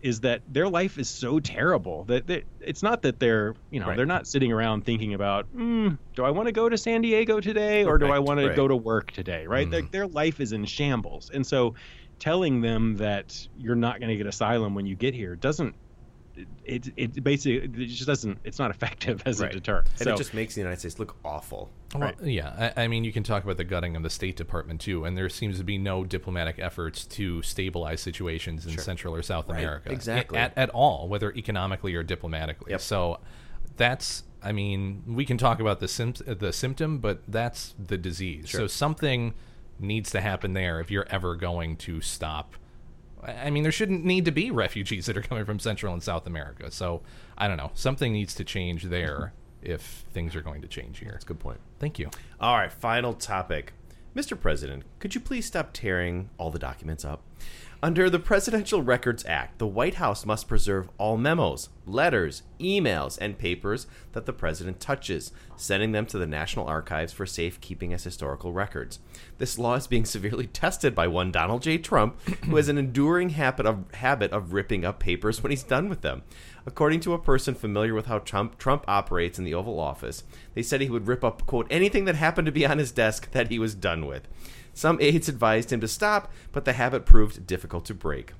is 0.00 0.20
that 0.20 0.42
their 0.46 0.68
life 0.68 0.98
is 0.98 1.10
so 1.10 1.38
terrible 1.40 2.04
that 2.06 2.26
that 2.26 2.44
it's 2.60 2.82
not 2.82 3.02
that 3.02 3.20
they're 3.20 3.54
you 3.70 3.80
know 3.80 3.88
Right. 3.88 3.96
they're 3.96 4.06
not 4.06 4.26
sitting 4.26 4.52
around 4.52 4.84
thinking 4.84 5.14
about 5.14 5.50
mm, 5.52 5.98
do 6.16 6.24
I 6.24 6.30
want 6.30 6.46
to 6.48 6.52
go 6.52 6.68
to 6.68 6.76
San 6.78 7.02
Diego 7.02 7.40
today 7.40 7.84
or 7.84 7.98
do 7.98 8.10
I 8.10 8.18
Right, 8.18 8.18
want 8.18 8.40
to 8.40 8.50
go 8.50 8.68
to 8.68 8.76
work 8.76 9.12
today 9.12 9.46
right 9.46 9.70
their, 9.70 9.82
their 9.92 10.06
life 10.06 10.40
is 10.40 10.52
in 10.52 10.64
shambles 10.64 11.30
and 11.32 11.46
so 11.46 11.74
telling 12.20 12.60
them 12.60 12.96
that 12.96 13.46
you're 13.54 13.74
not 13.74 13.98
going 14.00 14.10
to 14.10 14.16
get 14.16 14.26
asylum 14.26 14.74
when 14.74 14.86
you 14.86 14.96
get 14.96 15.14
here 15.14 15.36
doesn't 15.36 15.76
it, 16.64 16.92
it 16.96 17.22
basically 17.22 17.58
it 17.84 17.86
just 17.88 18.06
doesn't 18.06 18.38
it's 18.44 18.58
not 18.58 18.70
effective 18.70 19.22
as 19.26 19.40
Right. 19.40 19.50
a 19.50 19.54
deterrent 19.54 19.88
and 19.90 19.98
so 20.00 20.14
it 20.14 20.16
just 20.16 20.34
makes 20.34 20.54
the 20.54 20.60
United 20.60 20.80
States 20.80 20.98
look 20.98 21.16
awful. 21.24 21.70
Well, 21.94 22.12
yeah, 22.24 22.72
I, 22.76 22.84
I 22.84 22.88
mean, 22.88 23.04
you 23.04 23.12
can 23.12 23.22
talk 23.22 23.44
about 23.44 23.56
the 23.56 23.62
gutting 23.64 23.94
of 23.94 24.02
the 24.02 24.10
State 24.10 24.34
Department 24.36 24.80
too, 24.80 25.04
and 25.04 25.16
there 25.16 25.28
seems 25.28 25.58
to 25.58 25.64
be 25.64 25.78
no 25.78 26.04
diplomatic 26.04 26.58
efforts 26.58 27.06
to 27.06 27.40
stabilize 27.42 28.00
situations 28.00 28.66
in 28.66 28.72
Sure. 28.72 28.82
Central 28.82 29.14
or 29.14 29.22
South 29.22 29.48
Right, 29.48 29.60
America, 29.60 29.92
exactly. 29.92 30.36
at, 30.38 30.52
at 30.58 30.70
all, 30.70 31.06
whether 31.08 31.32
economically 31.32 31.94
or 31.94 32.02
diplomatically. 32.02 32.76
So 32.78 33.20
that's, 33.76 34.24
I 34.42 34.50
mean, 34.50 35.04
we 35.06 35.24
can 35.24 35.38
talk 35.38 35.60
about 35.60 35.78
the 35.78 35.86
sim- 35.88 36.14
the 36.26 36.52
symptom, 36.52 36.98
but 36.98 37.22
that's 37.28 37.74
the 37.78 37.96
disease. 37.96 38.48
Sure. 38.48 38.60
So 38.62 38.66
something 38.66 39.34
needs 39.78 40.10
to 40.12 40.20
happen 40.20 40.52
there 40.54 40.80
if 40.80 40.90
you're 40.90 41.06
ever 41.10 41.36
going 41.36 41.76
to 41.76 42.00
stop. 42.00 42.54
I 43.24 43.50
mean, 43.50 43.62
there 43.62 43.72
shouldn't 43.72 44.04
need 44.04 44.24
to 44.26 44.30
be 44.30 44.50
refugees 44.50 45.06
that 45.06 45.16
are 45.16 45.22
coming 45.22 45.44
from 45.44 45.58
Central 45.58 45.92
and 45.92 46.02
South 46.02 46.26
America. 46.26 46.70
So 46.70 47.02
I 47.38 47.48
don't 47.48 47.56
know, 47.56 47.70
something 47.74 48.12
needs 48.12 48.34
to 48.36 48.44
change 48.44 48.84
there 48.84 49.32
if 49.62 50.04
things 50.12 50.36
are 50.36 50.42
going 50.42 50.60
to 50.62 50.68
change 50.68 50.98
here. 50.98 51.10
That's 51.12 51.24
a 51.24 51.28
good 51.28 51.40
point. 51.40 51.60
Thank 51.78 51.98
you. 51.98 52.10
All 52.40 52.56
right, 52.56 52.72
final 52.72 53.14
topic. 53.14 53.72
Mr. 54.14 54.38
President, 54.38 54.84
could 55.00 55.14
you 55.14 55.20
please 55.20 55.44
stop 55.46 55.70
tearing 55.72 56.30
all 56.38 56.50
the 56.50 56.58
documents 56.58 57.04
up? 57.04 57.22
Under 57.84 58.08
the 58.08 58.18
Presidential 58.18 58.80
Records 58.80 59.26
Act, 59.26 59.58
the 59.58 59.66
White 59.66 59.96
House 59.96 60.24
must 60.24 60.48
preserve 60.48 60.88
all 60.96 61.18
memos, 61.18 61.68
letters, 61.84 62.42
emails, 62.58 63.18
and 63.20 63.36
papers 63.36 63.86
that 64.12 64.24
the 64.24 64.32
president 64.32 64.80
touches, 64.80 65.32
sending 65.54 65.92
them 65.92 66.06
to 66.06 66.16
the 66.16 66.26
National 66.26 66.66
Archives 66.66 67.12
for 67.12 67.26
safekeeping 67.26 67.92
as 67.92 68.02
historical 68.02 68.54
records. 68.54 69.00
This 69.36 69.58
law 69.58 69.74
is 69.74 69.86
being 69.86 70.04
severely 70.06 70.46
tested 70.46 70.94
by 70.94 71.08
one 71.08 71.30
Donald 71.30 71.60
J. 71.60 71.76
Trump, 71.76 72.18
who 72.46 72.56
has 72.56 72.70
an 72.70 72.78
enduring 72.78 73.28
habit 73.28 73.66
of 73.66 73.84
habit 73.92 74.32
of 74.32 74.54
ripping 74.54 74.86
up 74.86 74.98
papers 74.98 75.42
when 75.42 75.50
he's 75.50 75.62
done 75.62 75.90
with 75.90 76.00
them. 76.00 76.22
According 76.64 77.00
to 77.00 77.12
a 77.12 77.18
person 77.18 77.54
familiar 77.54 77.92
with 77.92 78.06
how 78.06 78.20
Trump 78.20 78.56
Trump 78.56 78.86
operates 78.88 79.38
in 79.38 79.44
the 79.44 79.52
Oval 79.52 79.78
Office, 79.78 80.24
they 80.54 80.62
said 80.62 80.80
he 80.80 80.88
would 80.88 81.06
rip 81.06 81.22
up 81.22 81.44
quote 81.44 81.66
anything 81.68 82.06
that 82.06 82.14
happened 82.14 82.46
to 82.46 82.52
be 82.52 82.64
on 82.64 82.78
his 82.78 82.92
desk 82.92 83.30
that 83.32 83.50
he 83.50 83.58
was 83.58 83.74
done 83.74 84.06
with. 84.06 84.26
Some 84.74 84.98
aides 85.00 85.28
advised 85.28 85.72
him 85.72 85.80
to 85.80 85.88
stop, 85.88 86.30
but 86.52 86.64
the 86.64 86.74
habit 86.74 87.06
proved 87.06 87.46
difficult 87.46 87.84
to 87.86 87.94
break. 87.94 88.32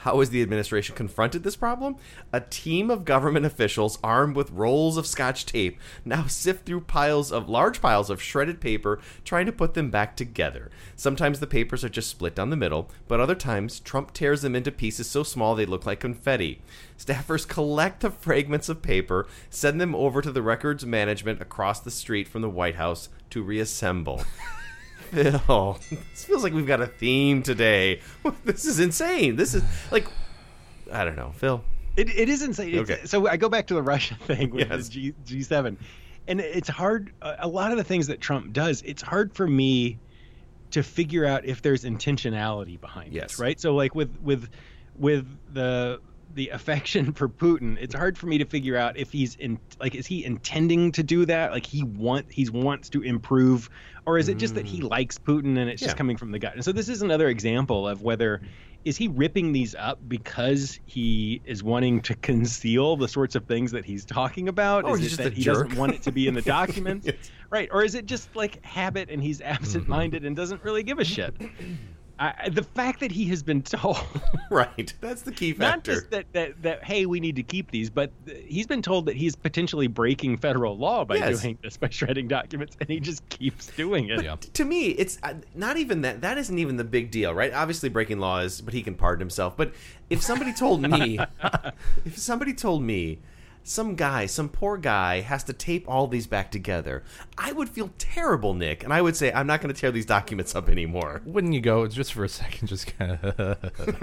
How 0.00 0.20
has 0.20 0.30
the 0.30 0.40
administration 0.40 0.96
confronted 0.96 1.42
this 1.42 1.56
problem? 1.56 1.96
A 2.32 2.40
team 2.40 2.90
of 2.90 3.04
government 3.04 3.44
officials 3.44 3.98
armed 4.02 4.34
with 4.34 4.50
rolls 4.50 4.96
of 4.96 5.06
scotch 5.06 5.44
tape 5.44 5.78
now 6.06 6.26
sift 6.26 6.64
through 6.64 6.82
piles 6.82 7.30
of 7.30 7.50
large 7.50 7.82
piles 7.82 8.08
of 8.08 8.22
shredded 8.22 8.62
paper 8.62 8.98
trying 9.26 9.44
to 9.44 9.52
put 9.52 9.74
them 9.74 9.90
back 9.90 10.16
together. 10.16 10.70
Sometimes 10.96 11.38
the 11.38 11.46
papers 11.46 11.84
are 11.84 11.90
just 11.90 12.08
split 12.08 12.34
down 12.34 12.48
the 12.48 12.56
middle, 12.56 12.90
but 13.08 13.20
other 13.20 13.34
times 13.34 13.78
Trump 13.78 14.14
tears 14.14 14.40
them 14.40 14.56
into 14.56 14.72
pieces 14.72 15.06
so 15.06 15.22
small 15.22 15.54
they 15.54 15.66
look 15.66 15.84
like 15.84 16.00
confetti. 16.00 16.62
Staffers 16.98 17.46
collect 17.46 18.00
the 18.00 18.10
fragments 18.10 18.70
of 18.70 18.80
paper, 18.80 19.26
send 19.50 19.78
them 19.82 19.94
over 19.94 20.22
to 20.22 20.32
the 20.32 20.40
records 20.40 20.86
management 20.86 21.42
across 21.42 21.78
the 21.78 21.90
street 21.90 22.26
from 22.26 22.40
the 22.40 22.48
White 22.48 22.76
House 22.76 23.10
to 23.28 23.42
reassemble. 23.42 24.24
Phil, 25.10 25.42
oh, 25.48 25.78
this 26.12 26.24
feels 26.24 26.42
like 26.42 26.52
we've 26.52 26.66
got 26.66 26.80
a 26.80 26.86
theme 26.86 27.42
today. 27.42 28.00
This 28.44 28.64
is 28.64 28.80
insane. 28.80 29.36
This 29.36 29.54
is 29.54 29.62
like, 29.90 30.06
I 30.92 31.04
don't 31.04 31.16
know, 31.16 31.32
Phil. 31.36 31.62
It, 31.96 32.08
it 32.10 32.28
is 32.28 32.42
insane. 32.42 32.68
It's- 32.74 32.90
Okay. 32.90 33.06
So 33.06 33.26
I 33.28 33.36
go 33.36 33.48
back 33.48 33.66
to 33.68 33.74
the 33.74 33.82
Russia 33.94 34.14
thing 34.26 34.50
with 34.50 34.68
Yes. 34.70 34.88
the 34.88 35.12
G, 35.26 35.40
G7. 35.40 35.76
And 36.28 36.40
it's 36.40 36.68
hard. 36.68 37.12
A 37.22 37.36
a 37.40 37.48
lot 37.48 37.72
of 37.72 37.78
the 37.78 37.84
things 37.84 38.06
that 38.08 38.20
Trump 38.20 38.52
does, 38.52 38.82
it's 38.82 39.02
hard 39.02 39.34
for 39.34 39.46
me 39.46 39.98
to 40.70 40.82
figure 40.82 41.24
out 41.26 41.44
if 41.44 41.62
there's 41.62 41.84
intentionality 41.84 42.80
behind 42.80 43.12
Yes. 43.12 43.32
it, 43.34 43.38
right? 43.42 43.60
So 43.60 43.74
like 43.74 43.94
with 43.94 44.16
with 44.22 44.48
with 44.96 45.26
the 45.52 46.00
the 46.34 46.48
affection 46.50 47.12
for 47.14 47.28
Putin, 47.28 47.76
it's 47.80 47.94
hard 47.94 48.16
for 48.18 48.26
me 48.26 48.38
to 48.38 48.44
figure 48.44 48.76
out 48.76 48.96
if 48.96 49.10
he's 49.12 49.34
in 49.36 49.58
like 49.80 49.94
is 49.94 50.06
he 50.06 50.24
intending 50.24 50.92
to 50.92 51.02
do 51.02 51.24
that? 51.26 51.50
Like 51.52 51.66
he 51.66 51.82
want 51.84 52.30
he 52.32 52.48
wants 52.48 52.88
to 52.90 53.02
improve, 53.02 53.68
or 54.06 54.18
is 54.18 54.28
it 54.28 54.38
just 54.38 54.54
that 54.54 54.66
he 54.66 54.80
likes 54.82 55.18
Putin 55.18 55.58
and 55.58 55.68
it's 55.70 55.80
Mm. 55.80 55.82
Yeah. 55.82 55.86
just 55.88 55.96
coming 55.96 56.16
from 56.16 56.30
the 56.32 56.38
gut? 56.38 56.54
And 56.54 56.64
so 56.64 56.72
this 56.72 56.88
is 56.88 57.02
another 57.02 57.28
example 57.28 57.88
of 57.88 58.02
whether 58.02 58.40
is 58.84 58.96
he 58.96 59.08
ripping 59.08 59.52
these 59.52 59.74
up 59.74 59.98
because 60.08 60.80
he 60.86 61.42
is 61.44 61.62
wanting 61.62 62.00
to 62.00 62.14
conceal 62.22 62.96
the 62.96 63.08
sorts 63.08 63.34
of 63.34 63.44
things 63.44 63.72
that 63.72 63.84
he's 63.84 64.04
talking 64.06 64.48
about? 64.48 64.84
Or 64.84 64.94
is 64.94 65.00
he's 65.00 65.06
it 65.06 65.10
just 65.10 65.22
that 65.24 65.32
he 65.34 65.42
jerk. 65.42 65.54
doesn't 65.68 65.78
want 65.78 65.92
it 65.94 66.02
to 66.04 66.12
be 66.12 66.26
in 66.28 66.34
the 66.34 66.40
documents? 66.58 67.06
Yes. 67.06 67.16
Right. 67.50 67.68
Or 67.72 67.84
is 67.84 67.94
it 67.94 68.06
just 68.06 68.34
like 68.34 68.64
habit 68.64 69.10
and 69.10 69.22
he's 69.22 69.40
absent-minded 69.42 70.24
and 70.24 70.34
doesn't 70.34 70.64
really 70.64 70.82
give 70.82 70.98
a 70.98 71.04
shit? 71.04 71.34
I, 72.22 72.50
the 72.50 72.62
fact 72.62 73.00
that 73.00 73.10
he 73.10 73.24
has 73.30 73.42
been 73.42 73.62
told, 73.62 73.96
Right. 74.50 74.92
That's 75.00 75.22
the 75.22 75.32
key 75.32 75.52
factor. 75.54 75.70
not 75.76 75.84
just 75.84 76.10
that, 76.10 76.26
that 76.34 76.62
that 76.62 76.84
hey, 76.84 77.06
we 77.06 77.18
need 77.18 77.34
to 77.36 77.42
keep 77.42 77.70
these, 77.70 77.88
but 77.88 78.10
th- 78.26 78.44
he's 78.46 78.66
been 78.66 78.82
told 78.82 79.06
that 79.06 79.16
he's 79.16 79.34
potentially 79.34 79.86
breaking 79.86 80.36
federal 80.36 80.76
law 80.76 81.04
by 81.06 81.16
Yes. 81.16 81.40
doing 81.40 81.58
this, 81.62 81.78
by 81.78 81.88
shredding 81.88 82.28
documents, 82.28 82.76
and 82.78 82.90
he 82.90 83.00
just 83.00 83.26
keeps 83.30 83.68
doing 83.68 84.10
it. 84.10 84.40
to 84.52 84.64
me, 84.66 84.88
it's 84.88 85.18
uh, 85.22 85.32
not 85.54 85.78
even 85.78 86.02
that. 86.02 86.20
That 86.20 86.36
isn't 86.36 86.58
even 86.58 86.76
the 86.76 86.84
big 86.84 87.10
deal, 87.10 87.32
right? 87.32 87.54
Obviously, 87.54 87.88
breaking 87.88 88.18
laws, 88.20 88.60
but 88.60 88.74
he 88.74 88.82
can 88.82 88.94
pardon 88.94 89.20
himself. 89.20 89.56
But 89.56 89.72
if 90.10 90.20
somebody 90.22 90.52
told 90.52 90.82
me, 90.82 91.18
if 92.04 92.18
somebody 92.18 92.52
told 92.52 92.82
me, 92.82 93.18
some 93.62 93.94
guy, 93.94 94.26
some 94.26 94.48
poor 94.48 94.76
guy, 94.76 95.20
has 95.20 95.44
to 95.44 95.52
tape 95.52 95.84
all 95.88 96.06
these 96.06 96.26
back 96.26 96.50
together, 96.50 97.02
I 97.38 97.52
would 97.52 97.68
feel 97.68 97.90
terrible, 97.98 98.54
Nick, 98.54 98.82
and 98.84 98.92
I 98.92 99.00
would 99.02 99.16
say, 99.16 99.32
I'm 99.32 99.46
not 99.46 99.60
going 99.60 99.72
to 99.74 99.78
tear 99.80 99.90
these 99.92 100.06
documents 100.06 100.54
up 100.54 100.68
anymore. 100.68 101.22
Wouldn't 101.24 101.52
you 101.52 101.60
go 101.60 101.86
just 101.86 102.12
for 102.12 102.24
a 102.24 102.28
second? 102.28 102.68
Just 102.68 102.96
kind 102.98 103.12
of. 103.22 103.58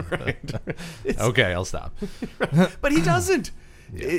okay, 1.19 1.53
I'll 1.53 1.65
stop. 1.65 1.95
but 2.81 2.91
he 2.91 3.01
doesn't. 3.01 3.47
It- 3.47 3.53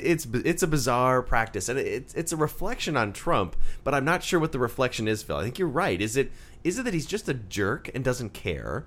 It's 0.04 0.26
it's 0.32 0.62
a 0.62 0.66
bizarre 0.66 1.22
practice, 1.22 1.68
and 1.68 1.78
it's 1.78 2.14
it's 2.14 2.32
a 2.32 2.36
reflection 2.36 2.96
on 2.96 3.12
Trump. 3.12 3.54
But 3.84 3.92
I'm 3.94 4.04
not 4.04 4.22
sure 4.24 4.40
what 4.40 4.52
the 4.52 4.58
reflection 4.58 5.06
is, 5.06 5.22
Phil. 5.22 5.36
I 5.36 5.42
think 5.44 5.58
you're 5.58 5.68
right. 5.68 6.00
Is 6.00 6.16
it 6.16 6.32
is 6.64 6.78
it 6.78 6.84
that 6.84 6.94
he's 6.94 7.04
just 7.06 7.28
a 7.28 7.34
jerk 7.34 7.90
and 7.94 8.02
doesn't 8.02 8.32
care, 8.32 8.86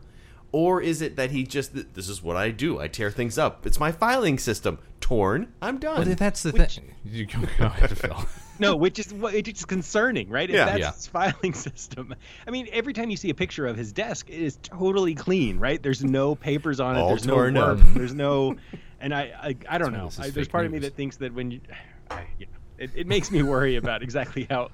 or 0.51 0.81
is 0.81 1.01
it 1.01 1.15
that 1.17 1.29
he 1.29 1.43
just 1.43 1.73
this 1.93 2.09
is 2.09 2.23
what 2.23 2.35
I 2.35 2.49
do? 2.49 2.79
I 2.79 2.87
tear 2.87 3.11
things 3.11 3.37
up. 3.37 3.65
It's 3.67 3.79
my 3.79 3.91
filing 3.91 4.39
system. 4.39 4.79
Torn. 5.11 5.51
I'm 5.61 5.77
done. 5.77 6.07
But 6.07 6.17
that's 6.17 6.43
the 6.43 6.51
Which- 6.51 6.75
thing. 6.75 6.95
You 7.03 7.25
go, 7.25 7.39
go 7.57 7.65
ahead, 7.65 7.97
Phil. 7.97 8.25
No, 8.59 8.75
which 8.75 8.99
is 8.99 9.11
what 9.11 9.33
it's 9.33 9.65
concerning, 9.65 10.29
right? 10.29 10.47
If 10.47 10.55
Yeah. 10.55 10.65
that's 10.65 10.79
Yeah. 10.79 10.91
his 10.91 11.07
filing 11.07 11.53
system. 11.55 12.13
I 12.45 12.51
mean, 12.51 12.67
every 12.71 12.93
time 12.93 13.09
you 13.09 13.17
see 13.17 13.31
a 13.31 13.33
picture 13.33 13.65
of 13.65 13.75
his 13.75 13.91
desk, 13.91 14.29
it 14.29 14.39
is 14.39 14.59
totally 14.61 15.15
clean, 15.15 15.57
right? 15.57 15.81
There's 15.81 16.03
no 16.03 16.35
papers 16.35 16.79
on 16.79 16.95
it. 16.95 16.99
All 16.99 17.07
there's 17.09 17.25
torn 17.25 17.55
no 17.55 17.61
up. 17.71 17.79
There's 17.95 18.13
no, 18.13 18.57
and 19.01 19.15
I, 19.15 19.21
I, 19.41 19.55
I 19.67 19.77
don't 19.79 19.93
know. 19.93 20.11
I, 20.19 20.29
there's 20.29 20.45
fake 20.45 20.51
part 20.51 20.67
of 20.67 20.71
me 20.71 20.77
that 20.79 20.95
thinks 20.95 21.17
that 21.17 21.33
when 21.33 21.49
you, 21.49 21.61
I, 22.11 22.25
you 22.37 22.45
know, 22.45 22.51
it, 22.77 22.91
it 22.95 23.07
makes 23.07 23.31
me 23.31 23.41
worry 23.41 23.77
about 23.77 24.03
exactly 24.03 24.45
how, 24.47 24.69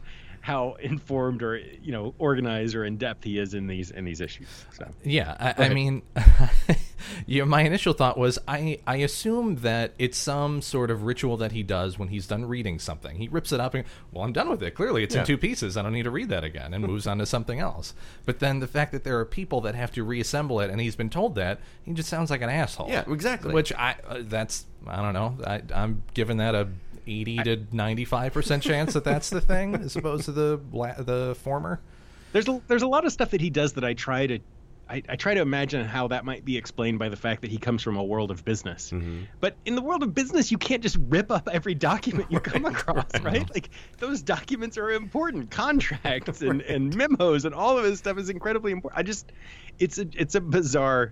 how 0.47 0.77
informed 0.79 1.43
or 1.43 1.57
you 1.57 1.91
know 1.91 2.15
organized 2.19 2.73
or 2.73 2.85
in 2.85 2.95
depth 2.95 3.25
he 3.25 3.37
is 3.37 3.53
in 3.53 3.67
these 3.67 3.91
in 3.91 4.05
these 4.05 4.21
issues. 4.21 4.47
So. 4.71 4.87
Yeah, 5.03 5.35
I, 5.37 5.65
I 5.65 5.69
mean, 5.73 6.03
yeah. 7.25 7.43
My 7.43 7.63
initial 7.63 7.91
thought 7.91 8.17
was 8.17 8.39
I 8.47 8.79
I 8.87 8.95
assume 8.97 9.57
that 9.57 9.91
it's 9.99 10.17
some 10.17 10.61
sort 10.61 10.89
of 10.89 11.03
ritual 11.03 11.35
that 11.37 11.51
he 11.51 11.63
does 11.63 11.99
when 11.99 12.07
he's 12.07 12.27
done 12.27 12.45
reading 12.45 12.79
something. 12.79 13.17
He 13.17 13.27
rips 13.27 13.51
it 13.51 13.59
up 13.59 13.73
and 13.73 13.83
well, 14.13 14.23
I'm 14.23 14.31
done 14.31 14.47
with 14.49 14.63
it. 14.63 14.71
Clearly, 14.71 15.03
it's 15.03 15.15
Yeah. 15.15 15.21
in 15.21 15.27
two 15.27 15.37
pieces. 15.37 15.75
I 15.75 15.81
don't 15.81 15.91
need 15.91 16.03
to 16.03 16.11
read 16.11 16.29
that 16.29 16.45
again, 16.45 16.73
and 16.73 16.81
moves 16.87 17.07
on 17.07 17.17
to 17.17 17.25
something 17.25 17.59
else. 17.59 17.93
But 18.25 18.39
then 18.39 18.59
the 18.59 18.67
fact 18.67 18.93
that 18.93 19.03
there 19.03 19.19
are 19.19 19.25
people 19.25 19.59
that 19.61 19.75
have 19.75 19.91
to 19.91 20.03
reassemble 20.05 20.61
it, 20.61 20.69
and 20.69 20.79
he's 20.79 20.95
been 20.95 21.09
told 21.09 21.35
that, 21.35 21.59
he 21.83 21.91
just 21.91 22.07
sounds 22.07 22.29
like 22.29 22.41
an 22.41 22.49
asshole. 22.49 22.87
Yeah, 22.87 23.03
exactly. 23.05 23.53
Which 23.53 23.73
I 23.73 23.97
uh, 24.07 24.19
that's 24.21 24.65
I 24.87 25.01
don't 25.01 25.13
know. 25.13 25.37
I, 25.45 25.61
I'm 25.75 26.03
giving 26.13 26.37
that 26.37 26.55
a. 26.55 26.69
80 27.07 27.37
to 27.37 27.57
95% 27.57 28.61
chance 28.61 28.93
that 28.93 29.03
that's 29.03 29.29
the 29.29 29.41
thing 29.41 29.75
as 29.75 29.95
opposed 29.95 30.25
to 30.25 30.31
the 30.31 30.59
the 30.99 31.35
former 31.41 31.79
There's 32.33 32.47
a, 32.47 32.61
there's 32.67 32.83
a 32.83 32.87
lot 32.87 33.05
of 33.05 33.11
stuff 33.11 33.31
that 33.31 33.41
he 33.41 33.49
does 33.49 33.73
that 33.73 33.83
I 33.83 33.93
try 33.93 34.27
to 34.27 34.39
I, 34.89 35.03
I 35.09 35.15
try 35.15 35.33
to 35.33 35.41
imagine 35.41 35.85
how 35.85 36.07
that 36.07 36.25
might 36.25 36.45
be 36.45 36.57
explained 36.57 36.99
by 36.99 37.09
the 37.09 37.15
fact 37.15 37.41
that 37.41 37.51
he 37.51 37.57
comes 37.57 37.83
from 37.83 37.97
a 37.97 38.03
world 38.03 38.31
of 38.31 38.45
business. 38.45 38.91
Mm-hmm. 38.91 39.23
But 39.39 39.55
in 39.65 39.75
the 39.75 39.81
world 39.81 40.03
of 40.03 40.13
business, 40.13 40.51
you 40.51 40.57
can't 40.57 40.81
just 40.81 40.97
rip 41.09 41.31
up 41.31 41.49
every 41.51 41.75
document 41.75 42.31
you 42.31 42.39
come 42.39 42.65
across, 42.65 43.09
right? 43.21 43.49
Like 43.53 43.69
those 43.97 44.21
documents 44.21 44.77
are 44.77 44.91
important, 44.91 45.51
contracts 45.51 46.41
and, 46.41 46.61
and 46.61 46.95
memos 46.95 47.45
and 47.45 47.53
all 47.53 47.77
of 47.77 47.83
this 47.83 47.99
stuff 47.99 48.17
is 48.17 48.29
incredibly 48.29 48.71
important. 48.71 48.97
I 48.97 49.03
just 49.03 49.31
it's 49.79 49.97
a 49.97 50.07
it's 50.13 50.35
a 50.35 50.41
bizarre 50.41 51.11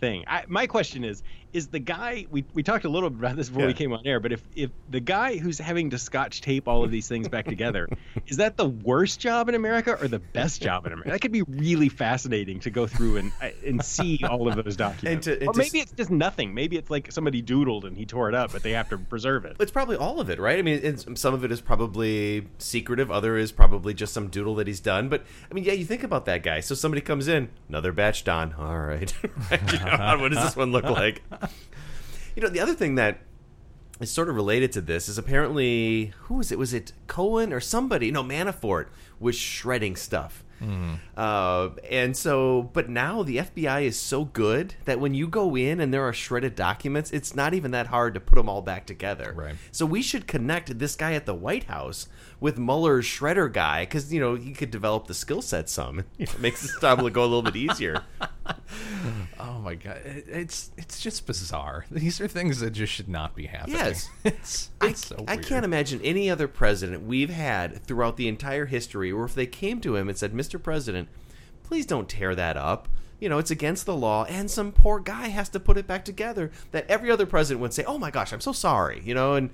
thing. 0.00 0.24
I, 0.26 0.44
my 0.48 0.66
question 0.66 1.04
is: 1.04 1.22
Is 1.52 1.66
the 1.68 1.78
guy 1.80 2.26
we, 2.30 2.44
we 2.54 2.62
talked 2.62 2.86
a 2.86 2.88
little 2.88 3.10
bit 3.10 3.18
about 3.18 3.36
this 3.36 3.50
before 3.50 3.66
we 3.66 3.74
came 3.74 3.92
on 3.92 4.06
air? 4.06 4.20
But 4.20 4.32
if 4.32 4.42
if 4.56 4.70
the 4.88 5.00
guy 5.00 5.36
who's 5.36 5.58
having 5.58 5.90
to 5.90 5.98
scotch 5.98 6.40
tape 6.40 6.66
all 6.66 6.82
of 6.82 6.90
these 6.90 7.08
things 7.08 7.28
back 7.28 7.44
together, 7.44 7.88
is 8.26 8.38
that 8.38 8.56
the 8.56 8.66
worst 8.68 9.20
job 9.20 9.50
in 9.50 9.54
America 9.54 9.98
or 10.00 10.08
the 10.08 10.18
best 10.18 10.62
job 10.62 10.86
in 10.86 10.92
America? 10.92 11.10
That 11.10 11.20
could 11.20 11.30
be 11.32 11.42
really 11.42 11.90
fascinating 11.90 12.60
to 12.60 12.70
go 12.70 12.86
through 12.86 13.18
and 13.18 13.32
uh, 13.42 13.50
and 13.66 13.84
see 13.84 14.20
all 14.26 14.48
of 14.48 14.64
those 14.64 14.76
documents. 14.76 15.26
And 15.26 15.38
to- 15.38 15.40
and 15.40 15.48
or 15.48 15.52
maybe 15.58 15.80
s- 15.80 15.84
it's 15.84 15.92
just 15.92 16.10
nothing. 16.10 16.54
Maybe 16.54 16.78
it's 16.78 16.88
like 16.88 17.12
somebody 17.12 17.42
doodled 17.42 17.84
and 17.84 17.98
he 17.98 18.06
tore 18.06 18.30
it 18.30 18.34
up, 18.34 18.52
but 18.52 18.62
they 18.62 18.72
have 18.72 18.88
to 18.88 18.96
preserve 18.96 19.44
it. 19.44 19.56
It's 19.60 19.70
probably 19.72 19.96
all 19.96 20.20
of 20.20 20.30
it, 20.30 20.38
right? 20.40 20.58
I 20.58 20.62
mean, 20.62 20.96
some 21.16 21.34
of 21.34 21.44
it 21.44 21.52
is 21.52 21.60
probably 21.60 22.46
secretive. 22.58 23.10
Other 23.10 23.36
is 23.36 23.52
probably 23.52 23.92
just 23.92 24.14
some 24.14 24.28
doodle 24.28 24.54
that 24.54 24.66
he's 24.66 24.80
done. 24.80 25.10
But 25.10 25.22
I 25.50 25.54
mean, 25.54 25.64
yeah, 25.64 25.74
you 25.74 25.84
think 25.84 26.02
about 26.02 26.24
that 26.24 26.42
guy. 26.42 26.60
So 26.60 26.74
somebody 26.74 27.02
comes 27.02 27.28
in, 27.28 27.50
another 27.68 27.92
batch 27.92 28.24
done. 28.24 28.54
All 28.58 28.78
right, 28.78 29.12
You 29.22 29.78
know, 29.80 30.16
what 30.18 30.32
does 30.32 30.42
this 30.42 30.56
one 30.56 30.72
look 30.72 30.84
like? 30.84 31.20
You 32.34 32.42
know, 32.42 32.48
the 32.48 32.60
other 32.60 32.72
thing 32.72 32.94
that 32.94 33.18
is 34.00 34.10
sort 34.10 34.30
of 34.30 34.34
related 34.36 34.72
to 34.72 34.80
this 34.80 35.08
is 35.08 35.18
apparently 35.18 36.14
who 36.20 36.34
was 36.36 36.50
it? 36.50 36.58
Was 36.58 36.72
it 36.72 36.92
Cohen 37.06 37.52
or 37.52 37.60
somebody? 37.60 38.10
No, 38.10 38.22
Manafort 38.24 38.86
was 39.20 39.36
shredding 39.36 39.96
stuff. 39.96 40.42
Uh, 41.16 41.70
and 41.90 42.16
so, 42.16 42.70
but 42.72 42.88
now 42.88 43.22
the 43.24 43.38
FBI 43.38 43.82
is 43.82 43.98
so 43.98 44.24
good 44.24 44.76
that 44.84 45.00
when 45.00 45.12
you 45.12 45.26
go 45.26 45.56
in 45.56 45.80
and 45.80 45.92
there 45.92 46.06
are 46.06 46.12
shredded 46.12 46.54
documents, 46.54 47.10
it's 47.10 47.34
not 47.34 47.52
even 47.52 47.72
that 47.72 47.88
hard 47.88 48.14
to 48.14 48.20
put 48.20 48.36
them 48.36 48.48
all 48.48 48.62
back 48.62 48.86
together. 48.86 49.32
Right. 49.36 49.56
So 49.72 49.84
we 49.84 50.02
should 50.02 50.28
connect 50.28 50.78
this 50.78 50.94
guy 50.94 51.14
at 51.14 51.26
the 51.26 51.34
White 51.34 51.64
House 51.64 52.06
with 52.42 52.58
Mueller's 52.58 53.06
shredder 53.06 53.50
guy 53.50 53.84
because 53.84 54.12
you 54.12 54.20
know 54.20 54.34
he 54.34 54.52
could 54.52 54.72
develop 54.72 55.06
the 55.06 55.14
skill 55.14 55.40
set 55.40 55.70
some. 55.70 56.04
It 56.18 56.38
makes 56.40 56.60
his 56.60 56.76
job 56.80 56.98
go 57.12 57.22
a 57.22 57.24
little 57.24 57.42
bit 57.42 57.56
easier. 57.56 58.02
Oh 59.38 59.58
my 59.58 59.74
god, 59.74 59.98
it, 59.98 60.24
it's 60.28 60.70
it's 60.76 61.00
just 61.00 61.26
bizarre. 61.26 61.84
These 61.90 62.20
are 62.20 62.28
things 62.28 62.60
that 62.60 62.70
just 62.70 62.92
should 62.92 63.08
not 63.08 63.34
be 63.34 63.46
happening. 63.46 63.76
Yes. 63.76 64.08
it's, 64.24 64.70
I, 64.80 64.88
it's 64.88 65.06
so 65.06 65.24
I 65.28 65.36
can't 65.36 65.64
imagine 65.64 66.00
any 66.02 66.30
other 66.30 66.48
president 66.48 67.04
we've 67.04 67.30
had 67.30 67.82
throughout 67.84 68.16
the 68.16 68.28
entire 68.28 68.66
history 68.66 69.12
where 69.12 69.24
if 69.24 69.34
they 69.34 69.46
came 69.46 69.80
to 69.80 69.96
him 69.96 70.08
and 70.08 70.16
said, 70.16 70.32
Mr. 70.32 70.62
President, 70.62 71.08
please 71.64 71.86
don't 71.86 72.08
tear 72.08 72.34
that 72.34 72.56
up. 72.56 72.88
You 73.20 73.28
know, 73.28 73.38
it's 73.38 73.50
against 73.50 73.86
the 73.86 73.96
law, 73.96 74.24
and 74.24 74.50
some 74.50 74.72
poor 74.72 74.98
guy 75.00 75.28
has 75.28 75.48
to 75.50 75.60
put 75.60 75.76
it 75.76 75.86
back 75.86 76.04
together. 76.04 76.50
That 76.72 76.88
every 76.88 77.10
other 77.10 77.26
president 77.26 77.60
would 77.62 77.72
say, 77.72 77.84
Oh 77.84 77.98
my 77.98 78.10
gosh, 78.10 78.32
I'm 78.32 78.40
so 78.40 78.52
sorry. 78.52 79.02
You 79.04 79.14
know, 79.14 79.34
and 79.34 79.50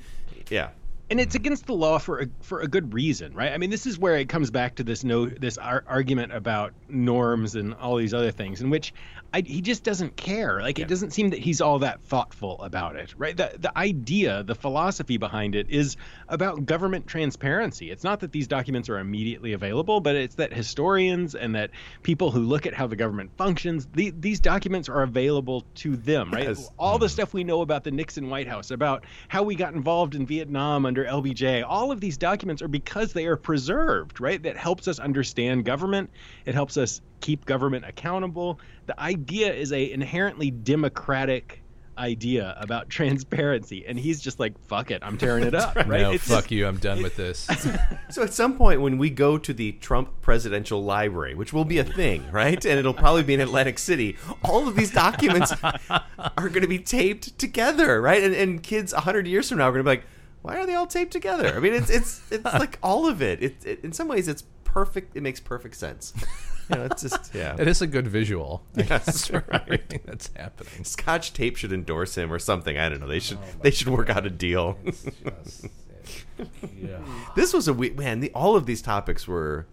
yeah. 0.49 0.71
And 1.11 1.21
it's 1.21 1.35
against 1.35 1.67
the 1.67 1.75
law 1.75 1.99
for 1.99 2.21
a, 2.21 2.27
for 2.43 2.61
a 2.61 2.69
good 2.69 2.93
reason, 2.93 3.35
right? 3.35 3.53
I 3.53 3.59
mean, 3.59 3.71
this 3.71 3.87
is 3.87 3.99
where 3.99 4.17
it 4.17 4.29
comes 4.29 4.51
back 4.51 4.77
to 4.77 4.85
this 4.85 5.05
no 5.05 5.27
this 5.27 5.59
ar- 5.59 5.85
argument 5.87 6.33
about 6.33 6.75
norms 6.89 7.55
and 7.55 7.75
all 7.75 7.97
these 7.97 8.15
other 8.15 8.31
things, 8.31 8.61
in 8.61 8.71
which 8.71 8.93
I, 9.33 9.43
he 9.43 9.61
just 9.61 9.85
doesn't 9.85 10.17
care. 10.17 10.63
Like, 10.63 10.79
it 10.79 10.89
doesn't 10.89 11.11
seem 11.13 11.31
that 11.31 11.39
he's 11.39 11.61
all 11.61 11.81
that 11.81 12.01
thoughtful 12.03 12.63
about 12.63 12.97
it, 12.97 13.15
right? 13.19 13.37
The 13.37 13.53
the 13.59 13.77
idea, 13.77 14.43
the 14.43 14.55
philosophy 14.55 15.19
behind 15.19 15.55
it 15.55 15.69
is 15.69 15.97
about 16.29 16.65
government 16.65 17.07
transparency. 17.07 17.91
It's 17.91 18.05
not 18.05 18.21
that 18.21 18.33
these 18.33 18.49
documents 18.49 18.89
are 18.89 18.99
immediately 18.99 19.53
available, 19.53 20.01
but 20.01 20.17
it's 20.17 20.37
that 20.37 20.55
historians 20.55 21.35
and 21.35 21.55
that 21.57 21.71
people 22.03 22.31
who 22.31 22.41
look 22.41 22.67
at 22.67 22.73
how 22.73 22.87
the 22.87 22.97
government 22.97 23.31
functions, 23.37 23.87
the, 23.93 24.15
these 24.19 24.41
documents 24.41 24.89
are 24.89 25.03
available 25.03 25.67
to 25.77 25.97
them, 25.97 26.31
right? 26.31 26.45
Yes. 26.45 26.71
all 26.79 26.99
the 26.99 27.05
mm-hmm. 27.05 27.13
stuff 27.13 27.35
we 27.35 27.45
know 27.45 27.61
about 27.61 27.85
the 27.85 27.91
Nixon 27.91 28.31
White 28.31 28.49
House, 28.49 28.71
about 28.71 29.05
how 29.29 29.43
we 29.43 29.57
got 29.57 29.75
involved 29.75 30.15
in 30.15 30.25
Vietnam 30.25 30.87
under 30.87 31.05
LBJ, 31.05 31.65
all 31.69 31.93
of 31.93 32.01
these 32.01 32.17
documents 32.17 32.63
are 32.63 32.69
because 32.69 33.13
they 33.13 33.27
are 33.27 33.37
preserved, 33.37 34.21
right? 34.21 34.43
That 34.43 34.57
helps 34.57 34.89
us 34.89 34.99
understand 34.99 35.67
government. 35.67 36.11
It 36.47 36.55
helps 36.55 36.79
us 36.79 37.03
keep 37.21 37.45
government 37.45 37.85
accountable. 37.87 38.61
The 38.87 38.99
idea 38.99 39.18
is 39.27 39.73
a 39.73 39.91
inherently 39.91 40.51
democratic 40.51 41.63
idea 41.97 42.55
about 42.61 42.89
transparency, 42.99 43.85
and 43.87 43.99
he's 43.99 44.21
just 44.21 44.39
like, 44.39 44.59
"Fuck 44.67 44.91
it, 44.91 45.03
I'm 45.03 45.19
tearing 45.19 45.45
it 45.45 45.55
up." 45.55 45.75
right? 45.77 46.03
No, 46.03 46.13
It's 46.13 46.27
fuck 46.29 46.45
just- 46.45 46.51
you. 46.53 46.67
I'm 46.67 46.77
done 46.79 47.03
with 47.03 47.17
this. 47.17 47.49
So 48.11 48.23
at 48.23 48.33
some 48.33 48.57
point 48.57 48.81
when 48.81 48.97
we 48.97 49.11
go 49.11 49.37
to 49.37 49.53
the 49.53 49.73
Trump 49.73 50.23
Presidential 50.23 50.83
Library, 50.83 51.35
which 51.35 51.53
will 51.53 51.67
be 51.67 51.79
a 51.79 51.85
thing, 51.85 52.25
right? 52.33 52.65
And 52.65 52.79
it'll 52.79 52.95
probably 52.95 53.23
be 53.23 53.35
in 53.35 53.41
Atlantic 53.41 53.79
City, 53.79 54.17
all 54.43 54.67
of 54.67 54.77
these 54.77 54.91
documents 54.91 55.53
are 55.61 56.49
going 56.49 56.63
to 56.63 56.67
be 56.69 56.79
taped 56.79 57.39
together, 57.39 58.01
right? 58.01 58.23
And, 58.23 58.35
and 58.35 58.63
kids 58.63 58.95
100 58.95 59.27
years 59.27 59.49
from 59.51 59.59
now 59.59 59.65
are 59.69 59.73
going 59.73 59.85
to 59.85 59.91
be 59.91 59.97
like, 59.99 60.05
why 60.41 60.57
are 60.57 60.65
they 60.67 60.75
all 60.75 60.87
taped 60.87 61.13
together? 61.13 61.55
I 61.55 61.59
mean, 61.61 61.75
it's 61.75 61.91
it's 61.91 62.23
it's 62.33 62.45
like 62.45 62.79
all 62.83 63.07
of 63.07 63.21
it. 63.21 63.43
It, 63.43 63.67
it. 63.67 63.81
In 63.85 63.93
some 63.93 64.09
ways, 64.09 64.27
it's 64.27 64.45
perfect. 64.65 65.15
It 65.17 65.23
makes 65.23 65.39
perfect 65.39 65.75
sense. 65.75 66.15
You 66.71 66.77
know, 66.77 66.85
it's 66.85 67.03
just, 67.03 67.35
yeah. 67.35 67.57
It 67.59 67.67
is 67.67 67.81
a 67.83 67.87
good 67.87 68.07
visual. 68.09 68.63
Yes, 68.77 69.31
right. 69.31 69.45
everything 69.53 70.01
that's 70.05 70.31
happening. 70.37 70.85
Scotch 70.85 71.33
Tape 71.33 71.57
should 71.57 71.73
endorse 71.73 72.17
him 72.17 72.33
or 72.33 72.39
something. 72.39 72.77
I 72.79 72.89
don't 72.89 73.01
know. 73.01 73.07
They 73.09 73.21
should 73.21 73.39
they 73.63 73.71
should 73.71 73.89
work 73.89 74.11
out 74.11 74.27
a 74.27 74.31
deal. 74.31 74.77
yeah. 76.77 76.99
this 77.37 77.53
was 77.53 77.69
a 77.69 77.73
we 77.73 77.91
man. 77.91 78.21
The, 78.21 78.31
all 78.33 78.57
of 78.57 78.67
these 78.67 78.83
topics 78.83 79.27
were 79.27 79.67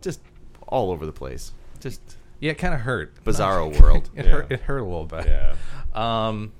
just 0.00 0.20
all 0.68 0.90
over 0.90 1.06
the 1.06 1.12
place. 1.12 1.52
Just 1.80 2.00
Yeah, 2.40 2.52
it 2.52 2.58
kind 2.58 2.74
of 2.74 2.80
hurt. 2.80 3.22
Bizarro 3.24 3.80
world. 3.80 4.10
it 4.14 4.24
Yeah. 4.26 4.32
hurt. 4.32 4.52
It 4.52 4.60
hurt 4.60 4.78
a 4.78 4.84
little 4.84 5.06
bit. 5.06 5.26
Yeah. 5.26 5.54
Um. 5.94 6.52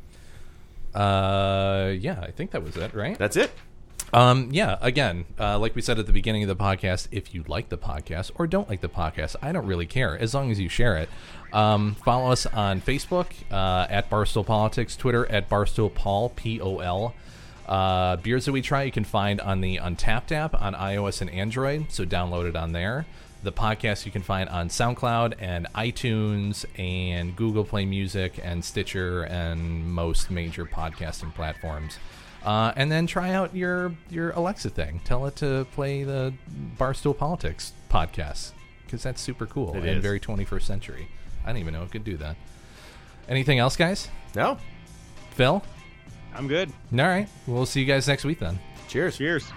Uh. 0.95 1.93
Yeah, 1.99 2.21
I 2.21 2.31
think 2.31 2.53
that 2.53 2.63
was 2.63 2.77
it. 2.77 2.95
Right. 2.95 3.19
that's 3.19 3.37
it. 3.37 3.51
Um, 4.13 4.49
yeah, 4.53 4.79
again, 4.81 5.27
uh, 5.39 5.59
like 5.59 5.75
we 5.75 5.83
said 5.83 5.99
at 5.99 6.07
the 6.07 6.13
beginning 6.13 6.43
of 6.43 6.49
the 6.49 6.57
podcast, 6.57 7.09
if 7.11 7.35
you 7.35 7.45
like 7.47 7.69
the 7.69 7.77
podcast 7.77 8.31
or 8.37 8.47
don't 8.47 8.69
like 8.69 8.81
the 8.81 8.89
podcast, 8.89 9.37
I 9.43 9.53
don't 9.53 9.67
really 9.67 9.87
care 9.87 10.19
as 10.19 10.35
long 10.35 10.51
as 10.51 10.59
you 10.59 10.69
share 10.69 10.97
it. 10.97 11.11
Um, 11.53 11.95
follow 12.05 12.31
us 12.33 12.47
on 12.47 12.81
Facebook 12.81 13.27
uh, 13.51 13.87
at 13.91 14.09
Barstool 14.09 14.47
Politics, 14.47 14.97
Twitter 14.97 15.31
at 15.31 15.49
Barstool 15.49 15.95
Paul, 15.95 16.31
P 16.31 16.61
O 16.61 16.79
L. 16.79 17.15
Uh, 17.67 18.17
beers 18.17 18.47
that 18.47 18.53
we 18.53 18.63
try 18.63 18.85
you 18.85 18.93
can 18.93 19.05
find 19.05 19.43
on 19.43 19.61
the 19.61 19.77
Untappd 19.77 20.33
app 20.33 20.61
on 20.61 20.75
iOS 20.75 21.21
and 21.21 21.29
Android, 21.29 21.87
so 21.91 22.07
download 22.07 22.49
it 22.49 22.57
on 22.57 22.73
there. 22.73 23.05
The 23.43 23.53
podcast 23.53 24.07
you 24.07 24.11
can 24.11 24.23
find 24.23 24.49
on 24.49 24.69
SoundCloud 24.69 25.35
and 25.39 25.67
iTunes 25.75 26.65
and 26.79 27.37
Google 27.37 27.65
Play 27.65 27.85
Music 27.85 28.41
and 28.43 28.65
Stitcher 28.65 29.25
and 29.25 29.87
most 29.87 30.31
major 30.31 30.65
podcasting 30.65 31.35
platforms. 31.35 31.99
Uh, 32.45 32.73
and 32.77 32.91
then 32.91 33.07
try 33.07 33.33
out 33.33 33.55
your 33.55 33.93
your 34.11 34.31
Alexa 34.31 34.71
thing. 34.71 35.01
Tell 35.05 35.27
it 35.27 35.37
to 35.37 35.67
play 35.73 36.05
the 36.05 36.33
Barstool 36.79 37.17
Politics 37.17 37.73
podcast 37.91 38.53
because 38.85 39.03
that's 39.03 39.21
super 39.21 39.45
cool 39.47 39.75
It 39.75 39.79
and 39.85 39.99
is. 39.99 40.03
very 40.03 40.21
21st 40.21 40.63
century. 40.63 41.09
I 41.45 41.49
didn't 41.49 41.61
even 41.61 41.75
know 41.75 41.83
it 41.83 41.91
could 41.91 42.05
do 42.05 42.17
that. 42.19 42.37
Anything 43.29 43.59
else, 43.59 43.77
guys? 43.77 44.09
No. 44.35 44.57
Phil? 45.33 45.63
I'm 46.35 46.49
good. 46.49 46.71
All 46.93 46.99
right. 46.99 47.29
We'll 47.47 47.67
see 47.67 47.81
you 47.81 47.87
guys 47.87 48.07
next 48.09 48.25
week 48.25 48.39
then. 48.39 48.59
Cheers. 48.89 49.19
Cheers. 49.19 49.51